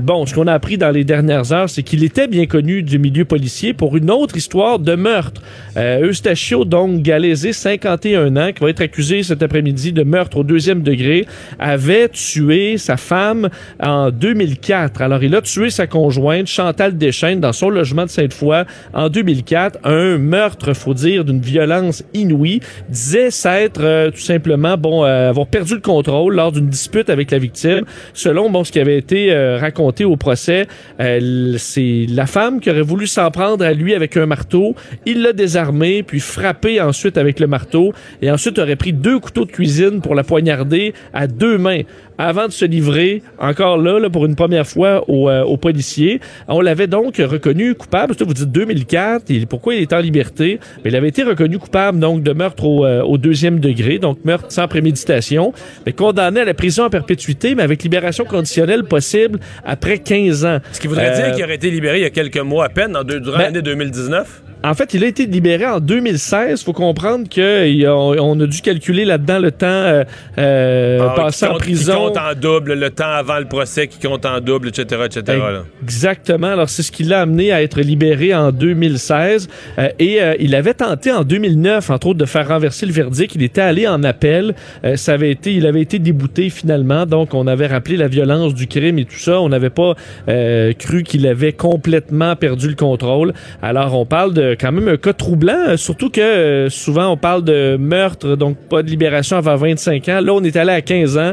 bon, 0.00 0.26
ce 0.26 0.34
qu'on 0.34 0.46
a 0.46 0.52
appris 0.52 0.78
dans 0.78 0.90
les 0.90 1.04
dernières 1.04 1.52
heures, 1.52 1.68
c'est 1.68 1.82
qu'il 1.82 2.04
était 2.04 2.26
bien 2.28 2.46
connu 2.46 2.82
du 2.82 2.98
milieu 2.98 3.24
policier 3.24 3.72
pour 3.74 3.96
une 3.96 4.10
autre 4.10 4.36
histoire 4.36 4.78
de 4.78 4.94
meurtre. 4.94 5.42
Eustachio, 5.76 6.64
donc 6.64 7.02
Galaisé, 7.02 7.52
51 7.52 8.36
ans, 8.36 8.50
qui 8.52 8.62
va 8.64 8.70
être 8.70 8.80
accusé 8.80 9.22
cet 9.22 9.42
après-midi 9.42 9.92
de 9.92 10.02
meurtre 10.02 10.38
au 10.38 10.42
deuxième 10.44 10.82
degré, 10.82 11.24
avait 11.58 12.08
tué 12.08 12.78
sa 12.78 12.96
femme 12.96 13.48
en 13.80 14.10
2004. 14.10 15.02
Alors, 15.02 15.22
il 15.22 15.34
a 15.36 15.42
tué 15.42 15.70
sa 15.70 15.86
conjointe, 15.86 16.46
Chantal 16.48 16.96
Deschênes, 16.96 17.40
dans 17.40 17.52
son 17.52 17.70
logement 17.70 18.04
de 18.04 18.10
Sainte-Foy 18.10 18.64
en 18.92 19.08
2004. 19.08 19.78
Un 19.84 20.18
meurtre, 20.18 20.72
faut 20.74 20.94
dire, 20.94 21.24
d'une 21.24 21.40
violence 21.40 21.97
inouïe. 22.14 22.60
Disait 22.88 23.30
s'être 23.30 23.82
euh, 23.82 24.10
tout 24.10 24.20
simplement, 24.20 24.76
bon, 24.76 25.04
euh, 25.04 25.30
avoir 25.30 25.46
perdu 25.46 25.74
le 25.74 25.80
contrôle 25.80 26.34
lors 26.34 26.52
d'une 26.52 26.68
dispute 26.68 27.10
avec 27.10 27.30
la 27.30 27.38
victime. 27.38 27.84
Selon, 28.14 28.50
bon, 28.50 28.64
ce 28.64 28.72
qui 28.72 28.80
avait 28.80 28.98
été 28.98 29.32
euh, 29.32 29.58
raconté 29.58 30.04
au 30.04 30.16
procès, 30.16 30.66
euh, 31.00 31.54
c'est 31.58 32.06
la 32.08 32.26
femme 32.26 32.60
qui 32.60 32.70
aurait 32.70 32.82
voulu 32.82 33.06
s'en 33.06 33.30
prendre 33.30 33.64
à 33.64 33.72
lui 33.72 33.94
avec 33.94 34.16
un 34.16 34.26
marteau. 34.26 34.74
Il 35.06 35.22
l'a 35.22 35.32
désarmé, 35.32 36.02
puis 36.02 36.20
frappé 36.20 36.80
ensuite 36.80 37.18
avec 37.18 37.40
le 37.40 37.46
marteau, 37.46 37.92
et 38.22 38.30
ensuite 38.30 38.58
aurait 38.58 38.76
pris 38.76 38.92
deux 38.92 39.18
couteaux 39.18 39.44
de 39.44 39.52
cuisine 39.52 40.00
pour 40.00 40.14
la 40.14 40.24
poignarder 40.24 40.94
à 41.12 41.26
deux 41.26 41.58
mains 41.58 41.82
avant 42.18 42.46
de 42.46 42.52
se 42.52 42.64
livrer, 42.64 43.22
encore 43.38 43.78
là, 43.78 43.98
là, 44.00 44.10
pour 44.10 44.26
une 44.26 44.34
première 44.36 44.66
fois, 44.66 45.04
aux, 45.08 45.28
euh, 45.28 45.42
aux 45.44 45.56
policiers. 45.56 46.20
On 46.48 46.60
l'avait 46.60 46.86
donc 46.88 47.16
reconnu 47.18 47.74
coupable. 47.74 48.14
Vous 48.18 48.34
dites 48.34 48.50
2004, 48.52 49.30
et 49.30 49.46
pourquoi 49.46 49.74
il 49.74 49.82
est 49.82 49.92
en 49.92 50.00
liberté? 50.00 50.58
Mais 50.84 50.90
il 50.90 50.96
avait 50.96 51.08
été 51.08 51.22
reconnu 51.22 51.58
coupable 51.58 51.98
donc 52.00 52.22
de 52.22 52.32
meurtre 52.32 52.64
au, 52.64 52.84
euh, 52.84 53.02
au 53.02 53.18
deuxième 53.18 53.60
degré, 53.60 53.98
donc 53.98 54.18
meurtre 54.24 54.46
sans 54.50 54.66
préméditation, 54.68 55.52
mais 55.86 55.92
condamné 55.92 56.40
à 56.40 56.44
la 56.44 56.54
prison 56.54 56.84
à 56.84 56.90
perpétuité, 56.90 57.54
mais 57.54 57.62
avec 57.62 57.82
libération 57.82 58.24
conditionnelle 58.24 58.84
possible 58.84 59.38
après 59.64 59.98
15 59.98 60.44
ans. 60.44 60.58
Ce 60.72 60.80
qui 60.80 60.86
voudrait 60.88 61.10
Euh, 61.10 61.24
dire 61.26 61.34
qu'il 61.34 61.44
aurait 61.44 61.54
été 61.54 61.70
libéré 61.70 61.98
il 61.98 62.02
y 62.02 62.06
a 62.06 62.10
quelques 62.10 62.38
mois 62.38 62.64
à 62.66 62.68
peine, 62.68 62.96
en 62.96 63.04
deux- 63.04 63.20
durant 63.20 63.38
Ben- 63.38 63.44
l'année 63.44 63.62
2019. 63.62 64.42
En 64.64 64.74
fait, 64.74 64.92
il 64.92 65.04
a 65.04 65.06
été 65.06 65.24
libéré 65.26 65.64
en 65.66 65.78
2016. 65.78 66.64
faut 66.64 66.72
comprendre 66.72 67.28
qu'on 67.32 68.18
on 68.18 68.40
a 68.40 68.46
dû 68.46 68.60
calculer 68.60 69.04
là-dedans 69.04 69.38
le 69.38 69.52
temps 69.52 69.66
euh, 69.68 70.02
euh, 70.36 70.98
Ah, 71.00 71.14
passé 71.14 71.46
en 71.46 71.54
prison. 71.54 72.07
En 72.16 72.34
double, 72.34 72.74
le 72.74 72.90
temps 72.90 73.10
avant 73.10 73.38
le 73.38 73.44
procès 73.46 73.86
qui 73.88 73.98
compte 73.98 74.24
en 74.24 74.40
double, 74.40 74.68
etc., 74.68 75.02
etc. 75.04 75.38
Exactement. 75.82 76.48
Alors, 76.48 76.68
c'est 76.68 76.82
ce 76.82 76.92
qui 76.92 77.04
l'a 77.04 77.22
amené 77.22 77.52
à 77.52 77.62
être 77.62 77.80
libéré 77.80 78.34
en 78.34 78.52
2016. 78.52 79.48
Euh, 79.78 79.88
et 79.98 80.22
euh, 80.22 80.34
il 80.38 80.54
avait 80.54 80.74
tenté 80.74 81.12
en 81.12 81.24
2009, 81.24 81.90
entre 81.90 82.08
autres, 82.08 82.18
de 82.18 82.24
faire 82.24 82.48
renverser 82.48 82.86
le 82.86 82.92
verdict. 82.92 83.34
Il 83.34 83.42
était 83.42 83.60
allé 83.60 83.86
en 83.86 84.02
appel. 84.04 84.54
Euh, 84.84 84.96
ça 84.96 85.12
avait 85.12 85.30
été, 85.30 85.52
il 85.54 85.66
avait 85.66 85.82
été 85.82 85.98
débouté 85.98 86.50
finalement. 86.50 87.06
Donc, 87.06 87.34
on 87.34 87.46
avait 87.46 87.66
rappelé 87.66 87.96
la 87.96 88.08
violence 88.08 88.54
du 88.54 88.66
crime 88.66 88.98
et 88.98 89.04
tout 89.04 89.18
ça. 89.18 89.40
On 89.40 89.48
n'avait 89.48 89.70
pas 89.70 89.94
euh, 90.28 90.72
cru 90.72 91.02
qu'il 91.02 91.26
avait 91.26 91.52
complètement 91.52 92.36
perdu 92.36 92.68
le 92.68 92.74
contrôle. 92.74 93.32
Alors, 93.62 93.98
on 93.98 94.06
parle 94.06 94.34
de 94.34 94.56
quand 94.58 94.72
même 94.72 94.88
un 94.88 94.96
cas 94.96 95.12
troublant, 95.12 95.68
euh, 95.68 95.76
surtout 95.76 96.10
que 96.10 96.20
euh, 96.20 96.68
souvent 96.68 97.08
on 97.08 97.16
parle 97.16 97.44
de 97.44 97.76
meurtre, 97.78 98.36
donc 98.36 98.56
pas 98.68 98.82
de 98.82 98.88
libération 98.88 99.36
avant 99.36 99.56
25 99.56 100.08
ans. 100.08 100.20
Là, 100.20 100.32
on 100.32 100.42
est 100.42 100.56
allé 100.56 100.72
à 100.72 100.82
15 100.82 101.18
ans. 101.18 101.32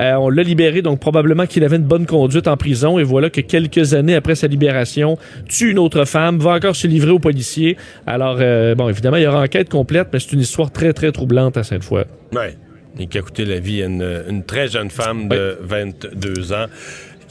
Euh, 0.00 0.14
on 0.14 0.28
l'a 0.28 0.42
libéré, 0.42 0.82
donc 0.82 1.00
probablement 1.00 1.46
qu'il 1.46 1.64
avait 1.64 1.76
une 1.76 1.82
bonne 1.82 2.06
conduite 2.06 2.48
en 2.48 2.56
prison. 2.56 2.98
Et 2.98 3.02
voilà 3.02 3.30
que 3.30 3.40
quelques 3.40 3.94
années 3.94 4.14
après 4.14 4.34
sa 4.34 4.46
libération, 4.46 5.18
tue 5.48 5.70
une 5.70 5.78
autre 5.78 6.04
femme, 6.04 6.38
va 6.38 6.52
encore 6.52 6.76
se 6.76 6.86
livrer 6.86 7.10
aux 7.10 7.18
policiers. 7.18 7.76
Alors, 8.06 8.38
euh, 8.40 8.74
bon, 8.74 8.88
évidemment, 8.88 9.16
il 9.16 9.24
y 9.24 9.26
aura 9.26 9.42
enquête 9.42 9.68
complète, 9.68 10.08
mais 10.12 10.20
c'est 10.20 10.32
une 10.32 10.40
histoire 10.40 10.70
très, 10.70 10.92
très 10.92 11.12
troublante 11.12 11.56
à 11.56 11.64
Sainte-Foy. 11.64 12.04
Ouais. 12.32 12.56
Et 12.98 13.06
qui 13.06 13.18
a 13.18 13.22
coûté 13.22 13.44
la 13.44 13.60
vie 13.60 13.82
à 13.82 13.86
une, 13.86 14.22
une 14.28 14.44
très 14.44 14.68
jeune 14.68 14.90
femme 14.90 15.28
de 15.28 15.58
22 15.60 16.52
ans 16.52 16.66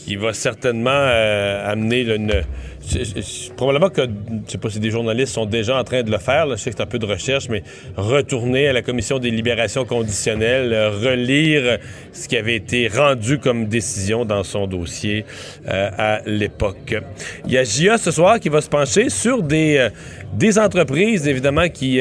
qui 0.07 0.15
va 0.15 0.31
certainement 0.31 0.89
euh, 0.91 1.69
amener 1.71 2.05
là, 2.05 2.15
une. 2.15 2.31
Probablement 3.55 3.89
que, 3.89 4.01
sais 4.47 4.57
pas 4.57 4.69
si 4.69 4.79
des 4.79 4.91
journalistes 4.91 5.33
sont 5.33 5.45
déjà 5.45 5.77
en 5.77 5.83
train 5.83 6.03
de 6.03 6.11
le 6.11 6.17
faire, 6.17 6.49
je 6.49 6.55
sais 6.55 6.69
que 6.69 6.77
c'est 6.77 6.83
un 6.83 6.87
peu 6.87 6.99
de 6.99 7.05
recherche, 7.05 7.49
mais 7.49 7.63
retourner 7.95 8.67
à 8.67 8.73
la 8.73 8.81
commission 8.81 9.19
des 9.19 9.31
libérations 9.31 9.85
conditionnelles, 9.85 10.71
euh, 10.71 10.89
relire 10.89 11.79
ce 12.13 12.27
qui 12.27 12.37
avait 12.37 12.55
été 12.55 12.87
rendu 12.87 13.39
comme 13.39 13.67
décision 13.67 14.25
dans 14.25 14.43
son 14.43 14.67
dossier 14.67 15.25
euh, 15.67 15.89
à 15.97 16.21
l'époque. 16.25 16.95
Il 17.45 17.51
y 17.51 17.57
a 17.57 17.63
JA 17.63 17.97
ce 17.97 18.11
soir 18.11 18.39
qui 18.39 18.49
va 18.49 18.61
se 18.61 18.69
pencher 18.69 19.09
sur 19.09 19.43
des, 19.43 19.77
euh, 19.77 19.89
des 20.33 20.57
entreprises, 20.57 21.27
évidemment, 21.27 21.69
qui, 21.69 21.99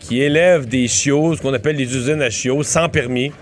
qui 0.00 0.20
élèvent 0.20 0.66
des 0.66 0.88
chiots, 0.88 1.36
ce 1.36 1.42
qu'on 1.42 1.54
appelle 1.54 1.76
les 1.76 1.96
usines 1.96 2.22
à 2.22 2.30
chiots, 2.30 2.62
sans 2.62 2.88
permis. 2.88 3.32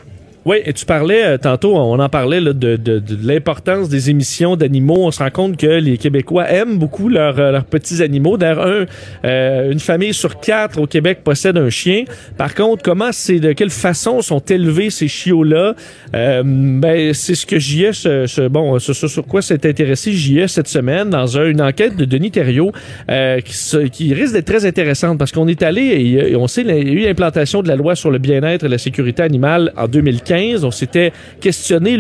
Oui, 0.47 0.57
et 0.65 0.73
tu 0.73 0.87
parlais 0.87 1.23
euh, 1.23 1.37
tantôt, 1.37 1.77
on 1.77 1.99
en 1.99 2.09
parlait 2.09 2.41
là, 2.41 2.55
de, 2.55 2.77
de- 2.77 2.99
de 2.99 3.19
l'importance 3.29 3.91
des 3.91 4.09
émissions 4.09 4.57
d'animaux. 4.57 5.05
On 5.07 5.11
se 5.11 5.19
rend 5.19 5.29
compte 5.31 5.59
que 5.59 5.67
les 5.67 5.99
Québécois 5.99 6.51
aiment 6.51 6.79
beaucoup 6.79 7.11
leurs 7.11 7.39
euh, 7.39 7.51
leurs 7.53 7.67
petits 7.67 8.03
animaux. 8.03 8.39
D'ailleurs, 8.39 8.67
un, 8.67 8.87
euh, 9.27 9.71
une 9.71 9.81
famille 9.81 10.15
sur 10.15 10.41
quatre 10.41 10.81
au 10.81 10.87
Québec 10.87 11.19
possède 11.23 11.59
un 11.59 11.69
chien. 11.69 12.05
Par 12.39 12.55
contre, 12.55 12.83
comment 12.83 13.11
c'est 13.13 13.39
de 13.39 13.53
quelle 13.53 13.69
façon 13.69 14.23
sont 14.23 14.39
élevés 14.39 14.89
ces 14.89 15.09
chiots-là? 15.09 15.75
Euh, 16.15 16.43
Ben, 16.45 17.13
c'est 17.13 17.35
ce 17.35 17.45
que 17.45 17.59
JE, 17.59 17.93
se- 17.93 18.49
bon, 18.49 18.79
ce, 18.79 18.95
ce 18.95 19.09
sur 19.09 19.27
quoi 19.27 19.43
s'est 19.43 19.67
intéressé 19.67 20.13
JE 20.13 20.47
cette 20.47 20.69
semaine 20.69 21.11
dans 21.11 21.37
un- 21.39 21.51
une 21.51 21.61
enquête 21.61 21.97
de 21.97 22.07
Denis 22.07 22.31
Thériault 22.31 22.73
euh, 23.11 23.41
qui, 23.41 23.91
qui 23.91 24.15
risque 24.15 24.33
d'être 24.33 24.47
très 24.47 24.65
intéressante 24.65 25.19
parce 25.19 25.33
qu'on 25.33 25.49
est 25.49 25.63
allé 25.63 25.83
et, 25.83 26.31
et 26.33 26.37
on 26.37 26.47
sait 26.49 26.63
il 26.63 26.69
y 26.69 26.71
a 26.71 26.79
eu 26.79 27.01
l'implantation 27.05 27.63
de 27.63 27.69
la 27.69 27.77
loi 27.77 27.95
sur 27.95 28.11
le 28.11 28.17
bien-être 28.19 28.65
et 28.65 28.69
la 28.69 28.79
sécurité 28.79 29.23
animale 29.23 29.73
en 29.77 29.87
2015. 29.87 30.30
On 30.31 30.71
s'était 30.71 31.13
questionné 31.41 31.99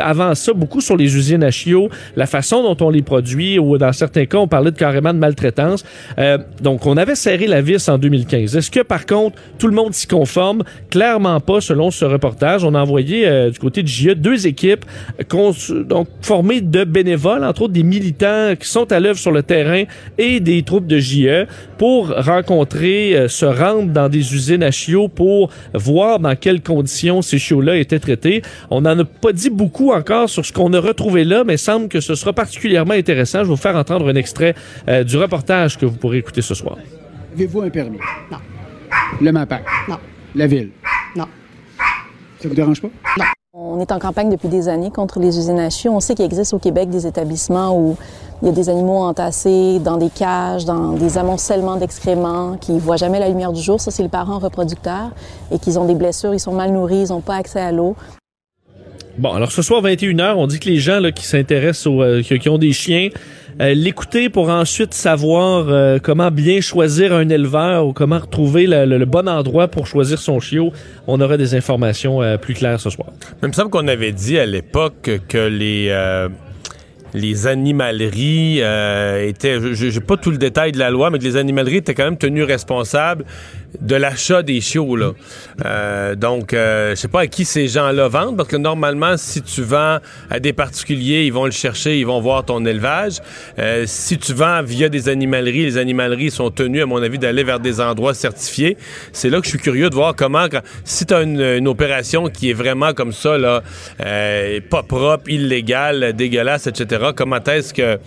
avant 0.00 0.34
ça 0.34 0.52
beaucoup 0.52 0.80
sur 0.80 0.96
les 0.96 1.16
usines 1.16 1.44
à 1.44 1.50
chiots, 1.50 1.88
la 2.16 2.26
façon 2.26 2.62
dont 2.62 2.84
on 2.84 2.90
les 2.90 3.02
produit 3.02 3.58
ou 3.58 3.78
dans 3.78 3.92
certains 3.92 4.26
cas 4.26 4.38
on 4.38 4.48
parlait 4.48 4.70
de 4.70 4.76
carrément 4.76 5.14
de 5.14 5.18
maltraitance. 5.18 5.84
Euh, 6.18 6.38
donc 6.60 6.86
on 6.86 6.96
avait 6.96 7.14
serré 7.14 7.46
la 7.46 7.60
vis 7.60 7.88
en 7.88 7.98
2015. 7.98 8.56
Est-ce 8.56 8.70
que 8.70 8.80
par 8.80 9.06
contre 9.06 9.38
tout 9.58 9.68
le 9.68 9.74
monde 9.74 9.94
s'y 9.94 10.06
conforme? 10.06 10.64
Clairement 10.90 11.38
pas 11.40 11.60
selon 11.60 11.90
ce 11.90 12.04
reportage. 12.04 12.64
On 12.64 12.74
a 12.74 12.80
envoyé 12.80 13.28
euh, 13.28 13.50
du 13.50 13.58
côté 13.58 13.82
de 13.82 13.88
JE 13.88 14.14
deux 14.14 14.46
équipes 14.46 14.84
donc 15.84 16.08
formées 16.20 16.60
de 16.60 16.84
bénévoles, 16.84 17.44
entre 17.44 17.62
autres 17.62 17.72
des 17.72 17.82
militants 17.82 18.54
qui 18.58 18.68
sont 18.68 18.90
à 18.92 18.98
l'œuvre 18.98 19.18
sur 19.18 19.30
le 19.30 19.42
terrain 19.42 19.84
et 20.16 20.40
des 20.40 20.62
troupes 20.62 20.86
de 20.86 20.98
JE 20.98 21.46
pour 21.76 22.08
rencontrer, 22.08 23.16
euh, 23.16 23.28
se 23.28 23.46
rendre 23.46 23.92
dans 23.92 24.08
des 24.08 24.34
usines 24.34 24.62
à 24.62 24.70
chiots 24.70 25.08
pour 25.08 25.50
voir 25.74 26.18
dans 26.18 26.34
quelles 26.34 26.62
conditions 26.62 27.22
ces 27.22 27.38
traités. 28.00 28.42
On 28.70 28.82
n'en 28.82 28.98
a 28.98 29.04
pas 29.04 29.32
dit 29.32 29.50
beaucoup 29.50 29.92
encore 29.92 30.28
sur 30.28 30.44
ce 30.44 30.52
qu'on 30.52 30.72
a 30.72 30.80
retrouvé 30.80 31.24
là, 31.24 31.44
mais 31.44 31.56
semble 31.56 31.88
que 31.88 32.00
ce 32.00 32.14
sera 32.14 32.32
particulièrement 32.32 32.94
intéressant. 32.94 33.40
Je 33.40 33.44
vais 33.44 33.50
vous 33.50 33.56
faire 33.56 33.76
entendre 33.76 34.08
un 34.08 34.14
extrait 34.14 34.54
euh, 34.88 35.04
du 35.04 35.16
reportage 35.16 35.78
que 35.78 35.86
vous 35.86 35.96
pourrez 35.96 36.18
écouter 36.18 36.42
ce 36.42 36.54
soir. 36.54 36.76
Avez-vous 37.34 37.62
un 37.62 37.70
permis? 37.70 37.98
Non. 38.30 38.38
Le 39.20 39.32
MAPAC? 39.32 39.64
Non. 39.88 39.98
La 40.34 40.46
ville? 40.46 40.70
Non. 41.16 41.26
Ça 42.40 42.48
vous 42.48 42.54
dérange 42.54 42.80
pas? 42.80 42.90
Non. 43.18 43.24
On 43.60 43.80
est 43.80 43.90
en 43.90 43.98
campagne 43.98 44.30
depuis 44.30 44.46
des 44.46 44.68
années 44.68 44.92
contre 44.92 45.18
les 45.18 45.36
usines 45.36 45.58
à 45.58 45.68
chiots. 45.68 45.90
On 45.90 45.98
sait 45.98 46.14
qu'il 46.14 46.24
existe 46.24 46.54
au 46.54 46.60
Québec 46.60 46.90
des 46.90 47.08
établissements 47.08 47.76
où 47.76 47.96
il 48.40 48.46
y 48.46 48.48
a 48.50 48.52
des 48.52 48.68
animaux 48.68 48.98
entassés 48.98 49.80
dans 49.80 49.96
des 49.96 50.10
cages, 50.10 50.64
dans 50.64 50.92
des 50.92 51.18
amoncellements 51.18 51.76
d'excréments 51.76 52.56
qui 52.56 52.70
ne 52.70 52.78
voient 52.78 52.96
jamais 52.96 53.18
la 53.18 53.28
lumière 53.28 53.52
du 53.52 53.60
jour. 53.60 53.80
Ça, 53.80 53.90
c'est 53.90 54.04
les 54.04 54.08
parents 54.08 54.38
reproducteurs 54.38 55.10
et 55.50 55.58
qu'ils 55.58 55.76
ont 55.76 55.86
des 55.86 55.96
blessures, 55.96 56.34
ils 56.34 56.38
sont 56.38 56.52
mal 56.52 56.70
nourris, 56.70 57.06
ils 57.06 57.08
n'ont 57.08 57.20
pas 57.20 57.34
accès 57.34 57.58
à 57.58 57.72
l'eau. 57.72 57.96
Bon, 59.18 59.32
alors 59.32 59.50
ce 59.50 59.62
soir 59.62 59.82
21h, 59.82 60.34
on 60.36 60.46
dit 60.46 60.60
que 60.60 60.68
les 60.68 60.76
gens 60.76 61.02
qui 61.12 61.26
s'intéressent 61.26 61.88
euh, 61.88 62.22
qui 62.22 62.48
ont 62.48 62.58
des 62.58 62.72
chiens, 62.72 63.08
euh, 63.60 63.74
l'écouter 63.74 64.28
pour 64.28 64.50
ensuite 64.50 64.94
savoir 64.94 65.66
euh, 65.68 65.98
comment 66.00 66.30
bien 66.30 66.60
choisir 66.60 67.12
un 67.12 67.28
éleveur 67.28 67.86
ou 67.86 67.92
comment 67.92 68.20
retrouver 68.20 68.66
le, 68.68 69.04
bon 69.04 69.28
endroit 69.28 69.66
pour 69.66 69.86
choisir 69.86 70.18
son 70.18 70.38
chiot. 70.38 70.72
On 71.08 71.20
aura 71.20 71.36
des 71.36 71.54
informations 71.56 72.22
euh, 72.22 72.36
plus 72.36 72.54
claires 72.54 72.80
ce 72.80 72.90
soir. 72.90 73.08
Il 73.42 73.48
me 73.48 73.52
semble 73.52 73.70
qu'on 73.70 73.88
avait 73.88 74.12
dit 74.12 74.38
à 74.38 74.46
l'époque 74.46 75.10
que 75.28 75.48
les, 77.14 77.46
animaleries 77.46 78.58
étaient, 78.58 79.58
je 79.60 79.90
j'ai 79.90 80.00
pas 80.00 80.16
tout 80.16 80.30
le 80.30 80.38
détail 80.38 80.70
de 80.70 80.78
la 80.78 80.90
loi, 80.90 81.10
mais 81.10 81.18
que 81.18 81.24
les 81.24 81.36
animaleries 81.36 81.78
étaient 81.78 81.94
quand 81.94 82.04
même 82.04 82.18
tenues 82.18 82.44
responsables 82.44 83.24
de 83.80 83.96
l'achat 83.96 84.42
des 84.42 84.60
chiots. 84.60 84.96
Là. 84.96 85.12
Euh, 85.64 86.14
donc, 86.14 86.52
euh, 86.52 86.90
je 86.90 86.94
sais 86.96 87.08
pas 87.08 87.20
à 87.20 87.26
qui 87.26 87.44
ces 87.44 87.68
gens-là 87.68 88.08
vendent, 88.08 88.36
parce 88.36 88.48
que 88.48 88.56
normalement, 88.56 89.16
si 89.16 89.42
tu 89.42 89.62
vends 89.62 89.98
à 90.30 90.40
des 90.40 90.52
particuliers, 90.52 91.24
ils 91.24 91.32
vont 91.32 91.44
le 91.44 91.50
chercher, 91.50 91.98
ils 91.98 92.06
vont 92.06 92.20
voir 92.20 92.44
ton 92.44 92.64
élevage. 92.64 93.18
Euh, 93.58 93.84
si 93.86 94.18
tu 94.18 94.32
vends 94.32 94.62
via 94.62 94.88
des 94.88 95.08
animaleries, 95.08 95.64
les 95.64 95.78
animaleries 95.78 96.30
sont 96.30 96.50
tenues, 96.50 96.82
à 96.82 96.86
mon 96.86 97.02
avis, 97.02 97.18
d'aller 97.18 97.44
vers 97.44 97.60
des 97.60 97.80
endroits 97.80 98.14
certifiés. 98.14 98.76
C'est 99.12 99.30
là 99.30 99.38
que 99.38 99.44
je 99.44 99.50
suis 99.50 99.58
curieux 99.58 99.90
de 99.90 99.94
voir 99.94 100.14
comment, 100.16 100.46
si 100.84 101.06
tu 101.06 101.14
as 101.14 101.22
une, 101.22 101.68
opération 101.68 102.28
qui 102.28 102.50
est 102.50 102.54
vraiment 102.54 102.94
comme 102.94 103.12
ça, 103.12 103.36
là, 103.36 103.62
euh, 104.04 104.60
pas 104.70 104.82
propre, 104.82 105.28
illégale, 105.28 106.14
dégueulasse, 106.14 106.66
etc., 106.66 107.10
comment 107.14 107.42
est-ce 107.44 107.74
que 107.74 107.98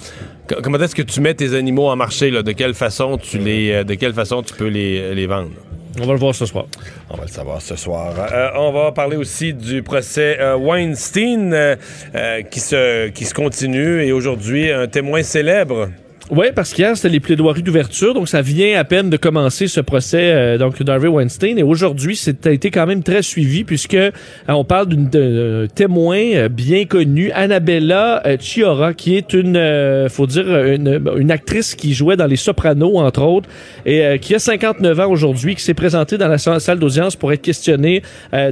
comment 0.62 0.80
est-ce 0.80 0.96
que 0.96 1.02
tu 1.02 1.22
mets 1.22 1.34
tes 1.34 1.56
animaux 1.56 1.88
en 1.88 1.96
marché, 1.96 2.32
là? 2.32 2.44
De 2.44 2.52
quelle 2.52 2.74
façon 2.74 3.18
tu 3.18 3.38
les, 3.38 3.72
euh, 3.72 3.84
de 3.84 3.96
quelle 3.96 4.14
façon 4.14 4.44
tu 4.44 4.54
peux 4.54 4.68
les, 4.68 5.14
les 5.16 5.28
vendre? 5.28 5.52
On 6.00 6.06
va 6.06 6.14
le 6.14 6.20
voir 6.20 6.34
ce 6.34 6.46
soir. 6.46 6.68
On 7.10 7.18
va 7.18 7.24
le 7.24 7.30
savoir 7.30 7.62
ce 7.62 7.76
soir. 7.76 8.14
Euh, 8.32 8.50
on 8.56 8.72
va 8.72 8.94
parler 8.94 9.18
aussi 9.18 9.54
du 9.54 9.84
procès 9.84 10.38
euh, 10.40 10.56
Weinstein 10.56 11.54
euh, 11.54 11.76
euh, 12.16 12.42
qui, 12.44 12.62
se, 12.62 13.10
qui 13.10 13.26
se 13.26 13.34
continue 13.34 14.02
et 14.02 14.14
aujourd'hui, 14.14 14.72
un 14.72 14.88
témoin 14.88 15.22
célèbre. 15.22 15.90
Oui, 16.34 16.46
parce 16.56 16.72
qu'hier, 16.72 16.96
c'était 16.96 17.10
les 17.10 17.20
plaidoiries 17.20 17.62
d'ouverture, 17.62 18.14
donc 18.14 18.30
ça 18.30 18.42
vient 18.42 18.80
à 18.80 18.86
peine 18.86 19.10
de 19.10 19.18
commencer 19.18 19.68
ce 19.68 19.82
procès 19.82 20.32
euh, 20.32 20.58
donc 20.58 20.82
d'Harvey 20.82 21.10
Weinstein. 21.10 21.58
Et 21.60 21.64
aujourd'hui, 21.64 22.16
c'est 22.16 22.48
a 22.48 22.52
été 22.52 22.72
quand 22.72 22.88
même 22.88 23.04
très 23.04 23.22
suivi 23.22 23.66
puisque 23.66 23.96
euh, 23.96 24.12
on 24.48 24.64
parle 24.64 24.88
d'une 24.88 25.68
témoin 25.76 26.22
euh, 26.34 26.48
bien 26.48 26.86
connue, 26.86 27.32
Annabella 27.34 28.26
euh, 28.26 28.38
Chiora, 28.40 28.94
qui 28.94 29.18
est 29.18 29.34
une, 29.34 30.08
faut 30.10 30.26
dire, 30.26 30.48
une, 30.68 31.02
une 31.18 31.32
actrice 31.32 31.76
qui 31.76 31.94
jouait 31.94 32.16
dans 32.16 32.28
Les 32.28 32.38
Sopranos, 32.38 32.98
entre 32.98 33.24
autres, 33.24 33.50
et 33.86 34.18
qui 34.22 34.34
a 34.34 34.40
59 34.40 35.00
ans 35.02 35.12
aujourd'hui, 35.12 35.56
qui 35.56 35.64
s'est 35.64 35.74
présentée 35.74 36.18
dans 36.18 36.30
la 36.30 36.38
sa- 36.38 36.62
salle 36.62 36.80
d'audience 36.80 37.18
pour 37.18 37.34
être 37.34 37.42
questionnée, 37.42 38.04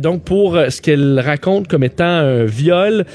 donc 0.02 0.24
pour 0.24 0.58
ce 0.68 0.82
qu'elle 0.82 1.18
raconte 1.22 1.70
comme 1.70 1.86
étant 1.86 2.04
un 2.04 2.44
viol, 2.44 3.06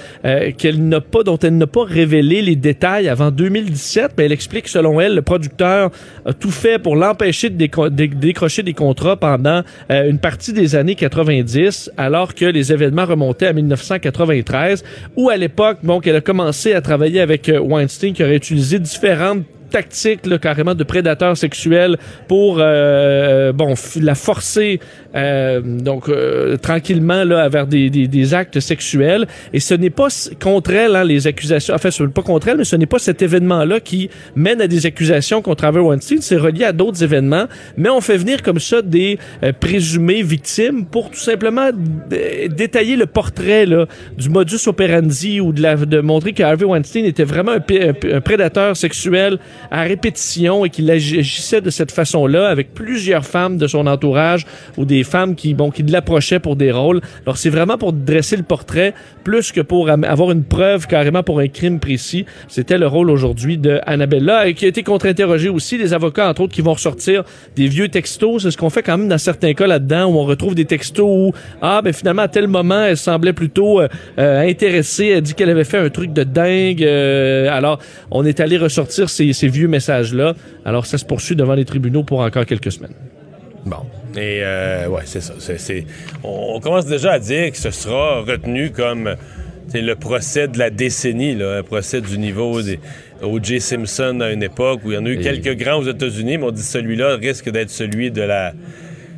qu'elle 0.57 0.89
n'a 0.89 1.03
pas, 1.03 1.23
dont 1.23 1.39
elle 1.39 1.59
n'a 1.59 1.67
pas 1.67 1.85
révélé 1.85 2.41
les 2.41 2.57
détails 2.57 3.09
avant 3.11 3.31
2017, 3.31 4.13
mais 4.17 4.25
elle 4.25 4.33
selon 4.67 5.01
elle, 5.01 5.15
le 5.15 5.23
producteur 5.23 5.91
a 6.25 6.33
tout 6.33 6.51
fait 6.51 6.79
pour 6.79 6.97
l'empêcher 6.97 7.51
de, 7.51 7.57
décro- 7.63 7.91
dé- 7.91 8.09
décrocher 8.09 8.63
des 8.63 8.73
contrats 8.75 9.17
pendant 9.17 9.63
euh, 9.91 10.09
une 10.11 10.19
partie 10.19 10.53
des 10.53 10.77
années 10.77 10.95
90, 10.95 11.91
alors 11.97 12.35
que 12.35 12.45
les 12.45 12.73
événements 12.73 13.05
remontaient 13.07 13.47
à 13.49 13.53
1993, 13.53 14.85
où 15.17 15.31
à 15.31 15.37
l'époque, 15.37 15.79
bon, 15.83 16.01
qu'elle 16.01 16.17
a 16.17 16.21
commencé 16.21 16.73
à 16.75 16.81
travailler 16.81 17.21
avec 17.21 17.49
euh, 17.49 17.59
Weinstein, 17.61 18.13
qui 18.13 18.23
aurait 18.23 18.37
utilisé 18.37 18.79
différentes 18.79 19.43
tactiques 19.71 20.27
là, 20.27 20.39
carrément 20.39 20.75
de 20.77 20.85
prédateurs 20.85 21.37
sexuels 21.37 21.97
pour 22.29 22.59
euh, 22.61 23.53
bon 23.53 23.73
f- 23.75 24.01
la 24.01 24.15
forcer 24.15 24.79
euh, 25.15 25.61
donc 25.61 26.09
euh, 26.09 26.57
tranquillement 26.57 27.25
là 27.25 27.49
vers 27.49 27.67
des, 27.67 27.91
des, 27.91 28.09
des 28.09 28.35
actes 28.35 28.61
sexuels. 28.61 29.27
Et 29.53 29.61
ce 29.61 29.75
n'est 29.75 29.91
pas 29.91 30.09
contre 30.43 30.73
elle 30.73 30.97
hein, 30.97 31.05
les 31.05 31.27
accusations 31.27 31.75
enfin 31.75 31.91
ce 31.91 32.03
n'est 32.03 32.09
pas 32.09 32.23
contre 32.23 32.49
elle 32.49 32.59
mais 32.59 32.65
ce 32.65 32.77
n'est 32.77 32.87
pas 32.87 32.99
cet 32.99 33.23
événement 33.23 33.65
là 33.65 33.81
qui 33.81 34.11
mène 34.35 34.61
à 34.61 34.67
des 34.67 34.87
accusations 34.87 35.43
contre 35.43 35.65
Harvey 35.65 35.81
Weinstein. 35.81 36.21
C'est 36.21 36.37
relié 36.37 36.65
à 36.65 36.73
d'autres 36.73 37.03
événements. 37.03 37.45
Mais 37.77 37.89
on 37.89 38.01
fait 38.01 38.17
venir 38.17 38.43
comme 38.43 38.59
ça 38.59 38.83
des 38.83 39.19
euh, 39.43 39.53
présumées 39.53 40.23
victimes 40.23 40.85
pour 40.87 41.11
tout 41.11 41.19
simplement 41.19 41.71
détailler 42.51 42.97
le 42.97 43.07
portrait 43.07 43.67
là, 43.67 43.87
du 44.17 44.29
modus 44.29 44.67
operandi 44.67 45.41
ou 45.41 45.53
de, 45.53 45.63
la, 45.63 45.77
de 45.77 46.01
montrer 46.01 46.33
que 46.33 46.43
Harvey 46.43 46.65
Weinstein 46.65 47.05
était 47.05 47.25
vraiment 47.25 47.53
un, 47.53 48.17
un 48.17 48.21
prédateur 48.21 48.77
sexuel 48.77 49.39
à 49.71 49.83
répétition 49.83 50.65
et 50.65 50.71
qu'il 50.71 50.91
agissait 50.91 51.61
de 51.61 51.71
cette 51.71 51.93
façon-là 51.93 52.49
avec 52.49 52.75
plusieurs 52.75 53.25
femmes 53.25 53.59
de 53.59 53.67
son 53.67 53.87
entourage 53.87 54.47
ou 54.77 54.85
des 54.85 55.04
femmes 55.05 55.35
qui, 55.35 55.55
bon, 55.55 55.71
qui 55.71 55.83
l'approchaient 55.83 56.41
pour 56.41 56.57
des 56.57 56.73
rôles. 56.73 57.01
Alors 57.25 57.37
c'est 57.37 57.51
vraiment 57.51 57.79
pour 57.79 57.93
dresser 57.93 58.37
le 58.37 58.43
portrait 58.43 58.95
plus 59.23 59.53
que 59.53 59.61
pour 59.61 59.89
avoir 59.89 60.31
une 60.31 60.45
preuve 60.45 60.87
carrément 60.87 61.23
pour 61.23 61.41
un 61.41 61.49
crime 61.49 61.81
précis. 61.81 62.27
C'était 62.49 62.79
le 62.79 62.87
rôle 62.87 63.11
aujourd'hui 63.11 63.59
de 63.59 63.81
Annabella 63.87 64.49
et 64.49 64.55
qui 64.55 64.65
a 64.65 64.69
été 64.69 64.83
contre-interrogé 64.83 65.49
aussi. 65.49 65.79
Les 65.79 65.95
avocats, 65.95 66.29
entre 66.29 66.43
autres, 66.43 66.53
qui 66.53 66.61
vont 66.61 66.75
ressortir 66.75 67.25
des 67.57 67.67
vieux 67.67 67.89
textos. 67.89 68.43
C'est 68.43 68.51
ce 68.51 68.57
qu'on 68.57 68.71
fait 68.71 68.83
quand 68.83 68.99
même 68.99 69.09
dans 69.09 69.19
certains 69.19 69.55
cas 69.55 69.67
là-dedans 69.67 70.07
où 70.07 70.19
on 70.19 70.25
retrouve 70.25 70.55
des 70.55 70.65
textos 70.65 71.07
où, 71.07 71.33
ah, 71.63 71.81
ben 71.83 71.93
finalement, 71.93 72.23
à 72.23 72.29
tel 72.29 72.49
moment, 72.49 72.85
elle 72.85 72.97
semblait 72.97 73.33
plutôt 73.33 73.81
euh, 73.81 73.89
euh, 74.19 74.49
intéressée. 74.49 75.07
Elle 75.09 75.23
dit 75.23 75.35
qu'elle 75.35 75.51
avait 75.51 75.65
fait 75.65 75.79
un 75.79 75.91
truc 75.91 76.13
de 76.13 76.25
dingue. 76.25 76.83
Euh, 76.83 77.49
alors, 77.51 77.79
on 78.11 78.25
est 78.25 78.41
allé 78.41 78.57
ressortir 78.57 79.09
ces 79.11 79.49
vieux 79.49 79.69
messages-là. 79.69 80.35
Alors, 80.65 80.87
ça 80.87 80.99
se 80.99 81.05
poursuit 81.05 81.37
devant 81.37 81.55
les 81.55 81.65
tribunaux 81.65 82.05
pour 82.05 82.21
encore 82.21 82.47
quelques 82.47 82.73
semaines. 82.73 82.95
Bon. 83.65 83.79
Et 84.17 84.41
euh, 84.43 84.87
ouais, 84.89 85.03
c'est 85.05 85.21
ça. 85.21 85.35
On, 86.23 86.55
on 86.57 86.61
commence 86.61 86.87
déjà 86.87 87.13
à 87.13 87.19
dire 87.19 87.51
que 87.51 87.57
ce 87.59 87.71
sera 87.71 88.21
retenu 88.23 88.71
comme 88.71 89.15
le 89.73 89.95
procès 89.95 90.47
de 90.47 90.59
la 90.59 90.71
décennie, 90.71 91.35
là, 91.35 91.59
un 91.59 91.63
procès 91.63 92.01
du 92.01 92.17
niveau 92.19 92.63
des 92.63 92.79
O.J. 93.23 93.61
Simpson 93.61 94.21
à 94.21 94.31
une 94.31 94.43
époque 94.43 94.81
où 94.85 94.93
il 94.93 94.95
y 94.95 94.99
en 94.99 95.05
a 95.07 95.09
eu 95.09 95.19
Et- 95.19 95.23
quelques 95.23 95.57
grands 95.59 95.79
aux 95.79 95.89
États-Unis, 95.89 96.39
mais 96.39 96.45
on 96.45 96.51
dit 96.53 96.63
celui-là 96.63 97.17
risque 97.17 97.51
d'être 97.51 97.71
celui 97.71 98.11
de 98.11 98.23
la 98.23 98.53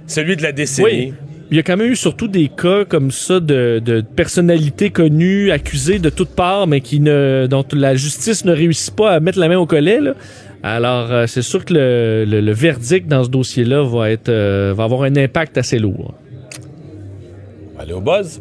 celui 0.07 0.37
de 0.37 0.43
la 0.43 0.53
décennie. 0.53 0.89
Oui. 0.89 1.15
Il 1.51 1.57
y 1.57 1.61
a 1.61 1.63
quand 1.63 1.77
même 1.77 1.93
eu 1.93 1.97
surtout 1.97 2.27
des 2.27 2.49
cas 2.49 2.85
comme 2.85 3.13
ça 3.13 3.39
de, 3.39 3.81
de 3.85 4.01
personnalités 4.01 4.91
connues, 4.91 5.53
accusées 5.53 6.01
de 6.01 6.11
toutes 6.11 6.31
parts, 6.31 6.67
mais 6.67 6.81
qui 6.81 6.99
ne, 6.99 7.47
dont 7.49 7.65
la 7.73 7.95
justice 7.95 8.45
ne 8.45 8.53
réussit 8.53 8.95
pas 8.97 9.13
à 9.13 9.21
mettre 9.21 9.39
la 9.39 9.49
main 9.49 9.57
au 9.59 9.67
collet. 9.67 10.01
là. 10.01 10.15
Alors, 10.69 11.13
euh, 11.13 11.27
c'est 11.29 11.43
sûr 11.43 11.65
que 11.65 11.73
le, 11.75 12.25
le- 12.27 12.41
le 12.41 12.53
verdict 12.53 13.07
dans 13.07 13.23
ce 13.23 13.29
dossier-là 13.29 13.85
va 13.85 14.11
être 14.11 14.29
euh, 14.29 14.75
va 14.77 14.83
avoir 14.83 15.03
un 15.05 15.15
impact 15.17 15.57
assez 15.59 15.79
lourd. 15.79 16.13
Aller 17.79 17.93
au 17.93 18.01
buzz. 18.01 18.41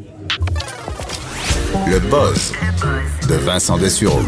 Le 1.88 1.99
buzz 1.99 2.51
de 3.30 3.36
Vincent 3.36 3.78
Dessureau. 3.78 4.21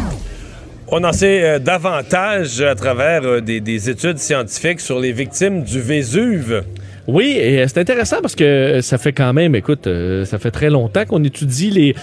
On 0.86 1.02
en 1.02 1.12
sait 1.12 1.42
euh, 1.42 1.58
davantage 1.58 2.60
à 2.60 2.76
travers 2.76 3.24
euh, 3.24 3.40
des, 3.40 3.60
des 3.60 3.90
études 3.90 4.18
scientifiques 4.18 4.80
sur 4.80 5.00
les 5.00 5.10
victimes 5.12 5.64
du 5.64 5.80
Vésuve. 5.80 6.62
Oui, 7.08 7.38
et 7.38 7.62
euh, 7.62 7.64
c'est 7.66 7.80
intéressant 7.80 8.18
parce 8.20 8.34
que 8.34 8.44
euh, 8.44 8.82
ça 8.82 8.98
fait 8.98 9.14
quand 9.14 9.32
même, 9.32 9.54
écoute, 9.54 9.86
euh, 9.86 10.26
ça 10.26 10.38
fait 10.38 10.50
très 10.50 10.68
longtemps 10.68 11.06
qu'on 11.06 11.24
étudie 11.24 11.70
les 11.70 11.94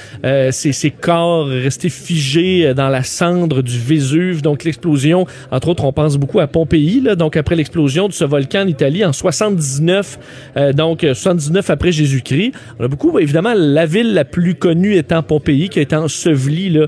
ces, 0.51 0.89
corps 0.89 1.45
restés 1.45 1.89
figés 1.89 2.73
dans 2.73 2.89
la 2.89 3.03
cendre 3.03 3.61
du 3.61 3.77
Vésuve. 3.77 4.41
Donc 4.41 4.63
l'explosion, 4.63 5.27
entre 5.51 5.67
autres, 5.67 5.83
on 5.83 5.93
pense 5.93 6.17
beaucoup 6.17 6.39
à 6.39 6.47
Pompéi. 6.47 7.03
Donc 7.15 7.37
après 7.37 7.55
l'explosion 7.55 8.07
de 8.07 8.13
ce 8.13 8.25
volcan 8.25 8.61
en 8.61 8.67
Italie 8.67 9.05
en 9.05 9.13
79, 9.13 10.17
euh, 10.57 10.73
donc 10.73 11.03
euh, 11.03 11.13
79 11.13 11.69
après 11.69 11.91
Jésus-Christ. 11.91 12.53
On 12.79 12.85
a 12.85 12.87
beaucoup, 12.87 13.19
évidemment, 13.19 13.53
la 13.55 13.85
ville 13.85 14.15
la 14.15 14.25
plus 14.25 14.55
connue 14.55 14.95
étant 14.95 15.21
Pompéi, 15.21 15.69
qui 15.69 15.77
a 15.77 15.81
été 15.83 15.95
ensevelie 15.95 16.79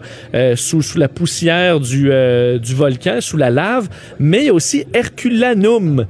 sous, 0.55 0.81
la 0.95 1.07
poussière 1.07 1.79
du, 1.79 2.09
du 2.59 2.73
volcan, 2.73 3.17
sous 3.21 3.37
la 3.37 3.51
lave. 3.51 3.89
Mais 4.19 4.39
il 4.39 4.45
y 4.45 4.49
a 4.49 4.53
aussi 4.55 4.85
Herculanum. 4.91 6.07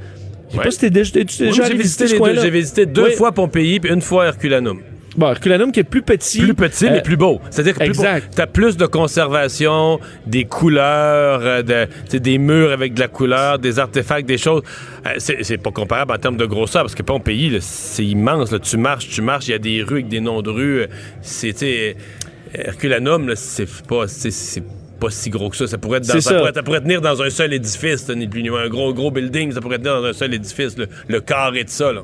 Je 0.48 0.54
sais 0.54 0.58
Ouais. 0.60 0.64
pas 0.64 0.72
si 0.72 0.80
t'es 0.80 0.90
déjà, 0.90 1.12
t'es- 1.12 1.26
t'es 1.26 1.44
Oui, 1.44 1.48
déjà 1.50 1.66
j'ai 1.66 1.76
visité 1.76 2.06
deux. 2.08 2.18
coin-là? 2.18 2.42
J'ai 2.42 2.50
visité 2.50 2.86
deux 2.86 3.04
Oui. 3.06 3.14
fois 3.16 3.32
Pompéi 3.34 3.80
puis 3.80 3.92
une 3.92 4.02
fois 4.02 4.26
Herculanum. 4.28 4.80
Bon, 5.18 5.30
Herculanum 5.30 5.72
qui 5.72 5.80
est 5.80 5.84
plus 5.84 6.04
petit. 6.04 6.40
Plus 6.42 6.54
petit, 6.54 6.86
Euh, 6.86 6.92
mais 6.92 7.02
plus 7.02 7.18
beau. 7.18 7.42
C'est-à-dire 7.50 7.74
que 7.74 8.30
tu 8.36 8.42
as 8.42 8.48
plus 8.48 8.78
de 8.78 8.86
conservation, 8.86 10.00
des 10.28 10.46
couleurs, 10.46 11.42
euh, 11.44 11.64
de, 11.64 12.18
des 12.20 12.38
murs 12.38 12.72
avec 12.72 12.94
de 12.94 13.00
la 13.00 13.08
couleur, 13.08 13.58
des 13.58 13.80
artefacts, 13.80 14.28
des 14.28 14.38
choses. 14.38 14.62
Euh, 15.08 15.14
c'est 15.18 15.58
pas 15.58 15.72
comparable 15.72 16.14
en 16.14 16.18
termes 16.20 16.38
de 16.38 16.46
grosseur, 16.46 16.84
parce 16.84 16.94
que 16.94 17.02
Pompéi, 17.02 17.58
c'est 17.62 18.06
immense. 18.06 18.52
là. 18.52 18.60
Tu 18.60 18.78
marches, 18.78 19.10
tu 19.10 19.22
marches, 19.24 19.48
il 19.48 19.52
y 19.52 19.56
a 19.56 19.60
des 19.60 19.82
rues 19.82 19.96
avec 19.96 20.08
des 20.08 20.20
noms 20.20 20.44
de 20.44 20.52
rues. 20.52 20.82
euh, 20.82 20.88
C'est, 21.22 21.56
euh, 21.64 21.94
Herculanum, 22.54 23.34
c'est 23.36 23.68
pas... 23.88 24.06
pas 25.00 25.10
si 25.10 25.30
gros 25.30 25.50
que 25.50 25.56
ça. 25.58 25.68
Ça 25.68 25.78
pourrait, 25.78 26.00
être 26.00 26.08
dans, 26.08 26.14
ça 26.16 26.22
ça. 26.22 26.36
pourrait- 26.36 26.54
ça 26.54 26.64
pourrait 26.64 26.82
tenir 26.82 27.02
dans 27.02 27.22
un 27.22 27.30
seul 27.30 27.54
édifice, 27.54 28.08
ni 28.10 28.28
plus 28.28 28.44
ni 28.44 28.50
moins. 28.50 28.64
un 28.64 28.70
gros, 28.70 28.94
gros 28.94 29.12
building, 29.12 29.52
ça 29.52 29.62
pourrait 29.62 29.78
tenir 29.78 30.02
dans 30.02 30.06
un 30.08 30.14
seul 30.14 30.34
édifice, 30.34 30.78
le, 30.78 30.88
le 31.08 31.20
carré 31.22 31.64
de 31.64 31.70
ça. 31.70 31.92
Là. 31.92 32.02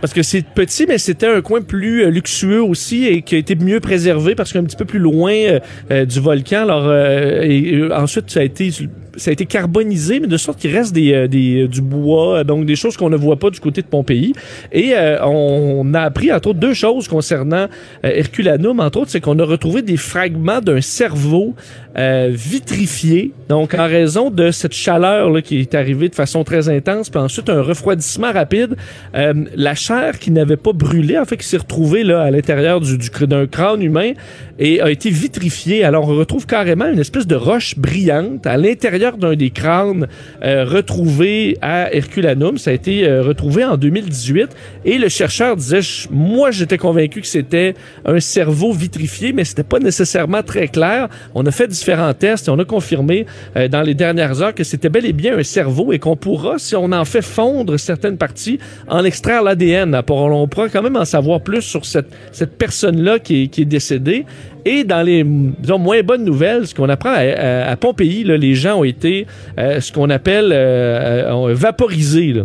Parce 0.00 0.12
que 0.12 0.22
c'est 0.22 0.44
petit, 0.44 0.84
mais 0.86 0.98
c'était 0.98 1.26
un 1.26 1.40
coin 1.40 1.62
plus 1.62 2.04
euh, 2.04 2.10
luxueux 2.10 2.62
aussi 2.62 3.06
et 3.06 3.22
qui 3.22 3.34
a 3.34 3.38
été 3.38 3.54
mieux 3.56 3.80
préservé 3.80 4.34
parce 4.34 4.52
qu'un 4.52 4.62
petit 4.64 4.76
peu 4.76 4.84
plus 4.84 4.98
loin 4.98 5.32
euh, 5.32 5.60
euh, 5.90 6.04
du 6.04 6.20
volcan. 6.20 6.62
Alors, 6.62 6.84
euh, 6.86 7.40
et, 7.42 7.74
euh, 7.76 7.96
ensuite, 7.96 8.30
ça 8.30 8.40
a 8.40 8.42
été 8.42 8.70
ça 9.16 9.30
a 9.30 9.32
été 9.32 9.46
carbonisé, 9.46 10.20
mais 10.20 10.26
de 10.26 10.36
sorte 10.36 10.58
qu'il 10.58 10.74
reste 10.74 10.92
des, 10.92 11.12
euh, 11.12 11.28
des, 11.28 11.62
euh, 11.62 11.68
du 11.68 11.80
bois, 11.80 12.44
donc 12.44 12.66
des 12.66 12.76
choses 12.76 12.96
qu'on 12.96 13.10
ne 13.10 13.16
voit 13.16 13.38
pas 13.38 13.50
du 13.50 13.60
côté 13.60 13.82
de 13.82 13.86
Pompéi. 13.86 14.32
Et 14.72 14.92
euh, 14.94 15.24
on 15.24 15.92
a 15.94 16.00
appris, 16.00 16.32
entre 16.32 16.48
autres, 16.48 16.58
deux 16.58 16.74
choses 16.74 17.08
concernant 17.08 17.66
euh, 17.66 17.68
Herculanum. 18.02 18.80
Entre 18.80 18.98
autres, 18.98 19.10
c'est 19.10 19.20
qu'on 19.20 19.38
a 19.38 19.44
retrouvé 19.44 19.82
des 19.82 19.96
fragments 19.96 20.60
d'un 20.60 20.80
cerveau 20.80 21.54
euh, 21.98 22.30
vitrifié, 22.30 23.32
donc 23.48 23.74
en 23.74 23.86
raison 23.86 24.30
de 24.30 24.50
cette 24.50 24.74
chaleur 24.74 25.30
là, 25.30 25.40
qui 25.40 25.60
est 25.60 25.74
arrivée 25.74 26.08
de 26.08 26.14
façon 26.14 26.44
très 26.44 26.68
intense, 26.68 27.08
puis 27.08 27.20
ensuite 27.20 27.48
un 27.48 27.62
refroidissement 27.62 28.32
rapide. 28.32 28.76
La 29.14 29.74
chair 29.74 30.18
qui 30.18 30.30
n'avait 30.30 30.56
pas 30.56 30.72
brûlé, 30.72 31.18
en 31.18 31.24
fait, 31.24 31.36
qui 31.36 31.46
s'est 31.46 31.56
retrouvée 31.56 32.04
là, 32.04 32.22
à 32.22 32.30
l'intérieur 32.30 32.80
du, 32.80 32.98
du 32.98 33.08
cr- 33.08 33.26
d'un 33.26 33.46
crâne 33.46 33.82
humain 33.82 34.12
et 34.58 34.80
a 34.80 34.90
été 34.90 35.10
vitrifiée. 35.10 35.84
Alors, 35.84 36.08
on 36.08 36.14
retrouve 36.14 36.46
carrément 36.46 36.86
une 36.86 36.98
espèce 36.98 37.26
de 37.26 37.34
roche 37.34 37.78
brillante 37.78 38.46
à 38.46 38.56
l'intérieur 38.56 39.05
d'un 39.12 39.34
des 39.34 39.50
crânes 39.50 40.06
euh, 40.42 40.64
retrouvés 40.64 41.56
à 41.62 41.94
Herculanum. 41.94 42.58
Ça 42.58 42.70
a 42.70 42.74
été 42.74 43.06
euh, 43.06 43.22
retrouvé 43.22 43.64
en 43.64 43.76
2018 43.76 44.48
et 44.84 44.98
le 44.98 45.08
chercheur 45.08 45.56
disait, 45.56 45.80
moi, 46.10 46.50
j'étais 46.50 46.78
convaincu 46.78 47.20
que 47.20 47.26
c'était 47.26 47.74
un 48.04 48.20
cerveau 48.20 48.72
vitrifié, 48.72 49.32
mais 49.32 49.44
c'était 49.44 49.62
pas 49.62 49.78
nécessairement 49.78 50.42
très 50.42 50.68
clair. 50.68 51.08
On 51.34 51.46
a 51.46 51.50
fait 51.50 51.68
différents 51.68 52.12
tests 52.14 52.48
et 52.48 52.50
on 52.50 52.58
a 52.58 52.64
confirmé 52.64 53.26
euh, 53.56 53.68
dans 53.68 53.82
les 53.82 53.94
dernières 53.94 54.42
heures 54.42 54.54
que 54.54 54.64
c'était 54.64 54.88
bel 54.88 55.06
et 55.06 55.12
bien 55.12 55.38
un 55.38 55.44
cerveau 55.44 55.92
et 55.92 55.98
qu'on 55.98 56.16
pourra, 56.16 56.58
si 56.58 56.74
on 56.74 56.92
en 56.92 57.04
fait 57.04 57.22
fondre 57.22 57.78
certaines 57.78 58.16
parties, 58.16 58.58
en 58.88 59.04
extraire 59.04 59.42
l'ADN. 59.42 60.02
On 60.08 60.48
pourra 60.48 60.68
quand 60.68 60.82
même 60.82 60.96
en 60.96 61.04
savoir 61.04 61.40
plus 61.40 61.62
sur 61.62 61.84
cette, 61.84 62.08
cette 62.32 62.58
personne-là 62.58 63.18
qui 63.18 63.50
est 63.56 63.64
décédée. 63.64 64.24
Et 64.66 64.84
dans 64.84 65.02
les 65.02 65.24
disons, 65.24 65.78
moins 65.78 66.02
bonnes 66.02 66.24
nouvelles, 66.24 66.66
ce 66.66 66.74
qu'on 66.74 66.88
apprend 66.90 67.10
à, 67.12 67.20
à- 67.20 67.70
à 67.70 67.76
Pompéi, 67.76 68.24
là, 68.24 68.36
les 68.36 68.54
gens 68.54 68.80
ont 68.80 68.84
été 68.84 69.26
euh, 69.58 69.80
ce 69.80 69.92
qu'on 69.92 70.10
appelle 70.10 70.50
euh, 70.52 71.48
euh, 71.48 71.54
vaporisés. 71.54 72.32
là. 72.34 72.42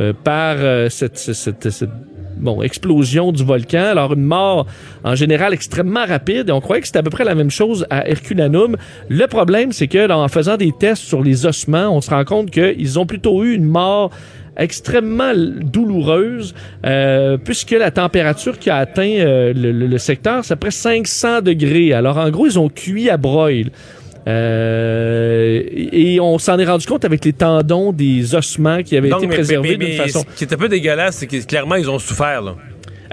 euh, 0.00 0.12
par 0.24 0.56
euh, 0.58 0.88
cette, 0.88 1.18
cette, 1.18 1.70
cette 1.70 1.90
bon, 2.36 2.62
explosion 2.62 3.30
du 3.32 3.44
volcan. 3.44 3.84
Alors, 3.92 4.12
une 4.14 4.24
mort 4.24 4.66
en 5.04 5.14
général 5.14 5.52
extrêmement 5.54 6.04
rapide. 6.04 6.48
Et 6.48 6.52
on 6.52 6.60
croyait 6.60 6.80
que 6.80 6.86
c'était 6.88 6.98
à 6.98 7.02
peu 7.04 7.10
près 7.10 7.24
la 7.24 7.34
même 7.36 7.50
chose 7.50 7.86
à 7.90 8.08
Herculanum. 8.08 8.76
Le 9.08 9.26
problème, 9.26 9.70
c'est 9.72 9.86
que 9.88 9.98
là, 9.98 10.18
en 10.18 10.28
faisant 10.28 10.56
des 10.56 10.72
tests 10.72 11.02
sur 11.04 11.22
les 11.22 11.46
ossements, 11.46 11.90
on 11.96 12.00
se 12.00 12.10
rend 12.10 12.24
compte 12.24 12.50
qu'ils 12.50 12.98
ont 12.98 13.06
plutôt 13.06 13.44
eu 13.44 13.54
une 13.54 13.64
mort 13.66 14.10
extrêmement 14.56 15.32
douloureuse 15.34 16.54
euh, 16.86 17.36
puisque 17.36 17.72
la 17.72 17.90
température 17.90 18.58
qui 18.58 18.70
a 18.70 18.76
atteint 18.76 19.02
euh, 19.18 19.52
le, 19.54 19.72
le- 19.72 19.86
le 19.86 19.98
secteur, 19.98 20.44
c'est 20.44 20.52
à 20.52 20.56
peu 20.56 20.60
près 20.68 20.70
500 20.70 21.40
degrés. 21.42 21.92
Alors, 21.92 22.18
en 22.18 22.30
gros, 22.30 22.46
ils 22.46 22.58
ont 22.58 22.68
cuit 22.68 23.10
à 23.10 23.16
broil. 23.16 23.70
Euh, 24.26 25.60
et 25.70 26.18
on 26.20 26.38
s'en 26.38 26.58
est 26.58 26.64
rendu 26.64 26.86
compte 26.86 27.04
avec 27.04 27.24
les 27.24 27.32
tendons 27.32 27.92
des 27.92 28.34
ossements 28.34 28.82
qui 28.82 28.96
avaient 28.96 29.10
Donc, 29.10 29.18
été 29.20 29.26
mais- 29.28 29.34
préservés 29.34 29.76
d'une 29.76 29.92
façon. 29.96 30.24
Ce 30.34 30.38
qui 30.38 30.44
est 30.44 30.54
un 30.54 30.56
peu 30.56 30.68
dégueulasse, 30.68 31.16
c'est 31.16 31.26
que 31.26 31.44
clairement, 31.44 31.74
ils 31.76 31.90
ont 31.90 31.98
souffert. 31.98 32.40
Là. 32.42 32.54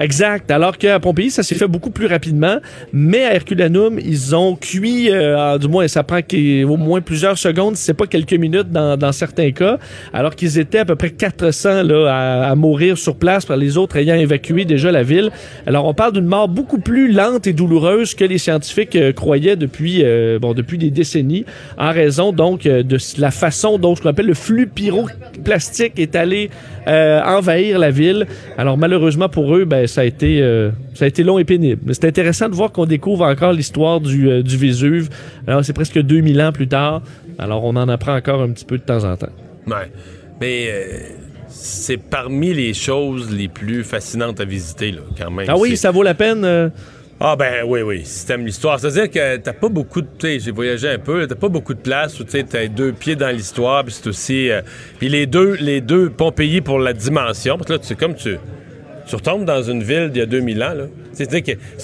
Exact. 0.02 0.50
Alors 0.50 0.78
qu'à 0.78 1.00
Pompéi, 1.00 1.30
ça 1.30 1.44
s'est 1.44 1.56
fait 1.56 1.68
beaucoup 1.68 1.92
plus 1.92 2.08
rapidement. 2.08 2.58
Mais 2.92 3.24
à 3.24 3.36
Herculanum, 3.36 4.00
ils 4.00 4.36
ont 4.36 4.56
cuit, 4.56 5.12
euh, 5.12 5.58
du 5.60 5.68
moins, 5.68 5.88
ça 5.88 6.04
prend 6.04 6.20
au 6.22 6.78
moins 6.78 7.02
plusieurs 7.02 7.38
secondes, 7.38 7.76
c'est 7.76 7.94
pas 7.94 8.08
quelques 8.08 8.34
minutes 8.34 8.72
dans, 8.72 8.98
dans 8.98 9.12
certains 9.12 9.52
cas. 9.52 9.78
Alors 10.14 10.36
qu'ils 10.36 10.58
étaient 10.58 10.80
à 10.80 10.86
peu 10.86 10.96
près 10.96 11.12
400 11.12 11.84
là, 11.84 12.08
à, 12.08 12.52
à 12.52 12.56
mourir 12.56 12.98
sur 12.98 13.16
place, 13.16 13.46
par 13.46 13.58
les 13.58 13.78
autres 13.78 13.98
ayant 13.98 14.16
évacué 14.16 14.66
déjà 14.66 14.92
la 14.92 15.04
ville. 15.04 15.30
Alors 15.68 15.86
on 15.86 15.94
parle 15.94 16.14
d'une 16.14 16.26
mort 16.26 16.48
beaucoup 16.48 16.80
plus 16.80 17.12
lente 17.12 17.46
et 17.48 17.54
douloureuse 17.54 18.16
que 18.16 18.24
les 18.24 18.38
scientifiques 18.38 18.96
euh, 18.96 19.14
croyaient 19.14 19.56
depuis, 19.56 20.02
euh, 20.04 20.40
bon, 20.40 20.54
depuis 20.54 20.78
des 20.78 20.90
décennies, 20.90 21.46
en 21.78 21.92
raison 21.92 22.32
donc 22.32 22.66
euh, 22.66 22.84
de 22.84 22.98
la 23.18 23.32
façon 23.32 23.78
dont 23.78 23.96
ce 23.96 24.02
qu'on 24.02 24.10
appelle 24.10 24.28
le 24.28 24.34
flux 24.34 24.68
pyroplastique 24.68 26.00
est 26.00 26.16
allé 26.16 26.50
euh, 26.88 27.22
envahir 27.24 27.78
la 27.78 27.92
ville. 27.92 28.26
Alors 28.58 28.78
malheureusement 28.78 29.30
pour 29.30 29.56
eux, 29.56 29.66
ben 29.66 29.88
ça 29.92 30.02
a 30.02 30.04
été 30.06 30.42
euh, 30.42 30.72
ça 30.94 31.06
a 31.06 31.08
été 31.08 31.24
long 31.24 31.38
et 31.38 31.44
pénible. 31.44 31.82
Mais 31.86 31.94
c'est 31.94 32.06
intéressant 32.06 32.50
de 32.50 32.56
voir 32.56 32.72
qu'on 32.72 32.86
découvre 32.86 33.26
encore 33.26 33.54
l'histoire 33.54 34.00
du, 34.00 34.30
euh, 34.30 34.42
du 34.42 34.58
Vésuve. 34.58 35.10
Alors 35.48 35.64
c'est 35.64 35.74
presque 35.74 36.00
2000 36.00 36.42
ans 36.42 36.52
plus 36.52 36.68
tard. 36.68 37.02
Alors 37.38 37.64
on 37.64 37.76
en 37.76 37.90
apprend 37.90 38.16
encore 38.16 38.42
un 38.42 38.50
petit 38.50 38.66
peu 38.66 38.78
de 38.78 38.84
temps 38.84 39.04
en 39.04 39.16
temps. 39.16 39.32
Ouais. 39.68 39.92
Mais 40.40 40.68
euh, 40.70 41.00
c'est 41.48 41.98
parmi 41.98 42.54
les 42.54 42.74
choses 42.74 43.32
les 43.32 43.48
plus 43.48 43.84
fascinantes 43.84 44.40
à 44.40 44.46
visiter, 44.46 44.92
là, 44.92 45.02
quand 45.18 45.30
même. 45.30 45.46
Ah 45.50 45.58
oui, 45.58 45.78
ça 45.78 45.92
vaut 45.92 46.04
la 46.04 46.14
peine. 46.14 46.72
Ah 47.24 47.36
ben 47.36 47.64
oui, 47.68 47.84
oui, 47.84 48.02
si 48.04 48.26
t'aimes 48.26 48.48
l'histoire. 48.48 48.80
C'est-à-dire 48.80 49.12
que 49.12 49.38
t'as 49.38 49.54
pas 49.54 49.70
beaucoup 49.70 50.02
de... 50.02 50.08
Tu 50.18 50.26
sais, 50.28 50.40
j'ai 50.40 50.50
voyagé 50.50 50.90
un 50.90 50.98
peu, 50.98 51.28
t'as 51.28 51.36
pas 51.36 51.50
beaucoup 51.50 51.76
de 51.76 51.80
place 51.80 52.20
où 52.20 52.24
tu 52.24 52.32
sais, 52.32 52.44
t'as 52.44 52.68
deux 52.68 52.94
pieds 52.94 53.16
dans 53.16 53.30
l'histoire, 53.30 53.84
puis 53.84 53.94
c'est 53.94 54.08
aussi... 54.08 54.50
euh, 54.50 54.64
puis 54.98 55.08
les 55.08 55.28
deux, 55.28 55.54
les 55.62 55.82
deux 55.82 56.10
Pompéi 56.10 56.62
pour 56.62 56.80
la 56.80 56.94
dimension, 56.94 57.58
parce 57.58 57.68
que 57.68 57.74
là, 57.74 57.80
c'est 57.84 57.96
comme 57.96 58.16
tu... 58.16 58.38
Tu 59.12 59.18
retombes 59.18 59.44
dans 59.44 59.62
une 59.62 59.84
ville 59.84 60.10
d'il 60.10 60.20
y 60.20 60.24
a 60.24 60.26
2000 60.26 60.64
ans, 60.64 60.74
c'est 61.12 61.28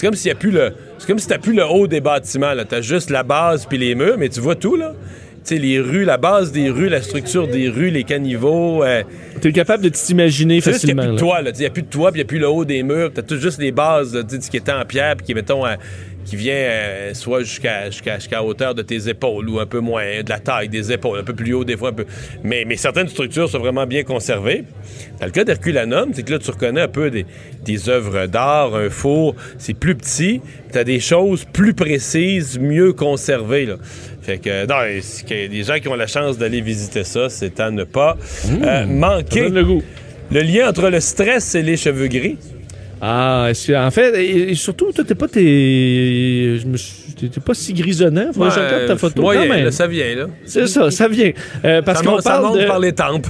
comme 0.02 0.14
s'il 0.16 0.30
y 0.30 0.32
a 0.32 0.36
plus 0.36 0.50
le... 0.52 0.72
C'est 0.98 1.06
comme 1.08 1.20
si 1.20 1.28
t'as 1.28 1.38
plus 1.40 1.54
le 1.54 1.66
haut 1.66 1.86
des 1.86 2.00
bâtiments, 2.00 2.54
là. 2.54 2.64
T'as 2.64 2.80
juste 2.80 3.10
la 3.10 3.24
base 3.24 3.66
puis 3.66 3.78
les 3.78 3.96
murs, 3.96 4.16
mais 4.18 4.30
tu 4.30 4.40
vois 4.40 4.56
tout, 4.56 4.78
là. 4.78 4.94
Tu 5.46 5.56
sais, 5.56 5.62
les 5.62 5.78
rues, 5.82 6.06
la 6.06 6.16
base 6.16 6.54
des 6.54 6.70
rues, 6.70 6.88
la 6.88 7.02
structure 7.02 7.50
des 7.50 7.68
rues, 7.68 7.90
les 7.90 8.06
caniveaux... 8.06 8.82
euh, 8.82 9.04
T'es 9.42 9.52
capable 9.52 9.84
de 9.84 9.90
t'imaginer 9.90 10.62
juste 10.62 10.80
qu'il 10.80 10.96
n'y 10.96 10.96
facilement. 10.96 11.02
a 11.02 11.06
plus 11.08 11.14
de 11.16 11.20
toit. 11.20 11.40
Il 11.54 11.60
n'y 11.60 11.66
a 11.66 11.70
plus 11.70 11.82
de 11.84 11.88
toit, 11.90 12.12
puis 12.14 12.22
il 12.22 12.24
n'y 12.24 12.28
a 12.28 12.30
plus 12.30 12.40
le 12.40 12.48
haut 12.48 12.64
des 12.64 12.82
murs. 12.82 13.12
Tu 13.14 13.20
as 13.20 13.24
tout 13.24 13.38
juste 13.38 13.60
les 13.60 13.74
bases, 13.74 14.16
là, 14.16 14.24
qui 14.24 14.56
était 14.58 14.72
en 14.72 14.86
pierre, 14.86 15.18
puis 15.18 15.26
qui, 15.26 15.34
mettons, 15.34 15.66
euh, 15.66 15.76
qui 16.28 16.36
vient 16.36 16.54
euh, 16.54 17.14
soit 17.14 17.40
jusqu'à 17.44 17.90
jusqu'à 17.90 18.20
jusqu'à 18.20 18.44
hauteur 18.44 18.76
de 18.76 18.82
tes 18.82 19.08
épaules 19.08 19.50
ou 19.50 19.60
un 19.60 19.66
peu 19.66 19.80
moins, 19.80 20.22
de 20.24 20.30
la 20.30 20.40
taille 20.40 20.68
des 20.68 20.92
épaules, 20.92 21.20
un 21.20 21.24
peu 21.24 21.34
plus 21.34 21.54
haut 21.54 21.64
des 21.64 21.78
fois. 21.78 21.90
Un 21.90 21.94
peu. 21.94 22.06
Mais, 22.44 22.66
mais 22.68 22.76
certaines 22.76 23.08
structures 23.08 23.50
sont 23.50 23.60
vraiment 23.60 23.88
bien 23.88 24.04
conservées. 24.04 24.66
Dans 25.20 25.26
le 25.26 25.32
cas 25.32 25.46
d'Herculanum, 25.46 26.12
c'est 26.14 26.24
que 26.24 26.34
là, 26.34 26.40
tu 26.40 26.52
reconnais 26.52 26.82
un 26.82 26.88
peu 26.90 27.10
des, 27.10 27.26
des 27.64 27.90
œuvres 27.90 28.28
d'art, 28.28 28.76
un 28.76 28.90
four. 28.90 29.36
C'est 29.58 29.74
plus 29.74 29.96
petit. 29.96 30.42
Tu 30.72 30.78
as 30.78 30.84
des 30.84 31.00
choses 31.00 31.46
plus 31.46 31.74
précises, 31.74 32.60
mieux 32.60 32.92
conservées. 32.92 33.66
Là. 33.66 33.76
Fait 34.22 34.40
que, 34.40 34.66
non, 34.66 35.02
que 35.28 35.34
les 35.34 35.64
gens 35.64 35.80
qui 35.80 35.88
ont 35.88 35.96
la 35.96 36.08
chance 36.08 36.38
d'aller 36.38 36.60
visiter 36.60 37.06
ça, 37.06 37.30
c'est 37.30 37.62
à 37.62 37.72
ne 37.72 37.86
pas 37.86 38.18
euh, 38.50 38.86
manquer. 38.86 39.48
le 39.48 39.64
goût. 39.64 39.84
Le 40.30 40.42
lien 40.42 40.68
entre 40.68 40.90
le 40.90 41.00
stress 41.00 41.56
et 41.56 41.62
les 41.62 41.78
cheveux 41.78 42.08
gris. 42.08 42.38
Ah, 43.02 43.50
que- 43.54 43.76
en 43.76 43.92
fait, 43.92 44.24
et, 44.24 44.56
surtout, 44.56 44.92
toi, 44.92 45.04
t'es 45.04 45.14
pas, 45.16 45.28
t'es, 45.28 46.58
t'es- 47.20 47.40
pas 47.40 47.54
si 47.54 47.74
grisonnant. 47.74 48.34
Faut 48.34 48.42
que 48.44 48.50
je 48.50 48.60
Ouais, 48.60 48.66
regarde 48.66 48.88
ta 48.88 48.96
photo 48.98 49.22
moyen, 49.22 49.44
quand 49.48 49.54
même. 49.54 49.66
là, 49.66 49.72
ça 49.72 49.86
vient, 49.88 50.16
là. 50.16 50.26
C'est 50.46 50.68
ça, 50.68 50.90
ça 50.90 51.08
vient. 51.08 51.32
Euh, 51.64 51.82
parce 51.84 52.02
qu'on 52.02 52.12
monte, 52.12 52.22
ça 52.24 52.32
parle 52.32 52.46
monte 52.48 52.60
de... 52.60 52.66
par 52.66 52.80
les 52.80 52.94
tempes. 52.94 53.28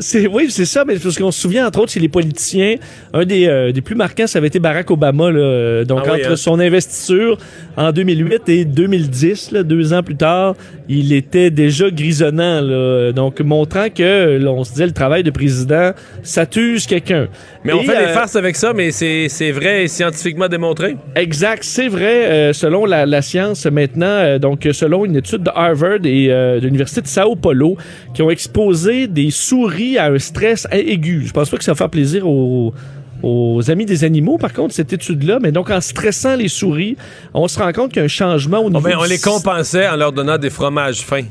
C'est 0.00 0.26
oui, 0.26 0.46
c'est 0.50 0.64
ça, 0.64 0.84
mais 0.84 0.96
parce 0.98 1.18
qu'on 1.18 1.30
se 1.30 1.40
souvient 1.40 1.66
entre 1.66 1.80
autres, 1.80 1.92
c'est 1.92 2.00
les 2.00 2.08
politiciens. 2.08 2.76
Un 3.12 3.24
des, 3.24 3.46
euh, 3.46 3.72
des 3.72 3.80
plus 3.80 3.94
marquants, 3.94 4.26
ça 4.26 4.38
avait 4.38 4.48
été 4.48 4.58
Barack 4.58 4.90
Obama. 4.90 5.30
Là, 5.30 5.38
euh, 5.38 5.84
donc 5.84 6.00
Ah 6.04 6.12
oui, 6.12 6.20
entre 6.20 6.32
hein. 6.32 6.36
son 6.36 6.60
investiture 6.60 7.38
en 7.76 7.92
2008 7.92 8.48
et 8.48 8.64
2010, 8.64 9.52
là, 9.52 9.62
deux 9.62 9.92
ans 9.92 10.02
plus 10.02 10.16
tard, 10.16 10.54
il 10.88 11.12
était 11.12 11.50
déjà 11.50 11.90
grisonnant. 11.90 12.60
Là, 12.60 13.12
donc 13.12 13.40
montrant 13.40 13.88
que, 13.94 14.38
là, 14.38 14.50
on 14.50 14.64
se 14.64 14.72
disait, 14.72 14.86
le 14.86 14.92
travail 14.92 15.22
de 15.22 15.30
président, 15.30 15.92
ça 16.22 16.46
tue 16.46 16.78
quelqu'un. 16.88 17.28
Mais 17.64 17.72
on 17.72 17.82
fait 17.82 17.96
des 17.98 18.10
euh, 18.10 18.14
farces 18.14 18.36
avec 18.36 18.56
ça, 18.56 18.72
mais 18.72 18.90
c'est 18.90 19.28
c'est 19.28 19.50
vrai 19.50 19.84
et 19.84 19.88
scientifiquement 19.88 20.48
démontré. 20.48 20.96
Exact, 21.16 21.64
c'est 21.64 21.88
vrai. 21.88 22.26
euh, 22.26 22.52
selon 22.52 22.84
la, 22.86 23.04
la 23.06 23.22
science 23.22 23.66
maintenant, 23.66 24.06
euh, 24.06 24.38
donc 24.38 24.66
selon 24.72 25.04
une 25.04 25.16
étude 25.16 25.42
de 25.42 25.50
Harvard 25.54 26.04
et 26.04 26.28
de 26.28 26.60
l'université 26.62 27.00
de 27.00 27.06
Sao 27.06 27.34
Paulo, 27.36 27.76
qui 28.14 28.22
ont 28.22 28.30
exposé 28.30 29.06
des 29.06 29.30
souris 29.30 29.87
à 29.96 30.06
un 30.12 30.18
stress 30.18 30.66
aigu. 30.70 31.24
Je 31.26 31.32
pense 31.32 31.48
pas 31.48 31.56
que 31.56 31.64
ça 31.64 31.72
va 31.72 31.76
faire 31.76 31.90
plaisir 31.90 32.28
aux 32.28 32.74
aux 33.20 33.68
amis 33.68 33.84
des 33.84 34.04
animaux, 34.04 34.38
par 34.38 34.52
contre, 34.52 34.72
cette 34.72 34.92
étude-là, 34.92 35.40
mais 35.42 35.50
donc 35.50 35.70
en 35.70 35.80
stressant 35.80 36.36
les 36.36 36.46
souris, 36.46 36.96
on 37.34 37.48
se 37.48 37.58
rend 37.58 37.72
compte 37.72 37.88
qu'il 37.90 37.98
y 37.98 38.02
a 38.02 38.04
un 38.04 38.08
changement 38.08 38.58
au 38.60 38.68
niveau 38.70 38.80
Ben, 38.80 38.96
on 38.96 39.02
les 39.02 39.18
compensait 39.18 39.88
en 39.88 39.96
leur 39.96 40.12
donnant 40.12 40.38
des 40.38 40.50
fromages 40.50 41.00
fins. 41.00 41.24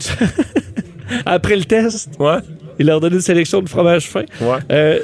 Après 1.26 1.56
le 1.56 1.64
test, 1.64 2.10
Ouais. 2.18 2.38
il 2.78 2.86
leur 2.86 3.00
donnait 3.00 3.16
une 3.16 3.22
sélection 3.22 3.62
de 3.62 3.68
fromage 3.68 4.08
fin. 4.08 4.24
Ouais. 4.40 4.58
Euh, 4.70 4.98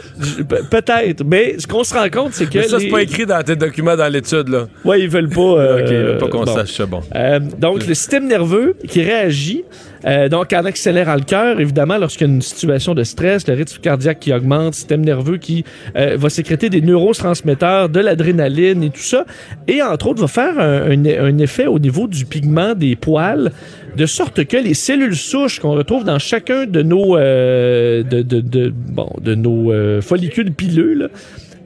Peut-être, 0.71 1.25
mais 1.25 1.55
ce 1.59 1.67
qu'on 1.67 1.85
se 1.85 1.95
rend 1.95 2.09
compte, 2.11 2.33
c'est 2.35 2.47
que... 2.49 2.59
Mais 2.59 2.69
ça, 2.69 2.79
les- 2.79 2.85
c'est 2.87 2.91
pas 2.91 3.03
écrit 3.03 3.27
dans 3.27 3.43
tes 3.43 3.57
documents 3.57 3.97
dans 3.97 4.13
l'étude, 4.13 4.49
là. 4.49 4.67
Ouais, 4.85 5.01
ils 5.01 5.09
veulent 5.09 5.29
pas... 5.31 5.41
euh, 5.59 5.79
OK, 5.83 5.89
ils 5.91 5.97
veulent 5.97 6.19
pas 6.19 6.29
qu'on 6.29 6.45
bon. 6.45 6.55
sache 6.55 6.73
ça, 6.73 6.87
bon. 6.87 7.01
Euh, 7.15 7.41
donc, 7.59 7.87
le 7.87 7.95
système 7.95 8.27
nerveux 8.27 8.77
qui 8.87 9.03
réagit, 9.03 9.65
euh, 10.07 10.29
donc 10.29 10.53
en 10.53 10.65
accélérant 10.65 11.15
le 11.15 11.23
cœur, 11.23 11.61
évidemment, 11.61 11.99
lorsqu'il 11.99 12.27
y 12.27 12.31
a 12.31 12.33
une 12.35 12.43
situation 12.43 12.95
de 12.95 13.05
stress, 13.05 13.47
le 13.49 13.55
rythme 13.55 13.79
cardiaque 13.81 14.21
qui 14.21 14.33
augmente, 14.33 14.75
système 14.75 15.05
nerveux 15.05 15.37
qui 15.39 15.65
euh, 15.97 16.17
va 16.19 16.29
sécréter 16.31 16.71
des 16.71 16.81
neurotransmetteurs, 16.81 17.89
de 17.89 18.01
l'adrénaline 18.01 18.83
et 18.83 18.91
tout 18.91 19.01
ça, 19.01 19.25
et 19.69 19.83
entre 19.83 20.09
autres 20.09 20.21
va 20.21 20.29
faire 20.29 20.59
un, 20.59 20.91
un- 20.91 21.25
un 21.25 21.39
effet 21.39 21.67
au 21.67 21.79
niveau 21.79 22.07
du 22.07 22.25
pigment 22.27 22.75
des 22.75 22.97
poils, 22.97 23.51
de 23.97 24.07
sorte 24.07 24.45
que 24.45 24.57
les 24.57 24.75
cellules 24.75 25.15
souches 25.17 25.61
qu'on 25.61 25.73
retrouve 25.73 26.05
dans 26.05 26.19
chacun 26.19 26.67
de 26.67 26.83
nos, 26.83 27.17
euh, 27.17 28.03
de, 28.03 28.23
de, 28.23 28.41
de- 28.41 28.73
bon, 28.75 29.09
de 29.21 29.35
nos 29.35 29.73
euh, 29.73 30.01
follicules 30.01 30.53
pileux, 30.53 30.95
là, 30.95 31.07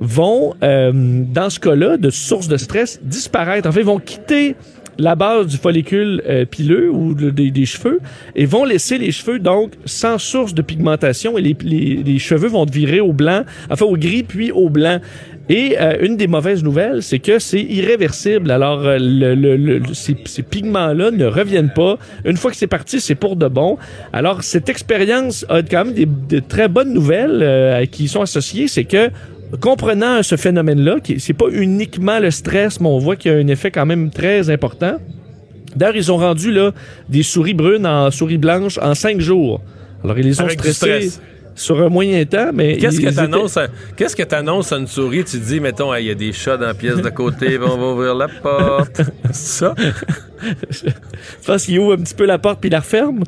vont, 0.01 0.55
euh, 0.63 0.93
dans 0.95 1.51
ce 1.51 1.59
cas-là, 1.59 1.97
de 1.97 2.11
source 2.11 2.47
de 2.47 2.57
stress, 2.57 3.01
disparaître. 3.03 3.69
En 3.69 3.73
fait, 3.73 3.83
vont 3.83 3.99
quitter 3.99 4.55
la 4.99 5.15
base 5.15 5.47
du 5.47 5.57
follicule 5.57 6.23
euh, 6.27 6.45
pileux 6.45 6.91
ou 6.91 7.15
des, 7.15 7.67
cheveux 7.67 8.01
et 8.35 8.47
vont 8.47 8.65
laisser 8.65 8.99
les 8.99 9.13
cheveux 9.13 9.39
donc 9.39 9.73
sans 9.85 10.19
source 10.19 10.55
de 10.55 10.63
pigmentation 10.63 11.39
et 11.39 11.43
les, 11.43 11.57
les- 11.63 12.19
cheveux 12.19 12.49
vont 12.49 12.65
virer 12.65 13.01
au 13.01 13.13
blanc, 13.13 13.43
enfin 13.71 13.85
au 13.87 13.97
gris 13.97 14.25
puis 14.25 14.51
au 14.51 14.69
blanc. 14.69 14.99
Et 15.51 15.77
euh, 15.81 15.97
une 16.03 16.17
des 16.19 16.27
mauvaises 16.27 16.63
nouvelles, 16.63 17.03
c'est 17.03 17.21
que 17.21 17.39
c'est 17.39 17.63
irréversible. 17.63 18.51
Alors, 18.51 18.81
euh, 18.87 18.99
le, 19.01 19.35
le- 19.57 19.81
ces, 19.95 20.15
ces 20.27 20.43
pigments-là 20.43 21.11
ne 21.11 21.25
reviennent 21.25 21.73
pas. 21.73 21.97
Une 22.27 22.37
fois 22.37 22.51
que 22.51 22.57
c'est 22.59 22.67
parti, 22.67 23.01
c'est 23.01 23.15
pour 23.15 23.35
de 23.37 23.49
bon. 23.49 23.79
Alors, 24.13 24.43
cette 24.43 24.69
expérience 24.69 25.47
a 25.49 25.63
quand 25.63 25.87
même 25.87 25.95
des, 25.95 26.05
de 26.07 26.41
très 26.41 26.69
bonnes 26.69 26.93
nouvelles 26.93 27.89
qui 27.91 28.09
sont 28.09 28.21
associées. 28.21 28.69
C'est 28.69 28.85
que 28.85 29.09
comprenant 29.61 30.23
ce 30.23 30.37
phénomène-là, 30.37 31.01
qui 31.01 31.21
c'est 31.21 31.33
pas 31.33 31.49
uniquement 31.51 32.19
le 32.19 32.31
stress, 32.31 32.81
mais 32.81 32.89
on 32.89 32.99
voit 32.99 33.17
qu'il 33.17 33.33
y 33.33 33.35
a 33.35 33.39
un 33.39 33.49
effet 33.49 33.71
quand 33.71 33.87
même 33.87 34.11
très 34.11 34.51
important. 34.51 34.97
D'ailleurs, 35.77 35.97
ils 35.97 36.13
ont 36.13 36.17
rendu 36.17 36.53
là 36.53 36.73
des 37.09 37.23
souris 37.23 37.55
brunes 37.55 37.87
en 37.87 38.11
souris 38.11 38.39
blanches 38.39 38.79
en 38.79 38.95
cinq 38.95 39.21
jours. 39.21 39.61
Alors, 40.03 40.19
ils 40.19 40.27
les 40.27 40.41
ont 40.41 40.45
Avec 40.45 40.61
du 40.61 40.73
stressés 40.73 41.09
stress. 41.09 41.21
Sur 41.59 41.81
un 41.81 41.89
moyen 41.89 42.25
temps, 42.25 42.51
mais 42.55 42.77
Qu'est-ce 42.77 43.01
que 43.01 43.11
t'annonces 43.15 43.57
à, 43.57 43.67
qu'est-ce 43.97 44.17
que 44.17 44.23
t'annonces 44.23 44.73
à 44.73 44.77
une 44.79 44.87
souris? 44.87 45.25
Tu 45.25 45.39
dis, 45.39 45.61
mettons, 45.61 45.95
il 45.95 46.07
y 46.07 46.11
a 46.11 46.15
des 46.15 46.33
chats 46.33 46.57
dans 46.57 46.67
la 46.67 46.75
pièce 46.75 46.97
de 46.97 47.11
côté, 47.11 47.59
on 47.59 47.77
va 47.77 47.87
ouvrir 47.87 48.15
la 48.15 48.29
porte. 48.29 49.03
C'est 49.33 49.35
ça? 49.65 49.75
Je 50.71 50.91
pense 51.47 51.65
qu'ils 51.65 51.79
ouvrent 51.81 51.95
un 51.95 51.97
petit 52.03 52.15
peu 52.15 52.25
la 52.25 52.39
porte 52.39 52.61
puis 52.61 52.69
ils 52.69 52.73
la 52.73 52.79
referment 52.79 53.25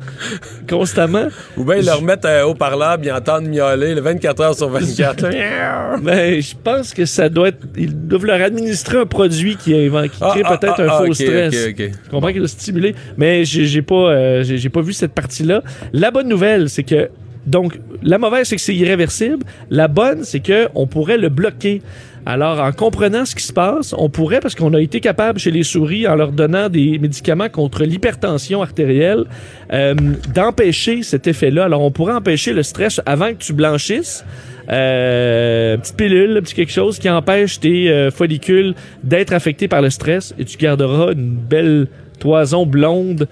constamment. 0.69 1.27
Ou 1.57 1.65
bien 1.65 1.75
ils 1.75 1.85
leur 1.85 2.01
mettent 2.01 2.25
un 2.25 2.43
haut-parleur 2.43 2.97
puis 2.97 3.07
ils 3.07 3.11
entendent 3.11 3.47
miauler 3.47 3.93
le 3.95 4.01
24 4.01 4.41
heures 4.41 4.55
sur 4.55 4.69
24. 4.69 5.29
Ben, 6.01 6.41
je 6.41 6.53
pense 6.63 6.93
que 6.93 7.05
ça 7.05 7.27
doit 7.29 7.49
être. 7.49 7.59
Ils 7.77 7.93
doivent 8.07 8.25
leur 8.25 8.41
administrer 8.41 8.99
un 8.99 9.05
produit 9.05 9.55
qui, 9.57 9.73
est- 9.73 9.89
qui 9.89 10.17
Ah, 10.21 10.29
crée 10.31 10.41
ah, 10.45 10.57
peut-être 10.57 10.75
ah, 10.79 10.83
un 10.83 10.87
ah, 10.89 11.03
faux 11.05 11.13
stress. 11.13 11.53
Je 11.53 12.09
comprends 12.09 12.29
qu'il 12.29 12.39
doit 12.39 12.47
stimuler, 12.47 12.95
mais 13.17 13.43
j'ai 13.45 13.81
pas, 13.81 13.95
euh, 14.11 14.43
j'ai 14.43 14.69
pas 14.69 14.81
vu 14.81 14.93
cette 14.93 15.13
partie-là. 15.13 15.61
La 15.93 16.11
bonne 16.11 16.27
nouvelle, 16.27 16.69
c'est 16.69 16.83
que 16.83 17.09
Donc, 17.45 17.79
la 18.03 18.17
mauvaise, 18.17 18.47
c'est 18.47 18.55
que 18.55 18.61
c'est 18.61 18.75
irréversible. 18.75 19.45
La 19.69 19.87
bonne, 19.87 20.23
c'est 20.23 20.41
que 20.41 20.67
on 20.75 20.87
pourrait 20.87 21.17
le 21.17 21.29
bloquer. 21.29 21.81
Alors, 22.25 22.59
en 22.59 22.71
comprenant 22.71 23.25
ce 23.25 23.35
qui 23.35 23.43
se 23.43 23.53
passe, 23.53 23.95
on 23.97 24.09
pourrait, 24.09 24.41
parce 24.41 24.53
qu'on 24.53 24.73
a 24.75 24.79
été 24.79 24.99
capable 24.99 25.39
chez 25.39 25.49
les 25.49 25.63
souris, 25.63 26.07
en 26.07 26.15
leur 26.15 26.31
donnant 26.31 26.69
des 26.69 26.99
médicaments 26.99 27.49
contre 27.49 27.83
l'hypertension 27.83 28.61
artérielle, 28.61 29.25
euh, 29.73 29.95
d'empêcher 30.33 31.01
cet 31.01 31.25
effet-là. 31.25 31.65
Alors, 31.65 31.81
on 31.81 31.89
pourrait 31.89 32.13
empêcher 32.13 32.53
le 32.53 32.61
stress 32.61 33.01
avant 33.07 33.29
que 33.29 33.39
tu 33.39 33.53
blanchisses. 33.53 34.23
Euh, 34.69 35.77
petite 35.77 35.97
pilule, 35.97 36.39
petit 36.43 36.53
quelque 36.53 36.71
chose 36.71 36.99
qui 36.99 37.09
empêche 37.09 37.59
tes 37.59 37.89
euh, 37.89 38.11
follicules 38.11 38.75
d'être 39.03 39.33
affectés 39.33 39.67
par 39.67 39.81
le 39.81 39.89
stress 39.89 40.35
et 40.37 40.45
tu 40.45 40.57
garderas 40.57 41.13
une 41.13 41.35
belle 41.35 41.87
toison 42.19 42.65
blonde 42.65 43.27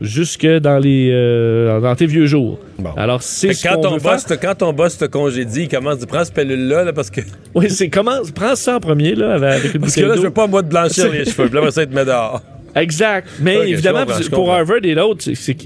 jusque 0.00 0.46
dans 0.46 0.78
les 0.78 1.10
euh, 1.12 1.80
dans 1.80 1.94
tes 1.94 2.06
vieux 2.06 2.26
jours. 2.26 2.58
Alors 2.96 3.22
c'est 3.22 3.52
ce 3.54 3.62
quand, 3.66 3.76
qu'on 3.76 3.82
ton 3.82 3.96
boss 3.98 4.24
te- 4.26 4.34
quand 4.34 4.54
ton 4.56 4.72
boss 4.72 4.98
te 4.98 5.04
congédie, 5.04 5.62
il 5.62 5.68
commence 5.68 5.94
à 5.94 5.96
dire 5.98 6.06
prends 6.08 6.24
cette 6.24 6.34
pilule-là 6.34 6.84
là, 6.84 6.92
parce 6.92 7.10
que. 7.10 7.20
Oui, 7.54 7.70
c'est 7.70 7.88
comment 7.88 8.16
prends 8.34 8.56
ça 8.56 8.76
en 8.76 8.80
premier 8.80 9.14
là 9.14 9.34
avec 9.34 9.74
une 9.74 9.80
Parce 9.80 9.94
que 9.94 10.00
là, 10.02 10.16
je 10.16 10.22
veux 10.22 10.30
pas 10.30 10.46
moi 10.46 10.62
de 10.62 10.68
blanchir 10.68 11.10
les 11.12 11.24
cheveux. 11.24 11.48
Puis 11.48 11.60
là, 11.60 11.70
ça, 11.70 11.82
il 11.82 11.88
te 11.88 11.94
met 11.94 12.04
dehors. 12.04 12.42
Exact. 12.76 13.28
Mais 13.40 13.68
évidemment, 13.70 14.00
comprends, 14.00 14.18
pour 14.30 14.36
comprends. 14.38 14.52
Harvard 14.54 14.78
et 14.82 14.94
l'autre, 14.94 15.24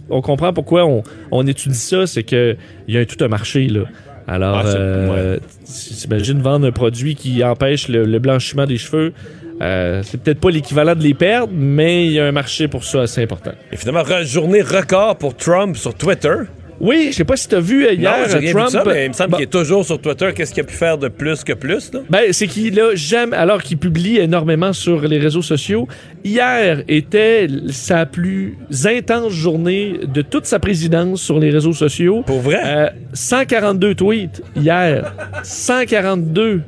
qu'on 0.08 0.20
comprend 0.20 0.52
pourquoi 0.52 0.84
on, 0.84 1.02
on 1.30 1.46
étudie 1.46 1.74
ça, 1.74 2.06
c'est 2.06 2.22
que 2.22 2.54
il 2.86 2.94
y 2.94 2.98
a 2.98 3.06
tout 3.06 3.22
un 3.24 3.28
marché 3.28 3.66
là. 3.68 3.84
Alors, 4.26 4.58
Ah, 4.58 4.62
c'est- 4.66 4.76
euh, 4.76 5.38
t'imagines 5.64 6.42
vendre 6.42 6.66
un 6.66 6.70
produit 6.72 7.14
qui 7.14 7.42
empêche 7.42 7.88
le, 7.88 8.04
le 8.04 8.18
blanchiment 8.18 8.66
des 8.66 8.76
cheveux. 8.76 9.14
Euh, 9.60 10.02
c'est 10.04 10.20
peut-être 10.20 10.40
pas 10.40 10.50
l'équivalent 10.50 10.94
de 10.94 11.02
les 11.02 11.14
perdre, 11.14 11.52
mais 11.54 12.06
il 12.06 12.12
y 12.12 12.20
a 12.20 12.26
un 12.26 12.32
marché 12.32 12.68
pour 12.68 12.84
ça 12.84 13.02
assez 13.02 13.22
important. 13.22 13.52
Et 13.72 13.76
finalement, 13.76 14.02
re- 14.02 14.24
journée 14.24 14.62
record 14.62 15.16
pour 15.16 15.36
Trump 15.36 15.76
sur 15.76 15.94
Twitter. 15.94 16.34
Oui, 16.80 17.08
je 17.10 17.16
sais 17.16 17.24
pas 17.24 17.36
si 17.36 17.48
t'as 17.48 17.58
vu 17.58 17.84
euh, 17.86 17.92
hier 17.94 18.12
non, 18.18 18.24
Trump. 18.28 18.40
vu 18.40 18.52
de 18.54 18.68
ça, 18.68 18.84
mais 18.86 19.06
il 19.06 19.08
me 19.08 19.12
semble 19.12 19.30
Bon. 19.30 19.36
qu'il 19.38 19.44
est 19.46 19.50
toujours 19.50 19.84
sur 19.84 20.00
Twitter. 20.00 20.30
Qu'est-ce 20.32 20.54
qu'il 20.54 20.62
a 20.62 20.64
pu 20.66 20.76
faire 20.76 20.96
de 20.96 21.08
plus 21.08 21.42
que 21.42 21.52
plus, 21.52 21.92
là? 21.92 22.00
Ben, 22.08 22.32
c'est 22.32 22.46
qu'il 22.46 22.78
a 22.78 22.94
jamais, 22.94 23.36
alors 23.36 23.64
qu'il 23.64 23.78
publie 23.78 24.18
énormément 24.18 24.72
sur 24.72 25.00
les 25.00 25.18
réseaux 25.18 25.42
sociaux, 25.42 25.88
hier 26.22 26.84
était 26.86 27.48
sa 27.70 28.06
plus 28.06 28.56
intense 28.84 29.32
journée 29.32 29.94
de 30.06 30.22
toute 30.22 30.46
sa 30.46 30.60
présidence 30.60 31.20
sur 31.20 31.40
les 31.40 31.50
réseaux 31.50 31.72
sociaux. 31.72 32.22
Pour 32.24 32.38
vrai? 32.42 32.92
142 33.12 33.96
tweets 33.96 34.40
hier. 34.54 35.12
142. 35.42 36.62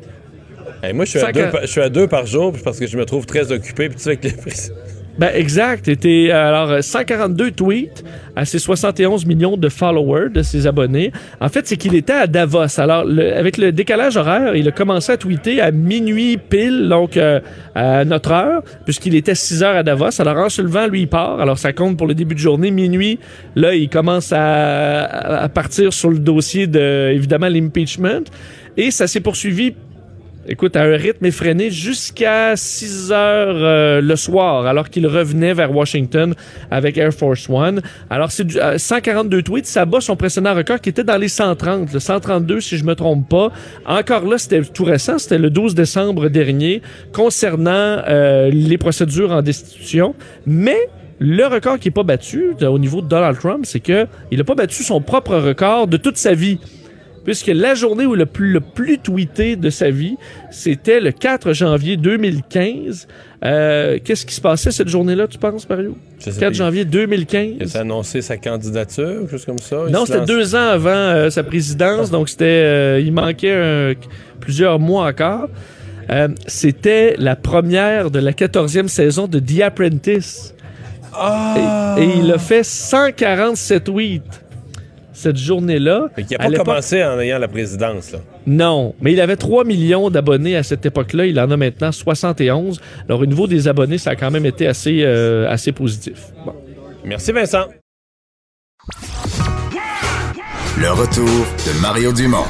Hey, 0.82 0.92
moi, 0.94 1.04
je 1.04 1.10
suis, 1.10 1.18
à 1.20 1.30
deux, 1.32 1.50
par- 1.50 1.60
je 1.62 1.66
suis 1.66 1.80
à 1.80 1.88
deux 1.90 2.06
par 2.08 2.26
jour 2.26 2.54
parce 2.64 2.78
que 2.78 2.86
je 2.86 2.96
me 2.96 3.04
trouve 3.04 3.26
très 3.26 3.52
occupé. 3.52 3.88
Puis 3.88 3.96
tu 3.98 4.02
sais, 4.04 4.10
avec 4.10 4.24
les 4.24 4.32
Ben, 5.18 5.30
exact. 5.34 5.88
Était, 5.88 6.30
alors, 6.30 6.70
euh, 6.70 6.80
142 6.80 7.50
tweets 7.50 8.02
à 8.34 8.46
ses 8.46 8.58
71 8.58 9.26
millions 9.26 9.58
de 9.58 9.68
followers, 9.68 10.30
de 10.30 10.40
ses 10.42 10.66
abonnés. 10.66 11.12
En 11.42 11.50
fait, 11.50 11.66
c'est 11.66 11.76
qu'il 11.76 11.94
était 11.94 12.14
à 12.14 12.26
Davos. 12.26 12.80
Alors, 12.80 13.04
le- 13.04 13.36
avec 13.36 13.58
le 13.58 13.72
décalage 13.72 14.16
horaire, 14.16 14.56
il 14.56 14.66
a 14.68 14.70
commencé 14.70 15.12
à 15.12 15.18
tweeter 15.18 15.60
à 15.60 15.70
minuit 15.72 16.38
pile, 16.38 16.88
donc 16.88 17.18
euh, 17.18 17.40
à 17.74 18.06
notre 18.06 18.30
heure, 18.32 18.62
puisqu'il 18.86 19.14
était 19.14 19.34
6 19.34 19.62
heures 19.62 19.76
à 19.76 19.82
Davos. 19.82 20.18
Alors, 20.18 20.38
en 20.38 20.48
se 20.48 20.62
levant, 20.62 20.86
lui, 20.86 21.02
il 21.02 21.08
part. 21.08 21.40
Alors, 21.40 21.58
ça 21.58 21.74
compte 21.74 21.98
pour 21.98 22.06
le 22.06 22.14
début 22.14 22.34
de 22.34 22.40
journée. 22.40 22.70
Minuit, 22.70 23.18
là, 23.54 23.74
il 23.74 23.90
commence 23.90 24.32
à, 24.32 25.02
à 25.42 25.48
partir 25.50 25.92
sur 25.92 26.08
le 26.08 26.18
dossier 26.20 26.66
de, 26.66 27.10
évidemment, 27.12 27.48
l'impeachment. 27.48 28.24
Et 28.78 28.90
ça 28.90 29.06
s'est 29.06 29.20
poursuivi 29.20 29.74
Écoute, 30.48 30.74
à 30.74 30.84
un 30.84 30.96
rythme 30.96 31.26
effréné 31.26 31.70
jusqu'à 31.70 32.56
6 32.56 33.12
heures 33.12 33.56
euh, 33.56 34.00
le 34.00 34.16
soir, 34.16 34.66
alors 34.66 34.88
qu'il 34.88 35.06
revenait 35.06 35.52
vers 35.52 35.70
Washington 35.70 36.34
avec 36.70 36.96
Air 36.96 37.12
Force 37.12 37.46
One. 37.50 37.82
Alors, 38.08 38.32
c'est 38.32 38.56
euh, 38.56 38.78
142 38.78 39.42
tweets, 39.42 39.66
ça 39.66 39.84
bat 39.84 40.00
son 40.00 40.16
précédent 40.16 40.54
record 40.54 40.80
qui 40.80 40.88
était 40.88 41.04
dans 41.04 41.18
les 41.18 41.28
130, 41.28 41.92
le 41.92 42.00
132 42.00 42.60
si 42.62 42.78
je 42.78 42.84
me 42.84 42.94
trompe 42.94 43.28
pas. 43.28 43.52
Encore 43.84 44.24
là, 44.24 44.38
c'était 44.38 44.62
tout 44.62 44.84
récent, 44.84 45.18
c'était 45.18 45.36
le 45.36 45.50
12 45.50 45.74
décembre 45.74 46.28
dernier, 46.28 46.80
concernant 47.12 47.70
euh, 48.08 48.50
les 48.50 48.78
procédures 48.78 49.32
en 49.32 49.42
destitution. 49.42 50.14
Mais 50.46 50.88
le 51.18 51.44
record 51.48 51.78
qui 51.78 51.88
n'est 51.88 51.92
pas 51.92 52.02
battu 52.02 52.54
au 52.62 52.78
niveau 52.78 53.02
de 53.02 53.08
Donald 53.08 53.38
Trump, 53.38 53.66
c'est 53.66 53.80
que 53.80 54.06
il 54.30 54.38
n'a 54.38 54.44
pas 54.44 54.54
battu 54.54 54.82
son 54.84 55.02
propre 55.02 55.36
record 55.36 55.86
de 55.86 55.98
toute 55.98 56.16
sa 56.16 56.32
vie 56.32 56.58
puisque 57.30 57.46
la 57.56 57.74
journée 57.76 58.06
où 58.06 58.16
le 58.16 58.26
plus, 58.26 58.52
le 58.52 58.60
plus 58.60 58.98
tweeté 58.98 59.54
de 59.54 59.70
sa 59.70 59.90
vie, 59.90 60.16
c'était 60.50 60.98
le 60.98 61.12
4 61.12 61.52
janvier 61.52 61.96
2015. 61.96 63.06
Euh, 63.44 63.98
Qu'est-ce 64.02 64.26
qui 64.26 64.34
se 64.34 64.40
passait 64.40 64.72
cette 64.72 64.88
journée-là, 64.88 65.28
tu 65.28 65.38
penses, 65.38 65.68
Mario? 65.68 65.96
Je 66.18 66.30
sais 66.30 66.40
4 66.40 66.48
pas. 66.50 66.52
janvier 66.52 66.84
2015. 66.84 67.52
Il 67.60 67.76
a 67.76 67.80
annoncé 67.82 68.20
sa 68.20 68.36
candidature, 68.36 69.20
quelque 69.20 69.30
chose 69.30 69.44
comme 69.44 69.58
ça. 69.58 69.76
Non, 69.90 70.04
c'était 70.06 70.18
lance- 70.18 70.26
deux 70.26 70.54
ans 70.56 70.68
avant 70.70 70.90
euh, 70.90 71.30
sa 71.30 71.44
présidence, 71.44 72.10
donc 72.10 72.28
c'était, 72.28 72.44
euh, 72.46 73.00
il 73.00 73.12
manquait 73.12 73.54
un- 73.54 73.92
plusieurs 74.40 74.80
mois 74.80 75.06
encore. 75.08 75.48
C'était 76.48 77.14
la 77.18 77.36
première 77.36 78.10
de 78.10 78.18
la 78.18 78.32
14e 78.32 78.88
saison 78.88 79.28
de 79.28 79.38
The 79.38 79.60
Apprentice. 79.62 80.54
Ah! 81.14 81.94
Et, 81.96 82.02
et 82.02 82.08
il 82.18 82.32
a 82.32 82.38
fait 82.38 82.64
147 82.64 83.84
tweets 83.84 84.42
cette 85.20 85.36
journée-là. 85.36 86.08
À 86.38 86.48
n'a 86.48 86.58
pas 86.58 86.64
commencé 86.64 87.04
en 87.04 87.18
ayant 87.20 87.38
la 87.38 87.48
présidence, 87.48 88.12
là. 88.12 88.18
non, 88.46 88.94
mais 89.00 89.12
il 89.12 89.20
avait 89.20 89.36
3 89.36 89.64
millions 89.64 90.10
d'abonnés 90.10 90.56
à 90.56 90.62
cette 90.62 90.84
époque-là. 90.86 91.26
Il 91.26 91.38
en 91.38 91.50
a 91.50 91.56
maintenant 91.56 91.92
71. 91.92 92.80
Alors, 93.08 93.20
au 93.20 93.26
niveau 93.26 93.46
des 93.46 93.68
abonnés, 93.68 93.98
ça 93.98 94.10
a 94.10 94.16
quand 94.16 94.30
même 94.30 94.46
été 94.46 94.66
assez, 94.66 95.02
euh, 95.04 95.48
assez 95.50 95.72
positif. 95.72 96.32
Bon. 96.44 96.54
Merci, 97.04 97.32
Vincent. 97.32 97.66
Le 100.78 100.90
retour 100.92 101.24
de 101.26 101.80
Mario 101.82 102.12
Dumont. 102.12 102.46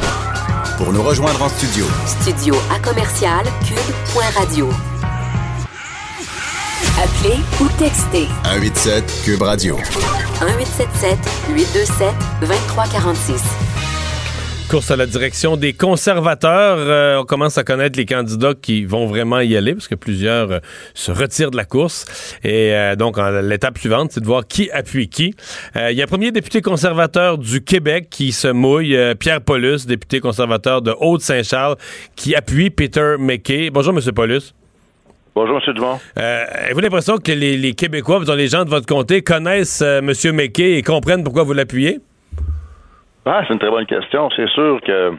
Pour 0.79 0.93
nous 0.93 1.03
rejoindre 1.03 1.43
en 1.43 1.49
studio, 1.49 1.85
Studio 2.07 2.55
à 2.75 2.79
commercial 2.79 3.45
cube.radio. 3.67 4.69
Appelez 6.99 7.39
ou 7.61 7.69
textez 7.79 8.27
187 8.45 9.23
Cube 9.25 9.43
Radio. 9.43 9.77
1877 9.77 11.19
827 11.55 12.15
2346. 12.41 13.43
Course 14.69 14.91
à 14.91 14.97
la 14.97 15.07
direction 15.07 15.57
des 15.57 15.73
conservateurs. 15.73 16.77
Euh, 16.79 17.19
on 17.21 17.25
commence 17.25 17.59
à 17.59 17.65
connaître 17.65 17.99
les 17.99 18.07
candidats 18.07 18.55
qui 18.61 18.85
vont 18.85 19.07
vraiment 19.07 19.41
y 19.41 19.57
aller 19.57 19.73
parce 19.75 19.89
que 19.89 19.95
plusieurs 19.95 20.51
euh, 20.53 20.59
se 20.95 21.11
retirent 21.11 21.51
de 21.51 21.57
la 21.57 21.65
course. 21.65 22.05
Et 22.45 22.75
euh, 22.75 22.97
donc, 22.97 23.17
l'étape 23.43 23.79
suivante, 23.79 24.13
c'est 24.13 24.21
de 24.21 24.27
voir 24.27 24.47
qui 24.47 24.71
appuie 24.71 25.09
qui. 25.09 25.35
Euh, 25.77 25.91
Il 25.91 25.97
y 25.99 26.01
a 26.03 26.05
un 26.05 26.09
premier 26.09 26.33
député 26.33 26.61
conservateur 26.61 27.39
du 27.39 27.63
Québec 27.63 28.09
qui 28.11 28.31
se 28.33 28.49
mouille, 28.49 28.97
euh, 28.97 29.15
Pierre 29.15 29.41
Paulus, 29.41 29.87
député 29.87 30.21
conservateur 30.21 30.83
de 30.83 30.95
Haute-Saint-Charles, 30.99 31.77
qui 32.15 32.35
appuie 32.35 32.71
Peter 32.71 33.17
McKay. 33.19 33.71
Bonjour, 33.71 33.93
Monsieur 33.93 34.13
Paulus. 34.13 34.53
Bonjour, 35.35 35.61
M. 35.67 35.75
Dumont. 35.75 35.99
Euh, 36.19 36.45
Avez-vous 36.65 36.81
l'impression 36.81 37.17
que 37.19 37.33
les, 37.33 37.57
les 37.57 37.75
Québécois, 37.75 38.19
disons, 38.21 38.35
les 38.35 38.49
gens 38.49 38.65
de 38.65 38.71
votre 38.71 38.87
comté, 38.87 39.23
connaissent 39.23 39.83
euh, 39.83 40.01
M. 40.01 40.13
McKay 40.35 40.79
et 40.79 40.83
comprennent 40.83 41.23
pourquoi 41.23 41.45
vous 41.45 41.53
l'appuyez? 41.53 42.01
Ah, 43.25 43.43
c'est 43.47 43.53
une 43.53 43.61
très 43.61 43.71
bonne 43.71 43.87
question. 43.87 44.29
C'est 44.35 44.49
sûr 44.49 44.81
que 44.85 45.13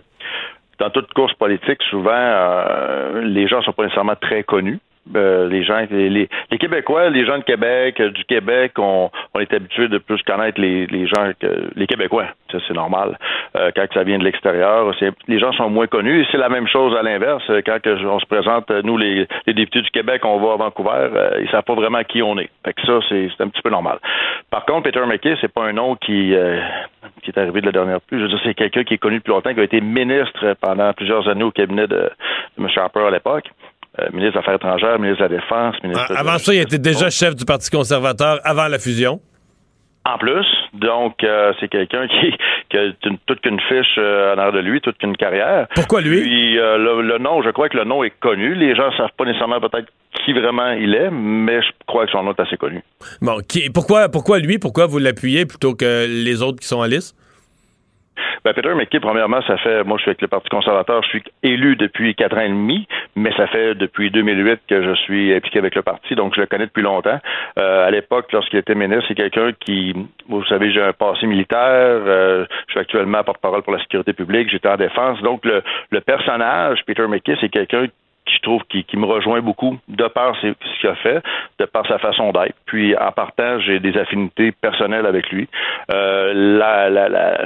dans 0.80 0.90
toute 0.90 1.14
course 1.14 1.34
politique, 1.36 1.82
souvent, 1.90 2.12
euh, 2.12 3.22
les 3.24 3.48
gens 3.48 3.62
sont 3.62 3.72
pas 3.72 3.84
nécessairement 3.84 4.16
très 4.20 4.44
connus. 4.44 4.80
Euh, 5.16 5.50
les 5.50 5.64
gens, 5.64 5.82
les, 5.90 6.30
Québécois, 6.60 7.10
les 7.10 7.26
gens 7.26 7.38
de 7.40 7.44
Québec, 7.44 8.00
euh, 8.00 8.12
du 8.12 8.24
Québec, 8.26 8.74
on, 8.78 9.10
est 9.40 9.52
habitués 9.52 9.88
de 9.88 9.98
plus 9.98 10.22
connaître 10.22 10.62
les, 10.62 10.86
les 10.88 11.08
gens 11.08 11.32
que 11.40 11.70
les 11.76 11.88
Québécois. 11.88 12.28
Ça, 12.52 12.60
c'est 12.68 12.74
normal. 12.74 13.18
Euh, 13.58 13.72
quand 13.76 13.86
ça 13.94 14.04
vient 14.04 14.20
de 14.20 14.24
l'extérieur, 14.24 14.94
les 15.28 15.40
gens 15.40 15.52
sont 15.54 15.70
moins 15.70 15.88
connus. 15.88 16.26
C'est 16.32 16.38
la 16.38 16.50
même 16.50 16.68
chose 16.68 16.96
à 16.96 17.02
l'inverse. 17.02 17.44
Quand 17.66 17.80
on 17.88 18.20
se 18.20 18.26
présente, 18.28 18.70
nous, 18.70 18.96
les, 18.96 19.28
les 19.48 19.54
députés 19.54 19.82
du 19.82 19.90
Québec, 19.90 20.24
on 20.24 20.40
va 20.40 20.54
à 20.54 20.58
Vancouver, 20.58 21.10
ils 21.42 21.50
savent 21.50 21.64
pas 21.64 21.76
vraiment 21.76 22.04
qui 22.04 22.22
on 22.22 22.38
est. 22.38 22.50
Ça, 22.86 23.00
c'est 23.10 23.30
un 23.40 23.50
petit 23.50 23.62
peu 23.62 23.70
normal. 23.70 23.98
Par 24.50 24.66
contre, 24.66 24.84
Peter 24.84 25.06
McKay, 25.06 25.36
c'est 25.42 25.52
pas 25.52 25.64
un 25.64 25.74
nom 25.74 25.96
qui, 25.96 26.36
qui 27.24 27.32
est 27.32 27.38
arrivé 27.38 27.62
de 27.62 27.66
la 27.66 27.72
dernière 27.72 28.02
pluie. 28.02 28.20
Je 28.20 28.24
veux 28.24 28.30
dire, 28.30 28.40
c'est 28.44 28.54
quelqu'un 28.54 28.84
qui 28.84 28.94
est 28.94 29.00
connu 29.00 29.18
depuis 29.18 29.32
longtemps, 29.32 29.54
qui 29.54 29.60
a 29.60 29.64
été 29.64 29.82
ministre 29.82 30.56
pendant 30.62 30.94
plusieurs 30.94 31.28
années 31.28 31.44
au 31.44 31.52
cabinet 31.52 31.88
de 31.88 32.10
M. 32.60 32.68
Harper 32.78 33.08
à 33.08 33.12
l'époque. 33.12 33.50
Euh, 34.00 34.08
ministre 34.14 34.34
des 34.34 34.40
Affaires 34.40 34.54
étrangères, 34.56 34.98
ministre 35.00 35.28
de 35.28 35.34
la 35.34 35.40
Défense, 35.42 35.76
ministre 35.84 36.06
Ah, 36.10 36.14
de- 36.14 36.18
Avant 36.20 36.38
ça, 36.38 36.54
il 36.54 36.62
était 36.62 36.78
déjà 36.80 37.10
chef 37.10 37.36
du 37.36 37.44
Parti 37.46 37.70
conservateur 37.70 38.40
avant 38.46 38.68
la 38.70 38.80
fusion. 38.80 39.20
En 40.06 40.18
plus, 40.18 40.46
donc 40.74 41.24
euh, 41.24 41.52
c'est 41.60 41.68
quelqu'un 41.68 42.08
qui, 42.08 42.34
qui 42.70 42.78
a 42.78 42.86
une- 42.86 43.18
toute 43.28 43.42
qu'une 43.42 43.60
fiche 43.60 43.96
euh, 44.00 44.34
en 44.34 44.38
arrière 44.40 44.54
de 44.54 44.60
lui, 44.60 44.80
toute 44.82 44.98
qu'une 44.98 45.16
carrière. 45.18 45.68
Pourquoi 45.76 46.02
lui? 46.02 46.22
Puis 46.22 46.58
euh, 46.58 46.78
le, 46.78 47.02
le 47.02 47.18
nom, 47.20 47.44
je 47.44 47.50
crois 47.52 47.70
que 47.70 47.78
le 47.78 47.84
nom 47.84 48.04
est 48.04 48.14
connu. 48.20 48.56
Les 48.56 48.76
gens 48.76 48.92
savent 48.98 49.10
pas 49.18 49.26
nécessairement 49.26 49.60
peut-être 49.60 49.90
qui 50.26 50.34
vraiment 50.34 50.72
il 50.72 50.96
est, 50.96 51.12
mais 51.12 51.62
je 51.62 51.68
crois 51.86 52.06
que 52.06 52.12
son 52.14 52.24
nom 52.24 52.32
est 52.34 52.40
assez 52.40 52.58
connu. 52.58 52.82
Bon, 53.22 53.40
qui- 53.48 53.70
pourquoi, 53.70 54.08
pourquoi 54.10 54.40
lui? 54.40 54.58
Pourquoi 54.58 54.88
vous 54.88 54.98
l'appuyez 55.00 55.46
plutôt 55.46 55.76
que 55.76 56.08
les 56.08 56.42
autres 56.42 56.60
qui 56.62 56.68
sont 56.68 56.80
en 56.80 56.86
liste? 56.86 57.16
Ben, 58.44 58.54
Peter 58.54 58.74
McKay, 58.74 59.00
premièrement, 59.00 59.42
ça 59.44 59.58
fait, 59.58 59.84
moi, 59.84 59.98
je 59.98 60.04
suis 60.04 60.10
avec 60.10 60.22
le 60.22 60.28
Parti 60.28 60.50
conservateur, 60.50 61.04
je 61.04 61.10
suis 61.10 61.24
élu 61.44 61.76
depuis 61.76 62.16
quatre 62.16 62.38
ans 62.38 62.42
et 62.42 62.50
demi, 62.50 62.88
mais 63.16 63.32
ça 63.36 63.48
fait 63.48 63.76
depuis 63.76 64.12
2008 64.12 64.62
que 64.68 64.84
je 64.84 64.96
suis 65.02 65.34
impliqué 65.34 65.60
avec 65.60 65.76
le 65.76 65.82
parti, 65.82 66.16
donc 66.16 66.36
je 66.36 66.42
le 66.42 66.48
connais 66.48 66.66
depuis 66.66 66.82
longtemps. 66.84 67.20
Euh, 67.60 67.88
à 67.88 67.92
l'époque, 67.92 68.32
lorsqu'il 68.32 68.60
était 68.60 68.76
ministre, 68.76 69.06
c'est 69.08 69.16
quelqu'un 69.16 69.52
qui, 69.60 69.94
vous 70.28 70.44
savez, 70.46 70.72
j'ai 70.72 70.82
un 70.82 70.94
passé 70.94 71.28
militaire, 71.28 71.60
euh, 71.60 72.46
je 72.68 72.72
suis 72.72 72.80
actuellement 72.80 73.24
porte-parole 73.24 73.64
pour 73.64 73.74
la 73.74 73.80
sécurité 73.80 74.14
publique, 74.14 74.50
j'étais 74.50 74.70
en 74.70 74.78
défense, 74.78 75.22
donc 75.22 75.46
le, 75.46 75.62
le 75.92 76.02
personnage, 76.02 76.80
Peter 76.86 77.08
McKay, 77.08 77.38
c'est 77.42 77.50
quelqu'un 77.50 77.88
je 78.36 78.40
trouve 78.42 78.64
qui, 78.66 78.86
me 78.98 79.06
rejoint 79.06 79.42
beaucoup 79.42 79.78
de 79.88 80.08
par 80.08 80.36
ce 80.42 80.54
qu'il 80.80 80.90
a 80.90 80.96
fait, 80.96 81.24
de 81.60 81.66
par 81.66 81.86
sa 81.88 81.98
façon 82.00 82.32
d'être. 82.32 82.56
Puis 82.66 82.96
en 82.98 83.12
partant, 83.12 83.60
j'ai 83.60 83.80
des 83.80 83.98
affinités 83.98 84.52
personnelles 84.52 85.06
avec 85.06 85.30
lui. 85.30 85.48
Euh, 85.92 86.60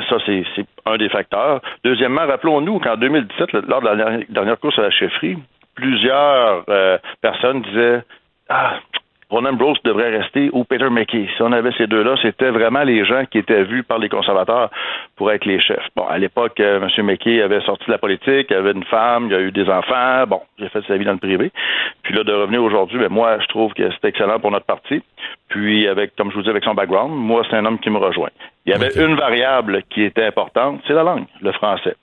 ça, 0.10 0.18
c'est 0.26 0.66
un 0.86 0.98
des 0.98 1.10
facteurs. 1.10 1.62
Deuxièmement, 1.84 2.26
rappelons-nous 2.26 2.80
qu'en 2.80 2.98
2017, 2.98 3.54
lors 3.68 3.82
de 3.82 3.86
la 3.86 3.96
dernière, 3.96 4.26
dernière 4.30 4.60
course 4.60 4.78
à 4.80 4.84
la 4.84 4.92
chefferie, 4.92 5.38
plusieurs 5.76 6.64
euh, 6.70 6.98
personnes 7.22 7.62
disaient 7.62 8.02
Ah, 8.50 8.80
Ronan 9.30 9.54
Brose 9.54 9.78
devrait 9.84 10.16
rester 10.18 10.50
ou 10.54 10.64
Peter 10.64 10.90
McKay. 10.90 11.28
Si 11.36 11.42
on 11.42 11.52
avait 11.52 11.72
ces 11.78 11.88
deux-là, 11.88 12.16
c'était 12.22 12.52
vraiment 12.52 12.84
les 12.84 13.06
gens 13.06 13.26
qui 13.26 13.40
étaient 13.40 13.64
vus 13.64 13.84
par 13.84 13.98
les 13.98 14.10
conservateurs 14.10 14.70
pour 15.16 15.32
être 15.32 15.46
les 15.46 15.60
chefs. 15.60 15.88
Bon, 15.96 16.06
à 16.06 16.18
l'époque, 16.18 16.60
euh, 16.60 16.80
M. 16.80 17.06
McKay 17.06 17.42
avait 17.42 17.62
sorti 17.62 17.86
de 17.88 17.92
la 17.92 17.98
politique, 17.98 18.48
il 18.50 18.56
avait 18.56 18.72
une 18.72 18.84
femme, 18.84 19.28
il 19.28 19.34
a 19.34 19.42
eu 19.42 19.52
des 19.52 19.68
enfants. 19.68 20.26
Bon, 20.28 20.42
j'ai 20.60 20.70
fait 20.70 20.84
sa 20.88 20.98
vie 20.98 21.06
dans 21.06 21.14
le 21.14 21.18
privé. 21.18 21.52
Puis 22.04 22.14
là, 22.14 22.24
de 22.24 22.34
revenir 22.34 22.64
aujourd'hui, 22.64 23.00
ben, 23.00 23.10
moi, 23.10 23.40
je 23.40 23.48
trouve 23.48 23.74
que 23.74 23.90
c'est 23.90 24.08
excellent 24.08 24.40
pour 24.40 24.52
notre 24.52 24.66
parti. 24.66 25.02
Puis, 25.50 25.88
avec, 25.88 26.16
comme 26.16 26.30
je 26.30 26.36
vous 26.36 26.44
dis, 26.44 26.50
avec 26.50 26.64
son 26.64 26.76
background, 26.76 27.12
moi, 27.14 27.44
c'est 27.50 27.56
un 27.56 27.66
homme 27.66 27.80
qui 27.80 27.90
me 27.90 27.98
rejoint. 27.98 28.30
Il 28.66 28.72
y 28.72 28.76
avait 28.76 28.92
okay. 28.92 29.06
une 29.06 29.16
variable 29.16 29.84
qui 29.90 30.04
était 30.04 30.26
importante, 30.26 30.82
c'est 30.88 30.94
la 30.94 31.04
langue, 31.04 31.26
le 31.42 31.52
français. 31.52 31.96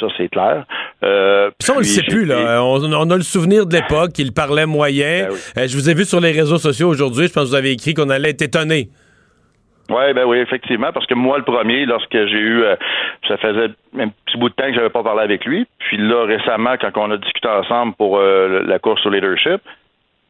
Ça, 0.00 0.06
c'est 0.16 0.28
clair. 0.28 0.64
Euh, 1.02 1.50
ça, 1.60 1.74
on 1.74 1.78
le 1.78 1.84
sait 1.84 2.02
plus, 2.02 2.24
là. 2.24 2.62
On, 2.62 2.82
on, 2.84 3.10
a 3.10 3.16
le 3.16 3.22
souvenir 3.22 3.66
de 3.66 3.74
l'époque 3.74 4.12
qu'il 4.12 4.32
parlait 4.32 4.66
moyen. 4.66 5.26
Ben 5.28 5.32
oui. 5.32 5.38
euh, 5.58 5.66
je 5.66 5.76
vous 5.76 5.90
ai 5.90 5.94
vu 5.94 6.04
sur 6.04 6.20
les 6.20 6.32
réseaux 6.32 6.58
sociaux 6.58 6.88
aujourd'hui. 6.88 7.26
Je 7.26 7.32
pense 7.32 7.44
que 7.44 7.48
vous 7.48 7.54
avez 7.54 7.72
écrit 7.72 7.94
qu'on 7.94 8.10
allait 8.10 8.30
être 8.30 8.42
étonné. 8.42 8.90
Oui, 9.90 10.12
ben 10.12 10.24
oui, 10.26 10.38
effectivement, 10.38 10.92
parce 10.92 11.06
que 11.06 11.14
moi, 11.14 11.38
le 11.38 11.44
premier, 11.44 11.86
lorsque 11.86 12.12
j'ai 12.12 12.38
eu, 12.38 12.62
euh, 12.62 12.76
ça 13.26 13.38
faisait 13.38 13.70
un 13.98 14.08
petit 14.08 14.36
bout 14.36 14.50
de 14.50 14.54
temps 14.54 14.66
que 14.66 14.74
j'avais 14.74 14.90
pas 14.90 15.02
parlé 15.02 15.22
avec 15.22 15.46
lui, 15.46 15.66
puis 15.78 15.96
là, 15.96 16.26
récemment, 16.26 16.74
quand 16.78 16.90
on 16.96 17.10
a 17.10 17.16
discuté 17.16 17.48
ensemble 17.48 17.94
pour 17.94 18.18
euh, 18.18 18.62
la 18.66 18.78
course 18.78 19.04
au 19.06 19.10
leadership, 19.10 19.62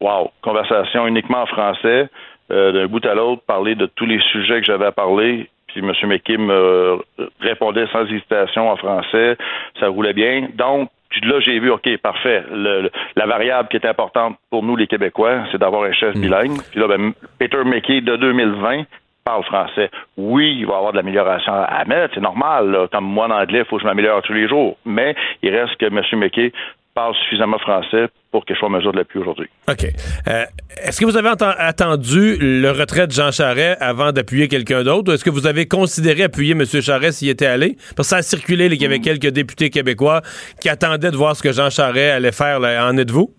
wow, 0.01 0.31
conversation 0.43 1.09
uniquement 1.09 1.43
en 1.43 1.47
français, 1.47 2.09
euh, 2.53 2.71
d'un 2.73 2.87
bout 2.87 3.05
à 3.05 3.15
l'autre, 3.15 3.43
parler 3.47 3.75
de 3.75 3.87
tous 3.87 4.07
les 4.07 4.21
sujets 4.31 4.61
que 4.61 4.67
j'avais 4.67 4.87
à 4.87 4.93
parler, 4.93 5.51
puis 5.69 5.81
M. 5.81 5.93
McKim 6.05 6.39
me 6.39 6.99
répondait 7.41 7.87
sans 7.93 8.05
hésitation 8.07 8.71
en 8.71 8.77
français, 8.77 9.37
ça 9.79 9.89
roulait 9.89 10.13
bien. 10.13 10.49
Donc, 10.55 10.91
là, 11.23 11.41
j'ai 11.41 11.59
vu, 11.59 11.71
OK, 11.71 11.97
parfait. 11.99 12.45
Le, 12.51 12.83
le, 12.83 12.91
la 13.17 13.27
variable 13.27 13.69
qui 13.69 13.77
est 13.77 13.87
importante 13.87 14.37
pour 14.51 14.63
nous, 14.63 14.77
les 14.77 14.87
Québécois, 14.87 15.45
c'est 15.51 15.59
d'avoir 15.59 15.85
un 15.85 15.93
chef 15.93 16.15
mmh. 16.15 16.21
bilingue. 16.21 16.59
Puis 16.71 16.81
là, 16.81 16.89
ben, 16.89 17.13
Peter 17.39 17.65
McKay 17.65 18.01
de 18.01 18.17
2020 18.17 18.85
parle 19.25 19.45
français. 19.45 19.91
Oui, 20.17 20.57
il 20.59 20.67
va 20.67 20.75
y 20.75 20.77
avoir 20.77 20.93
de 20.93 20.97
l'amélioration 20.97 21.53
à 21.53 21.85
mettre, 21.85 22.15
c'est 22.15 22.21
normal. 22.21 22.71
Là. 22.71 22.89
Comme 22.91 23.05
moi, 23.05 23.27
en 23.27 23.31
anglais, 23.31 23.61
il 23.61 23.65
faut 23.67 23.77
que 23.77 23.83
je 23.83 23.87
m'améliore 23.87 24.23
tous 24.23 24.33
les 24.33 24.49
jours. 24.49 24.79
Mais 24.87 25.15
il 25.43 25.55
reste 25.55 25.77
que 25.77 25.87
M. 25.87 26.01
McKay 26.19 26.53
parle 26.95 27.15
suffisamment 27.25 27.59
français 27.59 28.09
pour 28.31 28.45
que 28.45 28.55
je 28.55 28.59
sois 28.59 28.69
en 28.69 28.73
mesure 28.73 28.93
de 28.93 28.99
l'appuyer 28.99 29.23
aujourd'hui. 29.23 29.49
OK. 29.69 29.87
Euh, 30.27 30.45
est-ce 30.83 31.01
que 31.01 31.05
vous 31.05 31.17
avez 31.17 31.31
attendu 31.59 32.37
le 32.41 32.71
retrait 32.71 33.07
de 33.07 33.13
Jean 33.13 33.31
Charest 33.31 33.81
avant 33.81 34.13
d'appuyer 34.13 34.49
quelqu'un 34.49 34.83
d'autre? 34.83 35.11
Ou 35.11 35.15
est-ce 35.15 35.25
que 35.25 35.31
vous 35.31 35.47
avez 35.47 35.67
considéré 35.67 36.25
appuyer 36.25 36.53
M. 36.53 36.65
Charest 36.65 37.19
s'il 37.19 37.29
était 37.29 37.47
allé? 37.47 37.77
Parce 37.97 38.09
que 38.09 38.11
ça 38.11 38.17
a 38.17 38.23
circulé, 38.23 38.67
il 38.67 38.81
y 38.81 38.85
avait 38.85 39.01
quelques 39.01 39.29
députés 39.29 39.71
québécois 39.71 40.23
qui 40.61 40.69
attendaient 40.69 41.11
de 41.11 41.17
voir 41.17 41.37
ce 41.37 41.43
que 41.43 41.53
Jean 41.53 41.71
Charest 41.71 42.17
allait 42.17 42.33
faire. 42.33 42.61
Là. 42.61 42.89
En 42.89 42.97
êtes-vous? 42.97 43.33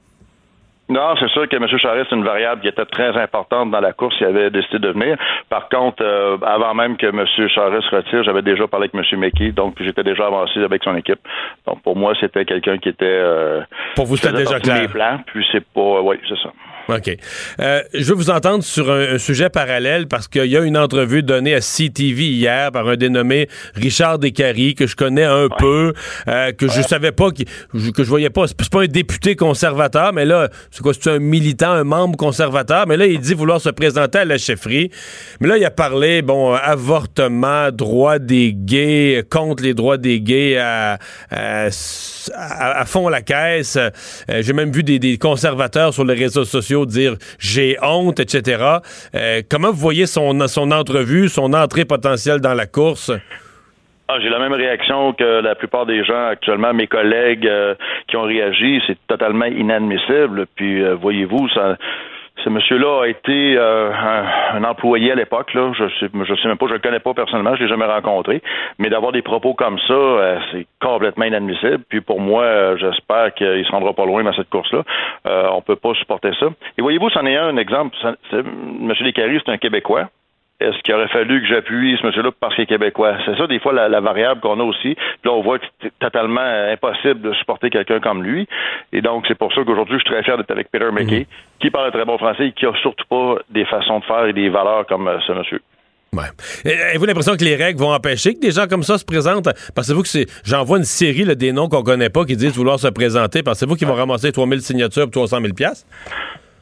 Non, 0.89 1.13
c'est 1.19 1.29
sûr 1.29 1.47
que 1.47 1.55
M. 1.55 1.67
Charest, 1.77 2.07
c'est 2.09 2.15
une 2.15 2.23
variable 2.23 2.61
qui 2.61 2.67
était 2.67 2.85
très 2.85 3.15
importante 3.15 3.69
dans 3.69 3.79
la 3.79 3.93
course. 3.93 4.15
Il 4.21 4.25
avait 4.25 4.49
décidé 4.49 4.79
de 4.79 4.89
venir. 4.89 5.17
Par 5.47 5.69
contre, 5.69 6.03
euh, 6.03 6.37
avant 6.41 6.73
même 6.73 6.97
que 6.97 7.05
M. 7.05 7.25
Charest 7.47 7.87
se 7.87 7.95
retire, 7.95 8.23
j'avais 8.23 8.41
déjà 8.41 8.67
parlé 8.67 8.89
avec 8.91 9.13
M. 9.13 9.19
McKee, 9.19 9.51
donc 9.51 9.75
j'étais 9.79 10.03
déjà 10.03 10.25
avancé 10.25 10.59
avec 10.63 10.83
son 10.83 10.95
équipe. 10.95 11.19
Donc 11.67 11.83
pour 11.83 11.95
moi, 11.95 12.13
c'était 12.19 12.43
quelqu'un 12.43 12.79
qui 12.79 12.89
était. 12.89 13.05
Euh, 13.05 13.61
pour 13.95 14.07
vous, 14.07 14.17
c'était 14.17 14.37
déjà 14.37 14.59
clair. 14.59 14.81
Les 14.81 14.87
plans, 14.87 15.19
puis 15.27 15.45
c'est 15.51 15.63
pas. 15.63 16.01
Oui, 16.01 16.17
c'est 16.27 16.39
ça. 16.39 16.49
OK. 16.89 17.15
Euh, 17.59 17.81
je 17.93 18.03
veux 18.05 18.15
vous 18.15 18.29
entendre 18.31 18.63
sur 18.63 18.91
un, 18.91 19.13
un 19.15 19.17
sujet 19.19 19.49
parallèle 19.49 20.07
parce 20.07 20.27
qu'il 20.27 20.45
y 20.45 20.57
a 20.57 20.61
une 20.61 20.77
entrevue 20.77 21.21
donnée 21.21 21.53
à 21.53 21.59
CTV 21.59 22.25
hier 22.25 22.71
par 22.71 22.87
un 22.87 22.95
dénommé 22.95 23.47
Richard 23.75 24.17
Descaries 24.17 24.73
que 24.73 24.87
je 24.87 24.95
connais 24.95 25.23
un 25.23 25.43
ouais. 25.43 25.55
peu, 25.59 25.93
euh, 26.27 26.51
que 26.51 26.65
ouais. 26.65 26.71
je 26.75 26.81
savais 26.81 27.11
pas, 27.11 27.29
que, 27.31 27.43
que 27.91 28.03
je 28.03 28.09
voyais 28.09 28.29
pas. 28.29 28.47
C'est 28.47 28.69
pas 28.69 28.81
un 28.81 28.87
député 28.87 29.35
conservateur, 29.35 30.13
mais 30.13 30.25
là, 30.25 30.49
c'est 30.71 30.81
quoi, 30.81 30.93
c'est 30.93 31.09
un 31.11 31.19
militant, 31.19 31.71
un 31.71 31.83
membre 31.83 32.17
conservateur, 32.17 32.87
mais 32.87 32.97
là, 32.97 33.05
il 33.05 33.19
dit 33.19 33.33
vouloir 33.33 33.61
se 33.61 33.69
présenter 33.69 34.19
à 34.19 34.25
la 34.25 34.37
chefferie. 34.37 34.89
Mais 35.39 35.47
là, 35.47 35.57
il 35.57 35.65
a 35.65 35.71
parlé, 35.71 36.21
bon, 36.21 36.53
avortement, 36.53 37.71
droit 37.71 38.19
des 38.19 38.53
gays, 38.53 39.23
contre 39.29 39.63
les 39.63 39.73
droits 39.73 39.97
des 39.97 40.21
gays 40.21 40.57
à, 40.57 40.97
à, 41.29 41.67
à, 42.33 42.79
à 42.81 42.85
fond 42.85 43.09
la 43.09 43.21
caisse. 43.21 43.77
Euh, 43.77 44.41
J'ai 44.41 44.53
même 44.53 44.71
vu 44.71 44.83
des, 44.83 44.99
des 44.99 45.17
conservateurs 45.17 45.93
sur 45.93 46.03
les 46.05 46.15
réseaux 46.15 46.45
sociaux 46.45 46.78
dire 46.85 47.15
j'ai 47.39 47.77
honte, 47.81 48.19
etc. 48.19 48.63
Euh, 49.15 49.41
comment 49.49 49.71
vous 49.71 49.79
voyez 49.79 50.05
son, 50.05 50.47
son 50.47 50.71
entrevue, 50.71 51.29
son 51.29 51.53
entrée 51.53 51.85
potentielle 51.85 52.39
dans 52.39 52.53
la 52.53 52.65
course? 52.65 53.11
Ah, 54.11 54.17
j'ai 54.19 54.29
la 54.29 54.39
même 54.39 54.53
réaction 54.53 55.13
que 55.13 55.41
la 55.41 55.53
plupart 55.53 55.85
des 55.85 56.03
gens 56.03 56.29
actuellement, 56.29 56.73
mes 56.73 56.87
collègues 56.87 57.45
euh, 57.45 57.75
qui 58.07 58.17
ont 58.17 58.23
réagi. 58.23 58.81
C'est 58.87 58.97
totalement 59.05 59.45
inadmissible. 59.45 60.47
Puis, 60.55 60.81
euh, 60.81 60.95
voyez-vous, 60.95 61.47
ça 61.49 61.77
ce 62.43 62.49
monsieur-là 62.49 63.03
a 63.03 63.07
été 63.07 63.57
euh, 63.57 63.91
un, 63.91 64.57
un, 64.57 64.63
employé 64.63 65.11
à 65.11 65.15
l'époque. 65.15 65.53
Là, 65.53 65.71
je 65.73 65.87
sais, 65.99 66.09
je 66.13 66.35
sais 66.35 66.47
même 66.47 66.57
pas, 66.57 66.67
je 66.67 66.73
le 66.73 66.79
connais 66.79 66.99
pas 66.99 67.13
personnellement, 67.13 67.55
je 67.55 67.63
l'ai 67.63 67.69
jamais 67.69 67.85
rencontré. 67.85 68.41
Mais 68.77 68.89
d'avoir 68.89 69.11
des 69.11 69.21
propos 69.21 69.53
comme 69.53 69.79
ça, 69.79 69.93
euh, 69.93 70.39
c'est 70.51 70.67
complètement 70.81 71.25
inadmissible. 71.25 71.83
Puis 71.89 72.01
pour 72.01 72.19
moi, 72.19 72.43
euh, 72.43 72.77
j'espère 72.77 73.33
qu'il 73.33 73.65
se 73.65 73.71
rendra 73.71 73.93
pas 73.93 74.05
loin 74.05 74.23
dans 74.23 74.33
cette 74.33 74.49
course-là. 74.49 74.83
Euh, 75.27 75.49
on 75.51 75.61
peut 75.61 75.75
pas 75.75 75.93
supporter 75.95 76.31
ça. 76.39 76.47
Et 76.77 76.81
voyez-vous, 76.81 77.09
c'en 77.09 77.25
est 77.25 77.37
un, 77.37 77.57
exemple. 77.57 77.95
Monsieur 78.79 79.05
Descaries, 79.05 79.41
c'est 79.45 79.51
un 79.51 79.57
Québécois 79.57 80.09
est-ce 80.59 80.77
qu'il 80.83 80.93
aurait 80.93 81.07
fallu 81.07 81.41
que 81.41 81.47
j'appuie 81.47 81.97
ce 81.99 82.05
monsieur-là 82.05 82.31
parce 82.39 82.53
qu'il 82.55 82.63
est 82.65 82.67
québécois? 82.67 83.17
C'est 83.25 83.37
ça, 83.37 83.47
des 83.47 83.59
fois, 83.59 83.71
la, 83.71 83.87
la 83.87 84.01
variable 84.01 84.41
qu'on 84.41 84.59
a 84.59 84.63
aussi. 84.63 84.95
Puis 84.95 85.25
là, 85.25 85.31
on 85.31 85.41
voit 85.41 85.59
que 85.59 85.65
c'est 85.81 85.93
totalement 85.99 86.41
impossible 86.41 87.21
de 87.21 87.33
supporter 87.33 87.69
quelqu'un 87.69 87.99
comme 87.99 88.23
lui. 88.23 88.47
Et 88.91 89.01
donc, 89.01 89.25
c'est 89.27 89.37
pour 89.37 89.53
ça 89.53 89.63
qu'aujourd'hui, 89.63 89.97
je 89.99 90.03
suis 90.03 90.13
très 90.13 90.23
fier 90.23 90.37
d'être 90.37 90.51
avec 90.51 90.69
Peter 90.69 90.91
McKay, 90.91 91.21
mmh. 91.21 91.61
qui 91.61 91.69
parle 91.69 91.91
très 91.91 92.05
bon 92.05 92.17
français 92.17 92.47
et 92.47 92.51
qui 92.51 92.65
a 92.65 92.73
surtout 92.81 93.05
pas 93.09 93.35
des 93.49 93.65
façons 93.65 93.99
de 93.99 94.05
faire 94.05 94.25
et 94.25 94.33
des 94.33 94.49
valeurs 94.49 94.85
comme 94.85 95.07
euh, 95.07 95.19
ce 95.25 95.31
monsieur. 95.31 95.61
Ouais. 96.11 96.23
Avez-vous 96.65 97.05
l'impression 97.05 97.35
que 97.37 97.43
les 97.43 97.55
règles 97.55 97.79
vont 97.79 97.93
empêcher 97.93 98.33
que 98.33 98.39
des 98.39 98.51
gens 98.51 98.67
comme 98.67 98.83
ça 98.83 98.97
se 98.97 99.05
présentent? 99.05 99.47
Pensez-vous 99.75 100.01
que 100.01 100.07
c'est. 100.07 100.25
J'envoie 100.43 100.79
une 100.79 100.83
série 100.83 101.23
là, 101.23 101.35
des 101.35 101.51
noms 101.51 101.69
qu'on 101.69 101.83
connaît 101.83 102.09
pas 102.09 102.25
qui 102.25 102.35
disent 102.35 102.57
vouloir 102.57 102.79
se 102.79 102.87
présenter. 102.87 103.43
Pensez-vous 103.43 103.75
qu'ils 103.75 103.87
vont 103.87 103.93
ramasser 103.93 104.31
3000 104.31 104.61
signatures 104.61 105.03
pour 105.03 105.27
300 105.27 105.39
000 105.41 105.53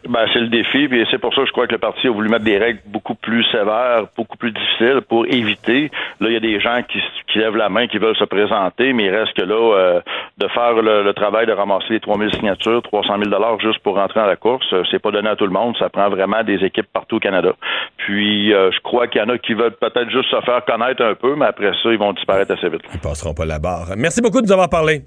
ben, 0.07 0.25
c'est 0.33 0.39
le 0.39 0.47
défi, 0.47 0.87
puis 0.87 1.05
c'est 1.11 1.17
pour 1.17 1.33
ça 1.33 1.41
que 1.41 1.47
je 1.47 1.51
crois 1.51 1.67
que 1.67 1.73
le 1.73 1.79
parti 1.79 2.07
a 2.07 2.11
voulu 2.11 2.29
mettre 2.29 2.45
des 2.45 2.57
règles 2.57 2.79
beaucoup 2.85 3.15
plus 3.15 3.43
sévères, 3.51 4.05
beaucoup 4.15 4.37
plus 4.37 4.51
difficiles 4.51 5.01
pour 5.07 5.25
éviter. 5.25 5.91
Là, 6.19 6.29
il 6.29 6.33
y 6.33 6.37
a 6.37 6.39
des 6.39 6.59
gens 6.59 6.81
qui, 6.87 6.99
qui 7.31 7.39
lèvent 7.39 7.57
la 7.57 7.69
main, 7.69 7.87
qui 7.87 7.97
veulent 7.97 8.15
se 8.15 8.23
présenter, 8.23 8.93
mais 8.93 9.05
il 9.05 9.09
reste 9.09 9.33
que 9.33 9.43
là, 9.43 9.75
euh, 9.75 10.01
de 10.37 10.47
faire 10.47 10.73
le, 10.73 11.03
le, 11.03 11.13
travail 11.13 11.45
de 11.45 11.51
ramasser 11.51 11.87
les 11.89 11.99
3000 11.99 12.33
signatures, 12.35 12.81
300 12.83 13.17
000 13.17 13.29
dollars 13.29 13.59
juste 13.59 13.79
pour 13.79 13.95
rentrer 13.95 14.19
dans 14.19 14.27
la 14.27 14.35
course, 14.35 14.73
c'est 14.91 14.99
pas 14.99 15.11
donné 15.11 15.29
à 15.29 15.35
tout 15.35 15.45
le 15.45 15.51
monde. 15.51 15.75
Ça 15.77 15.89
prend 15.89 16.09
vraiment 16.09 16.43
des 16.43 16.63
équipes 16.63 16.87
partout 16.91 17.17
au 17.17 17.19
Canada. 17.19 17.53
Puis, 17.97 18.53
euh, 18.53 18.71
je 18.71 18.79
crois 18.81 19.07
qu'il 19.07 19.21
y 19.21 19.23
en 19.23 19.29
a 19.29 19.37
qui 19.37 19.53
veulent 19.53 19.75
peut-être 19.75 20.09
juste 20.09 20.29
se 20.29 20.41
faire 20.41 20.63
connaître 20.65 21.03
un 21.03 21.15
peu, 21.15 21.35
mais 21.35 21.45
après 21.45 21.71
ça, 21.83 21.91
ils 21.91 21.97
vont 21.97 22.13
disparaître 22.13 22.53
assez 22.53 22.69
vite. 22.69 22.81
Ils 22.93 22.99
passeront 22.99 23.33
pas 23.33 23.45
la 23.45 23.59
barre. 23.59 23.93
Merci 23.97 24.21
beaucoup 24.21 24.41
de 24.41 24.45
nous 24.45 24.53
avoir 24.53 24.69
parlé. 24.69 25.01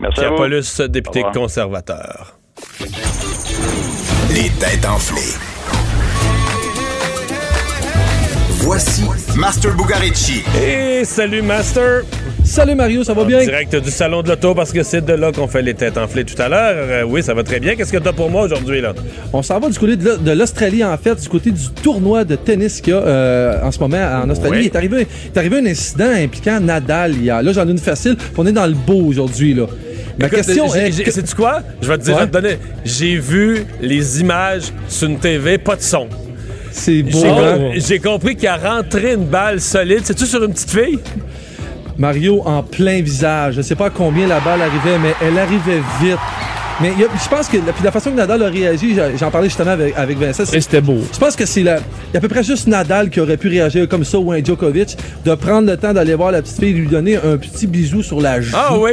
Merci 0.00 0.20
Pierre 0.20 0.32
à 0.32 0.34
vous. 0.34 0.42
Paulus, 0.42 0.80
député 0.88 1.22
conservateur. 1.32 2.36
Les 4.30 4.48
têtes 4.58 4.86
enflées. 4.86 5.34
Voici 8.60 9.02
Master 9.36 9.76
Bugarici. 9.76 10.42
Et 10.58 11.04
salut 11.04 11.42
Master. 11.42 12.04
Salut 12.44 12.74
Mario, 12.74 13.04
ça 13.04 13.12
va 13.12 13.24
bien? 13.24 13.40
Direct 13.40 13.76
du 13.76 13.90
salon 13.90 14.22
de 14.22 14.28
l'auto 14.30 14.54
parce 14.54 14.72
que 14.72 14.82
c'est 14.82 15.04
de 15.04 15.12
là 15.12 15.32
qu'on 15.32 15.48
fait 15.48 15.60
les 15.60 15.74
têtes 15.74 15.98
enflées 15.98 16.24
tout 16.24 16.40
à 16.40 16.48
l'heure. 16.48 16.74
Euh, 16.76 17.02
oui, 17.06 17.22
ça 17.22 17.34
va 17.34 17.42
très 17.42 17.60
bien. 17.60 17.74
Qu'est-ce 17.76 17.92
que 17.92 17.98
tu 17.98 18.08
as 18.08 18.12
pour 18.14 18.30
moi 18.30 18.44
aujourd'hui 18.44 18.80
là? 18.80 18.94
On 19.34 19.42
s'en 19.42 19.60
va 19.60 19.68
du 19.68 19.78
côté 19.78 19.96
de 19.96 20.30
l'Australie 20.30 20.82
en 20.82 20.96
fait, 20.96 21.20
du 21.20 21.28
côté 21.28 21.50
du 21.50 21.68
tournoi 21.82 22.24
de 22.24 22.36
tennis 22.36 22.80
qu'il 22.80 22.94
y 22.94 22.96
a 22.96 23.00
euh, 23.00 23.62
en 23.62 23.70
ce 23.70 23.78
moment 23.80 24.22
en 24.24 24.30
Australie. 24.30 24.56
Oui. 24.56 24.62
Il 24.62 24.66
est 24.66 24.76
arrivé, 24.76 25.06
est 25.26 25.36
arrivé 25.36 25.58
un 25.58 25.66
incident 25.66 26.10
impliquant 26.10 26.58
Nadal 26.60 27.16
hier. 27.16 27.42
Là, 27.42 27.52
j'en 27.52 27.68
ai 27.68 27.70
une 27.70 27.78
facile. 27.78 28.16
On 28.38 28.46
est 28.46 28.52
dans 28.52 28.66
le 28.66 28.74
beau 28.74 29.02
aujourd'hui 29.02 29.52
là. 29.52 29.66
Ma 30.18 30.26
Écoute, 30.26 30.38
question 30.38 30.74
est. 30.74 30.92
C'est 31.10 31.34
quoi? 31.34 31.60
Je 31.82 31.88
vais 31.88 31.98
te 31.98 32.04
dire, 32.04 32.14
ouais. 32.14 32.20
je 32.20 32.24
vais 32.26 32.30
te 32.30 32.32
donner. 32.32 32.58
J'ai 32.84 33.16
vu 33.18 33.64
les 33.80 34.20
images 34.20 34.72
sur 34.88 35.08
une 35.08 35.18
TV, 35.18 35.58
pas 35.58 35.76
de 35.76 35.82
son. 35.82 36.08
C'est 36.70 37.02
beau. 37.02 37.22
J'ai 37.76 37.98
compris 37.98 38.36
qu'il 38.36 38.48
a 38.48 38.56
rentré 38.56 39.14
une 39.14 39.24
balle 39.26 39.60
solide. 39.60 40.00
C'est-tu 40.04 40.26
sur 40.26 40.42
une 40.44 40.52
petite 40.52 40.70
fille? 40.70 40.98
Mario 41.98 42.42
en 42.44 42.62
plein 42.62 43.00
visage. 43.00 43.54
Je 43.56 43.62
sais 43.62 43.74
pas 43.74 43.86
à 43.86 43.90
combien 43.90 44.26
la 44.26 44.40
balle 44.40 44.60
arrivait, 44.62 44.98
mais 44.98 45.14
elle 45.22 45.38
arrivait 45.38 45.80
vite. 46.00 46.18
Mais 46.78 46.92
il 46.94 47.00
y 47.00 47.04
a- 47.04 47.08
je 47.22 47.28
pense 47.30 47.48
que 47.48 47.56
la, 47.56 47.72
puis 47.72 47.82
la 47.82 47.90
façon 47.90 48.10
que 48.10 48.16
Nadal 48.16 48.42
a 48.42 48.48
réagi, 48.50 48.94
j'en- 49.18 49.30
parlais 49.30 49.48
justement 49.48 49.70
avec, 49.70 49.94
avec 49.96 50.18
Vincent. 50.18 50.44
C'était 50.44 50.82
beau. 50.82 50.98
Je 51.10 51.18
pense 51.18 51.34
que 51.34 51.46
c'est 51.46 51.62
la. 51.62 51.76
Il 51.78 52.12
y 52.12 52.16
a 52.16 52.18
à 52.18 52.20
peu 52.20 52.28
près 52.28 52.44
juste 52.44 52.66
Nadal 52.66 53.08
qui 53.08 53.18
aurait 53.18 53.38
pu 53.38 53.48
réagir 53.48 53.88
comme 53.88 54.04
ça 54.04 54.18
ou 54.18 54.30
un 54.30 54.44
Djokovic, 54.44 54.94
de 55.24 55.34
prendre 55.36 55.66
le 55.70 55.78
temps 55.78 55.94
d'aller 55.94 56.14
voir 56.14 56.32
la 56.32 56.42
petite 56.42 56.58
fille 56.60 56.68
et 56.70 56.74
lui 56.74 56.86
donner 56.86 57.16
un 57.16 57.38
petit 57.38 57.66
bisou 57.66 58.02
sur 58.02 58.20
la 58.20 58.42
joue. 58.42 58.54
Ah 58.54 58.76
oui? 58.78 58.90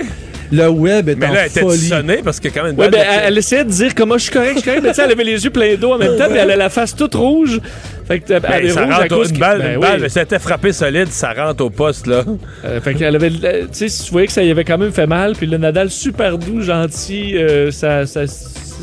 Le 0.55 0.67
web 0.69 1.09
est 1.09 1.15
Mais 1.15 1.25
en 1.27 1.33
là, 1.33 1.39
elle 1.41 1.47
était 1.49 1.61
folie. 1.61 1.77
sonnée 1.79 2.19
parce 2.23 2.39
que 2.39 2.47
quand 2.49 2.63
même... 2.63 2.73
une 2.75 2.79
Ouais, 2.79 2.89
ben, 2.89 2.99
elle, 3.01 3.21
elle 3.27 3.37
essayait 3.37 3.63
de 3.65 3.69
dire 3.71 3.95
comment 3.95 4.17
je 4.17 4.23
suis 4.23 4.31
correct, 4.31 4.51
je 4.55 4.59
suis 4.59 4.65
correct, 4.69 4.81
mais 4.83 4.89
tu 4.89 4.95
sais, 4.95 5.03
elle 5.03 5.11
avait 5.11 5.23
les 5.23 5.43
yeux 5.43 5.49
pleins 5.49 5.75
d'eau 5.75 5.93
en 5.93 5.97
même 5.97 6.15
temps, 6.17 6.27
puis 6.29 6.37
elle 6.37 6.51
a 6.51 6.55
la 6.55 6.69
face 6.69 6.95
toute 6.95 7.15
rouge. 7.15 7.59
Fait 8.07 8.19
que, 8.19 8.39
Ben, 8.39 8.49
elle 8.53 8.65
est 8.65 8.69
ça 8.69 8.83
rouge 8.83 8.93
à 8.93 8.97
rentre 8.97 9.15
au- 9.15 9.19
cause 9.19 9.29
une 9.29 9.35
que- 9.35 9.39
balle, 9.39 9.59
ben 9.59 9.69
une 9.71 9.75
oui. 9.77 9.81
balle, 9.81 10.01
mais 10.01 10.09
c'était 10.09 10.39
frappé 10.39 10.73
solide, 10.73 11.07
ça 11.09 11.33
rentre 11.33 11.63
au 11.63 11.69
poste, 11.69 12.05
là. 12.07 12.23
Euh, 12.65 12.81
fait 12.81 12.93
qu'elle 12.93 13.15
avait, 13.15 13.31
euh, 13.43 13.61
tu 13.71 13.87
sais, 13.89 14.03
tu 14.05 14.11
voyais 14.11 14.27
que 14.27 14.33
ça 14.33 14.43
y 14.43 14.51
avait 14.51 14.65
quand 14.65 14.77
même 14.77 14.91
fait 14.91 15.07
mal, 15.07 15.33
puis 15.35 15.47
le 15.47 15.57
Nadal 15.57 15.89
super 15.89 16.37
doux, 16.37 16.61
gentil, 16.61 17.35
euh, 17.37 17.71
ça, 17.71 18.05
ça, 18.05 18.21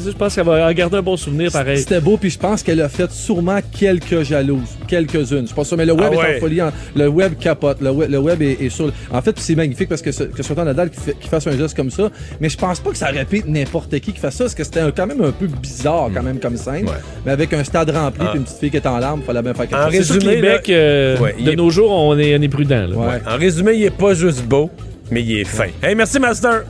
je 0.05 0.11
pense 0.13 0.35
qu'elle 0.35 0.45
va 0.47 0.67
en 0.69 0.73
garder 0.73 0.97
un 0.99 1.03
bon 1.03 1.17
souvenir 1.17 1.51
pareil. 1.53 1.79
C'était 1.79 2.01
beau, 2.01 2.17
puis 2.17 2.31
je 2.31 2.39
pense 2.39 2.63
qu'elle 2.63 2.81
a 2.81 2.89
fait 2.89 3.11
sûrement 3.11 3.59
quelques 3.79 4.23
jalouses, 4.23 4.77
quelques-unes. 4.89 5.43
Je 5.43 5.47
suis 5.47 5.55
pas 5.55 5.65
sûr, 5.65 5.77
mais 5.77 5.87
le 5.87 5.93
web 5.93 6.13
Ah 6.19 6.29
est 6.31 6.37
en 6.37 6.41
folie. 6.41 6.61
hein. 6.61 6.73
Le 6.95 7.09
web 7.09 7.35
capote. 7.39 7.81
Le 7.81 7.91
web, 7.91 8.11
le 8.11 8.19
web 8.19 8.43
est, 8.43 8.63
est 8.63 8.69
sur. 8.69 8.93
En 9.13 9.23
fait, 9.23 9.39
c'est 9.39 9.55
magnifique 9.55 9.89
parce 9.89 10.03
que 10.03 10.13
ce, 10.13 10.25
que 10.25 10.43
ce 10.43 10.55
soit 10.55 10.65
Nadal 10.65 10.91
qui, 10.91 11.01
fait- 11.01 11.17
qui 11.19 11.29
fasse 11.29 11.47
un 11.47 11.57
geste 11.57 11.77
comme 11.77 11.91
ça, 11.91 12.11
mais 12.41 12.49
je 12.49 12.57
pense 12.57 12.81
pas 12.81 12.91
que 12.91 12.97
ça 12.97 13.07
répète 13.07 13.47
n'importe 13.49 13.99
qui 14.01 14.13
qui 14.13 14.21
fasse 14.21 14.37
ça, 14.37 14.45
parce 14.45 14.55
que 14.55 14.65
c'était 14.65 14.81
quand 14.97 15.07
même 15.07 15.23
un 15.23 15.33
peu 15.33 15.47
bizarre, 15.47 16.09
quand 16.15 16.23
même, 16.23 16.39
comme 16.41 16.57
scène. 16.57 16.87
Mais 17.27 17.33
avec 17.33 17.53
un 17.53 17.65
stade 17.65 17.91
rempli, 17.91 18.23
Ah. 18.25 18.31
puis 18.31 18.39
une 18.39 18.45
petite 18.45 18.59
fille 18.59 18.71
qui 18.71 18.77
est 18.77 18.87
en 18.87 18.99
larmes, 18.99 19.23
fallait 19.23 19.43
bien 19.43 19.55
faire 19.55 19.69
quelque 19.69 19.79
En 19.81 19.91
chose. 19.91 20.09
Que 20.09 20.15
résumé, 20.15 20.35
Québec, 20.37 20.69
euh, 20.71 21.19
ouais, 21.19 21.35
il 21.39 21.45
de 21.45 21.51
est- 21.53 21.57
nos 21.57 21.71
jours, 21.71 21.91
on 21.91 22.17
est, 22.19 22.37
on 22.39 22.43
est 22.43 22.49
prudent. 22.49 22.87
là. 22.87 22.97
Ouais. 22.97 23.21
En 23.29 23.37
résumé, 23.37 23.75
il 23.75 23.85
est 23.85 23.91
pas 23.97 24.15
juste 24.15 24.45
beau, 24.45 24.71
mais 25.11 25.23
il 25.23 25.41
est 25.41 25.45
fin. 25.45 25.67
Hey, 25.83 25.95
merci, 25.95 26.19
Master! 26.19 26.63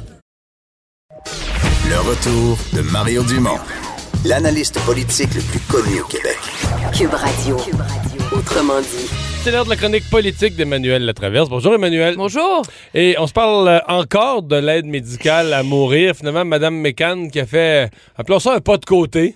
Le 1.91 1.99
retour 1.99 2.57
de 2.73 2.89
Mario 2.93 3.25
Dumont, 3.25 3.59
l'analyste 4.25 4.79
politique 4.87 5.35
le 5.35 5.41
plus 5.41 5.59
connu 5.59 6.01
au 6.01 6.05
Québec. 6.05 6.39
Cube 6.97 7.13
Radio. 7.13 7.57
Autrement 8.31 8.81
dit. 8.81 9.11
C'est 9.43 9.51
l'heure 9.51 9.65
de 9.65 9.71
la 9.71 9.77
chronique 9.77 10.09
politique 10.09 10.55
d'Emmanuel 10.55 11.05
Latraverse. 11.05 11.49
Bonjour 11.49 11.75
Emmanuel. 11.75 12.15
Bonjour. 12.17 12.63
Et 12.95 13.17
on 13.19 13.27
se 13.27 13.33
parle 13.33 13.67
euh, 13.67 13.81
encore 13.89 14.45
de 14.45 14.55
l'aide 14.55 14.87
médicale 14.87 15.53
à 15.53 15.65
mourir. 15.65 16.15
Finalement, 16.15 16.45
Madame 16.45 16.77
Mécan 16.77 17.27
qui 17.27 17.41
a 17.41 17.47
fait, 17.47 17.91
appelons 18.17 18.39
ça 18.39 18.55
un 18.55 18.61
pas 18.61 18.77
de 18.77 18.85
côté. 18.85 19.35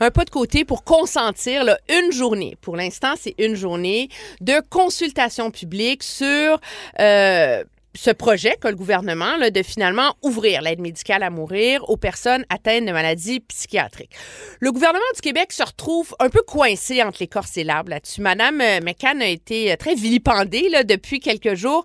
un 0.00 0.10
pas 0.10 0.24
de 0.24 0.30
côté 0.30 0.64
pour 0.64 0.82
consentir 0.82 1.62
là, 1.62 1.78
une 1.88 2.10
journée. 2.10 2.56
Pour 2.62 2.76
l'instant, 2.76 3.14
c'est 3.16 3.36
une 3.38 3.54
journée 3.54 4.08
de 4.40 4.60
consultation 4.70 5.52
publique 5.52 6.02
sur 6.02 6.58
euh, 6.98 7.62
ce 7.96 8.10
projet 8.10 8.56
qu'a 8.60 8.70
le 8.70 8.76
gouvernement 8.76 9.36
là, 9.36 9.50
de 9.50 9.62
finalement 9.62 10.14
ouvrir 10.22 10.62
l'aide 10.62 10.80
médicale 10.80 11.22
à 11.22 11.30
mourir 11.30 11.88
aux 11.88 11.96
personnes 11.96 12.44
atteintes 12.48 12.84
de 12.84 12.92
maladies 12.92 13.40
psychiatriques. 13.40 14.12
Le 14.60 14.72
gouvernement 14.72 15.00
du 15.14 15.20
Québec 15.20 15.52
se 15.52 15.62
retrouve 15.62 16.14
un 16.18 16.28
peu 16.28 16.42
coincé 16.42 17.02
entre 17.02 17.18
l'écorce 17.20 17.56
et 17.56 17.64
l'arbre 17.64 17.90
là-dessus. 17.90 18.20
Madame 18.20 18.60
euh, 18.60 18.80
McCann 18.80 19.20
a 19.22 19.28
été 19.28 19.72
euh, 19.72 19.76
très 19.76 19.94
vilipendée 19.94 20.68
là, 20.68 20.84
depuis 20.84 21.20
quelques 21.20 21.54
jours, 21.54 21.84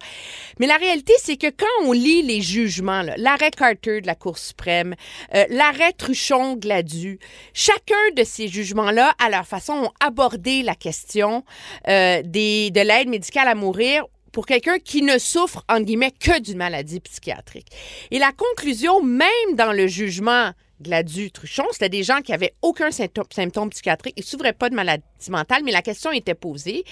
mais 0.59 0.67
la 0.67 0.77
réalité, 0.77 1.13
c'est 1.17 1.37
que 1.37 1.47
quand 1.47 1.85
on 1.85 1.91
lit 1.91 2.21
les 2.21 2.41
jugements, 2.41 3.03
l'arrêt 3.17 3.51
Carter 3.51 4.01
de 4.01 4.07
la 4.07 4.15
Cour 4.15 4.37
suprême, 4.37 4.95
euh, 5.35 5.45
l'arrêt 5.49 5.93
Truchon-Gladu, 5.93 7.19
chacun 7.53 7.95
de 8.15 8.23
ces 8.23 8.47
jugements-là, 8.47 9.13
à 9.23 9.29
leur 9.29 9.45
façon, 9.45 9.73
ont 9.73 9.91
abordé 9.99 10.63
la 10.63 10.75
question 10.75 11.43
euh, 11.87 12.21
des, 12.23 12.71
de 12.71 12.81
l'aide 12.81 13.07
médicale 13.07 13.47
à 13.47 13.55
mourir 13.55 14.05
pour 14.31 14.45
quelqu'un 14.45 14.79
qui 14.79 15.01
ne 15.01 15.17
souffre, 15.17 15.63
entre 15.69 15.83
guillemets, 15.83 16.11
que 16.11 16.39
d'une 16.39 16.57
maladie 16.57 16.99
psychiatrique. 16.99 17.67
Et 18.11 18.19
la 18.19 18.31
conclusion, 18.31 19.03
même 19.03 19.55
dans 19.55 19.73
le 19.73 19.87
jugement 19.87 20.51
Gladu-Truchon, 20.81 21.65
c'était 21.71 21.89
des 21.89 22.03
gens 22.03 22.21
qui 22.21 22.33
avaient 22.33 22.53
aucun 22.61 22.91
symptôme, 22.91 23.25
symptôme 23.29 23.69
psychiatrique, 23.69 24.15
ils 24.17 24.21
ne 24.21 24.25
souffraient 24.25 24.53
pas 24.53 24.69
de 24.69 24.75
maladie 24.75 25.03
mentale, 25.29 25.61
mais 25.63 25.71
la 25.71 25.81
question 25.81 26.11
était 26.11 26.33
posée, 26.33 26.83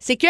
c'est 0.00 0.16
que 0.16 0.26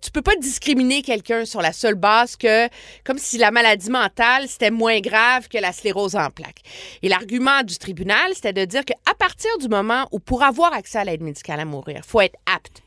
tu 0.00 0.12
peux 0.12 0.22
pas 0.22 0.36
discriminer 0.36 1.02
quelqu'un 1.02 1.44
sur 1.44 1.60
la 1.60 1.72
seule 1.72 1.96
base 1.96 2.36
que, 2.36 2.68
comme 3.04 3.18
si 3.18 3.36
la 3.36 3.50
maladie 3.50 3.90
mentale, 3.90 4.46
c'était 4.48 4.70
moins 4.70 5.00
grave 5.00 5.48
que 5.48 5.58
la 5.58 5.72
sclérose 5.72 6.14
en 6.14 6.30
plaques. 6.30 6.62
Et 7.02 7.08
l'argument 7.08 7.62
du 7.62 7.78
tribunal, 7.78 8.32
c'était 8.34 8.52
de 8.52 8.64
dire 8.64 8.84
qu'à 8.84 8.94
partir 9.18 9.50
du 9.58 9.68
moment 9.68 10.06
où, 10.12 10.20
pour 10.20 10.44
avoir 10.44 10.72
accès 10.72 10.98
à 10.98 11.04
l'aide 11.04 11.22
médicale 11.22 11.58
à 11.60 11.64
mourir, 11.64 12.02
faut 12.06 12.20
être 12.20 12.38
apte 12.46 12.82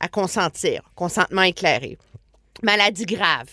à 0.00 0.08
consentir, 0.08 0.82
consentement 0.94 1.42
éclairé, 1.42 1.98
maladie 2.62 3.06
grave, 3.06 3.48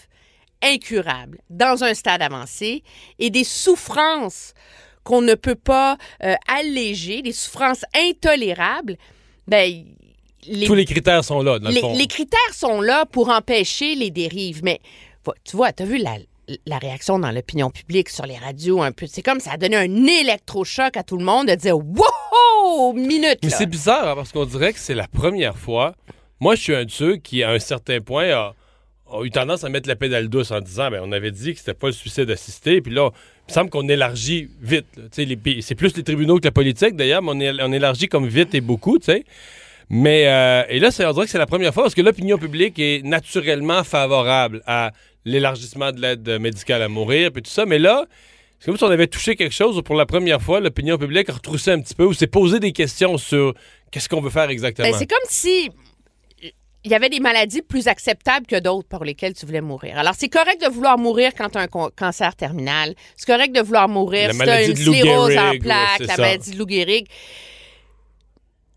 incurable, 0.62 1.40
dans 1.50 1.84
un 1.84 1.94
stade 1.94 2.22
avancé, 2.22 2.84
et 3.20 3.30
des 3.30 3.44
souffrances 3.44 4.54
qu'on 5.04 5.22
ne 5.22 5.36
peut 5.36 5.56
pas 5.56 5.98
euh, 6.24 6.36
alléger, 6.48 7.22
des 7.22 7.34
souffrances 7.34 7.84
intolérables, 7.94 8.98
ben, 9.48 9.86
les, 10.48 10.68
Tous 10.68 10.76
les 10.76 10.86
critères 10.86 11.24
sont 11.24 11.42
là, 11.42 11.60
dans 11.60 11.70
le 11.70 11.76
les, 11.76 11.82
fond. 11.82 11.96
les 11.96 12.08
critères 12.08 12.54
sont 12.54 12.82
là 12.82 13.06
pour 13.06 13.30
empêcher 13.30 13.96
les 13.96 14.12
dérives. 14.12 14.62
Mais 14.64 14.82
tu 15.44 15.56
vois, 15.56 15.72
tu 15.72 15.84
as 15.84 15.86
vu 15.86 15.98
la, 15.98 16.18
la 16.66 16.78
réaction 16.78 17.20
dans 17.20 17.32
l'opinion 17.32 17.70
publique 17.70 18.10
sur 18.10 18.26
les 18.26 18.38
radios 18.38 18.82
un 18.82 18.92
peu. 18.92 19.08
C'est 19.08 19.22
comme 19.22 19.40
ça 19.40 19.54
a 19.54 19.58
donné 19.58 19.78
un 19.78 20.06
électrochoc 20.06 20.98
à 20.98 21.04
tout 21.04 21.18
le 21.18 21.26
monde 21.26 21.48
de 21.48 21.56
dire 21.56 21.78
Wow! 21.78 22.94
Minute! 22.94 23.40
Mais 23.44 23.50
c'est 23.50 23.66
bizarre 23.66 24.10
hein, 24.10 24.16
parce 24.16 24.32
qu'on 24.32 24.46
dirait 24.46 24.74
que 24.74 24.80
c'est 24.80 24.96
la 24.96 25.08
première 25.08 25.58
fois. 25.58 25.96
Moi, 26.40 26.56
je 26.56 26.62
suis 26.62 26.76
un 26.76 26.84
de 26.86 26.92
ceux 26.92 27.16
qui, 27.18 27.42
à 27.44 27.52
un 27.52 27.60
certain 27.60 28.02
point, 28.02 28.30
a, 28.32 28.54
a 29.12 29.24
eu 29.24 29.30
tendance 29.30 29.64
à 29.64 29.70
mettre 29.70 29.88
la 29.88 29.96
pédale 29.96 30.28
douce 30.28 30.52
en 30.52 30.60
disant 30.60 30.90
ben, 30.90 31.02
on 31.04 31.12
avait 31.12 31.32
dit 31.32 31.54
que 31.54 31.60
c'était 31.60 31.74
pas 31.74 31.88
le 31.88 31.94
suicide 31.94 32.30
assisté. 32.30 32.82
Puis 32.82 32.94
là, 32.94 33.10
il 33.48 33.52
me 33.52 33.54
semble 33.54 33.70
qu'on 33.70 33.88
élargit 33.88 34.50
vite. 34.62 34.86
C'est 35.12 35.76
plus 35.76 35.96
les 35.96 36.04
tribunaux 36.04 36.40
que 36.40 36.46
la 36.46 36.52
politique, 36.52 36.96
d'ailleurs, 36.96 37.22
mais 37.22 37.52
on, 37.62 37.72
élargit 37.72 38.08
comme 38.08 38.28
vite 38.28 38.56
et 38.56 38.62
beaucoup. 38.62 39.00
Mais, 39.90 40.28
euh, 40.28 40.64
et 40.70 40.80
là, 40.80 40.90
on 41.00 41.14
dirait 41.14 41.26
que 41.26 41.32
c'est 41.32 41.38
la 41.38 41.46
première 41.46 41.74
fois 41.74 41.84
parce 41.84 41.96
que 41.96 42.02
l'opinion 42.02 42.38
publique 42.38 42.80
est 42.80 43.04
naturellement 43.04 43.84
favorable 43.84 44.62
à 44.66 44.92
l'élargissement 45.26 45.92
de 45.92 46.02
l'aide 46.02 46.28
médicale 46.40 46.82
à 46.82 46.88
mourir, 46.88 47.32
puis 47.32 47.42
tout 47.42 47.52
ça. 47.52 47.66
Mais 47.66 47.80
là, 47.80 48.06
c'est 48.60 48.68
comme 48.68 48.78
si 48.78 48.84
on 48.84 48.90
avait 48.90 49.08
touché 49.08 49.36
quelque 49.36 49.54
chose 49.54 49.78
où 49.78 49.84
pour 49.84 49.96
la 49.96 50.06
première 50.06 50.42
fois, 50.42 50.60
l'opinion 50.60 50.98
publique 50.98 51.30
a 51.30 51.34
retroussé 51.34 51.72
un 51.72 51.82
petit 51.82 51.96
peu, 51.96 52.06
ou 52.06 52.14
s'est 52.14 52.28
posé 52.28 52.60
des 52.60 52.72
questions 52.72 53.18
sur 53.18 53.54
qu'est-ce 53.92 54.08
qu'on 54.10 54.22
veut 54.22 54.30
faire 54.30 54.50
exactement. 54.50 54.90
Ben, 54.90 54.98
c'est 54.98 55.10
comme 55.10 55.20
si 55.28 55.70
il 56.86 56.92
y 56.92 56.96
avait 56.96 57.10
des 57.10 57.20
maladies 57.22 57.62
plus 57.62 57.88
acceptables 57.88 58.46
que 58.46 58.60
d'autres 58.60 58.88
pour 58.90 59.06
lesquelles 59.06 59.34
tu 59.34 59.46
voulais 59.46 59.62
mourir. 59.62 59.98
Alors, 59.98 60.14
c'est 60.18 60.30
correct 60.30 60.62
de 60.62 60.70
vouloir 60.70 60.98
mourir 60.98 61.32
quand 61.38 61.50
tu 61.50 61.58
as 61.58 61.62
un 61.62 61.90
cancer 61.96 62.36
terminal. 62.36 62.94
C'est 63.16 63.26
correct 63.26 63.56
de 63.56 63.62
vouloir 63.62 63.88
mourir 63.88 64.28
La 64.28 64.34
si 64.34 64.40
tu 64.40 64.50
as 64.50 64.64
une 64.64 64.76
sclérose 64.76 65.38
en 65.38 65.58
plaques, 65.60 66.00
la 66.00 66.16
ça. 66.16 66.22
maladie 66.22 66.52
de 66.52 66.58
Lou 66.58 66.68
Gehrig. 66.68 67.08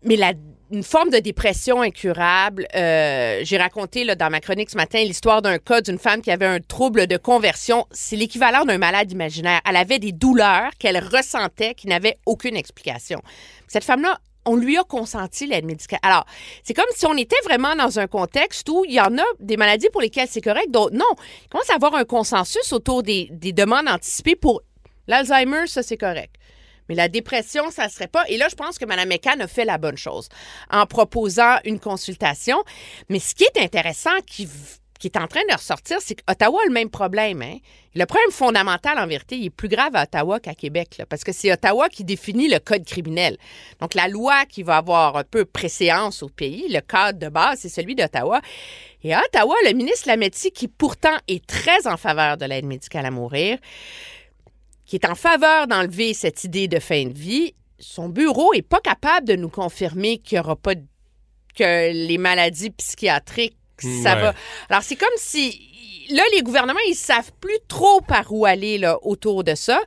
Mais 0.03 0.15
la, 0.15 0.31
une 0.71 0.83
forme 0.83 1.09
de 1.09 1.17
dépression 1.19 1.81
incurable. 1.81 2.67
euh, 2.75 3.41
J'ai 3.43 3.57
raconté 3.57 4.03
là, 4.03 4.15
dans 4.15 4.29
ma 4.29 4.39
chronique 4.39 4.69
ce 4.69 4.77
matin 4.77 5.03
l'histoire 5.03 5.41
d'un 5.41 5.57
cas 5.57 5.81
d'une 5.81 5.97
femme 5.97 6.21
qui 6.21 6.31
avait 6.31 6.45
un 6.45 6.59
trouble 6.59 7.07
de 7.07 7.17
conversion. 7.17 7.87
C'est 7.91 8.15
l'équivalent 8.15 8.63
d'un 8.63 8.77
malade 8.77 9.11
imaginaire. 9.11 9.59
Elle 9.67 9.75
avait 9.75 9.99
des 9.99 10.11
douleurs 10.13 10.71
qu'elle 10.79 10.97
ressentait 10.99 11.73
qui 11.73 11.87
n'avaient 11.87 12.17
aucune 12.25 12.55
explication. 12.55 13.21
Cette 13.67 13.83
femme-là, 13.83 14.19
on 14.47 14.55
lui 14.55 14.77
a 14.77 14.83
consenti 14.83 15.45
l'aide 15.45 15.65
médicale. 15.65 15.99
Alors, 16.01 16.25
c'est 16.63 16.73
comme 16.73 16.85
si 16.95 17.05
on 17.05 17.15
était 17.15 17.39
vraiment 17.43 17.75
dans 17.75 17.99
un 17.99 18.07
contexte 18.07 18.67
où 18.69 18.85
il 18.85 18.93
y 18.93 19.01
en 19.01 19.17
a 19.17 19.23
des 19.39 19.57
maladies 19.57 19.89
pour 19.91 20.01
lesquelles 20.01 20.27
c'est 20.29 20.41
correct, 20.41 20.71
d'autres 20.71 20.95
non. 20.95 21.05
Il 21.43 21.49
commence 21.49 21.69
à 21.69 21.75
avoir 21.75 21.95
un 21.95 22.05
consensus 22.05 22.71
autour 22.73 23.03
des, 23.03 23.29
des 23.31 23.53
demandes 23.53 23.87
anticipées 23.87 24.35
pour 24.35 24.61
l'Alzheimer, 25.07 25.67
ça 25.67 25.83
c'est 25.83 25.97
correct. 25.97 26.35
Mais 26.89 26.95
la 26.95 27.09
dépression, 27.09 27.69
ça 27.69 27.89
serait 27.89 28.07
pas. 28.07 28.23
Et 28.29 28.37
là, 28.37 28.47
je 28.49 28.55
pense 28.55 28.77
que 28.77 28.85
Mme 28.85 29.09
McCann 29.09 29.41
a 29.41 29.47
fait 29.47 29.65
la 29.65 29.77
bonne 29.77 29.97
chose 29.97 30.29
en 30.71 30.85
proposant 30.85 31.57
une 31.65 31.79
consultation. 31.79 32.63
Mais 33.09 33.19
ce 33.19 33.35
qui 33.35 33.43
est 33.43 33.61
intéressant, 33.61 34.17
qui, 34.25 34.47
qui 34.99 35.07
est 35.07 35.17
en 35.17 35.27
train 35.27 35.41
de 35.49 35.53
ressortir, 35.53 35.97
c'est 36.01 36.15
qu'Ottawa 36.15 36.59
a 36.63 36.67
le 36.67 36.73
même 36.73 36.89
problème. 36.89 37.41
Hein? 37.41 37.57
Le 37.95 38.05
problème 38.05 38.31
fondamental, 38.31 38.97
en 38.99 39.07
vérité, 39.07 39.37
il 39.37 39.45
est 39.45 39.49
plus 39.49 39.67
grave 39.67 39.95
à 39.95 40.03
Ottawa 40.03 40.39
qu'à 40.39 40.53
Québec, 40.55 41.01
parce 41.09 41.23
que 41.23 41.31
c'est 41.31 41.51
Ottawa 41.51 41.89
qui 41.89 42.03
définit 42.03 42.47
le 42.47 42.59
code 42.59 42.85
criminel. 42.85 43.37
Donc, 43.79 43.93
la 43.93 44.07
loi 44.07 44.45
qui 44.45 44.63
va 44.63 44.77
avoir 44.77 45.17
un 45.17 45.23
peu 45.23 45.45
préséance 45.45 46.23
au 46.23 46.29
pays, 46.29 46.67
le 46.69 46.81
cadre 46.81 47.19
de 47.19 47.29
base, 47.29 47.59
c'est 47.59 47.69
celui 47.69 47.95
d'Ottawa. 47.95 48.41
Et 49.03 49.13
à 49.13 49.21
Ottawa, 49.23 49.55
le 49.65 49.73
ministre 49.73 50.07
Lametti, 50.07 50.51
qui 50.51 50.67
pourtant 50.67 51.17
est 51.27 51.45
très 51.45 51.87
en 51.87 51.97
faveur 51.97 52.37
de 52.37 52.45
l'aide 52.45 52.65
médicale 52.65 53.05
à 53.05 53.11
mourir, 53.11 53.57
qui 54.85 54.95
est 54.95 55.05
en 55.05 55.15
faveur 55.15 55.67
d'enlever 55.67 56.13
cette 56.13 56.43
idée 56.43 56.67
de 56.67 56.79
fin 56.79 57.05
de 57.05 57.17
vie, 57.17 57.53
son 57.79 58.09
bureau 58.09 58.53
est 58.53 58.61
pas 58.61 58.79
capable 58.79 59.27
de 59.27 59.35
nous 59.35 59.49
confirmer 59.49 60.17
qu'il 60.17 60.37
y 60.37 60.39
aura 60.39 60.55
pas 60.55 60.75
de- 60.75 60.85
que 61.55 61.91
les 61.91 62.17
maladies 62.17 62.69
psychiatriques 62.71 63.57
ça 63.83 64.15
Ouais. 64.15 64.21
va. 64.21 64.33
Alors 64.69 64.83
c'est 64.83 64.95
comme 64.95 65.09
si 65.17 66.07
là 66.09 66.23
les 66.33 66.41
gouvernements 66.41 66.79
ils 66.87 66.95
savent 66.95 67.31
plus 67.39 67.59
trop 67.67 68.01
par 68.01 68.31
où 68.31 68.45
aller 68.45 68.77
là 68.77 68.97
autour 69.03 69.43
de 69.43 69.55
ça. 69.55 69.79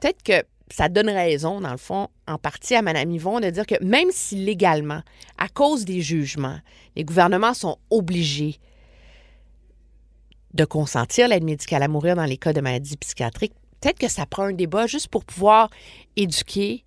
Peut-être 0.00 0.22
que 0.22 0.46
ça 0.70 0.88
donne 0.88 1.10
raison 1.10 1.60
dans 1.60 1.70
le 1.70 1.76
fond 1.76 2.08
en 2.26 2.38
partie 2.38 2.74
à 2.74 2.82
Mme 2.82 3.10
Yvon 3.10 3.40
de 3.40 3.50
dire 3.50 3.66
que 3.66 3.82
même 3.84 4.08
si 4.10 4.36
légalement 4.36 5.02
à 5.38 5.48
cause 5.48 5.84
des 5.84 6.00
jugements, 6.00 6.58
les 6.96 7.04
gouvernements 7.04 7.54
sont 7.54 7.78
obligés 7.90 8.58
de 10.54 10.64
consentir 10.64 11.28
l'aide 11.28 11.44
médicale 11.44 11.82
à 11.82 11.88
mourir 11.88 12.14
dans 12.16 12.24
les 12.24 12.36
cas 12.36 12.52
de 12.52 12.60
maladies 12.60 12.96
psychiatriques. 12.96 13.54
Peut-être 13.80 13.98
que 13.98 14.08
ça 14.08 14.24
prend 14.24 14.44
un 14.44 14.52
débat 14.52 14.86
juste 14.86 15.08
pour 15.08 15.24
pouvoir 15.24 15.68
éduquer, 16.16 16.84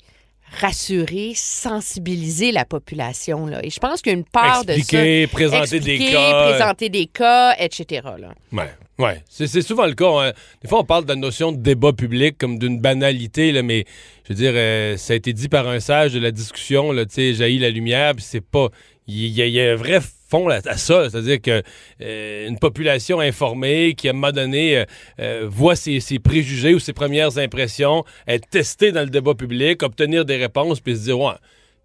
rassurer, 0.61 1.33
sensibiliser 1.35 2.51
la 2.51 2.65
population. 2.65 3.45
Là. 3.45 3.63
Et 3.63 3.69
je 3.69 3.79
pense 3.79 4.01
qu'il 4.01 4.11
y 4.11 4.15
a 4.15 4.17
une 4.17 4.23
part 4.25 4.63
Expliquer, 4.67 5.21
de 5.25 5.27
ça. 5.27 5.33
présenter 5.33 5.79
des 5.79 5.99
cas. 6.11 6.49
présenter 6.49 6.89
des 6.89 7.05
cas, 7.05 7.55
etc. 7.59 8.01
Là. 8.17 8.67
Ouais. 8.97 9.21
C'est, 9.29 9.47
c'est 9.47 9.61
souvent 9.61 9.85
le 9.85 9.93
cas. 9.93 10.09
hein. 10.09 10.31
Des 10.61 10.67
fois, 10.67 10.79
on 10.79 10.83
parle 10.83 11.03
de 11.03 11.09
la 11.09 11.15
notion 11.15 11.51
de 11.51 11.57
débat 11.57 11.93
public 11.93 12.37
comme 12.37 12.57
d'une 12.57 12.79
banalité, 12.79 13.51
là, 13.51 13.61
mais 13.61 13.85
je 14.23 14.29
veux 14.33 14.35
dire, 14.35 14.53
euh, 14.55 14.97
ça 14.97 15.13
a 15.13 15.15
été 15.15 15.33
dit 15.33 15.49
par 15.49 15.67
un 15.67 15.79
sage 15.79 16.13
de 16.13 16.19
la 16.19 16.31
discussion, 16.31 16.91
là, 16.91 17.05
tu 17.05 17.13
sais, 17.15 17.33
jaillit 17.33 17.59
la 17.59 17.69
lumière, 17.69 18.13
puis 18.15 18.25
c'est 18.27 18.41
pas. 18.41 18.69
Il 19.07 19.27
y, 19.27 19.61
a- 19.61 19.71
un 19.71 19.75
vrai 19.75 19.99
fond 20.29 20.49
à 20.49 20.61
ça, 20.77 21.09
c'est-à-dire 21.09 21.41
que 21.41 21.63
euh, 22.01 22.47
une 22.47 22.59
population 22.59 23.21
informée 23.21 23.93
qui, 23.95 24.07
à 24.07 24.11
un 24.11 24.13
moment 24.13 24.33
donné, 24.33 24.77
euh, 24.79 24.85
euh, 25.21 25.47
voit 25.49 25.77
ses, 25.77 26.01
ses 26.01 26.19
préjugés 26.19 26.73
ou 26.73 26.79
ses 26.79 26.91
premières 26.93 27.37
impressions, 27.37 28.03
être 28.27 28.49
testée 28.49 28.91
dans 28.91 29.01
le 29.03 29.09
débat 29.09 29.33
public, 29.35 29.83
obtenir 29.83 30.25
des 30.25 30.35
réponses, 30.35 30.81
puis 30.81 30.97
se 30.97 31.03
dire, 31.03 31.17
ouais, 31.19 31.31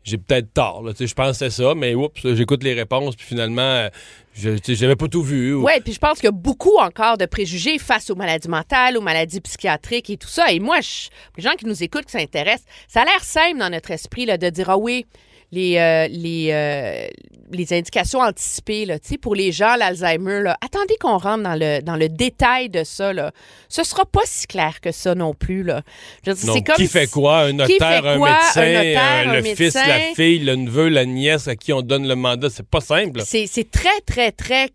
j'ai 0.02 0.18
peut-être 0.18 0.52
tort, 0.52 0.82
là, 0.82 0.92
je 0.98 1.14
pensais 1.14 1.50
ça, 1.50 1.74
mais 1.76 1.94
oups, 1.94 2.20
j'écoute 2.34 2.64
les 2.64 2.74
réponses, 2.74 3.14
puis 3.14 3.24
finalement, 3.24 3.88
je 4.34 4.50
j'avais 4.66 4.96
pas 4.96 5.06
tout 5.06 5.22
vu. 5.22 5.54
ou- 5.54 5.64
Oui, 5.64 5.74
puis 5.84 5.92
je 5.92 6.00
pense 6.00 6.14
qu'il 6.18 6.24
y 6.24 6.28
a 6.28 6.32
beaucoup 6.32 6.76
encore 6.78 7.16
de 7.18 7.26
préjugés 7.26 7.78
face 7.78 8.10
aux 8.10 8.16
maladies 8.16 8.48
mentales, 8.48 8.96
aux 8.96 9.00
maladies 9.02 9.40
psychiatriques 9.40 10.10
et 10.10 10.16
tout 10.16 10.26
ça. 10.26 10.50
Et 10.50 10.58
moi, 10.58 10.78
les 11.36 11.42
gens 11.44 11.52
qui 11.56 11.66
nous 11.66 11.80
écoutent, 11.84 12.06
qui 12.06 12.18
s'intéressent, 12.18 12.66
ça 12.88 13.02
a 13.02 13.04
l'air 13.04 13.22
simple 13.22 13.58
dans 13.60 13.70
notre 13.70 13.92
esprit 13.92 14.26
là, 14.26 14.36
de 14.38 14.50
dire 14.50 14.70
Ah 14.70 14.76
oui, 14.78 15.06
les, 15.52 15.76
euh, 15.76 16.08
les, 16.08 16.48
euh, 16.50 17.06
les 17.50 17.72
indications 17.74 18.20
anticipées, 18.20 18.86
là, 18.86 18.98
tu 18.98 19.08
sais, 19.08 19.18
pour 19.18 19.34
les 19.34 19.52
gens, 19.52 19.76
l'Alzheimer, 19.76 20.40
là, 20.40 20.56
attendez 20.64 20.96
qu'on 20.98 21.18
rentre 21.18 21.42
dans 21.42 21.54
le, 21.54 21.82
dans 21.82 21.96
le 21.96 22.08
détail 22.08 22.70
de 22.70 22.84
ça. 22.84 23.12
Là. 23.12 23.32
Ce 23.68 23.84
sera 23.84 24.06
pas 24.06 24.22
si 24.24 24.46
clair 24.46 24.80
que 24.80 24.90
ça 24.90 25.14
non 25.14 25.34
plus. 25.34 25.62
Là. 25.62 25.82
Je 26.26 26.32
c'est 26.32 26.62
comme 26.62 26.76
qui 26.76 26.86
fait 26.86 27.10
quoi? 27.10 27.40
Un 27.40 27.52
notaire, 27.52 28.06
un 28.06 28.18
médecin, 28.18 28.62
Un 28.62 28.72
notaire, 28.72 29.28
euh, 29.28 29.30
un 29.30 29.34
le 29.34 29.42
fils, 29.42 29.74
la 29.74 30.00
fille, 30.16 30.38
le 30.38 30.56
neveu, 30.56 30.88
la 30.88 31.04
nièce 31.04 31.46
à 31.46 31.54
qui 31.54 31.72
on 31.74 31.82
donne 31.82 32.08
le 32.08 32.16
mandat. 32.16 32.48
C'est 32.48 32.66
pas 32.66 32.80
simple. 32.80 33.20
C'est 33.24 33.46
c'est 33.46 33.70
très, 33.70 34.00
très, 34.06 34.32
très 34.32 34.70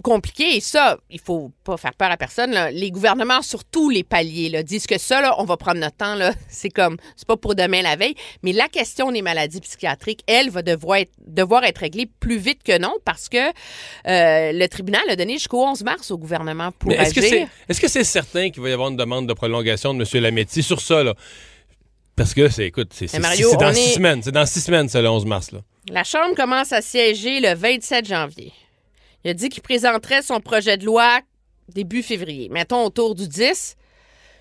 compliqué. 0.00 0.56
Et 0.56 0.60
ça, 0.60 0.98
il 1.10 1.20
faut 1.20 1.50
pas 1.64 1.76
faire 1.76 1.94
peur 1.94 2.10
à 2.10 2.16
personne. 2.16 2.52
là. 2.52 2.70
Les 2.70 2.90
gouvernements, 2.90 3.42
sur 3.42 3.64
tous 3.64 3.90
les 3.90 4.04
paliers, 4.04 4.48
là, 4.48 4.62
disent 4.62 4.86
que 4.86 4.98
ça, 4.98 5.20
là, 5.20 5.34
on 5.38 5.44
va 5.44 5.56
prendre 5.56 5.80
notre 5.80 5.96
temps. 5.96 6.16
C'est 6.48 6.70
comme, 6.70 6.96
c'est 7.16 7.26
pas 7.26 7.36
pour 7.36 7.54
demain 7.54 7.82
la 7.82 7.96
veille. 7.96 8.14
Mais 8.42 8.52
la 8.52 8.68
question 8.68 9.12
des 9.12 9.22
maladies 9.22 9.60
psychiatriques, 9.60 10.22
elle, 10.26 10.50
va 10.50 10.62
devoir 10.62 10.98
être, 10.98 11.12
devoir 11.26 11.64
être 11.64 11.78
réglée 11.78 12.08
plus 12.20 12.38
vite 12.38 12.62
que 12.62 12.78
non 12.78 12.94
parce 13.04 13.28
que 13.28 13.38
euh, 13.38 14.52
le 14.52 14.66
tribunal 14.66 15.02
a 15.08 15.16
donné 15.16 15.34
jusqu'au 15.34 15.64
11 15.64 15.84
mars 15.84 16.10
au 16.10 16.18
gouvernement 16.18 16.72
pour 16.72 16.92
est-ce 16.92 17.14
que 17.14 17.20
c'est 17.20 17.48
est-ce 17.68 17.80
que 17.80 17.88
c'est 17.88 18.04
certain 18.04 18.50
qu'il 18.50 18.62
va 18.62 18.68
y 18.70 18.72
avoir 18.72 18.88
une 18.88 18.96
demande 18.96 19.26
de 19.26 19.32
prolongation 19.32 19.94
de 19.94 20.04
M. 20.04 20.22
Lametti 20.22 20.62
sur 20.62 20.80
ça, 20.80 21.02
là? 21.02 21.14
Parce 22.16 22.34
que 22.34 22.48
c'est, 22.48 22.66
écoute, 22.66 22.92
c'est, 22.92 23.06
dans 23.18 23.72
six 23.72 23.94
semaines. 23.94 24.22
C'est 24.22 24.32
dans 24.32 24.44
six 24.44 24.60
semaines, 24.60 24.88
ça, 24.88 25.00
le 25.00 25.08
11 25.08 25.24
mars, 25.24 25.52
là. 25.52 25.60
La 25.88 26.04
Chambre 26.04 26.34
commence 26.36 26.72
à 26.72 26.82
siéger 26.82 27.40
le 27.40 27.54
27 27.54 28.06
janvier. 28.06 28.52
Il 29.24 29.30
a 29.30 29.34
dit 29.34 29.48
qu'il 29.48 29.62
présenterait 29.62 30.22
son 30.22 30.40
projet 30.40 30.76
de 30.76 30.84
loi 30.84 31.20
début 31.68 32.02
février. 32.02 32.48
Mettons 32.50 32.84
autour 32.84 33.14
du 33.14 33.28
10. 33.28 33.76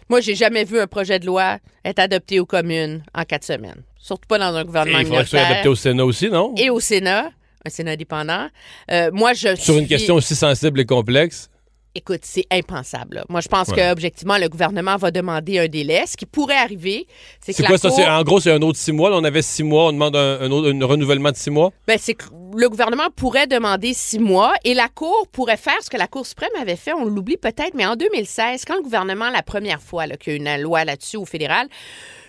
Moi, 0.09 0.21
j'ai 0.21 0.35
jamais 0.35 0.63
vu 0.63 0.79
un 0.79 0.87
projet 0.87 1.19
de 1.19 1.25
loi 1.25 1.59
être 1.85 1.99
adopté 1.99 2.39
aux 2.39 2.45
communes 2.45 3.03
en 3.13 3.23
quatre 3.23 3.43
semaines. 3.43 3.83
Surtout 3.97 4.27
pas 4.27 4.39
dans 4.39 4.55
un 4.55 4.61
Et 4.61 4.65
gouvernement 4.65 4.99
il 4.99 5.05
faudrait 5.05 5.23
que 5.23 5.29
ce 5.29 5.37
soit 5.37 5.45
adapté 5.45 5.67
au 5.69 5.75
Sénat 5.75 6.05
aussi, 6.05 6.29
non? 6.29 6.53
Et 6.57 6.69
au 6.69 6.79
Sénat, 6.79 7.29
un 7.65 7.69
Sénat 7.69 7.91
indépendant. 7.91 8.47
Euh, 8.91 9.11
moi, 9.13 9.33
je 9.33 9.55
Sur 9.55 9.77
une 9.77 9.87
question 9.87 10.15
aussi 10.15 10.35
sensible 10.35 10.79
et 10.79 10.85
complexe. 10.85 11.49
Écoute, 11.95 12.19
c'est 12.23 12.45
impensable. 12.51 13.15
là. 13.17 13.25
Moi, 13.29 13.41
je 13.41 13.47
pense 13.47 13.69
Ouais. 13.69 13.75
que 13.75 13.91
objectivement, 13.91 14.37
le 14.37 14.47
gouvernement 14.47 14.95
va 14.97 15.09
demander 15.09 15.57
un 15.59 15.67
délai. 15.67 16.03
Ce 16.05 16.15
qui 16.15 16.25
pourrait 16.27 16.55
arriver, 16.55 17.07
c'est 17.41 17.51
que 17.51 17.57
C'est 17.57 17.63
la 17.63 17.69
quoi 17.69 17.77
ça? 17.79 17.89
Cour- 17.89 17.97
C'est, 17.97 18.07
en 18.07 18.23
gros, 18.23 18.39
c'est 18.39 18.51
un 18.51 18.61
autre 18.61 18.77
six 18.77 18.91
mois. 18.91 19.09
Là, 19.09 19.17
on 19.17 19.23
avait 19.23 19.41
six 19.41 19.63
mois. 19.63 19.87
On 19.87 19.91
demande 19.91 20.15
un, 20.15 20.39
un 20.41 20.51
autre 20.51 20.71
un 20.71 20.85
renouvellement 20.85 21.31
de 21.31 21.35
six 21.35 21.49
mois? 21.49 21.71
Ben, 21.87 21.97
c'est 21.99 22.13
que 22.13 22.25
le 22.55 22.69
gouvernement 22.69 23.09
pourrait 23.15 23.47
demander 23.47 23.93
six 23.93 24.19
mois 24.19 24.53
et 24.63 24.73
la 24.75 24.87
Cour 24.87 25.27
pourrait 25.31 25.57
faire 25.57 25.77
ce 25.81 25.89
que 25.89 25.97
la 25.97 26.07
Cour 26.07 26.25
suprême 26.27 26.49
avait 26.61 26.75
fait, 26.75 26.93
on 26.93 27.05
l'oublie 27.05 27.37
peut-être, 27.37 27.73
mais 27.73 27.85
en 27.85 27.95
2016, 27.95 28.65
quand 28.65 28.75
le 28.75 28.81
gouvernement, 28.83 29.29
la 29.29 29.41
première 29.43 29.81
fois 29.81 30.05
là, 30.07 30.15
qu'il 30.15 30.33
y 30.33 30.35
a 30.35 30.37
eu 30.37 30.57
une 30.57 30.61
loi 30.63 30.85
là-dessus 30.85 31.17
au 31.17 31.25
fédéral, 31.25 31.67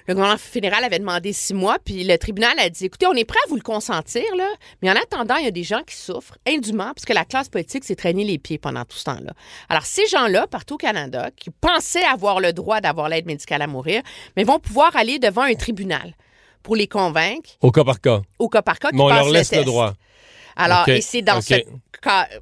le 0.07 0.15
gouvernement 0.15 0.39
fédéral 0.39 0.83
avait 0.85 0.99
demandé 0.99 1.33
six 1.33 1.55
mois, 1.55 1.79
puis 1.85 2.05
le 2.05 2.17
tribunal 2.19 2.59
a 2.59 2.69
dit, 2.69 2.87
écoutez, 2.87 3.07
on 3.07 3.13
est 3.13 3.25
prêt 3.25 3.39
à 3.47 3.49
vous 3.49 3.57
le 3.57 3.63
consentir, 3.63 4.23
là, 4.37 4.49
mais 4.83 4.91
en 4.91 4.95
attendant, 4.95 5.37
il 5.37 5.45
y 5.45 5.49
a 5.49 5.53
des 5.53 5.63
gens 5.63 5.83
qui 5.87 5.95
souffrent 5.97 6.37
indûment 6.49 6.93
parce 6.95 7.05
que 7.05 7.13
la 7.13 7.25
classe 7.25 7.49
politique 7.49 7.85
s'est 7.85 7.97
traînée 7.97 8.25
les 8.25 8.39
pieds 8.39 8.59
pendant 8.59 8.85
tout 8.85 8.97
ce 8.97 9.05
temps-là. 9.05 9.33
Alors, 9.69 9.85
ces 9.85 10.07
gens-là, 10.09 10.47
partout 10.47 10.75
au 10.75 10.79
Canada, 10.79 11.31
qui 11.37 11.51
pensaient 11.51 12.05
avoir 12.05 12.41
le 12.41 12.53
droit 12.53 12.81
d'avoir 12.81 13.09
l'aide 13.09 13.27
médicale 13.27 13.63
à 13.63 13.67
mourir, 13.67 14.03
mais 14.37 14.45
vont 14.45 14.59
pouvoir 14.59 14.95
aller 14.97 15.19
devant 15.19 15.43
un 15.43 15.55
tribunal 15.55 16.15
pour 16.63 16.77
les 16.77 16.87
convaincre 16.89 17.51
Au 17.61 17.71
cas 17.71 17.85
par 17.85 18.01
cas. 18.01 18.21
au 18.39 18.49
cas 18.49 18.63
par 18.63 18.79
cas 18.79 18.91
Mais 18.93 19.01
on 19.01 19.09
leur 19.09 19.29
laisse 19.31 19.53
le 19.55 19.65
droit. 19.65 19.95
Alors, 20.57 20.89
et 20.89 21.01
c'est 21.01 21.23
dans 21.23 21.41
ce 21.41 21.55
cas- 21.55 21.61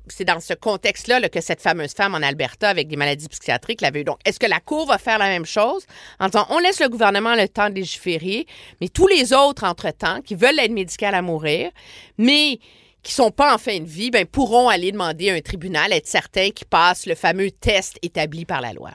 c'est 0.09 0.25
dans 0.25 0.41
ce 0.41 0.55
contexte-là 0.55 1.21
là, 1.21 1.29
que 1.29 1.41
cette 1.41 1.61
fameuse 1.61 1.93
femme 1.93 2.15
en 2.15 2.23
Alberta 2.23 2.69
avec 2.69 2.89
des 2.89 2.97
maladies 2.97 3.29
psychiatriques 3.29 3.81
l'avait 3.81 4.01
eu. 4.01 4.05
Donc, 4.05 4.19
est-ce 4.25 4.39
que 4.39 4.47
la 4.47 4.61
Cour 4.61 4.87
va 4.87 4.99
faire 4.99 5.19
la 5.19 5.29
même 5.29 5.47
chose? 5.47 5.85
En 6.21 6.27
disant 6.27 6.47
on 6.51 6.59
laisse 6.59 6.81
le 6.81 6.89
gouvernement 6.89 7.35
le 7.35 7.49
temps 7.49 7.71
de 7.71 7.75
légiférer, 7.75 8.47
mais 8.81 8.89
tous 8.89 9.07
les 9.07 9.33
autres, 9.33 9.65
entre-temps, 9.65 10.21
qui 10.23 10.35
veulent 10.35 10.57
l'aide 10.57 10.73
médicale 10.73 11.15
à 11.15 11.23
mourir, 11.23 11.71
mais 12.17 12.59
qui 13.03 13.13
sont 13.13 13.31
pas 13.31 13.55
en 13.55 13.59
fin 13.59 13.79
de 13.79 13.87
vie, 13.87 14.11
ben, 14.11 14.27
pourront 14.27 14.69
aller 14.69 14.93
demander 14.93 15.31
à 15.31 15.35
un 15.35 15.41
tribunal, 15.41 15.93
être 15.93 16.07
certains 16.07 16.51
qu'ils 16.51 16.67
passent 16.67 17.07
le 17.07 17.15
fameux 17.15 17.51
test 17.51 17.99
établi 18.03 18.45
par 18.45 18.61
la 18.61 18.73
loi. 18.73 18.91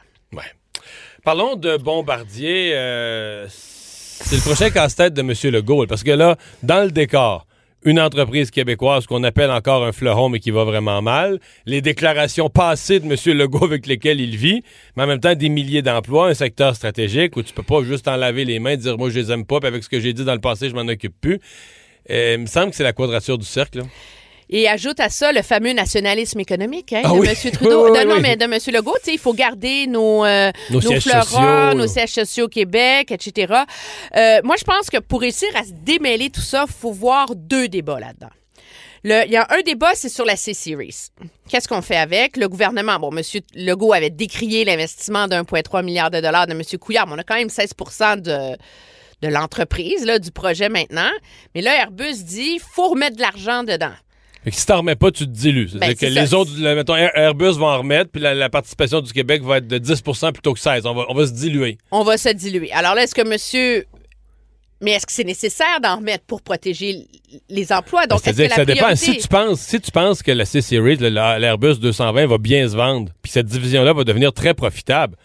Parlons 1.23 1.55
de 1.55 1.77
Bombardier. 1.77 2.71
euh, 2.73 3.47
c'est 3.49 4.35
le 4.35 4.41
prochain 4.41 4.69
casse-tête 4.69 5.13
de 5.13 5.21
M. 5.21 5.33
Legault. 5.53 5.87
Parce 5.87 6.03
que 6.03 6.11
là, 6.11 6.35
dans 6.63 6.83
le 6.83 6.91
décor, 6.91 7.47
une 7.85 7.99
entreprise 7.99 8.51
québécoise 8.51 9.05
qu'on 9.05 9.23
appelle 9.23 9.51
encore 9.51 9.83
un 9.83 9.91
fleuron, 9.91 10.29
mais 10.29 10.39
qui 10.39 10.51
va 10.51 10.63
vraiment 10.63 11.01
mal. 11.01 11.39
Les 11.65 11.81
déclarations 11.81 12.49
passées 12.49 12.99
de 12.99 13.05
M. 13.05 13.37
Legault 13.37 13.65
avec 13.65 13.87
lesquelles 13.87 14.21
il 14.21 14.35
vit, 14.35 14.63
mais 14.95 15.03
en 15.03 15.07
même 15.07 15.19
temps, 15.19 15.35
des 15.35 15.49
milliers 15.49 15.81
d'emplois, 15.81 16.29
un 16.29 16.33
secteur 16.33 16.75
stratégique 16.75 17.35
où 17.35 17.43
tu 17.43 17.53
peux 17.53 17.63
pas 17.63 17.83
juste 17.83 18.07
en 18.07 18.15
laver 18.15 18.45
les 18.45 18.59
mains 18.59 18.71
et 18.71 18.77
dire 18.77 18.97
moi, 18.97 19.09
je 19.09 19.19
les 19.19 19.31
aime 19.31 19.45
pas, 19.45 19.59
puis 19.59 19.67
avec 19.67 19.83
ce 19.83 19.89
que 19.89 19.99
j'ai 19.99 20.13
dit 20.13 20.23
dans 20.23 20.33
le 20.33 20.41
passé, 20.41 20.69
je 20.69 20.75
m'en 20.75 20.87
occupe 20.87 21.19
plus. 21.19 21.39
Euh, 22.09 22.35
il 22.37 22.41
me 22.41 22.45
semble 22.47 22.71
que 22.71 22.75
c'est 22.75 22.83
la 22.83 22.93
quadrature 22.93 23.37
du 23.37 23.45
cercle. 23.45 23.79
là. 23.79 23.83
Et 24.49 24.67
ajoute 24.67 24.99
à 24.99 25.09
ça 25.09 25.31
le 25.31 25.41
fameux 25.41 25.73
nationalisme 25.73 26.39
économique 26.39 26.93
hein, 26.93 27.01
Ah 27.05 27.09
de 27.13 27.13
oui. 27.19 27.27
M. 27.29 27.51
Trudeau. 27.51 27.85
Oui, 27.85 27.91
oui, 27.93 28.05
non, 28.05 28.15
non, 28.15 28.21
mais 28.21 28.35
de 28.35 28.43
M. 28.43 28.57
Legault, 28.73 28.97
il 29.07 29.17
faut 29.17 29.33
garder 29.33 29.87
nos, 29.87 30.25
euh, 30.25 30.51
Nos 30.69 30.81
sièges 30.81 31.03
fleurons, 31.03 31.23
sociaux, 31.23 31.73
nos 31.75 31.87
sièges 31.87 32.09
sociaux 32.11 32.45
au 32.45 32.49
Québec, 32.49 33.11
etc. 33.11 33.53
Euh, 34.15 34.41
moi, 34.43 34.55
je 34.59 34.63
pense 34.63 34.89
que 34.89 34.97
pour 34.99 35.21
réussir 35.21 35.49
à 35.55 35.63
se 35.63 35.71
démêler 35.71 36.29
tout 36.29 36.41
ça, 36.41 36.65
il 36.67 36.73
faut 36.73 36.91
voir 36.91 37.35
deux 37.35 37.67
débats 37.67 37.99
là-dedans. 37.99 38.29
Le- 39.05 39.23
Il 39.25 39.31
y 39.31 39.37
a 39.37 39.45
un 39.49 39.61
débat, 39.61 39.91
c'est 39.95 40.07
sur 40.09 40.23
la 40.25 40.35
C-Series. 40.35 41.07
Qu'est-ce 41.49 41.67
qu'on 41.67 41.81
fait 41.81 41.97
avec? 41.97 42.37
Le 42.37 42.47
gouvernement, 42.47 42.99
bon, 42.99 43.11
M. 43.15 43.21
Legault 43.55 43.91
avait 43.93 44.09
décrié 44.09 44.63
l'investissement 44.65 45.27
de 45.27 45.35
1,3 45.35 45.83
milliard 45.83 46.09
de 46.11 46.21
dollars 46.21 46.47
de 46.47 46.53
M. 46.53 46.61
Couillard, 46.79 47.07
mais 47.07 47.13
on 47.15 47.17
a 47.17 47.23
quand 47.23 47.35
même 47.35 47.49
16 47.49 47.71
de, 48.21 48.55
de 49.21 49.27
l'entreprise, 49.27 50.05
là, 50.05 50.19
du 50.19 50.31
projet 50.31 50.69
maintenant. 50.69 51.09
Mais 51.53 51.61
là, 51.61 51.75
Airbus 51.81 52.23
dit, 52.23 52.59
faut 52.59 52.89
remettre 52.89 53.17
de 53.17 53.21
l'argent 53.21 53.63
dedans. 53.63 53.91
Fait 54.43 54.51
que 54.51 54.57
si 54.57 54.65
t'en 54.65 54.77
remets 54.79 54.95
pas, 54.95 55.09
tu 55.11 55.25
te 55.25 55.29
dilues. 55.31 55.69
C'est-à-dire 55.69 55.87
Ben, 55.89 55.95
que 55.95 56.05
les 56.05 56.33
autres, 56.33 56.51
là, 56.59 56.75
mettons, 56.75 56.95
Air- 56.95 57.11
Airbus 57.15 57.51
vont 57.53 57.67
en 57.67 57.77
remettre, 57.77 58.11
puis 58.11 58.21
la, 58.21 58.33
la 58.33 58.49
participation 58.49 58.99
du 59.01 59.13
Québec 59.13 59.41
va 59.41 59.57
être 59.59 59.67
de 59.67 59.77
10% 59.77 60.31
plutôt 60.33 60.53
que 60.53 60.59
16 60.59 60.85
on 60.85 60.93
va, 60.93 61.05
on 61.07 61.13
va 61.13 61.25
se 61.27 61.31
diluer. 61.31 61.77
on 61.91 62.03
va 62.03 62.17
se 62.17 62.29
diluer. 62.29 62.71
Alors 62.73 62.93
là, 62.95 63.03
est-ce 63.03 63.15
que 63.15 63.27
monsieur. 63.27 63.85
Mais 64.81 64.91
est-ce 64.91 65.05
que 65.05 65.13
c'est 65.13 65.23
nécessaire 65.23 65.79
d'en 65.81 65.95
remettre 65.95 66.25
pour 66.25 66.41
protéger 66.41 66.89
l- 66.89 67.05
les 67.49 67.71
emplois? 67.71 68.05
Donc, 68.05 68.19
est-ce 68.19 68.35
C'est-à-dire 68.35 68.49
que 68.49 68.49
que, 68.49 68.49
la 68.49 68.55
ça 68.55 68.65
dépend. 68.65 68.85
priorité- 68.87 69.13
Si 69.13 69.17
tu 69.17 69.27
penses, 69.29 69.59
si 69.61 69.79
tu 69.79 69.91
penses 69.91 70.21
que 70.21 70.31
la 70.31 70.43
C-Series, 70.43 70.97
le- 70.97 71.07
la- 71.07 71.39
l'Airbus 71.39 71.75
220 71.79 72.25
va 72.27 72.37
bien 72.37 72.67
se 72.67 72.75
vendre, 72.75 73.09
puis 73.21 73.31
cette 73.31 73.45
division-là 73.45 73.93
va 73.93 74.03
devenir 74.03 74.33
très 74.33 74.53
profitable, 74.53 75.15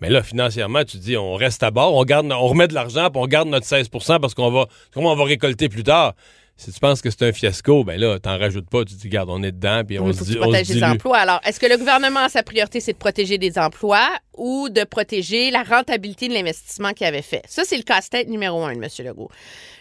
mais 0.00 0.10
là, 0.10 0.22
financièrement, 0.22 0.84
tu 0.84 0.98
dis, 0.98 1.16
on 1.16 1.34
reste 1.34 1.60
à 1.64 1.72
bord, 1.72 1.96
on 1.96 2.04
garde, 2.04 2.30
on 2.30 2.46
remet 2.46 2.68
de 2.68 2.74
l'argent, 2.74 3.10
puis 3.10 3.20
on 3.20 3.26
garde 3.26 3.48
notre 3.48 3.66
16% 3.66 4.20
parce 4.20 4.34
qu'on 4.34 4.50
va, 4.52 4.68
comment 4.94 5.10
on 5.12 5.16
va 5.16 5.24
récolter 5.24 5.68
plus 5.68 5.82
tard. 5.82 6.14
Si 6.62 6.70
tu 6.72 6.78
penses 6.78 7.00
que 7.00 7.08
c'est 7.10 7.22
un 7.26 7.32
fiasco, 7.32 7.84
ben 7.84 7.98
là, 7.98 8.18
t'en 8.18 8.38
rajoutes 8.38 8.68
pas. 8.68 8.84
Tu 8.84 8.94
te 8.94 9.00
dis, 9.00 9.08
regarde, 9.08 9.30
on 9.30 9.42
est 9.42 9.50
dedans, 9.52 9.82
puis 9.86 9.98
on 9.98 10.12
se 10.12 10.24
dit, 10.24 10.36
protèges 10.36 10.68
les 10.68 10.74
emplois. 10.84 11.16
Alors, 11.18 11.40
est-ce 11.46 11.58
que 11.58 11.64
le 11.66 11.78
gouvernement, 11.78 12.28
sa 12.28 12.42
priorité, 12.42 12.80
c'est 12.80 12.92
de 12.92 12.98
protéger 12.98 13.38
des 13.38 13.58
emplois 13.58 14.08
ou 14.36 14.68
de 14.68 14.84
protéger 14.84 15.50
la 15.50 15.62
rentabilité 15.62 16.28
de 16.28 16.34
l'investissement 16.34 16.92
qu'il 16.92 17.06
avait 17.06 17.22
fait? 17.22 17.42
Ça, 17.48 17.62
c'est 17.64 17.78
le 17.78 17.82
casse-tête 17.82 18.28
numéro 18.28 18.62
un 18.62 18.74
de 18.76 18.82
M. 18.82 18.88
Legault. 19.06 19.30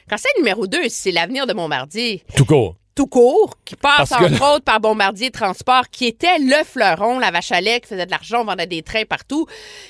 Le 0.07 0.09
casse-tête 0.09 0.37
numéro 0.37 0.67
deux, 0.67 0.87
c'est 0.87 1.11
l'avenir 1.11 1.45
de 1.47 1.53
Bombardier. 1.53 2.23
Tout 2.37 2.45
court. 2.45 2.75
tout 2.95 3.07
court, 3.07 3.55
qui 3.65 3.75
passe 3.75 4.11
entre 4.11 4.55
autres 4.55 4.63
par 4.65 4.79
Bombardier 4.79 5.31
Transport, 5.31 5.89
qui 5.89 6.05
était 6.05 6.37
le 6.39 6.63
fleuron, 6.65 7.19
la 7.19 7.31
vache 7.31 7.51
à 7.51 7.61
lait, 7.61 7.79
qui 7.81 7.87
faisait 7.89 8.05
de 8.05 8.11
l'argent, 8.11 8.41
on 8.41 8.45
vendait 8.45 8.67
des 8.67 8.83
trains 8.83 9.05
partout. 9.05 9.45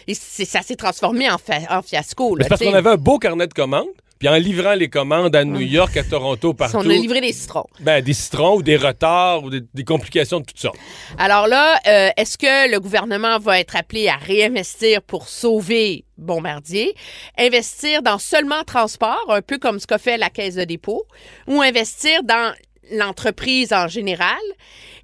Et 0.08 0.14
ça 0.16 0.62
s'est 0.64 0.76
transformé 0.76 1.30
en, 1.30 1.38
fa- 1.38 1.76
en 1.78 1.82
fiasco. 1.82 2.36
Là, 2.36 2.44
c'est 2.46 2.50
parce 2.50 2.62
qu'on 2.64 2.74
avait 2.74 2.90
un 2.92 2.98
beau 2.98 3.18
carnet 3.20 3.48
de 3.48 3.54
commandes, 3.54 3.88
puis 4.20 4.28
en 4.28 4.36
livrant 4.36 4.74
les 4.74 4.90
commandes 4.90 5.34
à 5.34 5.46
New 5.46 5.62
York, 5.62 5.96
à 5.96 6.04
Toronto, 6.04 6.54
partout. 6.54 6.78
on 6.78 6.90
a 6.90 6.94
livré 6.94 7.22
des 7.22 7.32
citrons. 7.32 7.64
Ben, 7.80 8.04
des 8.04 8.14
citrons 8.14 8.58
ou 8.58 8.62
des 8.62 8.76
retards 8.76 9.44
ou 9.46 9.50
des, 9.50 9.62
des 9.74 9.84
complications 9.86 10.42
de 10.42 10.46
toutes 10.46 10.60
sortes. 10.60 10.78
Alors 11.18 11.48
là, 11.48 11.80
euh, 11.88 12.10
est-ce 12.18 12.38
que 12.38 12.70
le 12.70 12.80
gouvernement 12.82 13.40
va 13.40 13.60
être 13.60 13.78
appelé 13.78 14.10
à 14.10 14.18
réinvestir 14.18 15.02
pour 15.02 15.30
sauver 15.30 16.04
Bombardier, 16.20 16.96
investir 17.38 18.02
dans 18.02 18.20
seulement 18.20 18.64
transport, 18.66 19.24
un 19.30 19.42
peu 19.42 19.58
comme 19.58 19.80
ce 19.80 19.88
qu'a 19.88 19.98
fait 19.98 20.18
la 20.18 20.30
Caisse 20.30 20.56
de 20.56 20.66
dépôt, 20.66 21.06
ou 21.48 21.62
investir 21.62 22.24
dans 22.24 22.54
l'entreprise 22.92 23.74
en 23.74 23.88
général? 23.88 24.38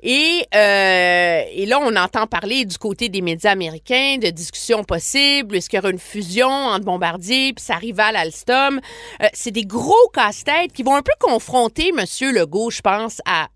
Et, 0.04 0.46
euh, 0.54 1.42
et 1.52 1.66
là, 1.66 1.80
on 1.82 1.96
entend 1.96 2.28
parler 2.28 2.66
du 2.66 2.78
côté 2.78 3.10
des 3.10 3.22
médias 3.22 3.52
américains 3.52 4.18
de 4.22 4.30
discussions 4.30 4.84
possibles. 4.84 5.56
Est-ce 5.56 5.68
qu'il 5.68 5.78
y 5.78 5.80
aura 5.80 5.90
une 5.90 6.00
fusion 6.00 6.48
entre 6.48 6.86
Bombardier 6.86 7.48
et 7.50 7.54
sa 7.58 7.76
rivale 7.76 8.16
Alstom? 8.16 8.80
Euh, 9.24 9.28
c'est 9.34 9.52
des 9.52 9.66
gros 9.66 10.10
casse-têtes 10.14 10.74
qui 10.74 10.84
vont 10.84 10.96
un 10.96 11.02
peu 11.02 11.14
confronter 11.20 11.90
M. 11.90 12.06
Legault, 12.34 12.70
je 12.70 12.82
pense, 12.82 13.20
à 13.26 13.48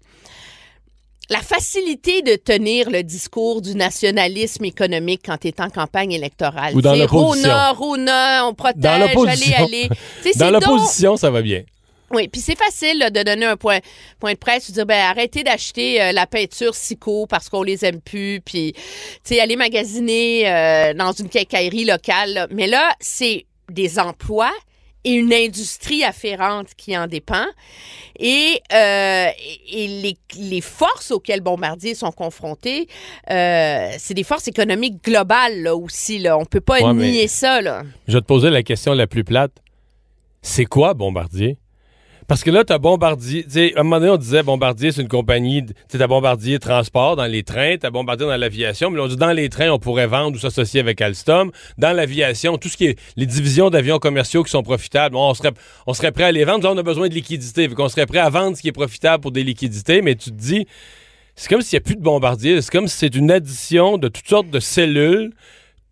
la 1.30 1.40
facilité 1.40 2.24
de 2.24 2.36
tenir 2.36 2.90
le 2.90 3.04
discours 3.04 3.62
du 3.62 3.76
nationalisme 3.76 4.66
économique 4.66 5.22
quand 5.26 5.38
tu 5.38 5.50
es 5.50 5.62
en 5.62 5.70
campagne 5.70 6.14
électorale. 6.14 6.76
Ou 6.76 6.82
dans 6.82 6.96
l'opposition. 6.96 7.50
Rona, 7.50 7.72
Rona, 7.74 8.48
on 8.48 8.56
protège, 8.56 8.84
allez, 8.86 9.54
allez. 9.56 9.90
Dans 10.36 10.52
donc- 10.52 10.64
l'opposition, 10.64 11.16
ça 11.18 11.30
va 11.30 11.44
bien. 11.44 11.62
Oui, 12.12 12.28
puis 12.28 12.42
c'est 12.42 12.58
facile 12.58 12.98
là, 13.00 13.10
de 13.10 13.22
donner 13.24 13.46
un 13.46 13.58
point, 13.58 13.80
point 14.20 14.34
de 14.34 14.38
presse, 14.38 14.70
de 14.70 14.74
dire 14.74 14.86
ben 14.86 15.00
arrêtez 15.00 15.44
d'acheter 15.44 16.02
euh, 16.02 16.12
la 16.12 16.26
peinture 16.28 16.76
Sico 16.76 17.26
parce 17.28 17.50
qu'on 17.50 17.64
les 17.64 17.86
aime 17.86 18.02
plus, 18.02 18.42
puis 18.44 18.74
tu 18.74 18.82
sais 19.24 19.40
aller 19.40 19.56
magasiner 19.56 20.50
euh, 20.50 20.94
dans 20.94 21.12
une 21.12 21.30
quincaillerie 21.30 21.86
locale. 21.86 22.34
là. 22.34 22.48
Mais 22.52 22.68
là, 22.68 22.92
c'est 23.00 23.46
des 23.70 24.00
emplois 24.00 24.52
et 25.06 25.14
une 25.14 25.32
industrie 25.34 26.04
afférente 26.04 26.70
qui 26.76 26.98
en 26.98 27.08
dépend. 27.08 27.46
Et, 28.20 28.62
euh, 28.74 29.28
et 29.72 29.88
les, 29.88 30.18
les 30.38 30.60
forces 30.60 31.12
auxquelles 31.12 31.40
Bombardier 31.40 31.96
sont 31.96 32.12
confrontés, 32.12 32.88
euh, 33.32 33.92
c'est 33.98 34.14
des 34.14 34.24
forces 34.26 34.50
économiques 34.50 35.02
globales 35.02 35.62
là, 35.62 35.74
aussi. 35.74 36.20
Là. 36.20 36.38
On 36.38 36.44
peut 36.44 36.60
pas 36.60 36.82
Ouais, 36.82 36.94
nier 36.94 37.28
ça. 37.30 37.62
Là. 37.62 37.84
Je 38.10 38.14
vais 38.16 38.22
te 38.22 38.26
poser 38.26 38.50
la 38.50 38.62
question 38.62 38.94
la 38.94 39.08
plus 39.08 39.24
plate. 39.24 39.54
C'est 40.42 40.66
quoi 40.66 40.94
Bombardier? 40.94 41.59
Parce 42.30 42.44
que 42.44 42.52
là, 42.52 42.64
tu 42.64 42.72
as 42.72 42.78
Bombardier. 42.78 43.44
Tu 43.44 43.50
sais, 43.50 43.74
à 43.76 43.80
un 43.80 43.84
moment 43.84 44.00
donné, 44.00 44.12
on 44.12 44.18
disait 44.18 44.44
Bombardier, 44.44 44.92
c'est 44.92 45.02
une 45.02 45.08
compagnie. 45.08 45.66
T'as 45.88 46.06
Bombardier 46.06 46.60
Transport 46.60 47.16
dans 47.16 47.26
les 47.26 47.42
trains, 47.42 47.78
t'as 47.80 47.90
Bombardier 47.90 48.28
dans 48.28 48.38
l'aviation. 48.38 48.92
Mais 48.92 48.98
là, 48.98 49.06
on 49.06 49.08
dit 49.08 49.18
dans 49.18 49.32
les 49.32 49.50
trains, 49.50 49.72
on 49.72 49.80
pourrait 49.80 50.06
vendre 50.06 50.38
ou 50.38 50.40
s'associer 50.40 50.80
avec 50.80 51.02
Alstom. 51.02 51.52
Dans 51.80 51.92
l'aviation, 51.92 52.60
tout 52.60 52.70
ce 52.70 52.78
qui 52.78 52.86
est 52.86 53.00
les 53.18 53.26
divisions 53.26 53.72
d'avions 53.72 53.98
commerciaux 53.98 54.44
qui 54.44 54.52
sont 54.52 54.62
profitables, 54.62 55.16
on 55.16 55.34
serait, 55.34 55.54
on 55.88 55.96
serait 55.96 56.12
prêt 56.12 56.26
à 56.26 56.32
les 56.32 56.46
vendre. 56.46 56.72
On 56.72 56.78
a 56.78 56.84
besoin 56.84 57.10
de 57.10 57.16
liquidités. 57.16 57.68
Fait 57.68 57.74
qu'on 57.74 57.90
serait 57.90 58.06
prêt 58.06 58.20
à 58.20 58.30
vendre 58.30 58.56
ce 58.56 58.62
qui 58.62 58.68
est 58.68 58.74
profitable 58.74 59.22
pour 59.22 59.32
des 59.32 59.44
liquidités. 59.44 60.04
Mais 60.04 60.14
tu 60.14 60.30
te 60.30 60.36
dis, 60.36 60.68
c'est 61.36 61.50
comme 61.50 61.64
s'il 61.64 61.78
n'y 61.78 61.82
a 61.82 61.84
plus 61.84 61.96
de 61.96 62.04
Bombardier. 62.04 62.62
C'est 62.62 62.72
comme 62.72 62.88
si 62.88 62.96
c'est 62.96 63.16
une 63.16 63.32
addition 63.32 63.98
de 63.98 64.08
toutes 64.08 64.28
sortes 64.28 64.52
de 64.52 64.60
cellules, 64.60 65.32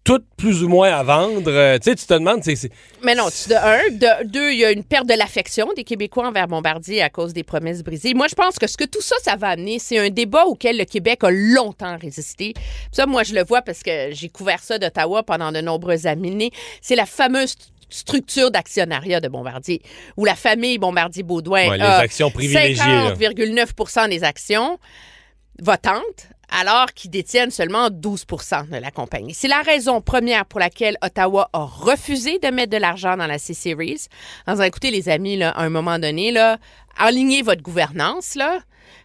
toutes 0.07 0.25
plus 0.38 0.63
ou 0.63 0.69
moins 0.69 0.89
à 0.91 1.03
vendre. 1.03 1.51
Euh, 1.51 1.77
tu 1.77 1.89
sais, 1.91 1.95
tu 1.95 2.05
te 2.05 2.13
demandes, 2.13 2.41
c'est. 2.43 2.55
c'est- 2.55 2.71
Mais 3.03 3.13
non, 3.13 3.25
tu- 3.29 3.49
de 3.49 3.55
un. 3.55 3.89
De 3.91 4.25
deux, 4.27 4.51
il 4.53 4.59
y 4.59 4.65
a 4.65 4.71
une 4.71 4.84
perte 4.84 5.05
de 5.05 5.13
l'affection 5.13 5.67
des 5.75 5.84
Québécois 5.84 6.27
envers 6.27 6.47
Bombardier 6.47 7.01
à 7.03 7.09
cause 7.09 7.34
des 7.34 7.43
promesses 7.43 7.84
brisées. 7.84 8.13
Moi, 8.13 8.27
je 8.29 8.35
pense 8.35 8.57
que 8.57 8.67
ce 8.67 8.77
que 8.77 8.85
tout 8.85 9.01
ça, 9.01 9.15
ça 9.21 9.35
va 9.35 9.49
amener, 9.49 9.79
c'est 9.79 9.99
un 9.99 10.09
débat 10.09 10.45
auquel 10.45 10.77
le 10.77 10.85
Québec 10.85 11.23
a 11.23 11.29
longtemps 11.29 11.97
résisté. 11.97 12.53
Ça, 12.91 13.05
moi, 13.05 13.23
je 13.23 13.34
le 13.35 13.43
vois 13.43 13.61
parce 13.61 13.84
que 13.84 14.09
j'ai 14.11 14.29
couvert 14.29 14.59
ça 14.63 14.79
d'Ottawa 14.79 15.23
pendant 15.23 15.51
de 15.51 15.59
nombreuses 15.61 16.07
années. 16.07 16.51
C'est 16.81 16.95
la 16.95 17.05
fameuse 17.05 17.55
structure 17.89 18.51
d'actionnariat 18.51 19.19
de 19.21 19.27
Bombardier, 19.27 19.81
où 20.17 20.25
la 20.25 20.35
famille 20.35 20.77
Bombardier-Baudouin 20.77 21.69
Ouais, 21.69 21.79
a 21.81 21.97
actions 21.99 22.29
privilégiées, 22.31 22.75
là. 22.84 23.13
50,9 23.15 24.09
des 24.09 24.23
actions 24.23 24.77
votantes, 25.61 26.27
alors 26.49 26.93
qu'ils 26.93 27.11
détiennent 27.11 27.51
seulement 27.51 27.89
12% 27.89 28.69
de 28.69 28.77
la 28.77 28.91
compagnie. 28.91 29.33
C'est 29.33 29.47
la 29.47 29.61
raison 29.61 30.01
première 30.01 30.45
pour 30.45 30.59
laquelle 30.59 30.97
Ottawa 31.01 31.49
a 31.53 31.63
refusé 31.63 32.39
de 32.39 32.47
mettre 32.49 32.71
de 32.71 32.77
l'argent 32.77 33.17
dans 33.17 33.27
la 33.27 33.37
C-Series. 33.37 34.07
En 34.45 34.53
disant, 34.53 34.63
écoutez, 34.63 34.91
les 34.91 35.09
amis, 35.09 35.37
là, 35.37 35.49
à 35.51 35.63
un 35.63 35.69
moment 35.69 35.99
donné, 35.99 36.31
là, 36.31 36.57
alignez 36.97 37.41
votre 37.41 37.61
gouvernance, 37.61 38.35
là, 38.35 38.59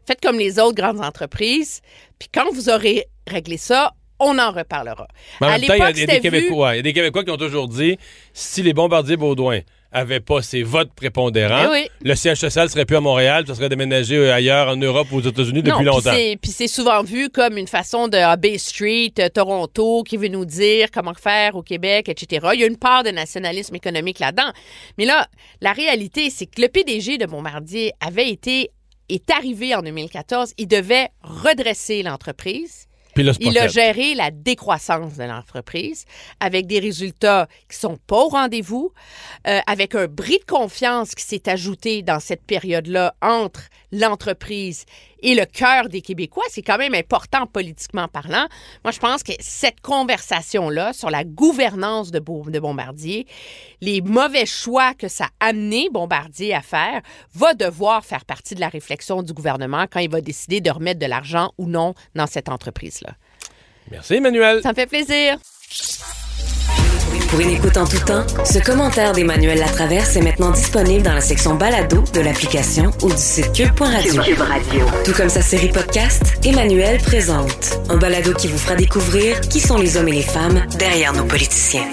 faites 0.06 0.20
comme 0.20 0.38
les 0.38 0.58
autres 0.58 0.74
grandes 0.74 1.00
entreprises, 1.00 1.80
puis 2.18 2.28
quand 2.32 2.50
vous 2.52 2.68
aurez 2.68 3.06
réglé 3.26 3.56
ça, 3.56 3.92
on 4.18 4.38
en 4.38 4.52
reparlera. 4.52 5.08
Mais 5.40 5.46
en 5.46 5.50
à 5.50 5.58
même 5.58 5.66
temps, 5.66 5.74
il 5.74 5.78
y 5.78 5.82
a 5.82 5.86
l'époque, 5.86 5.94
des, 5.94 6.06
des 6.06 6.12
c'était 6.12 6.28
vu... 6.30 6.40
Québécois. 6.42 6.74
Il 6.74 6.76
y 6.76 6.80
a 6.80 6.82
des 6.82 6.92
Québécois 6.92 7.24
qui 7.24 7.30
ont 7.30 7.36
toujours 7.36 7.68
dit 7.68 7.98
si 8.32 8.62
les 8.62 8.72
bombardiers 8.72 9.16
Baudouin 9.16 9.60
avaient 9.92 10.20
pas 10.20 10.42
ces 10.42 10.62
votes 10.62 10.92
prépondérants, 10.94 11.64
Eh 11.66 11.70
oui. 11.70 11.88
le 12.02 12.14
siège 12.14 12.38
social 12.38 12.68
serait 12.70 12.84
plus 12.84 12.96
à 12.96 13.00
Montréal, 13.00 13.44
ça 13.46 13.54
serait 13.54 13.68
déménagé 13.68 14.16
euh, 14.16 14.32
ailleurs 14.34 14.68
en 14.68 14.76
Europe 14.76 15.08
ou 15.12 15.16
aux 15.16 15.20
États-Unis 15.20 15.62
depuis 15.62 15.84
non, 15.84 15.92
longtemps. 15.92 16.12
c'est- 16.14 16.36
Puis 16.40 16.50
c'est 16.50 16.68
souvent 16.68 17.02
vu 17.02 17.28
comme 17.28 17.58
une 17.58 17.68
façon 17.68 18.08
de 18.08 18.16
ah, 18.16 18.36
Bay 18.36 18.58
Street, 18.58 19.12
euh, 19.18 19.28
Toronto, 19.28 20.02
qui 20.02 20.16
veut 20.16 20.28
nous 20.28 20.44
dire 20.44 20.90
comment 20.92 21.14
faire 21.14 21.56
au 21.56 21.62
Québec, 21.62 22.08
etc. 22.08 22.46
Il 22.54 22.60
y 22.60 22.64
a 22.64 22.66
une 22.66 22.78
part 22.78 23.02
de 23.04 23.10
nationalisme 23.10 23.74
économique 23.74 24.18
là-dedans. 24.18 24.50
Mais 24.98 25.04
là, 25.04 25.26
la 25.60 25.72
réalité, 25.72 26.30
c'est 26.30 26.46
que 26.46 26.60
le 26.62 26.68
PDG 26.68 27.18
de 27.18 27.26
Bombardier 27.26 27.92
avait 28.00 28.28
été, 28.30 28.70
est 29.08 29.30
arrivé 29.30 29.74
en 29.74 29.82
2014. 29.82 30.54
Il 30.58 30.68
devait 30.68 31.08
redresser 31.22 32.02
l'entreprise. 32.02 32.86
Puis 33.14 33.24
là, 33.24 33.32
Il 33.40 33.58
a 33.58 33.68
géré 33.68 34.14
la 34.14 34.30
décroissance 34.30 35.16
de 35.16 35.24
l'entreprise 35.24 36.04
avec 36.40 36.66
des 36.66 36.78
résultats 36.78 37.46
qui 37.68 37.76
sont 37.76 37.98
pas 38.06 38.24
au 38.24 38.28
rendez-vous, 38.28 38.92
euh, 39.46 39.60
avec 39.66 39.94
un 39.94 40.06
bris 40.06 40.38
de 40.38 40.44
confiance 40.44 41.14
qui 41.14 41.24
s'est 41.24 41.48
ajouté 41.48 42.02
dans 42.02 42.20
cette 42.20 42.42
période-là 42.42 43.14
entre 43.20 43.62
l'entreprise 43.90 44.86
et 45.22 45.34
le 45.34 45.44
cœur 45.46 45.88
des 45.88 46.00
Québécois. 46.00 46.44
C'est 46.48 46.62
quand 46.62 46.78
même 46.78 46.94
important 46.94 47.46
politiquement 47.46 48.08
parlant. 48.08 48.46
Moi, 48.84 48.92
je 48.92 48.98
pense 48.98 49.22
que 49.22 49.32
cette 49.40 49.80
conversation-là 49.80 50.92
sur 50.92 51.10
la 51.10 51.24
gouvernance 51.24 52.10
de, 52.10 52.18
Bo- 52.18 52.50
de 52.50 52.58
Bombardier, 52.58 53.26
les 53.80 54.00
mauvais 54.00 54.46
choix 54.46 54.94
que 54.94 55.08
ça 55.08 55.28
a 55.40 55.48
amené 55.48 55.88
Bombardier 55.90 56.54
à 56.54 56.60
faire, 56.62 57.00
va 57.34 57.54
devoir 57.54 58.04
faire 58.04 58.24
partie 58.24 58.54
de 58.54 58.60
la 58.60 58.68
réflexion 58.68 59.22
du 59.22 59.32
gouvernement 59.32 59.86
quand 59.90 60.00
il 60.00 60.10
va 60.10 60.20
décider 60.20 60.60
de 60.60 60.70
remettre 60.70 61.00
de 61.00 61.06
l'argent 61.06 61.52
ou 61.58 61.66
non 61.66 61.94
dans 62.14 62.26
cette 62.26 62.48
entreprise-là. 62.48 63.10
Merci, 63.90 64.14
Emmanuel. 64.14 64.62
Ça 64.62 64.70
me 64.70 64.74
fait 64.74 64.86
plaisir. 64.86 65.38
Pour 67.28 67.40
une 67.40 67.50
écoute 67.50 67.76
en 67.76 67.86
tout 67.86 67.98
temps, 68.04 68.24
ce 68.44 68.58
commentaire 68.58 69.12
d'Emmanuel 69.12 69.58
Latraverse 69.58 70.16
est 70.16 70.20
maintenant 70.20 70.50
disponible 70.50 71.02
dans 71.02 71.14
la 71.14 71.20
section 71.20 71.54
balado 71.54 72.02
de 72.12 72.20
l'application 72.20 72.90
ou 73.02 73.10
du 73.10 73.16
site 73.16 73.52
cube.radio. 73.52 74.22
Cube 74.22 74.40
Radio. 74.40 74.86
Tout 75.04 75.12
comme 75.12 75.28
sa 75.28 75.42
série 75.42 75.68
podcast, 75.68 76.22
Emmanuel 76.44 76.98
présente 76.98 77.78
un 77.88 77.96
balado 77.96 78.34
qui 78.34 78.48
vous 78.48 78.58
fera 78.58 78.74
découvrir 78.74 79.40
qui 79.40 79.60
sont 79.60 79.78
les 79.78 79.96
hommes 79.96 80.08
et 80.08 80.12
les 80.12 80.22
femmes 80.22 80.62
derrière 80.78 81.12
nos 81.12 81.24
politiciens. 81.24 81.86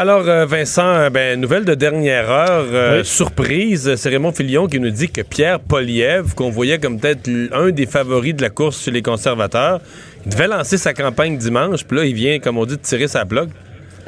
Alors, 0.00 0.28
euh, 0.28 0.46
Vincent, 0.46 0.86
euh, 0.86 1.10
ben, 1.10 1.40
nouvelle 1.40 1.64
de 1.64 1.74
dernière 1.74 2.30
heure, 2.30 2.66
euh, 2.70 2.98
Oui. 3.00 3.04
surprise, 3.04 3.96
c'est 3.96 4.08
Raymond 4.08 4.30
Filion 4.30 4.68
qui 4.68 4.78
nous 4.78 4.90
dit 4.90 5.08
que 5.08 5.22
Pierre 5.22 5.58
Poliev, 5.58 6.34
qu'on 6.36 6.50
voyait 6.50 6.78
comme 6.78 7.00
peut-être 7.00 7.28
un 7.52 7.70
des 7.70 7.84
favoris 7.86 8.32
de 8.36 8.42
la 8.42 8.50
course 8.50 8.84
chez 8.84 8.92
les 8.92 9.02
conservateurs, 9.02 9.80
il 10.24 10.30
devait 10.30 10.46
lancer 10.46 10.78
sa 10.78 10.94
campagne 10.94 11.36
dimanche, 11.36 11.82
puis 11.82 11.96
là, 11.96 12.04
il 12.04 12.14
vient, 12.14 12.38
comme 12.38 12.58
on 12.58 12.64
dit, 12.64 12.76
de 12.76 12.80
tirer 12.80 13.08
sa 13.08 13.24
bloc. 13.24 13.48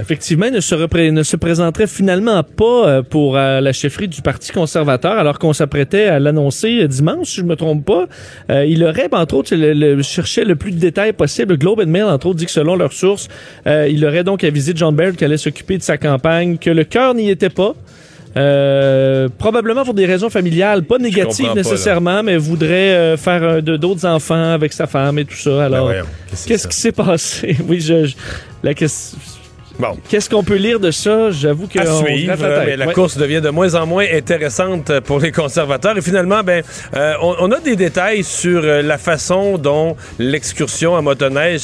Effectivement, 0.00 0.46
il 0.46 0.52
ne 0.52 0.60
se, 0.60 0.74
repré- 0.74 1.10
ne 1.10 1.22
se 1.22 1.36
présenterait 1.36 1.86
finalement 1.86 2.42
pas 2.42 2.88
euh, 2.88 3.02
pour 3.02 3.36
euh, 3.36 3.60
la 3.60 3.72
chefferie 3.72 4.08
du 4.08 4.22
Parti 4.22 4.50
conservateur, 4.52 5.12
alors 5.12 5.38
qu'on 5.38 5.52
s'apprêtait 5.52 6.04
à 6.06 6.18
l'annoncer 6.18 6.80
euh, 6.82 6.86
dimanche, 6.88 7.28
si 7.28 7.36
je 7.40 7.42
me 7.44 7.56
trompe 7.56 7.84
pas. 7.84 8.06
Euh, 8.50 8.64
il 8.66 8.84
aurait, 8.84 9.08
entre 9.12 9.34
autres, 9.34 9.54
le, 9.54 9.72
le- 9.74 10.54
plus 10.56 10.72
de 10.72 10.78
détails 10.78 11.12
possible. 11.12 11.52
Le 11.52 11.56
Globe 11.58 11.80
and 11.80 11.86
Mail, 11.88 12.04
entre 12.04 12.26
autres, 12.26 12.38
dit 12.38 12.46
que 12.46 12.50
selon 12.52 12.76
leurs 12.76 12.92
sources, 12.92 13.28
euh, 13.66 13.88
il 13.90 14.04
aurait 14.04 14.24
donc 14.24 14.44
avisé 14.44 14.72
John 14.74 14.94
Baird 14.94 15.16
qui 15.16 15.24
allait 15.24 15.36
s'occuper 15.36 15.78
de 15.78 15.82
sa 15.82 15.98
campagne, 15.98 16.58
que 16.58 16.70
le 16.70 16.84
cœur 16.84 17.14
n'y 17.14 17.30
était 17.30 17.48
pas. 17.50 17.74
Euh, 18.36 19.28
probablement 19.38 19.84
pour 19.84 19.94
des 19.94 20.06
raisons 20.06 20.30
familiales, 20.30 20.84
pas 20.84 20.98
négatives 20.98 21.46
là. 21.46 21.54
nécessairement, 21.56 22.22
mais 22.22 22.36
voudrait 22.36 22.94
euh, 22.94 23.16
faire 23.16 23.42
euh, 23.42 23.60
de 23.60 23.76
d'autres 23.76 24.06
enfants 24.06 24.52
avec 24.52 24.72
sa 24.72 24.86
femme 24.86 25.18
et 25.18 25.24
tout 25.24 25.34
ça. 25.34 25.64
Alors, 25.64 25.88
Ben 25.88 26.04
qu'est-ce 26.46 26.68
qui 26.68 26.76
s'est 26.76 26.92
passé? 26.92 27.56
Oui, 27.68 27.80
je, 27.80 28.06
je- 28.06 28.14
la 28.62 28.72
question. 28.74 29.18
Bon. 29.80 29.96
Qu'est-ce 30.08 30.28
qu'on 30.28 30.42
peut 30.44 30.56
lire 30.56 30.78
de 30.78 30.90
ça? 30.90 31.30
J'avoue 31.30 31.66
que. 31.66 31.78
à 31.78 31.86
suivre, 31.86 32.34
la 32.46 32.64
mais 32.64 32.76
la 32.76 32.86
Ouais. 32.86 32.92
course 32.92 33.16
devient 33.16 33.40
de 33.40 33.48
moins 33.48 33.74
en 33.74 33.86
moins 33.86 34.04
intéressante 34.12 35.00
pour 35.00 35.20
les 35.20 35.32
conservateurs. 35.32 35.96
Et 35.96 36.02
finalement, 36.02 36.42
ben, 36.42 36.62
euh, 36.94 37.14
on, 37.22 37.34
on 37.40 37.50
a 37.52 37.60
des 37.60 37.76
détails 37.76 38.22
sur 38.22 38.60
euh, 38.62 38.82
la 38.82 38.98
façon 38.98 39.56
dont 39.58 39.96
l'excursion 40.18 40.96
à 40.96 41.00
motoneige 41.02 41.62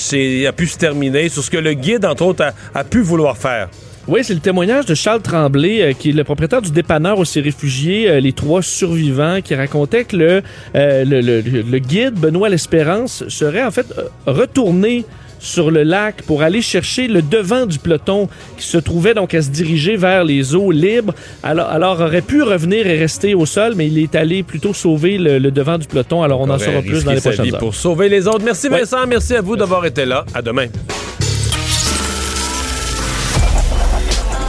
a 0.49 0.53
pu 0.53 0.67
se 0.67 0.79
terminer, 0.79 1.29
sur 1.29 1.43
ce 1.43 1.51
que 1.51 1.59
le 1.59 1.75
guide, 1.75 2.05
entre 2.07 2.25
autres, 2.25 2.45
a, 2.45 2.79
a 2.79 2.85
pu 2.85 3.03
vouloir 3.03 3.37
faire. 3.37 3.69
Oui, 4.09 4.21
c'est 4.23 4.35
le 4.35 4.41
témoignage 4.41 4.87
de 4.87 4.95
Charles 4.95 5.21
Tremblay, 5.21 5.83
euh, 5.83 5.93
qui 5.93 6.11
est 6.11 6.13
le 6.13 6.23
propriétaire 6.25 6.63
du 6.63 6.71
dépanneur 6.71 7.19
où 7.19 7.25
s'est 7.25 7.41
réfugié 7.41 8.09
euh, 8.09 8.21
les 8.21 8.33
trois 8.33 8.63
survivants, 8.63 9.41
qui 9.43 9.55
racontait 9.57 10.05
que 10.05 10.17
le, 10.17 10.43
euh, 10.77 11.05
le, 11.05 11.21
le- 11.21 11.41
le 11.43 11.79
guide, 11.81 12.15
Benoît 12.15 12.49
L'Espérance, 12.49 13.25
serait 13.29 13.65
en 13.65 13.71
fait 13.73 13.87
euh, 13.99 14.05
retourné 14.27 15.05
sur 15.39 15.71
le 15.71 15.83
lac 15.83 16.23
pour 16.23 16.43
aller 16.43 16.63
chercher 16.63 17.09
le 17.09 17.23
devant 17.23 17.67
du 17.67 17.79
peloton 17.79 18.29
qui 18.57 18.67
se 18.67 18.79
trouvait 18.79 19.15
donc 19.15 19.35
à 19.35 19.43
se 19.43 19.51
diriger 19.51 19.97
vers 19.97 20.25
les 20.25 20.55
eaux 20.55 20.71
libres. 20.71 21.15
Alors, 21.43 21.69
alors 21.69 22.01
aurait 22.01 22.23
pu 22.23 22.43
revenir 22.43 22.87
et 22.87 22.99
rester 22.99 23.35
au 23.35 23.47
sol, 23.47 23.75
mais 23.77 23.87
il 23.87 23.99
est 23.99 24.15
allé 24.15 24.43
plutôt 24.43 24.75
sauver 24.75 25.19
le, 25.19 25.39
le 25.39 25.51
devant 25.51 25.79
du 25.79 25.87
peloton. 25.87 26.23
Alors 26.23 26.41
on 26.41 26.51
en 26.51 26.59
saura 26.59 26.83
plus 26.83 27.05
dans 27.05 27.13
les 27.13 27.21
prochaines 27.21 27.55
heures. 27.55 27.59
pour 27.61 27.75
sauver 27.75 28.09
les 28.09 28.27
autres. 28.27 28.45
Merci. 28.45 28.69
Vincent, 28.69 29.07
merci 29.07 29.35
à 29.35 29.41
vous 29.41 29.57
d'avoir 29.57 29.85
été 29.87 30.05
là. 30.05 30.25
À 30.35 30.43
demain. 30.43 30.67